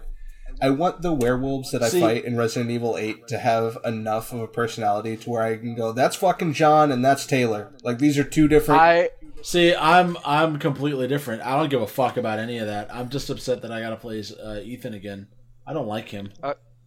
I 0.60 0.70
want 0.70 1.02
the 1.02 1.12
werewolves 1.12 1.70
that 1.72 1.82
I 1.82 1.88
See- 1.88 2.00
fight 2.00 2.24
in 2.24 2.36
Resident 2.36 2.70
Evil 2.70 2.96
8 2.96 3.28
to 3.28 3.38
have 3.38 3.78
enough 3.84 4.32
of 4.32 4.40
a 4.40 4.48
personality 4.48 5.16
to 5.18 5.30
where 5.30 5.42
I 5.42 5.56
can 5.56 5.74
go, 5.74 5.92
that's 5.92 6.16
fucking 6.16 6.54
John 6.54 6.90
and 6.90 7.04
that's 7.04 7.26
Taylor. 7.26 7.72
Like 7.82 7.98
these 7.98 8.16
are 8.18 8.24
two 8.24 8.48
different 8.48 8.80
I 8.80 9.10
See, 9.42 9.74
I'm 9.74 10.16
I'm 10.24 10.58
completely 10.58 11.06
different. 11.06 11.42
I 11.42 11.56
don't 11.56 11.68
give 11.68 11.82
a 11.82 11.86
fuck 11.86 12.16
about 12.16 12.38
any 12.38 12.58
of 12.58 12.66
that. 12.66 12.92
I'm 12.92 13.10
just 13.10 13.30
upset 13.30 13.62
that 13.62 13.70
I 13.70 13.80
gotta 13.80 13.96
play 13.96 14.18
as, 14.18 14.32
uh, 14.32 14.60
Ethan 14.64 14.94
again. 14.94 15.28
I 15.66 15.72
don't 15.72 15.86
like 15.86 16.08
him. 16.08 16.32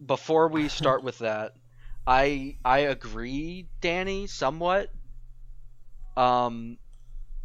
before 0.04 0.48
we 0.48 0.68
start 0.68 1.02
with 1.02 1.18
that, 1.20 1.52
I 2.06 2.56
I 2.64 2.80
agree, 2.80 3.68
Danny, 3.80 4.26
somewhat. 4.26 4.90
Um, 6.16 6.76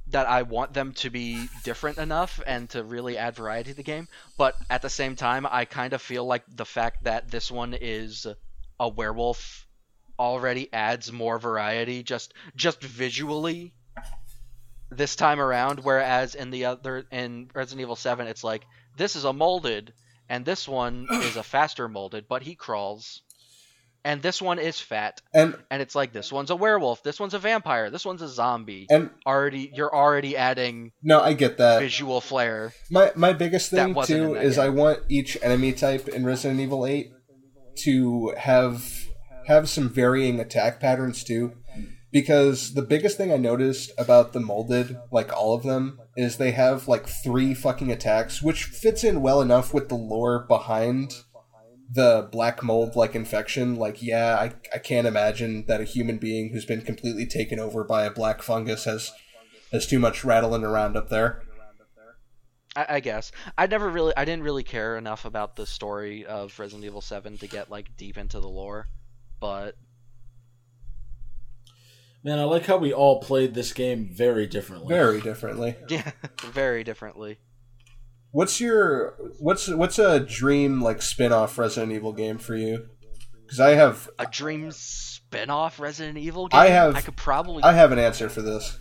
that 0.07 0.27
I 0.27 0.44
want 0.44 0.73
them 0.73 0.94
to 0.94 1.10
be 1.10 1.48
different 1.64 1.98
enough 1.98 2.40
and 2.45 2.69
to 2.72 2.84
really 2.84 3.18
add 3.18 3.36
variety 3.36 3.72
to 3.72 3.76
the 3.76 3.84
game, 3.84 4.07
but 4.38 4.56
at 4.69 4.82
the 4.82 4.90
same 4.90 5.15
time, 5.15 5.48
I 5.49 5.65
kind 5.65 5.94
of 5.94 6.02
feel 6.02 6.26
like 6.26 6.44
the 6.48 6.65
fact 6.65 7.06
that 7.06 7.32
this 7.32 7.49
one 7.49 7.73
is 7.73 8.27
a 8.80 8.90
werewolf 8.90 9.65
already 10.18 10.72
adds 10.72 11.11
more 11.11 11.38
variety 11.38 12.02
just 12.02 12.34
just 12.56 12.82
visually 12.82 13.73
this 14.90 15.15
time 15.15 15.41
around 15.41 15.80
whereas 15.82 16.36
in 16.36 16.52
the 16.52 16.65
other 16.65 17.06
in 17.11 17.49
Resident 17.53 17.82
Evil 17.82 17.98
7 17.98 18.27
it's 18.27 18.44
like 18.44 18.65
this 18.95 19.18
is 19.18 19.26
a 19.26 19.34
molded 19.34 19.94
and 20.30 20.45
this 20.45 20.68
one 20.68 21.07
is 21.11 21.36
a 21.36 21.44
faster 21.44 21.90
molded 21.90 22.30
but 22.30 22.44
he 22.44 22.56
crawls 22.56 23.23
and 24.06 24.22
this 24.22 24.41
one 24.41 24.60
is 24.60 24.80
fat 24.80 25.22
and 25.34 25.57
and 25.69 25.82
it's 25.82 25.95
like 25.95 26.14
this 26.14 26.32
one's 26.32 26.52
a 26.52 26.56
werewolf 26.56 27.03
this 27.03 27.19
one's 27.19 27.34
a 27.34 27.40
vampire 27.40 27.90
this 27.90 28.06
one's 28.06 28.22
a 28.22 28.30
zombie 28.30 28.86
and 28.90 29.10
already 29.26 29.72
you're 29.73 29.94
already 29.94 30.38
adding 30.38 30.94
no, 31.03 31.19
I 31.19 31.34
get 31.34 31.57
that. 31.57 31.80
visual 31.80 32.22
flair 32.22 32.73
My 32.90 33.11
my 33.15 33.34
biggest 33.34 33.72
thing 33.72 33.94
too 34.03 34.36
is 34.36 34.56
game. 34.56 34.65
I 34.65 34.69
want 34.69 34.99
each 35.10 35.38
enemy 35.41 35.73
type 35.73 36.07
in 36.07 36.26
Resident 36.26 36.61
Evil 36.61 36.86
8 36.86 37.11
to 37.84 38.34
have 38.38 38.84
have 39.45 39.69
some 39.69 39.90
varying 39.90 40.40
attack 40.40 40.80
patterns 40.80 41.23
too. 41.23 41.53
Because 42.11 42.76
the 42.76 42.82
biggest 42.82 43.18
thing 43.18 43.34
I 43.34 43.38
noticed 43.38 43.91
about 43.98 44.32
the 44.32 44.40
molded, 44.40 44.98
like 45.11 45.36
all 45.36 45.53
of 45.53 45.64
them, 45.64 45.99
is 46.15 46.38
they 46.38 46.52
have 46.52 46.88
like 46.88 47.07
three 47.07 47.53
fucking 47.53 47.91
attacks, 47.91 48.41
which 48.41 48.64
fits 48.64 49.03
in 49.03 49.22
well 49.22 49.41
enough 49.41 49.73
with 49.73 49.90
the 49.90 49.95
lore 49.95 50.45
behind 50.48 51.11
the 51.91 52.28
black 52.32 52.64
mold 52.64 52.95
like 52.95 53.16
infection. 53.16 53.76
Like, 53.76 54.02
yeah, 54.02 54.36
I, 54.36 54.53
I 54.74 54.80
can't 54.80 55.07
imagine 55.07 55.66
that 55.68 55.82
a 55.82 55.86
human 55.86 56.18
being 56.18 56.52
who's 56.52 56.66
been 56.66 56.82
completely 56.82 57.26
taken 57.26 57.60
over 57.60 57.84
by 57.84 58.06
a 58.06 58.12
black 58.12 58.41
fungus 58.41 58.86
has 58.86 59.12
has 59.72 59.86
too 59.88 59.99
much 59.99 60.24
rattling 60.24 60.64
around 60.64 60.98
up 60.98 61.10
there. 61.10 61.44
I, 62.76 62.86
I 62.90 62.99
guess 62.99 63.32
I 63.57 63.68
never 63.68 63.90
really 63.90 64.14
I 64.16 64.26
didn't 64.26 64.44
really 64.44 64.64
care 64.64 64.98
enough 64.98 65.26
about 65.26 65.56
the 65.56 65.66
story 65.66 66.26
of 66.26 66.57
Resident 66.60 66.86
Evil 66.86 67.02
7 67.02 67.38
to 67.40 67.48
get 67.48 67.72
like 67.72 67.95
deep 67.98 68.18
into 68.18 68.40
the 68.40 68.49
lore 68.49 68.88
but 69.40 69.76
Man, 72.24 72.40
I 72.40 72.44
like 72.45 72.66
how 72.66 72.78
we 72.78 72.91
all 72.91 73.22
played 73.22 73.53
this 73.53 73.72
game 73.72 74.10
very 74.12 74.48
differently. 74.48 74.95
Very 74.95 75.22
differently. 75.22 75.76
yeah 75.90 76.12
very 76.41 76.84
differently 76.84 77.38
What's 78.36 78.60
your 78.60 79.16
what's 79.40 79.70
what's 79.70 79.98
a 79.98 80.20
dream 80.20 80.82
like 80.82 81.02
spin-off 81.02 81.57
Resident 81.57 81.94
Evil 81.94 82.12
game 82.12 82.38
for 82.38 82.53
you? 82.53 82.86
Because 83.45 83.62
I 83.62 83.76
have 83.76 84.10
a 84.20 84.26
dream 84.26 84.72
spin-off 84.72 85.80
Resident 85.80 86.18
Evil 86.18 86.49
game 86.49 86.60
I 86.60 86.68
have- 86.68 86.95
I 86.98 86.99
could 87.02 87.16
probably 87.16 87.64
I 87.64 87.72
have 87.72 87.94
an 87.94 87.99
answer 87.99 88.28
for 88.28 88.41
this. 88.41 88.78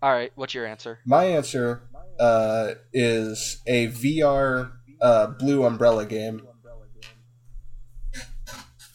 All 0.00 0.10
right 0.10 0.32
what's 0.34 0.54
your 0.54 0.64
answer 0.64 1.00
My 1.04 1.24
answer 1.26 1.82
uh, 2.18 2.70
is 2.94 3.60
a 3.66 3.88
VR 3.88 4.72
uh, 4.98 5.26
Blue 5.26 5.64
Umbrella 5.64 6.06
game. 6.06 6.40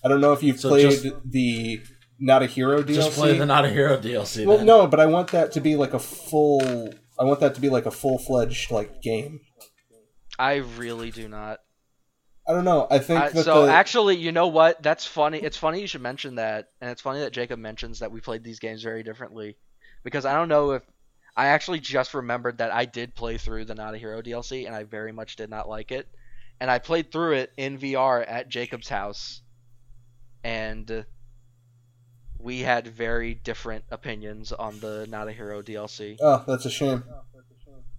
I 0.03 0.07
don't 0.07 0.19
know 0.21 0.33
if 0.33 0.41
you've 0.41 0.59
So 0.59 0.69
played 0.69 0.89
just- 0.89 1.15
the 1.29 1.81
Not 2.17 2.41
a 2.41 2.47
Hero 2.47 2.81
DLC. 2.81 2.95
Just 2.95 3.11
play 3.11 3.37
the 3.37 3.45
Not 3.45 3.65
a 3.65 3.69
Hero 3.69 3.97
DLC. 3.99 4.47
well, 4.47 4.57
then. 4.57 4.65
no, 4.65 4.87
but 4.87 4.99
I 4.99 5.05
want 5.05 5.27
that 5.27 5.51
to 5.51 5.61
be 5.61 5.75
like 5.75 5.93
a 5.93 5.99
full. 5.99 6.89
I 7.19 7.23
want 7.25 7.39
that 7.41 7.53
to 7.53 7.61
be 7.61 7.69
like 7.69 7.85
a 7.85 7.91
full 7.91 8.17
fledged 8.17 8.71
like 8.71 9.03
game. 9.03 9.41
I 10.39 10.55
really 10.55 11.11
do 11.11 11.27
not 11.27 11.59
I 12.49 12.53
don't 12.53 12.65
know. 12.65 12.87
I 12.89 12.97
think 12.97 13.33
that 13.33 13.45
so 13.45 13.67
the, 13.67 13.71
actually, 13.71 14.17
you 14.17 14.31
know 14.31 14.47
what? 14.47 14.81
That's 14.81 15.05
funny. 15.05 15.37
It's 15.37 15.55
funny 15.55 15.81
you 15.81 15.87
should 15.87 16.01
mention 16.01 16.35
that, 16.35 16.69
and 16.81 16.89
it's 16.89 16.99
funny 16.99 17.19
that 17.19 17.31
Jacob 17.31 17.59
mentions 17.59 17.99
that 17.99 18.11
we 18.11 18.21
played 18.21 18.43
these 18.43 18.57
games 18.57 18.81
very 18.81 19.03
differently, 19.03 19.55
because 20.03 20.25
I 20.25 20.33
don't 20.33 20.49
know 20.49 20.71
if 20.71 20.81
I 21.37 21.47
actually 21.47 21.79
just 21.79 22.15
remembered 22.15 22.57
that 22.57 22.73
I 22.73 22.85
did 22.85 23.13
play 23.13 23.37
through 23.37 23.65
the 23.65 23.75
Not 23.75 23.93
a 23.93 23.99
Hero 23.99 24.23
DLC, 24.23 24.65
and 24.65 24.75
I 24.75 24.83
very 24.83 25.11
much 25.11 25.35
did 25.35 25.51
not 25.51 25.69
like 25.69 25.91
it, 25.91 26.07
and 26.59 26.71
I 26.71 26.79
played 26.79 27.11
through 27.11 27.33
it 27.33 27.51
in 27.55 27.77
VR 27.77 28.25
at 28.27 28.49
Jacob's 28.49 28.89
house, 28.89 29.43
and 30.43 31.05
we 32.39 32.61
had 32.61 32.87
very 32.87 33.35
different 33.35 33.85
opinions 33.91 34.51
on 34.51 34.79
the 34.79 35.05
Not 35.07 35.27
a 35.27 35.31
Hero 35.31 35.61
DLC. 35.61 36.17
oh, 36.19 36.43
that's 36.47 36.65
a 36.65 36.71
shame. 36.71 37.03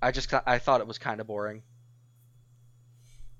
I 0.03 0.11
just 0.11 0.35
I 0.45 0.59
thought 0.59 0.81
it 0.81 0.89
was 0.89 0.99
kind 0.99 1.21
of 1.21 1.29
boring. 1.29 1.63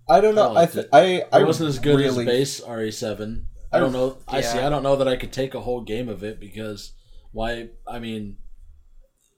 I 0.09 0.21
don't 0.21 0.35
know. 0.35 0.55
I 0.57 0.63
I 0.63 0.67
th- 0.67 0.87
I 0.93 1.25
I 1.33 1.43
wasn't 1.45 1.69
as 1.69 1.79
good 1.79 1.97
really, 1.99 2.25
as 2.25 2.27
base 2.27 2.61
RE7. 2.61 3.45
I- 3.73 3.77
I 3.77 3.81
don't 3.81 3.93
know. 3.93 4.19
I 4.27 4.41
see. 4.41 4.59
I 4.59 4.69
don't 4.69 4.83
know 4.83 4.97
that 4.97 5.07
I 5.07 5.15
could 5.17 5.33
take 5.33 5.55
a 5.55 5.61
whole 5.61 5.83
game 5.83 6.09
of 6.09 6.25
it 6.25 6.41
because 6.41 6.93
why? 7.31 7.69
I 7.87 8.01
mean, 8.01 8.39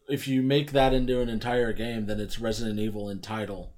if 0.08 0.26
you 0.26 0.42
make 0.42 0.72
that 0.72 0.94
into 0.94 1.20
an 1.20 1.28
entire 1.28 1.74
game, 1.74 2.06
then 2.06 2.18
it's 2.18 2.38
Resident 2.38 2.78
Evil 2.78 3.10
in 3.10 3.20
title. 3.20 3.74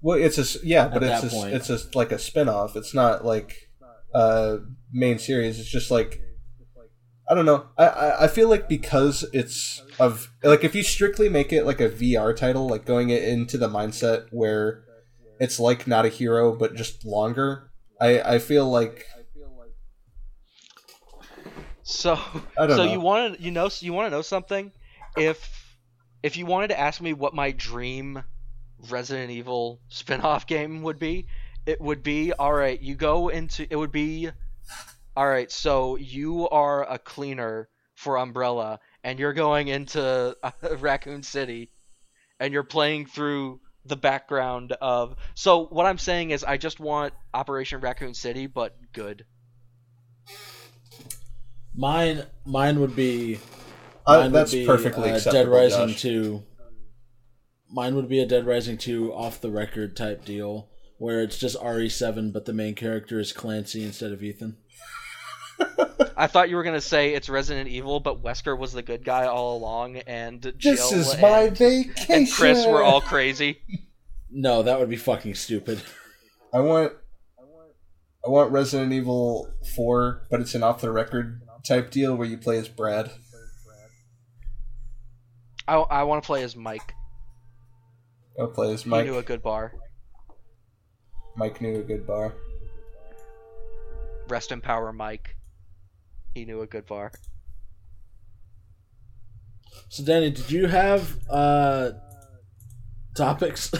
Well, 0.00 0.18
it's 0.18 0.38
a 0.38 0.64
yeah, 0.64 0.86
but 0.88 1.02
At 1.02 1.10
it's 1.10 1.22
that 1.22 1.32
a, 1.32 1.34
point. 1.34 1.54
it's 1.54 1.70
a 1.70 1.78
like 1.94 2.12
a 2.12 2.18
spin-off. 2.18 2.76
It's 2.76 2.94
not 2.94 3.24
like 3.24 3.70
uh 4.14 4.58
main 4.92 5.18
series. 5.18 5.58
It's 5.58 5.68
just 5.68 5.90
like 5.90 6.20
I 7.28 7.34
don't 7.34 7.44
know. 7.46 7.66
I, 7.76 7.86
I 7.86 8.24
I 8.24 8.28
feel 8.28 8.48
like 8.48 8.68
because 8.68 9.24
it's 9.32 9.82
of 9.98 10.30
like 10.42 10.64
if 10.64 10.74
you 10.74 10.82
strictly 10.82 11.28
make 11.28 11.52
it 11.52 11.64
like 11.64 11.80
a 11.80 11.88
VR 11.88 12.34
title, 12.36 12.68
like 12.68 12.84
going 12.84 13.10
it 13.10 13.24
into 13.24 13.58
the 13.58 13.68
mindset 13.68 14.26
where 14.30 14.84
it's 15.40 15.58
like 15.58 15.86
not 15.86 16.06
a 16.06 16.08
hero 16.08 16.54
but 16.54 16.74
just 16.74 17.04
longer. 17.04 17.70
I 18.00 18.20
I 18.20 18.38
feel 18.38 18.70
like 18.70 19.06
So, 21.82 22.14
I 22.58 22.66
don't 22.66 22.76
so 22.76 22.84
know. 22.84 22.92
you 22.92 23.00
want 23.00 23.36
to 23.36 23.42
you 23.42 23.50
know 23.52 23.68
you 23.80 23.92
want 23.92 24.06
to 24.06 24.10
know 24.10 24.22
something? 24.22 24.72
If 25.16 25.78
if 26.22 26.36
you 26.36 26.44
wanted 26.46 26.68
to 26.68 26.78
ask 26.78 27.00
me 27.00 27.12
what 27.12 27.34
my 27.34 27.52
dream 27.52 28.24
Resident 28.90 29.30
Evil 29.30 29.80
spin-off 29.88 30.46
game 30.48 30.82
would 30.82 30.98
be, 30.98 31.28
it 31.64 31.80
would 31.80 32.02
be 32.02 32.32
all 32.32 32.52
right. 32.52 32.80
You 32.80 32.96
go 32.96 33.28
into 33.28 33.66
it 33.70 33.76
would 33.76 33.92
be 33.92 34.30
all 35.16 35.28
right. 35.28 35.50
So 35.50 35.96
you 35.96 36.48
are 36.48 36.90
a 36.90 36.98
cleaner 36.98 37.68
for 37.94 38.18
Umbrella, 38.18 38.78
and 39.02 39.18
you're 39.18 39.32
going 39.32 39.68
into 39.68 40.36
uh, 40.42 40.50
Raccoon 40.78 41.22
City, 41.22 41.70
and 42.38 42.52
you're 42.52 42.62
playing 42.62 43.06
through 43.06 43.60
the 43.84 43.96
background 43.96 44.72
of. 44.80 45.16
So 45.34 45.66
what 45.66 45.86
I'm 45.86 45.98
saying 45.98 46.30
is, 46.30 46.44
I 46.44 46.58
just 46.58 46.78
want 46.80 47.14
Operation 47.32 47.80
Raccoon 47.80 48.14
City, 48.14 48.46
but 48.46 48.76
good. 48.92 49.24
Mine, 51.74 52.24
mine 52.44 52.80
would 52.80 52.96
be. 52.96 53.38
uh, 54.06 54.20
Mine 54.20 54.32
that's 54.32 54.52
would 54.52 54.58
be, 54.60 54.66
perfectly 54.66 55.10
uh. 55.10 55.18
Dead 55.18 55.48
Rising 55.48 55.88
Josh. 55.88 56.02
two. 56.02 56.42
Mine 57.70 57.96
would 57.96 58.08
be 58.08 58.20
a 58.20 58.26
Dead 58.26 58.46
Rising 58.46 58.78
two 58.78 59.12
off 59.12 59.40
the 59.40 59.50
record 59.50 59.96
type 59.96 60.24
deal 60.24 60.68
where 60.98 61.22
it's 61.22 61.38
just 61.38 61.60
RE7, 61.60 62.32
but 62.32 62.46
the 62.46 62.52
main 62.52 62.74
character 62.74 63.20
is 63.20 63.32
Clancy 63.32 63.84
instead 63.84 64.12
of 64.12 64.22
Ethan. 64.22 64.56
I 66.16 66.26
thought 66.26 66.48
you 66.48 66.56
were 66.56 66.62
gonna 66.62 66.80
say 66.80 67.14
it's 67.14 67.28
Resident 67.28 67.68
Evil, 67.68 68.00
but 68.00 68.22
Wesker 68.22 68.58
was 68.58 68.72
the 68.72 68.82
good 68.82 69.04
guy 69.04 69.26
all 69.26 69.56
along, 69.56 69.96
and 69.98 70.40
Jill 70.56 70.72
This 70.74 70.92
is 70.92 71.20
my 71.20 71.42
and, 71.42 71.56
vacation. 71.56 72.14
and 72.14 72.30
Chris 72.30 72.66
were 72.66 72.82
all 72.82 73.00
crazy. 73.00 73.58
No, 74.30 74.62
that 74.62 74.78
would 74.80 74.88
be 74.90 74.96
fucking 74.96 75.34
stupid. 75.34 75.82
I 76.52 76.60
want 76.60 76.92
I 78.24 78.28
want 78.28 78.50
Resident 78.50 78.92
Evil 78.92 79.52
4, 79.76 80.26
but 80.30 80.40
it's 80.40 80.54
an 80.54 80.62
off 80.62 80.80
the 80.80 80.90
record 80.90 81.42
type 81.66 81.90
deal 81.90 82.16
where 82.16 82.26
you 82.26 82.36
play 82.38 82.58
as 82.58 82.68
Brad. 82.68 83.10
I, 85.68 85.76
I 85.76 86.02
want 86.04 86.22
to 86.22 86.26
play 86.26 86.42
as 86.42 86.56
Mike. 86.56 86.92
I'll 88.38 88.48
play 88.48 88.72
as 88.72 88.86
Mike. 88.86 89.04
He 89.04 89.10
Mike. 89.10 89.12
knew 89.14 89.18
a 89.18 89.22
good 89.22 89.42
bar. 89.42 89.72
Mike 91.36 91.60
knew 91.60 91.78
a 91.78 91.82
good 91.82 92.06
bar. 92.06 92.34
Rest 94.28 94.52
in 94.52 94.60
power, 94.60 94.92
Mike. 94.92 95.36
He 96.36 96.44
knew 96.44 96.60
a 96.60 96.66
good 96.66 96.84
bar. 96.84 97.12
So, 99.88 100.04
Danny, 100.04 100.28
did 100.28 100.50
you 100.50 100.66
have 100.66 101.16
uh, 101.30 101.92
topics, 103.16 103.72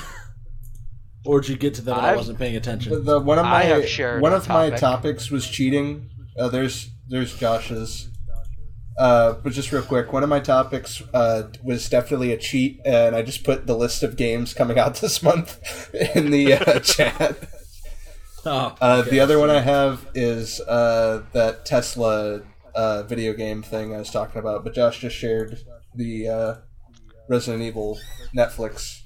or 1.26 1.42
did 1.42 1.50
you 1.50 1.56
get 1.58 1.74
to 1.74 1.82
them? 1.82 1.98
and 1.98 2.06
I 2.06 2.16
wasn't 2.16 2.38
paying 2.38 2.56
attention. 2.56 2.92
The, 2.94 3.00
the- 3.00 3.20
one 3.20 3.38
of 3.38 3.44
I 3.44 3.50
my 3.50 3.62
have 3.64 3.86
shared 3.86 4.22
one 4.22 4.32
a 4.32 4.36
of 4.36 4.48
my 4.48 4.70
topics 4.70 5.30
was 5.30 5.46
cheating. 5.46 6.08
Uh, 6.38 6.48
there's 6.48 6.88
there's 7.06 7.36
Josh's. 7.38 8.08
Uh, 8.98 9.34
but 9.34 9.52
just 9.52 9.70
real 9.70 9.82
quick, 9.82 10.10
one 10.14 10.22
of 10.22 10.30
my 10.30 10.40
topics 10.40 11.02
uh, 11.12 11.50
was 11.62 11.90
definitely 11.90 12.32
a 12.32 12.38
cheat, 12.38 12.80
and 12.86 13.14
I 13.14 13.20
just 13.20 13.44
put 13.44 13.66
the 13.66 13.76
list 13.76 14.02
of 14.02 14.16
games 14.16 14.54
coming 14.54 14.78
out 14.78 14.94
this 15.02 15.22
month 15.22 15.94
in 16.16 16.30
the 16.30 16.54
uh, 16.54 16.80
chat. 16.80 17.36
Oh, 18.48 18.76
Uh, 18.80 19.02
okay. 19.02 19.10
the 19.10 19.20
other 19.20 19.40
one 19.40 19.50
I 19.50 19.60
have 19.60 20.06
is 20.14 20.60
uh, 20.60 21.24
that 21.32 21.66
Tesla 21.66 22.42
uh, 22.76 23.02
video 23.02 23.32
game 23.32 23.62
thing 23.62 23.92
I 23.92 23.98
was 23.98 24.10
talking 24.10 24.38
about, 24.38 24.62
but 24.62 24.72
Josh 24.72 25.00
just 25.00 25.16
shared 25.16 25.58
the 25.96 26.28
uh, 26.28 26.54
Resident 27.28 27.64
Evil 27.64 27.98
Netflix. 28.36 29.00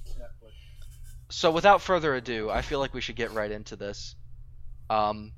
So 1.30 1.50
without 1.50 1.80
further 1.80 2.14
ado, 2.14 2.50
I 2.50 2.60
feel 2.60 2.80
like 2.80 2.92
we 2.92 3.00
should 3.00 3.16
get 3.16 3.32
right 3.32 3.50
into 3.50 3.76
this. 3.76 4.14
Um, 4.90 5.32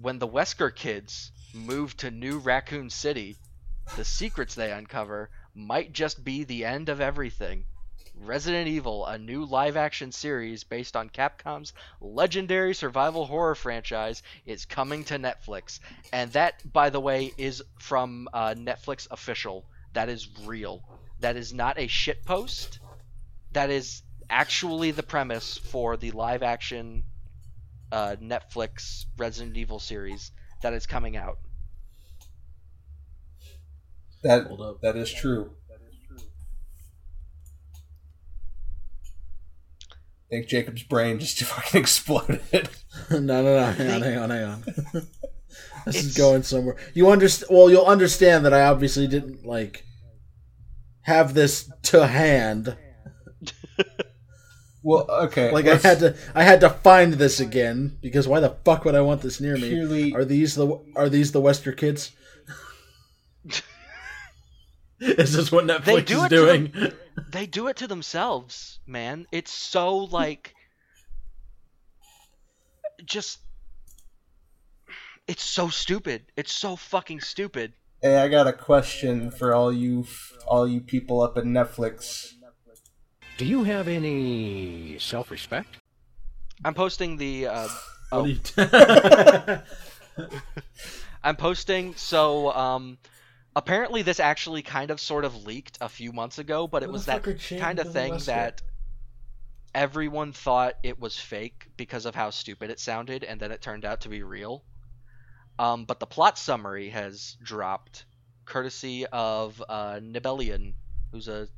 when 0.00 0.18
the 0.18 0.28
Wesker 0.28 0.74
kids 0.74 1.32
move 1.52 1.96
to 1.98 2.10
New 2.10 2.38
Raccoon 2.38 2.88
City, 2.88 3.36
the 3.96 4.04
secrets 4.04 4.54
they 4.54 4.72
uncover 4.72 5.28
might 5.54 5.92
just 5.92 6.24
be 6.24 6.44
the 6.44 6.64
end 6.64 6.88
of 6.88 7.00
everything. 7.02 7.64
Resident 8.20 8.68
Evil, 8.68 9.06
a 9.06 9.18
new 9.18 9.44
live 9.44 9.76
action 9.76 10.10
series 10.10 10.64
based 10.64 10.96
on 10.96 11.10
Capcom's 11.10 11.72
legendary 12.00 12.74
survival 12.74 13.26
horror 13.26 13.54
franchise, 13.54 14.22
is 14.44 14.64
coming 14.64 15.04
to 15.04 15.18
Netflix. 15.18 15.80
And 16.12 16.32
that, 16.32 16.60
by 16.72 16.90
the 16.90 17.00
way, 17.00 17.32
is 17.36 17.62
from 17.78 18.28
uh, 18.32 18.54
Netflix 18.56 19.06
official. 19.10 19.66
That 19.92 20.08
is 20.08 20.28
real. 20.44 20.82
That 21.20 21.36
is 21.36 21.52
not 21.52 21.78
a 21.78 21.86
shit 21.86 22.24
post. 22.24 22.80
That 23.52 23.70
is 23.70 24.02
actually 24.28 24.90
the 24.90 25.02
premise 25.02 25.56
for 25.56 25.96
the 25.96 26.10
live 26.10 26.42
action 26.42 27.04
uh, 27.92 28.16
Netflix 28.20 29.04
Resident 29.16 29.56
Evil 29.56 29.78
series 29.78 30.32
that 30.62 30.72
is 30.72 30.86
coming 30.86 31.16
out. 31.16 31.38
That 34.22 34.78
that 34.82 34.96
is 34.96 35.12
true. 35.12 35.52
I 40.26 40.34
think 40.36 40.48
Jacob's 40.48 40.82
brain 40.82 41.18
just 41.20 41.40
fucking 41.42 41.80
exploded. 41.80 42.68
no, 43.10 43.18
no, 43.20 43.42
no. 43.42 43.64
Hang 43.72 43.90
on, 43.90 44.02
hang 44.02 44.18
on, 44.18 44.30
hang 44.30 44.44
on. 44.44 44.64
this 45.86 46.04
is 46.04 46.16
going 46.16 46.42
somewhere. 46.42 46.76
You 46.94 47.10
understand? 47.10 47.48
Well, 47.50 47.70
you'll 47.70 47.84
understand 47.86 48.44
that 48.44 48.52
I 48.54 48.62
obviously 48.66 49.06
didn't 49.06 49.46
like 49.46 49.84
have 51.02 51.34
this 51.34 51.70
to 51.84 52.06
hand. 52.08 52.76
well, 54.82 55.06
okay. 55.08 55.52
Like 55.52 55.66
I 55.66 55.72
let's- 55.72 55.84
had 55.84 55.98
to, 56.00 56.16
I 56.34 56.42
had 56.42 56.60
to 56.62 56.70
find 56.70 57.14
this 57.14 57.38
again 57.38 57.96
because 58.02 58.26
why 58.26 58.40
the 58.40 58.56
fuck 58.64 58.84
would 58.84 58.96
I 58.96 59.02
want 59.02 59.22
this 59.22 59.40
near 59.40 59.54
me? 59.56 59.68
Purely- 59.70 60.12
Are 60.14 60.24
these 60.24 60.56
the 60.56 60.80
are 60.96 61.08
these 61.08 61.30
the 61.30 61.40
Wesker 61.40 61.76
kids? 61.76 62.10
is 65.00 65.34
this 65.36 65.52
what 65.52 65.64
Netflix 65.66 65.84
They 65.84 66.02
do 66.02 66.18
is 66.18 66.24
it 66.24 66.28
to 66.30 66.36
doing? 66.36 66.92
They 67.28 67.46
do 67.46 67.68
it 67.68 67.76
to 67.76 67.86
themselves, 67.86 68.78
man. 68.86 69.26
It's 69.32 69.52
so 69.52 69.96
like 69.96 70.54
just 73.04 73.40
it's 75.26 75.42
so 75.42 75.68
stupid. 75.68 76.26
It's 76.36 76.52
so 76.52 76.76
fucking 76.76 77.20
stupid. 77.20 77.72
Hey, 78.02 78.18
I 78.18 78.28
got 78.28 78.46
a 78.46 78.52
question 78.52 79.30
for 79.30 79.54
all 79.54 79.72
you 79.72 80.06
all 80.46 80.68
you 80.68 80.80
people 80.80 81.22
up 81.22 81.36
at 81.36 81.44
Netflix. 81.44 82.32
Do 83.38 83.44
you 83.44 83.64
have 83.64 83.88
any 83.88 84.98
self 84.98 85.30
respect? 85.30 85.78
I'm 86.64 86.74
posting 86.74 87.16
the 87.16 87.48
uh 87.48 87.68
oh, 88.12 88.26
I'm 91.24 91.36
posting 91.36 91.94
so 91.96 92.52
um 92.52 92.98
apparently 93.56 94.02
this 94.02 94.20
actually 94.20 94.62
kind 94.62 94.90
of 94.90 95.00
sort 95.00 95.24
of 95.24 95.46
leaked 95.46 95.78
a 95.80 95.88
few 95.88 96.12
months 96.12 96.38
ago, 96.38 96.68
but 96.68 96.82
it 96.82 96.92
was 96.92 97.06
that 97.06 97.24
fuck 97.24 97.34
are 97.34 97.38
Shane 97.38 97.58
kind 97.58 97.78
of 97.80 97.90
thing 97.92 98.18
that 98.26 98.60
everyone 99.74 100.32
thought 100.32 100.74
it 100.82 101.00
was 101.00 101.18
fake 101.18 101.66
because 101.76 102.04
of 102.04 102.14
how 102.14 102.30
stupid 102.30 102.70
it 102.70 102.78
sounded 102.78 103.24
and 103.24 103.40
then 103.40 103.50
it 103.50 103.62
turned 103.62 103.84
out 103.84 104.02
to 104.02 104.10
be 104.10 104.22
real. 104.22 104.62
Um, 105.58 105.86
but 105.86 105.98
the 106.00 106.06
plot 106.06 106.38
summary 106.38 106.90
has 106.90 107.38
dropped 107.42 108.04
courtesy 108.44 109.06
of 109.06 109.62
uh, 109.66 110.00
Nibellion, 110.02 110.74
who's 111.10 111.28
a 111.28 111.48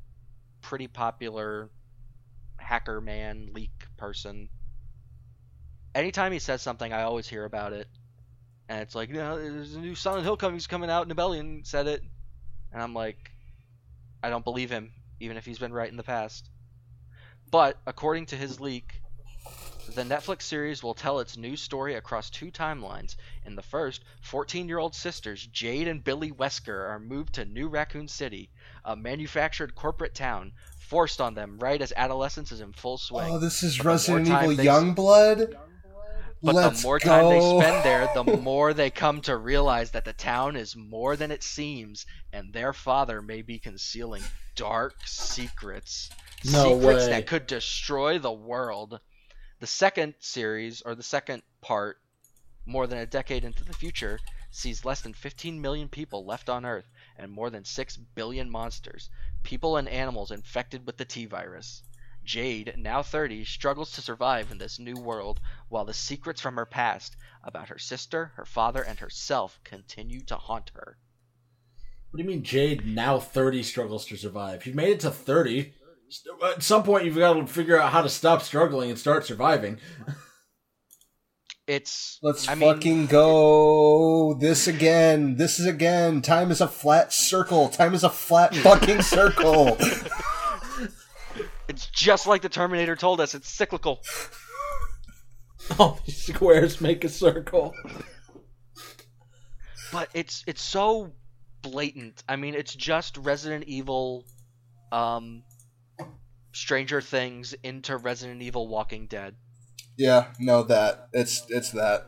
pretty 0.63 0.87
popular 0.87 1.69
hacker 2.59 3.01
man 3.01 3.51
leak 3.53 3.87
person. 3.97 4.49
Anytime 5.97 6.31
he 6.31 6.39
says 6.39 6.63
something, 6.63 6.93
I 6.93 7.03
always 7.03 7.27
hear 7.27 7.45
about 7.45 7.73
it. 7.73 7.89
And 8.69 8.81
it's 8.83 8.95
like, 8.95 9.09
you 9.09 9.17
know, 9.17 9.39
there's 9.39 9.75
a 9.75 9.81
new 9.81 9.95
Silent 9.95 10.25
Hill 10.25 10.37
coming, 10.37 10.61
coming 10.61 10.91
out. 10.91 11.09
Nibellion 11.09 11.67
said 11.67 11.87
it. 11.87 12.03
And 12.73 12.83
I'm 12.83 12.95
like, 12.95 13.31
I 14.23 14.29
don't 14.29 14.45
believe 14.45 14.71
him, 14.71 14.93
even 15.21 15.37
if 15.37 15.47
he's 15.47 15.59
been 15.59 15.73
right 15.73 15.91
in 15.91 15.97
the 15.97 16.03
past. 16.03 16.51
But, 17.51 17.79
according 17.87 18.27
to 18.27 18.37
his 18.37 18.61
leak, 18.61 19.01
the 19.95 20.03
Netflix 20.03 20.43
series 20.43 20.83
will 20.83 20.93
tell 20.93 21.21
its 21.21 21.39
new 21.39 21.57
story 21.57 21.95
across 21.95 22.29
two 22.29 22.51
timelines. 22.51 23.17
In 23.47 23.57
the 23.57 23.63
first, 23.63 24.05
14 24.21 24.69
year 24.69 24.79
old 24.79 24.95
sisters 24.95 25.47
Jade 25.47 25.89
and 25.89 26.05
Billy 26.05 26.31
Wesker 26.31 26.91
are 26.91 26.99
moved 26.99 27.35
to 27.35 27.47
New 27.47 27.69
Raccoon 27.69 28.07
City, 28.07 28.51
a 28.85 28.95
manufactured 28.95 29.75
corporate 29.75 30.15
town, 30.15 30.53
forced 30.79 31.23
on 31.23 31.33
them 31.35 31.59
right 31.59 31.81
as 31.81 31.93
adolescence 31.97 32.53
is 32.53 32.61
in 32.61 32.75
full 32.75 32.99
swing. 32.99 33.31
Oh, 33.31 33.39
this 33.39 33.63
is 33.63 33.79
But 33.79 33.87
Resident 33.87 34.29
Evil 34.29 34.55
they- 34.55 34.67
Youngblood. 34.67 35.57
But 36.41 36.55
Let's 36.55 36.83
the 36.83 36.87
more 36.87 37.01
time 37.01 37.29
they 37.29 37.41
spend 37.41 37.85
there, 37.85 38.09
the 38.15 38.37
more 38.43 38.73
they 38.73 38.91
come 38.91 39.21
to 39.23 39.37
realize 39.37 39.91
that 39.91 40.05
the 40.05 40.13
town 40.13 40.55
is 40.55 40.77
more 40.77 41.17
than 41.17 41.33
it 41.33 41.43
seems, 41.43 42.07
and 42.33 42.53
their 42.53 42.73
father 42.73 43.21
may 43.21 43.43
be 43.43 43.59
concealing 43.59 44.23
dark 44.55 44.95
secrets. 45.05 46.11
No 46.45 46.79
secrets 46.79 47.07
way. 47.07 47.11
that 47.11 47.27
could 47.27 47.49
destroy 47.49 48.19
the 48.19 48.33
world. 48.33 49.01
The 49.59 49.67
second 49.67 50.15
series, 50.21 50.81
or 50.83 50.95
the 50.95 51.03
second 51.03 51.43
part, 51.61 52.01
more 52.65 52.87
than 52.87 52.99
a 52.99 53.07
decade 53.07 53.45
into 53.45 53.65
the 53.65 53.73
future, 53.73 54.21
sees 54.51 54.85
less 54.85 55.01
than 55.01 55.15
15 55.15 55.61
million 55.61 55.89
people 55.89 56.25
left 56.25 56.49
on 56.49 56.65
Earth 56.65 56.89
and 57.17 57.33
more 57.33 57.51
than 57.51 57.65
6 57.65 57.97
billion 58.15 58.49
monsters, 58.49 59.11
people 59.43 59.77
and 59.77 59.89
animals 59.89 60.31
infected 60.31 60.87
with 60.87 60.97
the 60.99 61.05
T 61.05 61.27
virus. 61.27 61.83
Jade, 62.29 62.75
now 62.77 63.03
30, 63.03 63.47
struggles 63.47 63.91
to 63.93 64.03
survive 64.03 64.51
in 64.53 64.59
this 64.59 64.79
new 64.79 64.97
world 64.97 65.41
while 65.71 65.87
the 65.87 65.95
secrets 65.95 66.43
from 66.43 66.57
her 66.57 66.67
past 66.67 67.17
about 67.43 67.71
her 67.71 67.79
sister, 67.79 68.33
her 68.37 68.45
father, 68.45 68.83
and 68.83 68.99
herself 68.99 69.59
continue 69.65 70.21
to 70.27 70.37
haunt 70.37 70.71
her. 70.75 70.99
What 72.11 72.19
do 72.19 72.23
you 72.23 72.29
mean 72.29 72.43
Jade 72.43 72.87
now 72.87 73.19
30 73.19 73.63
struggles 73.63 74.05
to 74.07 74.17
survive? 74.19 74.67
You've 74.67 74.77
made 74.77 74.91
it 74.91 75.01
to 75.01 75.11
30. 75.11 75.73
At 76.45 76.63
some 76.63 76.83
point 76.83 77.07
you've 77.07 77.17
got 77.17 77.33
to 77.33 77.47
figure 77.47 77.81
out 77.81 77.93
how 77.93 78.03
to 78.03 78.11
stop 78.11 78.43
struggling 78.43 78.91
and 78.91 78.99
start 78.99 79.25
surviving. 79.25 79.79
It's 81.67 82.19
Let's 82.23 82.47
I 82.47 82.55
mean, 82.57 82.75
fucking 82.75 83.07
go. 83.07 84.35
This 84.35 84.67
again. 84.67 85.37
This 85.37 85.59
is 85.59 85.65
again. 85.65 86.21
Time 86.21 86.51
is 86.51 86.61
a 86.61 86.69
flat 86.69 87.13
circle. 87.13 87.69
Time 87.69 87.95
is 87.95 88.05
a 88.05 88.11
flat 88.11 88.55
fucking 88.55 89.01
circle. 89.17 89.79
It's 91.79 91.87
just 91.87 92.27
like 92.27 92.43
the 92.43 92.49
Terminator 92.49 92.97
told 92.97 93.21
us. 93.21 93.37
It's 93.37 93.49
cyclical. 93.49 94.01
All 95.79 96.01
these 96.05 96.21
squares 96.27 96.81
make 96.81 97.05
a 97.05 97.09
circle. 97.09 97.73
but 99.93 100.09
it's 100.13 100.43
it's 100.49 100.61
so 100.61 101.13
blatant. 101.63 102.25
I 102.29 102.35
mean, 102.35 102.55
it's 102.55 102.75
just 102.75 103.17
Resident 103.19 103.63
Evil, 103.69 104.25
um, 104.91 105.45
Stranger 106.53 107.01
Things 107.01 107.55
into 107.63 107.97
Resident 107.97 108.43
Evil 108.43 108.67
Walking 108.67 109.07
Dead, 109.07 109.37
yeah, 109.97 110.33
no, 110.41 110.65
that 110.65 111.09
it's 111.13 111.47
it's 111.49 111.71
that. 111.71 112.07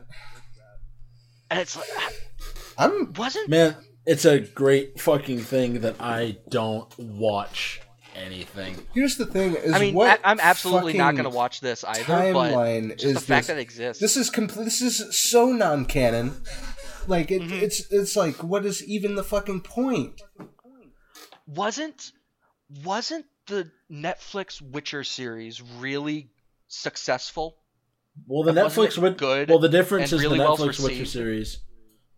and 1.49 1.61
it's 1.61 1.77
like 1.77 1.87
I'm 2.77 3.13
wasn't 3.13 3.47
Man, 3.47 3.77
it's 4.05 4.25
a 4.25 4.41
great 4.41 4.99
fucking 4.99 5.39
thing 5.39 5.79
that 5.79 5.95
I 6.01 6.39
don't 6.49 6.93
watch 6.99 7.79
anything. 8.15 8.75
here's 8.93 9.17
the 9.17 9.25
thing. 9.25 9.55
Is 9.55 9.73
I 9.73 9.79
mean, 9.79 9.93
what 9.93 10.19
I, 10.23 10.31
am 10.31 10.39
absolutely 10.41 10.93
not 10.93 11.13
going 11.13 11.23
to 11.25 11.29
watch 11.29 11.61
this 11.61 11.83
either. 11.83 12.03
Timeline 12.03 12.89
but 12.89 12.97
just 12.97 13.05
is 13.05 13.13
the 13.15 13.19
fact 13.21 13.47
this. 13.47 13.47
that 13.47 13.57
it 13.57 13.61
exists. 13.61 14.01
This 14.01 14.17
is 14.17 14.29
complete. 14.29 14.65
This 14.65 14.81
is 14.81 15.17
so 15.17 15.51
non-canon. 15.51 16.41
Like 17.07 17.31
it, 17.31 17.41
Mm-hmm. 17.41 17.53
it's 17.53 17.91
it's 17.91 18.15
like 18.15 18.43
what 18.43 18.65
is 18.65 18.83
even 18.87 19.15
the 19.15 19.23
fucking 19.23 19.61
point? 19.61 20.21
wasn't 21.47 22.11
wasn't 22.83 23.25
the 23.47 23.71
Netflix 23.91 24.61
Witcher 24.61 25.03
series 25.03 25.61
really 25.79 26.29
successful? 26.67 27.57
Well, 28.27 28.43
the 28.43 28.51
Netflix 28.51 28.97
it 28.97 28.99
would. 28.99 29.17
good 29.17 29.49
well, 29.49 29.59
the 29.59 29.69
difference 29.69 30.11
is 30.11 30.21
really 30.21 30.37
the 30.37 30.43
well 30.43 30.57
Netflix 30.57 30.83
Witcher 30.83 31.05
series. 31.05 31.59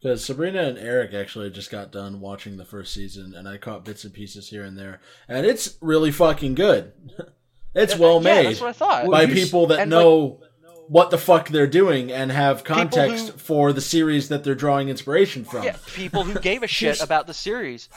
Because 0.03 0.25
Sabrina 0.25 0.63
and 0.63 0.77
Eric 0.77 1.13
actually 1.13 1.49
just 1.49 1.71
got 1.71 1.93
done 1.93 2.19
watching 2.19 2.57
the 2.57 2.65
first 2.65 2.93
season, 2.93 3.33
and 3.33 3.47
I 3.47 3.55
caught 3.55 3.85
bits 3.85 4.03
and 4.03 4.13
pieces 4.13 4.49
here 4.49 4.65
and 4.65 4.77
there, 4.77 4.99
and 5.29 5.45
it's 5.45 5.77
really 5.79 6.11
fucking 6.11 6.55
good. 6.55 6.91
it's 7.73 7.97
well 7.97 8.21
Yeah, 8.21 8.33
made 8.35 8.45
that's 8.47 8.59
what 8.59 8.69
I 8.69 8.73
thought. 8.73 9.09
by 9.09 9.27
people 9.27 9.67
that 9.67 9.79
and, 9.79 9.89
know 9.89 10.41
what 10.89 11.09
the 11.09 11.17
fuck 11.17 11.47
they're 11.47 11.67
doing 11.67 12.11
and 12.11 12.33
have 12.33 12.65
context 12.65 13.29
who- 13.29 13.37
for 13.37 13.71
the 13.71 13.79
series 13.79 14.27
that 14.27 14.43
they're 14.43 14.55
drawing 14.55 14.89
inspiration 14.89 15.45
from. 15.45 15.63
Yeah, 15.63 15.77
people 15.95 16.25
who 16.25 16.37
gave 16.37 16.63
a 16.63 16.67
shit 16.79 17.01
about 17.01 17.25
the 17.25 17.33
series. 17.33 17.87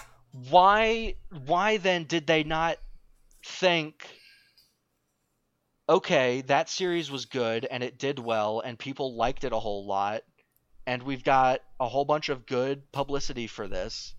Why 0.49 1.17
why 1.45 1.79
then 1.79 2.05
did 2.05 2.29
they 2.29 2.45
not 2.45 2.79
think 3.45 4.07
okay, 5.89 6.43
that 6.43 6.69
series 6.69 7.11
was 7.11 7.25
good 7.25 7.65
and 7.65 7.83
it 7.83 7.99
did 7.99 8.21
well 8.21 8.61
and 8.61 8.79
people 8.79 9.17
liked 9.17 9.43
it 9.43 9.53
a 9.53 9.59
whole 9.59 9.87
lot 9.87 10.23
and 10.87 11.03
we've 11.03 11.25
got 11.25 11.61
a 11.81 11.89
whole 11.89 12.05
bunch 12.05 12.29
of 12.29 12.47
good 12.47 12.91
publicity 12.93 13.47
for 13.47 13.67
this. 13.67 14.15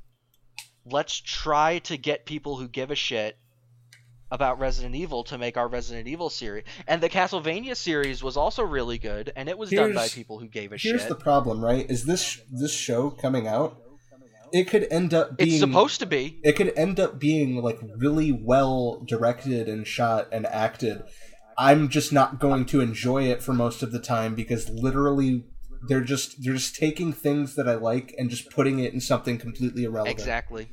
Let's 0.86 1.20
try 1.20 1.80
to 1.80 1.98
get 1.98 2.26
people 2.26 2.58
who 2.58 2.68
give 2.68 2.92
a 2.92 2.96
shit 2.96 3.38
about 4.30 4.60
Resident 4.60 4.96
Evil 4.96 5.24
to 5.26 5.38
make 5.38 5.58
our 5.58 5.68
Resident 5.68 6.08
Evil 6.08 6.30
series. 6.30 6.66
And 6.88 7.02
the 7.02 7.10
Castlevania 7.10 7.76
series 7.76 8.22
was 8.22 8.38
also 8.38 8.64
really 8.64 8.98
good 8.98 9.32
and 9.36 9.48
it 9.50 9.58
was 9.58 9.70
done 9.70 9.94
by 9.94 10.08
people 10.08 10.40
who 10.40 10.48
gave 10.48 10.72
a 10.72 10.76
Here's 10.76 10.82
shit. 10.82 10.92
Here's 10.92 11.08
the 11.08 11.16
problem, 11.16 11.64
right? 11.64 11.90
Is 11.90 12.06
this 12.06 12.42
this 12.52 12.74
show 12.74 13.10
coming 13.10 13.48
out? 13.48 13.82
It 14.54 14.70
could 14.70 14.88
end 14.90 15.14
up 15.14 15.38
being 15.38 15.50
it's 15.52 15.60
supposed 15.60 16.00
to 16.00 16.06
be. 16.06 16.40
it 16.44 16.54
could 16.54 16.72
end 16.78 17.02
up 17.02 17.20
being 17.20 17.58
like 17.58 17.80
really 17.98 18.32
well 18.32 19.04
directed 19.06 19.68
and 19.68 19.86
shot 19.86 20.28
and 20.32 20.46
acted. 20.46 21.04
I'm 21.58 21.90
just 21.90 22.14
not 22.14 22.40
going 22.40 22.66
to 22.68 22.82
enjoy 22.82 23.24
it 23.24 23.42
for 23.42 23.52
most 23.52 23.84
of 23.84 23.92
the 23.92 24.00
time 24.00 24.36
because 24.36 24.70
literally 24.70 25.46
they're 25.88 26.02
just 26.02 26.44
they're 26.44 26.54
just 26.54 26.76
taking 26.76 27.14
things 27.14 27.56
that 27.56 27.68
I 27.68 27.76
like 27.76 28.14
and 28.18 28.30
just 28.30 28.50
putting 28.52 28.80
it 28.80 28.94
in 28.94 29.02
something 29.02 29.38
completely 29.38 29.84
irrelevant. 29.84 30.18
Exactly. 30.18 30.70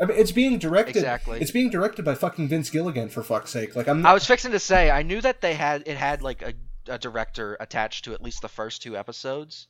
I 0.00 0.04
mean, 0.04 0.18
it's 0.18 0.32
being 0.32 0.58
directed. 0.58 0.96
Exactly. 0.96 1.40
It's 1.40 1.50
being 1.50 1.70
directed 1.70 2.04
by 2.04 2.14
fucking 2.14 2.48
Vince 2.48 2.70
Gilligan 2.70 3.08
for 3.08 3.22
fuck's 3.22 3.50
sake. 3.50 3.74
Like 3.74 3.88
I'm. 3.88 4.06
I 4.06 4.12
was 4.12 4.26
fixing 4.26 4.52
to 4.52 4.60
say 4.60 4.90
I 4.90 5.02
knew 5.02 5.20
that 5.20 5.40
they 5.40 5.54
had 5.54 5.82
it 5.86 5.96
had 5.96 6.22
like 6.22 6.42
a, 6.42 6.54
a 6.86 6.98
director 6.98 7.56
attached 7.58 8.04
to 8.04 8.14
at 8.14 8.22
least 8.22 8.42
the 8.42 8.48
first 8.48 8.82
two 8.82 8.96
episodes, 8.96 9.66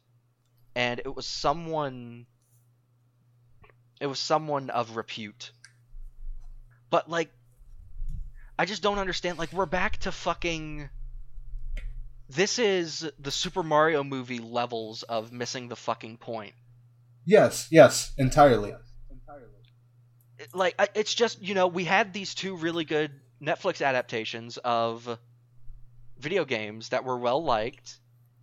and 0.74 1.00
it 1.00 1.14
was 1.14 1.26
someone. 1.26 2.26
It 4.00 4.06
was 4.06 4.18
someone 4.18 4.70
of 4.70 4.96
repute. 4.96 5.50
But 6.90 7.08
like, 7.08 7.30
I 8.58 8.64
just 8.64 8.82
don't 8.82 8.98
understand. 8.98 9.38
Like, 9.38 9.52
we're 9.52 9.66
back 9.66 9.98
to 9.98 10.12
fucking. 10.12 10.90
This 12.28 12.58
is 12.58 13.10
the 13.18 13.30
Super 13.30 13.62
Mario 13.62 14.04
movie 14.04 14.38
levels 14.38 15.02
of 15.02 15.32
missing 15.32 15.68
the 15.68 15.76
fucking 15.76 16.18
point. 16.18 16.54
yes. 17.24 17.68
Yes. 17.70 18.12
Entirely. 18.18 18.74
like 20.54 20.74
it's 20.94 21.14
just 21.14 21.42
you 21.42 21.54
know 21.54 21.66
we 21.66 21.84
had 21.84 22.12
these 22.12 22.34
two 22.34 22.56
really 22.56 22.84
good 22.84 23.10
Netflix 23.42 23.84
adaptations 23.84 24.56
of 24.58 25.18
video 26.18 26.44
games 26.44 26.90
that 26.90 27.04
were 27.04 27.18
well 27.18 27.42
liked 27.42 27.98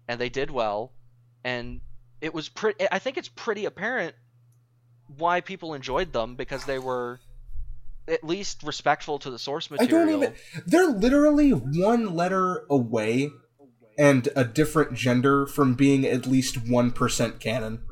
and 0.07 0.19
they 0.19 0.29
did 0.29 0.51
well 0.51 0.91
and 1.43 1.79
it 2.21 2.33
was 2.33 2.49
pretty 2.49 2.85
I 2.91 2.99
think 2.99 3.17
it's 3.17 3.29
pretty 3.29 3.65
apparent 3.65 4.15
why 5.17 5.41
people 5.41 5.73
enjoyed 5.73 6.11
them 6.11 6.35
because 6.35 6.65
they 6.65 6.79
were 6.79 7.19
at 8.07 8.23
least 8.23 8.63
respectful 8.63 9.19
to 9.19 9.31
the 9.31 9.39
source 9.39 9.71
material. 9.71 10.07
I 10.07 10.11
don't 10.11 10.23
even. 10.23 10.33
They're 10.65 10.87
literally 10.87 11.51
one 11.51 12.15
letter 12.15 12.65
away 12.69 13.29
and 13.97 14.29
a 14.35 14.43
different 14.43 14.93
gender 14.93 15.45
from 15.45 15.73
being 15.75 16.05
at 16.05 16.25
least 16.25 16.67
one 16.67 16.91
percent 16.91 17.39
canon. 17.39 17.83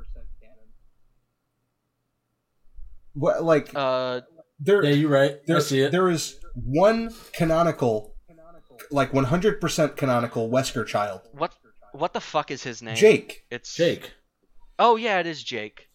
What 3.14 3.44
like 3.44 3.70
uh 3.76 4.22
there? 4.60 4.84
Yeah, 4.84 4.92
you're 4.92 5.10
right. 5.10 5.38
I 5.50 5.60
see 5.60 5.82
it. 5.82 5.92
there 5.92 6.10
is 6.10 6.40
one 6.56 7.14
canonical, 7.34 8.16
like 8.92 9.14
one 9.14 9.26
hundred 9.26 9.62
percent 9.62 9.98
canonical 9.98 10.50
Wesker 10.50 10.86
child, 10.86 11.22
what 11.32 11.54
what 11.92 12.14
the 12.14 12.22
fuck 12.22 12.50
is 12.50 12.64
his 12.64 12.82
name? 12.82 12.96
Jake. 12.96 13.44
It's 13.52 13.74
Jake. 13.76 14.14
Oh 14.80 14.96
yeah, 14.96 15.20
it 15.20 15.28
is 15.28 15.44
Jake. 15.44 15.90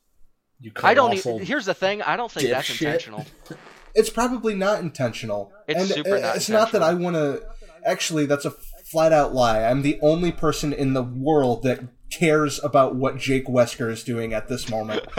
You 0.60 0.72
I 0.82 0.94
don't 0.94 1.10
colossal- 1.10 1.36
even, 1.36 1.47
here's 1.47 1.66
the 1.66 1.74
thing, 1.74 2.02
I 2.02 2.16
don't 2.16 2.30
think 2.30 2.51
that's 2.51 2.68
dipshit. 2.68 2.82
intentional. 2.86 3.26
It's 3.94 4.10
probably 4.10 4.55
not 4.55 4.80
intentional. 4.80 5.52
It's 5.66 5.80
and 5.80 5.89
super 5.89 6.20
not 6.20 6.36
it's 6.36 6.48
not 6.48 6.70
that 6.70 6.82
I 6.85 6.94
want 6.94 7.16
to. 7.16 7.43
Actually, 7.85 8.26
that's 8.26 8.44
a 8.44 8.52
flat 8.90 9.12
out 9.12 9.35
lie. 9.35 9.62
I'm 9.65 9.82
the 9.82 9.98
only 10.02 10.32
person 10.32 10.73
in 10.73 10.94
the 10.94 11.02
world 11.02 11.62
that 11.65 11.81
cares 12.10 12.59
about 12.65 12.97
what 12.97 13.19
Jake 13.19 13.47
Wesker 13.47 13.90
is 13.90 14.02
doing 14.02 14.32
at 14.32 14.48
this 14.48 14.70
moment. 14.70 15.05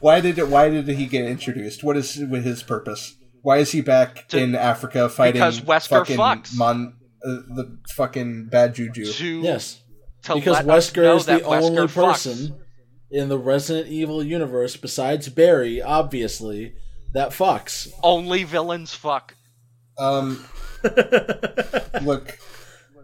why 0.00 0.20
did 0.20 0.38
it? 0.38 0.48
Why 0.48 0.68
did 0.68 0.88
he 0.88 1.06
get 1.06 1.24
introduced? 1.24 1.82
What 1.84 1.96
is 1.96 2.16
with 2.18 2.44
his 2.44 2.62
purpose? 2.62 3.16
Why 3.42 3.58
is 3.58 3.72
he 3.72 3.80
back 3.80 4.28
To- 4.28 4.38
in 4.38 4.54
Africa 4.54 5.08
fighting 5.08 5.40
Because 5.40 5.60
Wesker 5.60 5.88
fucking 5.88 6.18
fucks. 6.18 6.56
Mon, 6.56 6.94
uh, 7.24 7.28
the 7.54 7.78
fucking 7.94 8.48
bad 8.50 8.74
juju? 8.74 9.06
to 9.12 9.40
Yes, 9.40 9.80
to 10.24 10.34
because 10.34 10.58
Wesker 10.58 11.16
is 11.16 11.26
the 11.26 11.38
Wesker 11.38 11.62
only 11.62 11.82
fucks. 11.86 11.94
person 11.94 12.60
in 13.10 13.28
the 13.28 13.38
Resident 13.38 13.88
Evil 13.88 14.22
universe 14.22 14.76
besides 14.76 15.28
Barry, 15.28 15.80
obviously, 15.80 16.74
that 17.14 17.30
fucks. 17.30 17.88
Only 18.02 18.44
villains 18.44 18.92
fuck. 18.92 19.34
Um, 19.98 20.44
look, 22.02 22.38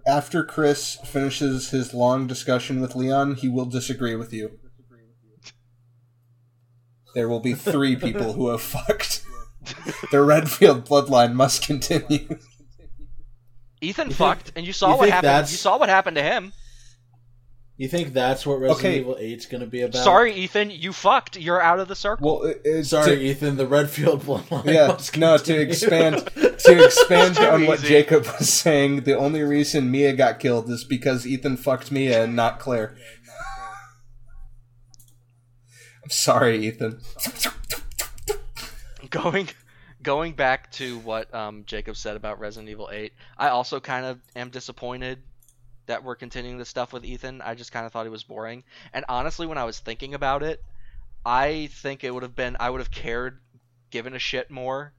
after 0.06 0.44
Chris 0.44 0.98
finishes 1.04 1.70
his 1.70 1.94
long 1.94 2.26
discussion 2.26 2.80
with 2.80 2.94
Leon, 2.94 3.36
he 3.36 3.48
will 3.48 3.66
disagree 3.66 4.14
with 4.16 4.32
you. 4.32 4.58
There 7.14 7.28
will 7.28 7.40
be 7.40 7.54
three 7.54 7.94
people 7.96 8.32
who 8.32 8.48
have 8.48 8.60
fucked. 8.62 9.24
The 10.10 10.20
Redfield 10.22 10.84
bloodline 10.86 11.32
must 11.34 11.64
continue. 11.66 12.18
Ethan 12.20 12.38
You 13.80 13.92
think- 13.92 14.12
fucked, 14.14 14.52
and 14.56 14.66
you 14.66 14.72
saw 14.72 14.92
you 14.92 14.96
what 14.98 15.08
happened. 15.10 15.28
that's- 15.28 15.52
You 15.52 15.58
saw 15.58 15.78
what 15.78 15.88
happened 15.88 16.16
to 16.16 16.22
him. 16.22 16.52
You 17.76 17.88
think 17.88 18.12
that's 18.12 18.46
what 18.46 18.60
Resident 18.60 18.78
Okay. 18.86 18.98
Evil 19.00 19.16
8's 19.16 19.46
going 19.46 19.60
to 19.60 19.66
be 19.66 19.80
about? 19.80 20.04
Sorry, 20.04 20.32
Ethan, 20.32 20.70
you 20.70 20.92
fucked. 20.92 21.36
You're 21.36 21.60
out 21.60 21.80
of 21.80 21.88
the 21.88 21.96
circle. 21.96 22.38
Well, 22.40 22.50
it, 22.50 22.60
it's 22.64 22.90
Sorry, 22.90 23.16
to- 23.16 23.20
Ethan. 23.20 23.56
The 23.56 23.66
Redfield 23.66 24.22
bloodline. 24.22 24.66
yeah, 24.66 24.86
must 24.88 25.16
no. 25.18 25.36
To 25.36 25.60
expand, 25.60 26.24
to 26.34 26.84
expand 26.84 27.36
Too 27.36 27.42
on 27.42 27.66
what. 27.66 27.80
Jacob 27.80 28.26
was 28.26 28.52
saying, 28.52 29.00
the 29.02 29.16
only 29.18 29.42
reason 29.42 29.90
Mia 29.90 30.12
got 30.12 30.38
killed 30.38 30.70
is 30.70 30.84
because 30.84 31.26
Ethan 31.26 31.56
fucked 31.56 31.90
Mia 31.90 32.22
and 32.22 32.36
not 32.36 32.60
Claire. 32.60 32.94
I'm 36.04 36.10
sorry, 36.10 36.64
Ethan. 36.66 37.00
going 39.10 39.48
going 40.02 40.34
back 40.34 40.70
to 40.72 40.98
what 40.98 41.32
um, 41.34 41.64
Jacob 41.66 41.96
said 41.96 42.14
about 42.14 42.38
Resident 42.38 42.68
Evil 42.68 42.90
8, 42.92 43.12
I 43.38 43.48
also 43.48 43.80
kind 43.80 44.04
of 44.06 44.20
am 44.36 44.50
disappointed 44.50 45.22
that 45.86 46.04
we're 46.04 46.14
continuing 46.16 46.58
this 46.58 46.68
stuff 46.68 46.92
with 46.92 47.04
Ethan. 47.04 47.40
I 47.42 47.54
just 47.54 47.72
kind 47.72 47.86
of 47.86 47.92
thought 47.92 48.04
he 48.06 48.10
was 48.10 48.24
boring. 48.24 48.64
And 48.92 49.04
honestly, 49.08 49.46
when 49.46 49.58
I 49.58 49.64
was 49.64 49.78
thinking 49.78 50.14
about 50.14 50.42
it, 50.42 50.62
I 51.24 51.68
think 51.72 52.04
it 52.04 52.12
would 52.12 52.22
have 52.22 52.36
been 52.36 52.56
I 52.60 52.70
would 52.70 52.80
have 52.80 52.90
cared, 52.90 53.40
given 53.90 54.14
a 54.14 54.18
shit 54.18 54.50
more, 54.50 54.92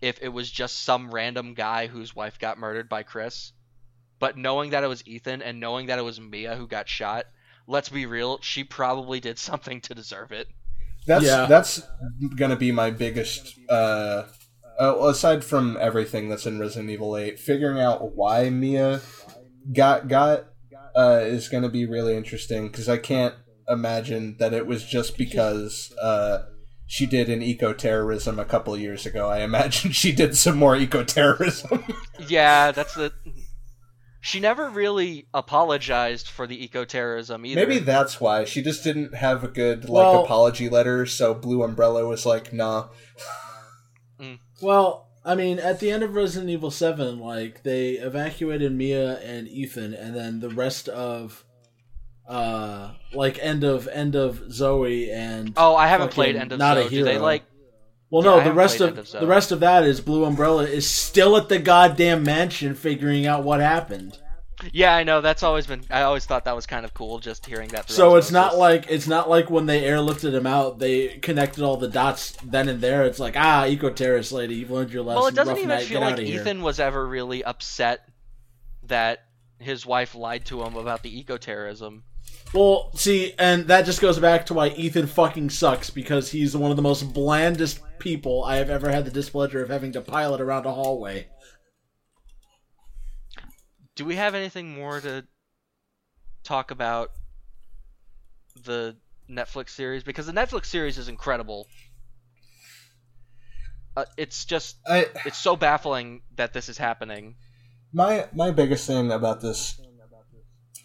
if 0.00 0.18
it 0.22 0.28
was 0.28 0.50
just 0.50 0.82
some 0.82 1.10
random 1.10 1.54
guy 1.54 1.86
whose 1.86 2.14
wife 2.14 2.38
got 2.38 2.58
murdered 2.58 2.88
by 2.88 3.02
Chris. 3.02 3.52
But 4.18 4.36
knowing 4.36 4.70
that 4.70 4.84
it 4.84 4.88
was 4.88 5.06
Ethan 5.06 5.42
and 5.42 5.60
knowing 5.60 5.86
that 5.86 5.98
it 5.98 6.02
was 6.02 6.20
Mia 6.20 6.54
who 6.56 6.66
got 6.66 6.88
shot, 6.88 7.26
let's 7.66 7.88
be 7.88 8.06
real, 8.06 8.38
she 8.42 8.64
probably 8.64 9.20
did 9.20 9.38
something 9.50 9.80
to 9.82 9.94
deserve 9.94 10.32
it. 10.32 10.48
That's 11.06 11.24
Yeah. 11.24 11.46
that's 11.46 11.82
gonna 12.36 12.56
be 12.56 12.72
my 12.72 12.90
biggest. 12.90 13.58
Uh, 13.68 14.24
uh, 14.78 14.96
aside 15.08 15.44
from 15.44 15.76
everything 15.78 16.30
that's 16.30 16.46
in 16.46 16.58
Resident 16.58 16.88
Evil 16.90 17.14
Eight, 17.16 17.38
figuring 17.38 17.78
out 17.80 18.14
why 18.16 18.48
Mia 18.48 18.98
got 19.72 20.08
got 20.08 20.46
uh, 20.96 21.20
is 21.22 21.48
gonna 21.48 21.68
be 21.68 21.86
really 21.86 22.16
interesting 22.16 22.68
because 22.68 22.88
I 22.88 22.96
can't 22.98 23.34
imagine 23.68 24.36
that 24.38 24.52
it 24.52 24.66
was 24.66 24.84
just 24.84 25.16
because 25.16 25.92
uh, 26.02 26.42
she 26.86 27.06
did 27.06 27.28
an 27.28 27.40
eco 27.42 27.72
terrorism 27.72 28.38
a 28.38 28.44
couple 28.44 28.76
years 28.76 29.06
ago. 29.06 29.28
I 29.28 29.40
imagine 29.40 29.90
she 29.92 30.12
did 30.12 30.36
some 30.36 30.56
more 30.56 30.76
eco 30.76 31.04
terrorism. 31.04 31.84
Yeah, 32.28 32.72
that's 32.72 32.94
the. 32.94 33.12
She 34.22 34.38
never 34.38 34.68
really 34.68 35.28
apologized 35.32 36.28
for 36.28 36.46
the 36.46 36.62
eco 36.62 36.84
terrorism 36.84 37.46
either. 37.46 37.66
Maybe 37.66 37.78
that's 37.78 38.20
why 38.20 38.44
she 38.44 38.60
just 38.60 38.84
didn't 38.84 39.14
have 39.14 39.42
a 39.44 39.48
good 39.48 39.88
like 39.88 40.04
Well- 40.04 40.24
apology 40.24 40.68
letter. 40.68 41.06
So 41.06 41.32
Blue 41.32 41.62
Umbrella 41.62 42.06
was 42.06 42.26
like, 42.26 42.52
"Nah." 42.52 42.88
Well, 44.60 45.08
I 45.24 45.34
mean, 45.34 45.58
at 45.58 45.80
the 45.80 45.90
end 45.90 46.02
of 46.02 46.14
Resident 46.14 46.50
Evil 46.50 46.70
7, 46.70 47.18
like, 47.18 47.62
they 47.62 47.92
evacuated 47.92 48.72
Mia 48.72 49.18
and 49.18 49.46
Ethan, 49.48 49.92
and 49.92 50.14
then 50.16 50.40
the 50.40 50.48
rest 50.48 50.88
of, 50.88 51.44
uh, 52.26 52.92
like, 53.12 53.38
end 53.42 53.62
of, 53.62 53.86
end 53.88 54.16
of 54.16 54.50
Zoe 54.50 55.10
and. 55.10 55.52
Oh, 55.56 55.76
I 55.76 55.88
haven't 55.88 56.12
played 56.12 56.36
End 56.36 56.52
of 56.52 56.58
Not 56.58 56.76
Zoe. 56.78 56.86
a 56.86 56.90
Do 56.90 57.04
they 57.04 57.12
hero. 57.12 57.22
like? 57.22 57.44
Well, 58.10 58.24
Yeah, 58.24 58.30
I 58.32 58.38
no, 58.38 58.44
the 58.44 58.54
rest 58.54 58.80
of, 58.80 58.98
of 58.98 59.10
the 59.12 59.26
rest 59.26 59.52
of 59.52 59.60
that 59.60 59.84
is 59.84 60.00
Blue 60.00 60.24
Umbrella 60.24 60.64
is 60.64 60.88
still 60.88 61.36
at 61.36 61.48
the 61.48 61.58
goddamn 61.60 62.24
mansion 62.24 62.74
figuring 62.74 63.26
out 63.26 63.44
what 63.44 63.60
happened. 63.60 64.18
Yeah, 64.72 64.94
I 64.94 65.04
know. 65.04 65.20
That's 65.20 65.42
always 65.42 65.66
been. 65.66 65.82
I 65.90 66.02
always 66.02 66.26
thought 66.26 66.44
that 66.44 66.56
was 66.56 66.66
kind 66.66 66.84
of 66.84 66.94
cool, 66.94 67.18
just 67.18 67.46
hearing 67.46 67.68
that. 67.70 67.90
So 67.90 68.16
it's 68.16 68.30
not 68.30 68.56
like 68.56 68.86
it's 68.88 69.06
not 69.06 69.28
like 69.28 69.50
when 69.50 69.66
they 69.66 69.82
airlifted 69.82 70.34
him 70.34 70.46
out, 70.46 70.78
they 70.78 71.18
connected 71.18 71.62
all 71.62 71.76
the 71.76 71.88
dots 71.88 72.36
then 72.44 72.68
and 72.68 72.80
there. 72.80 73.04
It's 73.04 73.18
like 73.18 73.36
ah, 73.36 73.66
eco 73.66 73.90
terrorist 73.90 74.32
lady, 74.32 74.56
you've 74.56 74.70
learned 74.70 74.92
your 74.92 75.02
lesson. 75.02 75.20
Well, 75.20 75.28
it 75.28 75.34
doesn't 75.34 75.56
even 75.56 75.68
night, 75.68 75.84
feel 75.84 76.00
get 76.00 76.06
like 76.06 76.12
outta 76.14 76.22
here. 76.22 76.40
Ethan 76.40 76.62
was 76.62 76.80
ever 76.80 77.06
really 77.06 77.44
upset 77.44 78.08
that 78.84 79.24
his 79.58 79.84
wife 79.86 80.14
lied 80.14 80.44
to 80.46 80.62
him 80.62 80.76
about 80.76 81.02
the 81.02 81.18
eco 81.18 81.36
terrorism. 81.36 82.04
Well, 82.52 82.90
see, 82.94 83.32
and 83.38 83.68
that 83.68 83.86
just 83.86 84.00
goes 84.00 84.18
back 84.18 84.46
to 84.46 84.54
why 84.54 84.68
Ethan 84.68 85.06
fucking 85.06 85.50
sucks 85.50 85.90
because 85.90 86.30
he's 86.30 86.56
one 86.56 86.72
of 86.72 86.76
the 86.76 86.82
most 86.82 87.12
blandest 87.12 87.80
people 87.98 88.42
I 88.42 88.56
have 88.56 88.70
ever 88.70 88.90
had 88.90 89.04
the 89.04 89.10
displeasure 89.10 89.62
of 89.62 89.68
having 89.68 89.92
to 89.92 90.00
pilot 90.00 90.40
around 90.40 90.66
a 90.66 90.72
hallway. 90.72 91.28
Do 94.00 94.06
we 94.06 94.16
have 94.16 94.34
anything 94.34 94.74
more 94.74 94.98
to 94.98 95.26
talk 96.42 96.70
about 96.70 97.10
the 98.64 98.96
Netflix 99.28 99.72
series? 99.72 100.02
Because 100.02 100.24
the 100.24 100.32
Netflix 100.32 100.66
series 100.66 100.96
is 100.96 101.08
incredible. 101.08 101.68
Uh, 103.94 104.06
it's 104.16 104.46
just 104.46 104.78
I 104.88 105.04
it's 105.26 105.36
so 105.36 105.54
baffling 105.54 106.22
that 106.36 106.54
this 106.54 106.70
is 106.70 106.78
happening. 106.78 107.34
my 107.92 108.26
my 108.32 108.50
biggest 108.50 108.86
thing 108.86 109.12
about 109.12 109.42
this 109.42 109.78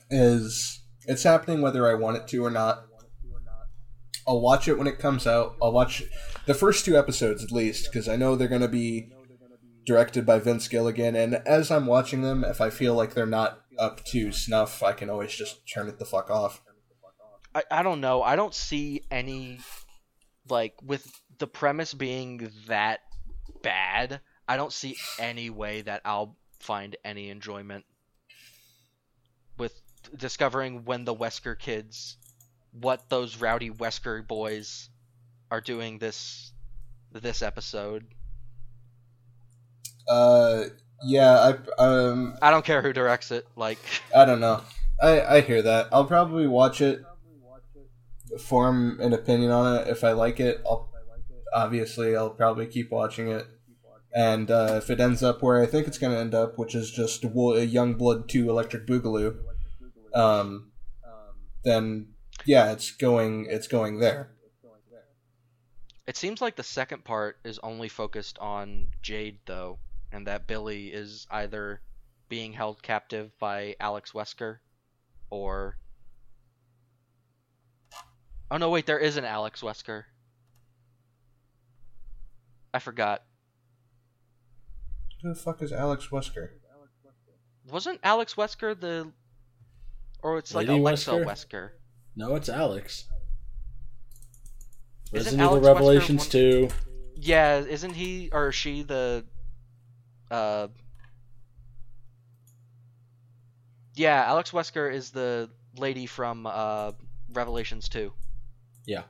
is 0.10 0.84
it's 1.08 1.24
happening 1.24 1.62
whether 1.62 1.88
I 1.90 1.94
want 1.94 2.18
it 2.18 2.28
to 2.28 2.44
or 2.44 2.52
not. 2.52 2.84
I'll 4.28 4.42
watch 4.42 4.68
it 4.68 4.78
when 4.78 4.88
it 4.88 5.00
comes 5.00 5.26
out. 5.26 5.56
I'll 5.64 5.72
watch 5.72 6.04
the 6.48 6.54
first 6.54 6.84
two 6.84 6.98
episodes 6.98 7.46
at 7.46 7.52
least 7.54 7.86
because 7.86 8.10
I 8.10 8.18
know 8.18 8.36
they're 8.36 8.50
going 8.50 8.60
to 8.60 8.68
be 8.68 9.15
directed 9.86 10.26
by 10.26 10.40
Vince 10.40 10.68
Gilligan. 10.68 11.16
And 11.16 11.36
as 11.46 11.72
I'm 11.72 11.86
watching 11.86 12.22
them, 12.22 12.44
if 12.44 12.60
I 12.60 12.70
feel 12.70 12.96
like 12.96 13.14
they're 13.14 13.26
not 13.26 13.62
up 13.78 14.04
to 14.06 14.32
snuff, 14.32 14.82
I 14.84 14.94
can 14.94 15.10
always 15.10 15.34
just 15.34 15.68
turn 15.72 15.88
it 15.88 16.00
the 16.00 16.06
fuck 16.06 16.30
off. 16.30 16.62
I, 17.54 17.64
I 17.72 17.84
don't 17.84 18.02
know. 18.02 18.22
I 18.22 18.36
don't 18.36 18.54
see 18.54 19.02
any 19.12 19.60
like 20.50 20.76
with 20.84 21.10
the 21.38 21.48
premise 21.48 21.94
being 21.94 22.52
that 22.68 23.00
bad. 23.62 24.22
I 24.48 24.58
don't 24.58 24.74
see 24.74 24.96
any 25.20 25.50
way 25.50 25.82
that 25.82 26.02
I'll 26.06 26.38
find 26.60 26.96
any 27.04 27.30
enjoyment 27.30 27.86
with 29.58 29.74
discovering 30.16 30.86
when 30.86 31.06
the 31.06 31.16
Wesker 31.16 31.58
kids, 31.58 32.18
what 32.72 33.10
those 33.10 33.38
rowdy 33.38 33.72
Wesker 33.72 34.28
boys 34.28 34.90
are 35.50 35.62
doing 35.62 35.98
this 35.98 36.52
this 37.12 37.42
episode. 37.42 38.06
Uh, 40.08 40.66
yeah, 41.04 41.54
I 41.80 41.82
um, 41.84 42.38
I 42.42 42.52
don't 42.52 42.66
care 42.66 42.82
who 42.82 42.94
directs 42.94 43.32
it. 43.32 43.48
Like, 43.56 43.80
I 44.16 44.26
don't 44.26 44.40
know. 44.40 44.62
I 45.02 45.22
I 45.22 45.42
hear 45.42 45.62
that. 45.62 45.90
I'll 45.92 46.06
probably 46.06 46.48
watch 46.48 46.82
it, 46.82 47.04
form 48.40 49.00
an 49.02 49.14
opinion 49.14 49.52
on 49.52 49.78
it. 49.78 49.88
If 49.88 50.04
I 50.04 50.12
like 50.12 50.40
it, 50.40 50.62
I'll 50.66 50.90
obviously 51.54 52.16
I'll 52.16 52.30
probably 52.30 52.68
keep 52.68 52.92
watching 52.92 53.30
it. 53.30 53.48
And 54.14 54.50
uh, 54.50 54.80
if 54.82 54.90
it 54.90 55.02
ends 55.02 55.22
up 55.24 55.42
where 55.42 55.62
I 55.62 55.66
think 55.66 55.88
it's 55.88 55.98
going 55.98 56.14
to 56.14 56.20
end 56.20 56.34
up, 56.34 56.58
which 56.58 56.74
is 56.74 56.90
just 56.90 57.26
Wo- 57.26 57.58
Young 57.58 57.96
Blood 57.96 58.30
Two 58.30 58.50
Electric 58.50 58.88
Boogaloo, 58.88 59.36
um, 60.14 60.72
then 61.66 62.08
yeah, 62.46 62.72
it's 62.72 62.92
going 62.92 63.48
it's 63.50 63.68
going 63.68 64.00
there. 64.00 64.32
it 66.08 66.16
seems 66.16 66.42
like 66.42 66.56
the 66.56 66.64
second 66.64 67.04
part 67.04 67.38
is 67.44 67.60
only 67.60 67.90
focused 67.90 68.38
on 68.40 68.88
Jade 69.02 69.40
though, 69.46 69.80
and 70.16 70.26
that 70.28 70.48
Billy 70.48 70.88
is 70.88 71.28
either 71.30 71.82
being 72.30 72.54
held 72.54 72.82
captive 72.82 73.38
by 73.38 73.76
Alex 73.82 74.14
Wesker 74.14 74.60
or 75.30 75.78
Oh 78.50 78.58
no, 78.58 78.70
wait, 78.70 78.86
there 78.86 79.00
is 79.00 79.18
an 79.18 79.26
Alex 79.26 79.62
Wesker. 79.62 80.04
I 82.74 82.80
forgot. 82.80 83.24
Who 85.22 85.30
the 85.30 85.36
fuck 85.36 85.62
is 85.62 85.72
Alex 85.74 86.08
Wesker? 86.12 86.50
Wasn't 87.70 88.00
Alex 88.04 88.36
Wesker 88.36 88.80
the 88.80 89.12
or 90.22 90.38
it's 90.38 90.54
like 90.56 90.68
Lady 90.68 90.80
Alexa 90.80 91.12
Wesker? 91.12 91.26
Wesker. 91.26 91.70
No, 92.16 92.36
it's 92.36 92.48
Alex. 92.48 93.06
Isn't 95.12 95.40
Resident 95.40 95.42
Evil 95.42 95.52
Alex 95.56 95.66
Wesker 95.68 95.74
Revelations 95.74 96.22
one- 96.22 96.30
2. 96.30 96.70
Yeah, 97.18 97.60
isn't 97.60 97.94
he 97.94 98.30
or 98.32 98.52
she 98.52 98.84
the 98.84 99.26
uh 100.36 100.68
Yeah, 103.96 104.24
Alex 104.28 104.52
Wesker 104.52 104.94
is 104.94 105.12
the 105.12 105.50
lady 105.78 106.06
from 106.06 106.46
uh 106.46 106.92
Revelations 107.32 107.90
2. 107.90 108.12
Yeah. 108.86 109.04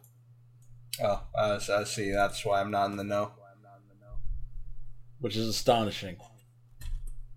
Oh, 1.04 1.22
uh, 1.38 1.60
so 1.60 1.80
I 1.80 1.84
see. 1.84 2.12
That's 2.12 2.46
why 2.46 2.62
I'm 2.62 2.72
not 2.72 2.90
in 2.90 2.98
the 2.98 3.04
know. 3.04 3.34
Which 5.20 5.36
is 5.36 5.48
astonishing. 5.48 6.18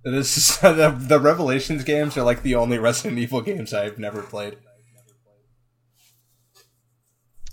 It 0.05 0.15
is 0.15 0.59
the, 0.61 0.95
the 0.97 1.19
Revelations 1.19 1.85
games 1.85 2.17
are 2.17 2.23
like 2.23 2.43
the 2.43 2.55
only 2.55 2.79
Resident 2.79 3.19
Evil 3.19 3.41
games 3.41 3.73
I've 3.75 3.99
never 3.99 4.23
played. 4.23 4.59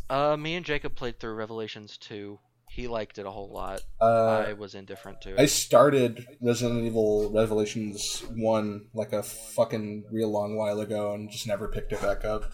Uh 0.10 0.38
me 0.38 0.56
and 0.56 0.66
Jacob 0.66 0.96
played 0.96 1.20
through 1.20 1.34
Revelations 1.34 1.98
2. 1.98 2.40
He 2.76 2.90
liked 2.90 3.20
it 3.20 3.26
a 3.26 3.32
whole 3.32 3.48
lot. 3.48 3.80
Uh, 4.02 4.44
I 4.50 4.52
was 4.52 4.76
indifferent 4.76 5.22
to 5.22 5.30
it. 5.30 5.40
I 5.40 5.46
started 5.46 6.28
Resident 6.42 6.84
Evil 6.86 7.32
Revelations 7.32 8.22
1 8.36 8.88
like 8.94 9.14
a 9.14 9.24
fucking 9.24 10.04
real 10.12 10.30
long 10.30 10.58
while 10.58 10.82
ago 10.82 11.14
and 11.14 11.32
just 11.32 11.48
never 11.48 11.70
picked 11.70 11.94
it 11.94 12.02
back 12.02 12.26
up. 12.26 12.52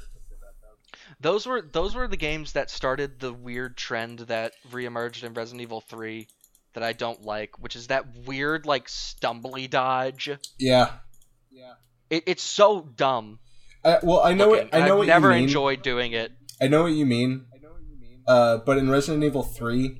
Those 1.19 1.47
were 1.47 1.63
those 1.63 1.95
were 1.95 2.07
the 2.07 2.17
games 2.17 2.51
that 2.51 2.69
started 2.69 3.19
the 3.19 3.33
weird 3.33 3.75
trend 3.77 4.19
that 4.19 4.53
reemerged 4.69 5.23
in 5.23 5.33
Resident 5.33 5.61
Evil 5.61 5.81
3 5.81 6.27
that 6.73 6.83
I 6.83 6.93
don't 6.93 7.23
like, 7.23 7.57
which 7.57 7.75
is 7.75 7.87
that 7.87 8.05
weird 8.27 8.67
like 8.67 8.89
stumbly 8.89 9.67
dodge. 9.67 10.29
Yeah. 10.59 10.91
It, 12.11 12.25
it's 12.27 12.43
so 12.43 12.81
dumb. 12.81 13.39
I, 13.83 13.97
well, 14.03 14.19
I 14.19 14.33
know 14.33 14.49
looking, 14.49 14.67
it, 14.67 14.75
I 14.75 14.79
know 14.81 14.93
I've 14.93 14.97
what 14.99 15.07
never 15.07 15.29
you 15.29 15.35
mean. 15.35 15.43
enjoyed 15.45 15.81
doing 15.81 16.11
it. 16.11 16.31
I 16.61 16.67
know 16.67 16.83
what 16.83 16.93
you 16.93 17.07
mean. 17.07 17.47
Uh, 18.27 18.57
but 18.57 18.77
in 18.77 18.87
Resident 18.87 19.23
Evil 19.23 19.41
3, 19.41 19.99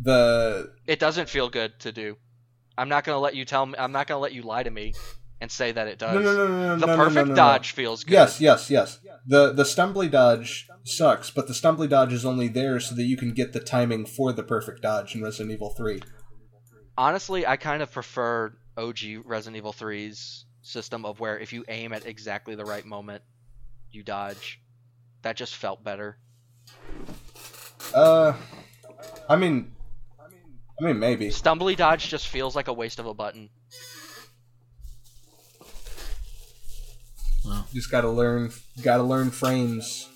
the 0.00 0.72
It 0.86 0.98
doesn't 0.98 1.28
feel 1.28 1.48
good 1.48 1.78
to 1.80 1.92
do. 1.92 2.16
I'm 2.76 2.88
not 2.88 3.04
gonna 3.04 3.18
let 3.18 3.34
you 3.34 3.44
tell 3.44 3.66
me. 3.66 3.74
I'm 3.78 3.92
not 3.92 4.06
gonna 4.06 4.20
let 4.20 4.32
you 4.32 4.42
lie 4.42 4.62
to 4.62 4.70
me 4.70 4.94
and 5.40 5.50
say 5.50 5.72
that 5.72 5.88
it 5.88 5.98
does. 5.98 6.14
no 6.14 6.20
no 6.20 6.32
no 6.32 6.46
no 6.46 6.74
no 6.74 6.78
the 6.78 6.86
no, 6.86 6.96
perfect 6.96 7.28
no, 7.28 7.34
no, 7.34 7.34
dodge 7.34 7.72
feels 7.72 8.04
good. 8.04 8.12
Yes, 8.12 8.40
yes, 8.40 8.70
yes. 8.70 8.98
The 9.26 9.52
the 9.52 9.64
stumbly 9.64 10.10
dodge 10.10 10.68
sucks, 10.84 11.30
but 11.30 11.46
the 11.46 11.54
stumbly 11.54 11.88
dodge 11.88 12.12
is 12.12 12.24
only 12.24 12.48
there 12.48 12.80
so 12.80 12.94
that 12.94 13.04
you 13.04 13.16
can 13.16 13.32
get 13.32 13.52
the 13.52 13.60
timing 13.60 14.06
for 14.06 14.32
the 14.32 14.42
perfect 14.42 14.82
dodge 14.82 15.14
in 15.14 15.22
Resident 15.22 15.52
Evil 15.52 15.70
3. 15.70 16.00
Honestly, 16.96 17.46
I 17.46 17.56
kind 17.56 17.82
of 17.82 17.92
prefer 17.92 18.52
OG 18.76 18.98
Resident 19.24 19.56
Evil 19.56 19.72
3's 19.72 20.46
system 20.62 21.04
of 21.04 21.20
where 21.20 21.38
if 21.38 21.52
you 21.52 21.64
aim 21.68 21.92
at 21.92 22.06
exactly 22.06 22.54
the 22.54 22.64
right 22.64 22.84
moment, 22.84 23.22
you 23.90 24.02
dodge. 24.02 24.60
That 25.22 25.36
just 25.36 25.56
felt 25.56 25.82
better. 25.82 26.18
Uh 27.94 28.34
I 29.28 29.36
mean 29.36 29.72
I 30.80 30.84
mean 30.84 30.98
maybe. 30.98 31.28
Stumbly 31.28 31.76
dodge 31.76 32.08
just 32.08 32.28
feels 32.28 32.54
like 32.54 32.68
a 32.68 32.72
waste 32.72 32.98
of 32.98 33.06
a 33.06 33.14
button. 33.14 33.50
Just 37.72 37.90
got 37.90 38.02
to 38.02 38.10
learn 38.10 38.50
got 38.82 38.98
to 38.98 39.02
learn 39.02 39.30
frames. 39.30 40.08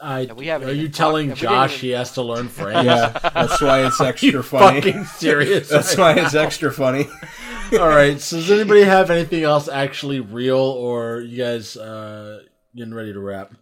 I, 0.00 0.20
Yeah, 0.20 0.32
we 0.34 0.46
haven't 0.46 0.68
are 0.68 0.72
you 0.72 0.88
telling 0.88 1.30
we 1.30 1.34
Josh 1.34 1.72
even- 1.74 1.80
he 1.80 1.90
has 1.90 2.12
to 2.12 2.22
learn 2.22 2.48
frames? 2.48 2.84
Yeah, 2.86 3.08
that's 3.34 3.60
why 3.60 3.84
it's 3.84 4.00
extra 4.00 4.30
you 4.30 4.42
funny. 4.42 4.80
fucking 4.80 5.04
serious? 5.06 5.68
That's 5.70 5.96
why 5.96 6.12
it's 6.14 6.34
extra 6.34 6.70
funny. 6.72 7.08
All 7.72 7.88
right. 7.88 8.20
So 8.20 8.36
does 8.36 8.50
anybody 8.50 8.82
have 8.84 9.10
anything 9.10 9.42
else 9.42 9.68
actually 9.68 10.20
real, 10.20 10.56
or 10.58 11.20
you 11.20 11.36
guys 11.36 11.76
uh, 11.76 12.42
getting 12.76 12.94
ready 12.94 13.12
to 13.12 13.18
wrap? 13.20 13.52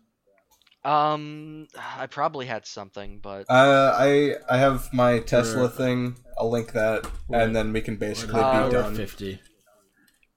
Um, 0.87 1.67
I 1.77 2.07
probably 2.07 2.47
had 2.47 2.65
something, 2.67 3.19
but 3.21 3.47
Uh, 3.51 3.93
I 3.99 4.37
I 4.49 4.59
have 4.59 4.93
my 4.93 5.19
Tesla 5.19 5.63
We're- 5.63 5.73
thing. 5.77 6.17
I'll 6.39 6.51
link 6.51 6.73
that, 6.73 7.07
We're- 7.27 7.43
and 7.43 7.57
then 7.57 7.73
we 7.73 7.81
can 7.81 7.97
basically 7.97 8.41
Uh, 8.41 8.53
be 8.53 8.59
We're 8.75 8.79
at 8.81 8.85
done. 8.85 8.97
fifty. 8.97 9.41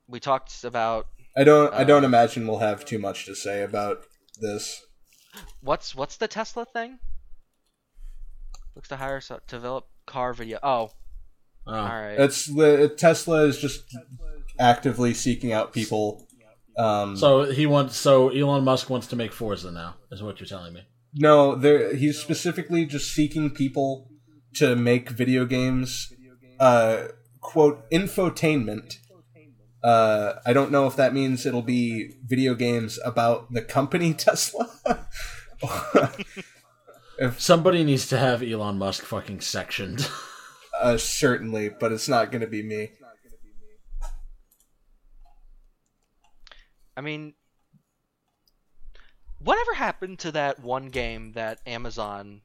we 0.07 0.19
talked 0.19 0.63
about 0.63 1.05
I 1.37 1.43
don't 1.43 1.71
I 1.73 1.79
uh, 1.81 1.83
don't 1.83 2.03
imagine 2.03 2.47
we'll 2.47 2.57
have 2.59 2.83
too 2.83 2.97
much 2.97 3.25
to 3.27 3.35
say 3.35 3.61
about 3.61 4.05
this. 4.41 4.81
what's 5.61 5.93
what's 5.93 6.17
the 6.17 6.27
Tesla 6.27 6.65
thing? 6.65 6.97
Looks 8.75 8.89
to 8.89 8.95
hire 8.97 9.21
so 9.21 9.39
develop 9.47 9.85
car 10.07 10.33
video. 10.33 10.57
Oh, 10.63 10.91
Oh. 11.67 11.73
all 11.75 11.83
right. 12.01 12.19
It's 12.19 12.45
the 12.47 12.89
Tesla 12.97 13.43
is 13.45 13.59
just 13.59 13.83
actively 14.57 15.13
seeking 15.13 15.51
out 15.53 15.73
people. 15.73 16.25
Um, 16.79 17.17
So 17.17 17.43
he 17.43 17.65
wants. 17.65 17.97
So 17.97 18.29
Elon 18.29 18.63
Musk 18.63 18.89
wants 18.89 19.07
to 19.07 19.15
make 19.15 19.33
Forza 19.33 19.71
now. 19.71 19.95
Is 20.11 20.23
what 20.23 20.39
you're 20.39 20.47
telling 20.47 20.73
me? 20.73 20.81
no, 21.13 21.55
there 21.55 21.95
he's 21.95 22.19
specifically 22.19 22.85
just 22.85 23.11
seeking 23.13 23.49
people 23.49 24.09
to 24.55 24.75
make 24.75 25.09
video 25.09 25.45
games. 25.45 26.11
Uh, 26.59 27.07
quote 27.41 27.89
infotainment. 27.89 28.95
Uh, 29.83 30.33
I 30.45 30.51
don't 30.53 30.71
know 30.71 30.87
if 30.87 30.95
that 30.97 31.13
means 31.13 31.45
it'll 31.45 31.61
be 31.61 32.15
video 32.25 32.53
games 32.53 32.99
about 33.05 33.51
the 33.53 33.61
company 33.61 34.13
Tesla. 34.25 34.69
Somebody 37.37 37.83
needs 37.83 38.07
to 38.09 38.17
have 38.17 38.41
Elon 38.43 38.77
Musk 38.77 39.03
fucking 39.03 39.41
sectioned. 39.41 40.09
uh, 40.81 40.97
certainly, 40.97 41.69
but 41.69 41.91
it's 41.91 42.07
not 42.07 42.31
going 42.31 42.41
to 42.41 42.47
be 42.47 42.63
me. 42.63 42.91
I 46.99 47.01
mean, 47.01 47.33
whatever 49.41 49.73
happened 49.73 50.19
to 50.19 50.33
that 50.33 50.59
one 50.59 50.89
game 50.89 51.31
that 51.31 51.61
Amazon 51.65 52.41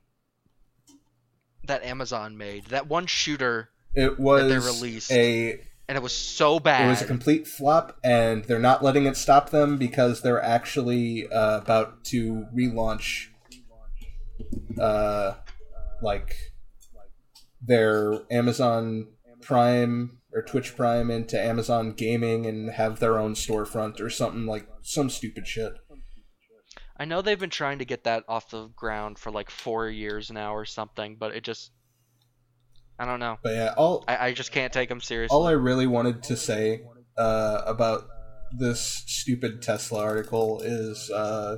that 1.64 1.82
Amazon 1.82 2.38
made? 2.38 2.66
That 2.66 2.86
one 2.86 3.06
shooter, 3.06 3.70
It 3.96 4.16
was 4.20 4.48
they 4.48 4.58
released. 4.58 5.10
a 5.10 5.58
and 5.88 5.96
it 5.98 6.02
was 6.02 6.12
so 6.12 6.60
bad. 6.60 6.86
it 6.86 6.90
was 6.90 7.02
a 7.02 7.06
complete 7.06 7.48
flop, 7.48 7.98
and 8.04 8.44
they're 8.44 8.60
not 8.60 8.84
letting 8.84 9.06
it 9.06 9.16
stop 9.16 9.50
them 9.50 9.76
because 9.76 10.22
they're 10.22 10.40
actually 10.40 11.26
uh, 11.32 11.58
about 11.58 12.04
to 12.04 12.46
relaunch, 12.56 13.30
uh, 14.80 15.32
like 16.00 16.32
their 17.60 18.20
Amazon 18.30 19.08
Prime 19.42 20.18
or 20.34 20.42
Twitch 20.42 20.76
Prime 20.76 21.10
into 21.10 21.40
Amazon 21.40 21.92
Gaming 21.92 22.44
and 22.44 22.70
have 22.70 22.98
their 22.98 23.18
own 23.18 23.34
storefront 23.34 24.00
or 24.00 24.10
something 24.10 24.46
like 24.46 24.66
some 24.82 25.08
stupid 25.08 25.46
shit. 25.46 25.74
I 26.96 27.04
know 27.04 27.22
they've 27.22 27.38
been 27.38 27.50
trying 27.50 27.78
to 27.78 27.84
get 27.84 28.04
that 28.04 28.24
off 28.28 28.50
the 28.50 28.68
ground 28.68 29.18
for 29.18 29.30
like 29.30 29.50
four 29.50 29.88
years 29.88 30.30
now 30.30 30.54
or 30.54 30.64
something, 30.64 31.16
but 31.18 31.34
it 31.34 31.44
just. 31.44 31.72
I 32.98 33.04
don't 33.04 33.18
know. 33.18 33.38
But 33.42 33.54
yeah, 33.54 33.74
all 33.76 34.04
I, 34.06 34.28
I 34.28 34.32
just 34.32 34.52
can't 34.52 34.72
take 34.72 34.88
them 34.88 35.00
seriously. 35.00 35.34
all 35.34 35.46
I 35.46 35.52
really 35.52 35.88
wanted 35.88 36.22
to 36.24 36.36
say 36.36 36.82
uh, 37.18 37.62
about 37.66 38.06
this 38.56 39.02
stupid 39.06 39.62
Tesla 39.62 40.00
article 40.00 40.60
is 40.62 41.10
uh, 41.10 41.56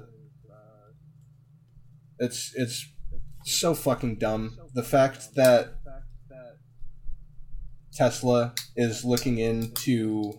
it's 2.19 2.53
it's 2.55 2.87
so 3.45 3.75
fucking 3.75 4.19
dumb. 4.19 4.57
The 4.73 4.83
fact 4.83 5.35
that 5.35 5.76
Tesla 7.97 8.55
is 8.77 9.05
looking 9.05 9.39
into 9.39 10.33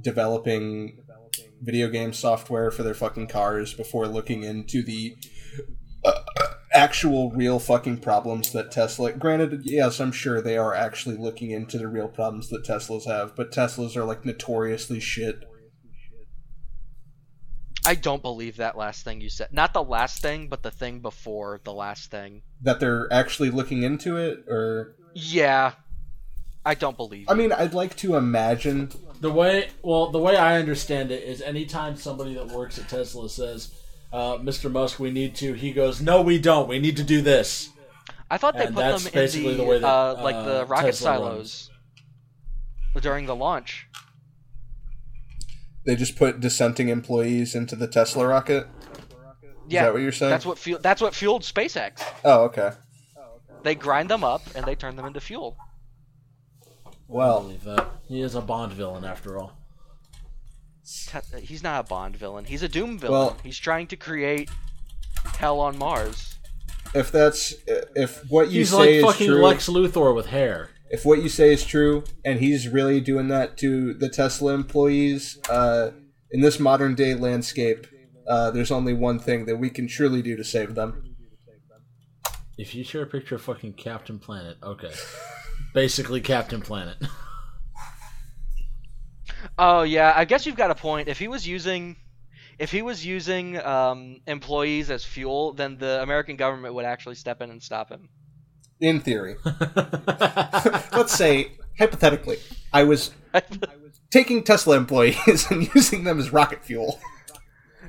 developing 0.00 0.98
video 1.60 1.88
game 1.88 2.12
software 2.12 2.70
for 2.70 2.82
their 2.82 2.94
fucking 2.94 3.26
cars 3.26 3.74
before 3.74 4.08
looking 4.08 4.42
into 4.44 4.82
the 4.82 5.14
uh, 6.04 6.20
actual 6.72 7.30
real 7.32 7.58
fucking 7.58 7.98
problems 7.98 8.52
that 8.52 8.70
Tesla. 8.70 9.12
Granted, 9.12 9.60
yes, 9.64 10.00
I'm 10.00 10.12
sure 10.12 10.40
they 10.40 10.56
are 10.56 10.74
actually 10.74 11.16
looking 11.16 11.50
into 11.50 11.76
the 11.76 11.88
real 11.88 12.08
problems 12.08 12.48
that 12.48 12.64
Teslas 12.64 13.06
have, 13.06 13.36
but 13.36 13.52
Teslas 13.52 13.96
are 13.96 14.04
like 14.04 14.24
notoriously 14.24 15.00
shit. 15.00 15.44
I 17.84 17.94
don't 17.94 18.22
believe 18.22 18.56
that 18.58 18.76
last 18.76 19.04
thing 19.04 19.20
you 19.20 19.30
said. 19.30 19.52
Not 19.52 19.72
the 19.72 19.82
last 19.82 20.22
thing, 20.22 20.48
but 20.48 20.62
the 20.62 20.70
thing 20.70 21.00
before 21.00 21.60
the 21.64 21.72
last 21.72 22.10
thing. 22.10 22.42
That 22.62 22.78
they're 22.78 23.12
actually 23.12 23.50
looking 23.50 23.82
into 23.82 24.16
it, 24.16 24.44
or 24.48 24.96
Yeah. 25.14 25.72
I 26.64 26.74
don't 26.74 26.96
believe. 26.96 27.28
I 27.28 27.32
you. 27.32 27.38
mean, 27.38 27.52
I'd 27.52 27.74
like 27.74 27.96
to 27.98 28.16
imagine. 28.16 28.90
The 29.20 29.30
way, 29.30 29.68
well, 29.82 30.10
the 30.10 30.18
way 30.18 30.36
I 30.36 30.58
understand 30.58 31.10
it 31.10 31.22
is, 31.22 31.40
anytime 31.40 31.96
somebody 31.96 32.34
that 32.34 32.48
works 32.48 32.78
at 32.78 32.88
Tesla 32.88 33.28
says, 33.28 33.74
uh, 34.12 34.36
"Mr. 34.36 34.70
Musk, 34.70 34.98
we 34.98 35.10
need 35.10 35.34
to," 35.36 35.54
he 35.54 35.72
goes, 35.72 36.00
"No, 36.00 36.22
we 36.22 36.38
don't. 36.38 36.68
We 36.68 36.78
need 36.78 36.96
to 36.98 37.04
do 37.04 37.22
this." 37.22 37.70
I 38.30 38.38
thought 38.38 38.56
they 38.56 38.66
and 38.66 38.74
put 38.74 38.82
them 38.82 39.06
in 39.12 39.30
the, 39.30 39.54
the 39.54 39.64
way 39.64 39.78
that, 39.80 39.88
uh, 39.88 40.20
like 40.22 40.36
the 40.36 40.62
uh, 40.62 40.66
rocket 40.66 40.86
Tesla 40.86 41.16
silos 41.16 41.70
during 43.00 43.26
the 43.26 43.34
launch. 43.34 43.88
They 45.84 45.96
just 45.96 46.16
put 46.16 46.40
dissenting 46.40 46.88
employees 46.88 47.54
into 47.54 47.74
the 47.74 47.88
Tesla 47.88 48.26
rocket. 48.26 48.68
Yeah, 49.68 49.84
that 49.84 49.92
what 49.92 50.02
you're 50.02 50.12
saying? 50.12 50.30
That's 50.30 50.46
what 50.46 50.58
fuel. 50.58 50.78
That's 50.80 51.00
what 51.00 51.14
fueled 51.14 51.42
SpaceX. 51.42 52.02
Oh, 52.24 52.42
okay. 52.44 52.72
They 53.62 53.74
grind 53.74 54.08
them 54.08 54.24
up 54.24 54.42
and 54.54 54.64
they 54.64 54.74
turn 54.74 54.96
them 54.96 55.06
into 55.06 55.20
fuel. 55.20 55.56
I 57.10 57.16
Well, 57.16 57.40
believe 57.42 57.64
that 57.64 57.88
he 58.08 58.20
is 58.22 58.34
a 58.34 58.40
Bond 58.40 58.72
villain 58.72 59.04
after 59.04 59.38
all. 59.38 59.52
He's 61.40 61.62
not 61.62 61.84
a 61.86 61.88
Bond 61.88 62.16
villain. 62.16 62.44
He's 62.44 62.62
a 62.62 62.68
Doom 62.68 62.98
villain. 62.98 63.12
Well- 63.12 63.36
He's 63.42 63.58
trying 63.58 63.86
to 63.88 63.96
create 63.96 64.48
hell 65.38 65.60
on 65.60 65.78
Mars. 65.78 66.36
if 66.94 67.12
that's 67.12 67.54
if 67.94 68.28
what 68.30 68.50
you 68.50 68.60
He's 68.60 68.70
say 68.70 68.76
like 68.76 68.88
is 68.90 69.04
fucking 69.04 69.26
true, 69.28 69.42
Lex 69.44 69.68
Luthor 69.68 70.14
with 70.14 70.26
hair. 70.26 70.70
if 70.90 71.04
what 71.04 71.22
you 71.22 71.28
say 71.28 71.52
is 71.52 71.64
true, 71.64 72.02
and 72.24 72.40
he's 72.40 72.66
really 72.68 73.00
doing 73.00 73.28
that 73.28 73.56
to 73.58 73.94
the 73.94 74.08
Tesla 74.08 74.54
employees, 74.54 75.38
uh, 75.48 75.90
in 76.32 76.40
this 76.40 76.58
modern 76.58 76.94
day 76.96 77.14
landscape, 77.14 77.86
uh, 78.26 78.50
there's 78.50 78.70
only 78.72 78.92
one 78.94 79.18
thing 79.18 79.46
that 79.46 79.56
we 79.56 79.70
can 79.70 79.86
truly 79.86 80.22
do 80.22 80.36
to 80.36 80.42
save 80.44 80.74
them. 80.74 81.14
If 82.58 82.74
you 82.74 82.82
share 82.84 83.02
a 83.02 83.06
picture 83.06 83.36
of 83.36 83.42
fucking 83.42 83.74
Captain 83.74 84.18
Planet, 84.18 84.56
okay, 84.62 84.92
basically 85.72 86.20
Captain 86.20 86.60
Planet. 86.60 86.96
Oh 89.58 89.82
yeah, 89.82 90.12
I 90.16 90.24
guess 90.24 90.46
you've 90.46 90.56
got 90.56 90.70
a 90.70 90.74
point. 90.74 91.08
If 91.08 91.18
he 91.18 91.28
was 91.28 91.46
using, 91.46 91.96
if 92.58 92.70
he 92.70 92.82
was 92.82 93.04
using 93.04 93.58
um, 93.58 94.20
employees 94.26 94.90
as 94.90 95.04
fuel, 95.04 95.52
then 95.52 95.76
the 95.78 96.02
American 96.02 96.36
government 96.36 96.74
would 96.74 96.84
actually 96.84 97.14
step 97.14 97.40
in 97.42 97.50
and 97.50 97.62
stop 97.62 97.90
him. 97.90 98.08
In 98.80 99.00
theory, 99.00 99.36
let's 100.92 101.12
say 101.12 101.52
hypothetically, 101.78 102.38
I 102.72 102.84
was 102.84 103.12
taking 104.10 104.42
Tesla 104.42 104.76
employees 104.76 105.50
and 105.50 105.74
using 105.74 106.04
them 106.04 106.18
as 106.18 106.32
rocket 106.32 106.64
fuel. 106.64 106.98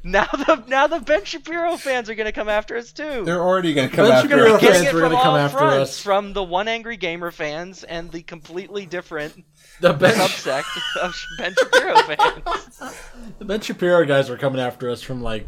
Now 0.03 0.25
the 0.25 0.63
now 0.67 0.87
the 0.87 0.99
Ben 0.99 1.23
Shapiro 1.25 1.77
fans 1.77 2.09
are 2.09 2.15
gonna 2.15 2.31
come 2.31 2.49
after 2.49 2.75
us 2.77 2.91
too. 2.91 3.23
They're 3.25 3.41
already 3.41 3.73
going 3.73 3.89
to 3.89 3.95
come 3.95 4.05
Ben 4.07 4.13
after 4.17 4.29
Shapiro 4.29 4.53
us. 4.55 4.61
fans 4.61 4.71
Getting 4.73 4.87
it 4.87 4.93
were 4.93 4.99
from 5.01 5.11
gonna 5.11 5.23
come 5.23 5.31
all 5.33 5.37
after 5.37 5.57
fronts, 5.57 5.91
us. 5.91 5.99
from 6.01 6.33
the 6.33 6.43
one 6.43 6.67
angry 6.67 6.97
gamer 6.97 7.31
fans 7.31 7.83
and 7.83 8.11
the 8.11 8.21
completely 8.23 8.85
different 8.85 9.43
the 9.79 9.93
Ben 9.93 10.15
subsect 10.15 10.63
of 11.01 11.15
Ben 11.37 11.53
Shapiro 11.57 11.95
fans. 12.03 12.93
the 13.39 13.45
Ben 13.45 13.61
Shapiro 13.61 14.05
guys 14.05 14.29
were 14.29 14.37
coming 14.37 14.59
after 14.61 14.89
us 14.89 15.01
from 15.01 15.21
like 15.21 15.47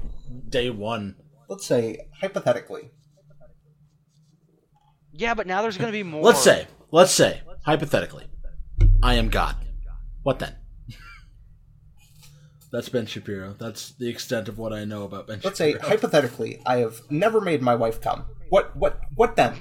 day 0.49 0.69
one. 0.69 1.15
Let's 1.49 1.65
say 1.65 1.97
hypothetically, 2.21 2.91
Yeah, 5.11 5.33
but 5.33 5.45
now 5.47 5.61
there's 5.61 5.77
gonna 5.77 5.91
be 5.91 6.03
more. 6.03 6.21
Let's 6.23 6.41
say, 6.43 6.67
let's 6.91 7.11
say, 7.11 7.41
hypothetically, 7.65 8.25
I 9.03 9.15
am 9.15 9.29
God. 9.29 9.55
What 10.23 10.39
then? 10.39 10.55
That's 12.73 12.89
Ben 12.89 13.05
Shapiro. 13.05 13.53
That's 13.59 13.91
the 13.91 14.09
extent 14.09 14.49
of 14.49 14.57
what 14.57 14.73
I 14.73 14.83
know 14.83 15.03
about 15.03 15.27
Ben 15.27 15.37
Shapiro. 15.37 15.49
let's 15.49 15.59
say 15.59 15.73
hypothetically, 15.73 16.59
I 16.65 16.77
have 16.77 17.01
never 17.11 17.39
made 17.39 17.61
my 17.61 17.75
wife 17.75 18.01
come. 18.01 18.25
What 18.49 18.75
what 18.75 18.99
what 19.13 19.35
then? 19.35 19.53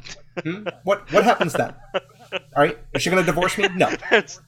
Hmm? 0.42 0.64
What 0.84 1.12
what 1.12 1.22
happens 1.22 1.52
then? 1.52 1.74
All 2.32 2.40
right, 2.56 2.78
is 2.94 3.02
she 3.02 3.10
going 3.10 3.22
to 3.22 3.26
divorce 3.26 3.58
me? 3.58 3.68
No. 3.76 3.94
it's, 4.10 4.40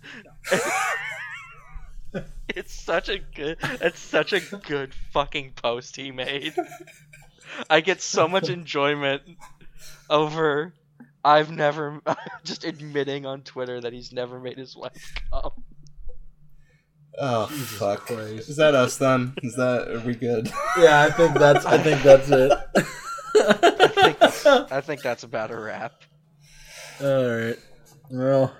it's 2.48 2.72
such 2.72 3.10
a 3.10 3.18
good 3.18 3.58
it's 3.60 4.00
such 4.00 4.32
a 4.32 4.40
good 4.40 4.94
fucking 5.12 5.52
post 5.56 5.96
he 5.96 6.10
made. 6.10 6.54
I 7.68 7.82
get 7.82 8.00
so 8.00 8.26
much 8.26 8.48
enjoyment 8.48 9.20
over 10.08 10.72
I've 11.22 11.50
never 11.50 12.00
just 12.44 12.64
admitting 12.64 13.26
on 13.26 13.42
Twitter 13.42 13.78
that 13.82 13.92
he's 13.92 14.10
never 14.10 14.40
made 14.40 14.56
his 14.56 14.74
wife 14.74 15.12
come. 15.30 15.52
Oh 17.18 17.46
Jesus 17.48 17.78
fuck! 17.78 18.06
Christ. 18.06 18.48
Is 18.48 18.56
that 18.56 18.74
us 18.74 18.96
then? 18.96 19.34
Is 19.42 19.54
that 19.56 19.88
are 19.88 20.00
we 20.00 20.14
good? 20.14 20.50
Yeah, 20.78 21.02
I 21.02 21.10
think 21.10 21.34
that's. 21.34 21.64
I 21.64 21.78
think 21.78 22.02
that's 22.02 22.28
it. 22.28 22.52
I 23.36 23.88
think 23.88 24.18
that's, 24.18 24.46
I 24.46 24.80
think 24.80 25.02
that's 25.02 25.22
about 25.22 25.50
a 25.50 25.58
wrap. 25.58 25.92
All 27.00 27.36
right. 27.36 27.56
Well, 28.10 28.54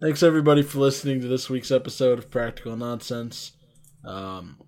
thanks 0.00 0.22
everybody 0.22 0.62
for 0.62 0.78
listening 0.78 1.20
to 1.20 1.28
this 1.28 1.48
week's 1.48 1.70
episode 1.70 2.18
of 2.18 2.30
Practical 2.30 2.76
Nonsense. 2.76 3.52
Um, 4.04 4.58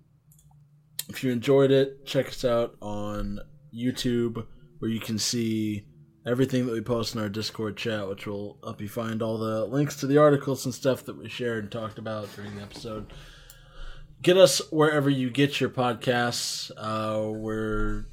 if 1.09 1.23
you 1.23 1.31
enjoyed 1.31 1.71
it, 1.71 2.05
check 2.05 2.27
us 2.27 2.43
out 2.43 2.75
on 2.81 3.39
YouTube, 3.73 4.45
where 4.79 4.91
you 4.91 4.99
can 4.99 5.17
see 5.17 5.85
everything 6.27 6.65
that 6.65 6.73
we 6.73 6.81
post 6.81 7.15
in 7.15 7.21
our 7.21 7.29
Discord 7.29 7.77
chat, 7.77 8.07
which 8.07 8.27
will 8.27 8.59
help 8.63 8.81
you 8.81 8.89
find 8.89 9.21
all 9.21 9.37
the 9.37 9.65
links 9.65 9.95
to 9.97 10.07
the 10.07 10.17
articles 10.17 10.65
and 10.65 10.73
stuff 10.73 11.05
that 11.05 11.17
we 11.17 11.29
shared 11.29 11.63
and 11.63 11.71
talked 11.71 11.97
about 11.97 12.33
during 12.35 12.55
the 12.55 12.61
episode. 12.61 13.13
Get 14.21 14.37
us 14.37 14.61
wherever 14.71 15.09
you 15.09 15.29
get 15.29 15.61
your 15.61 15.69
podcasts. 15.69 16.71
Uh, 16.75 17.31
we're 17.31 18.05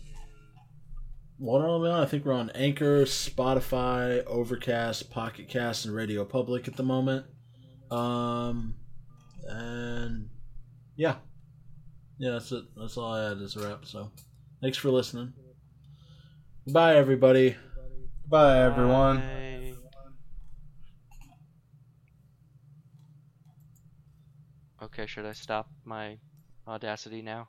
what 1.38 1.62
are 1.62 1.78
we 1.80 1.88
on? 1.88 2.00
I 2.00 2.06
think 2.06 2.24
we're 2.24 2.32
on 2.32 2.50
Anchor, 2.50 3.02
Spotify, 3.04 4.24
Overcast, 4.26 5.10
Pocket 5.10 5.48
Cast, 5.48 5.84
and 5.84 5.94
Radio 5.94 6.24
Public 6.24 6.68
at 6.68 6.76
the 6.76 6.82
moment. 6.82 7.26
Um, 7.90 8.76
and 9.48 10.28
yeah, 10.96 11.16
yeah, 12.18 12.32
that's 12.32 12.52
it. 12.52 12.64
That's 12.76 12.96
all 12.96 13.12
I 13.12 13.28
had 13.28 13.38
as 13.42 13.56
a 13.56 13.68
wrap. 13.68 13.84
So, 13.84 14.12
thanks 14.62 14.78
for 14.78 14.90
listening. 14.90 15.32
Bye, 16.66 16.96
everybody. 16.96 17.56
Bye, 18.28 18.58
everyone. 18.58 19.22
Okay, 24.80 25.06
should 25.06 25.26
I 25.26 25.32
stop 25.32 25.72
my 25.84 26.20
audacity 26.66 27.22
now? 27.22 27.48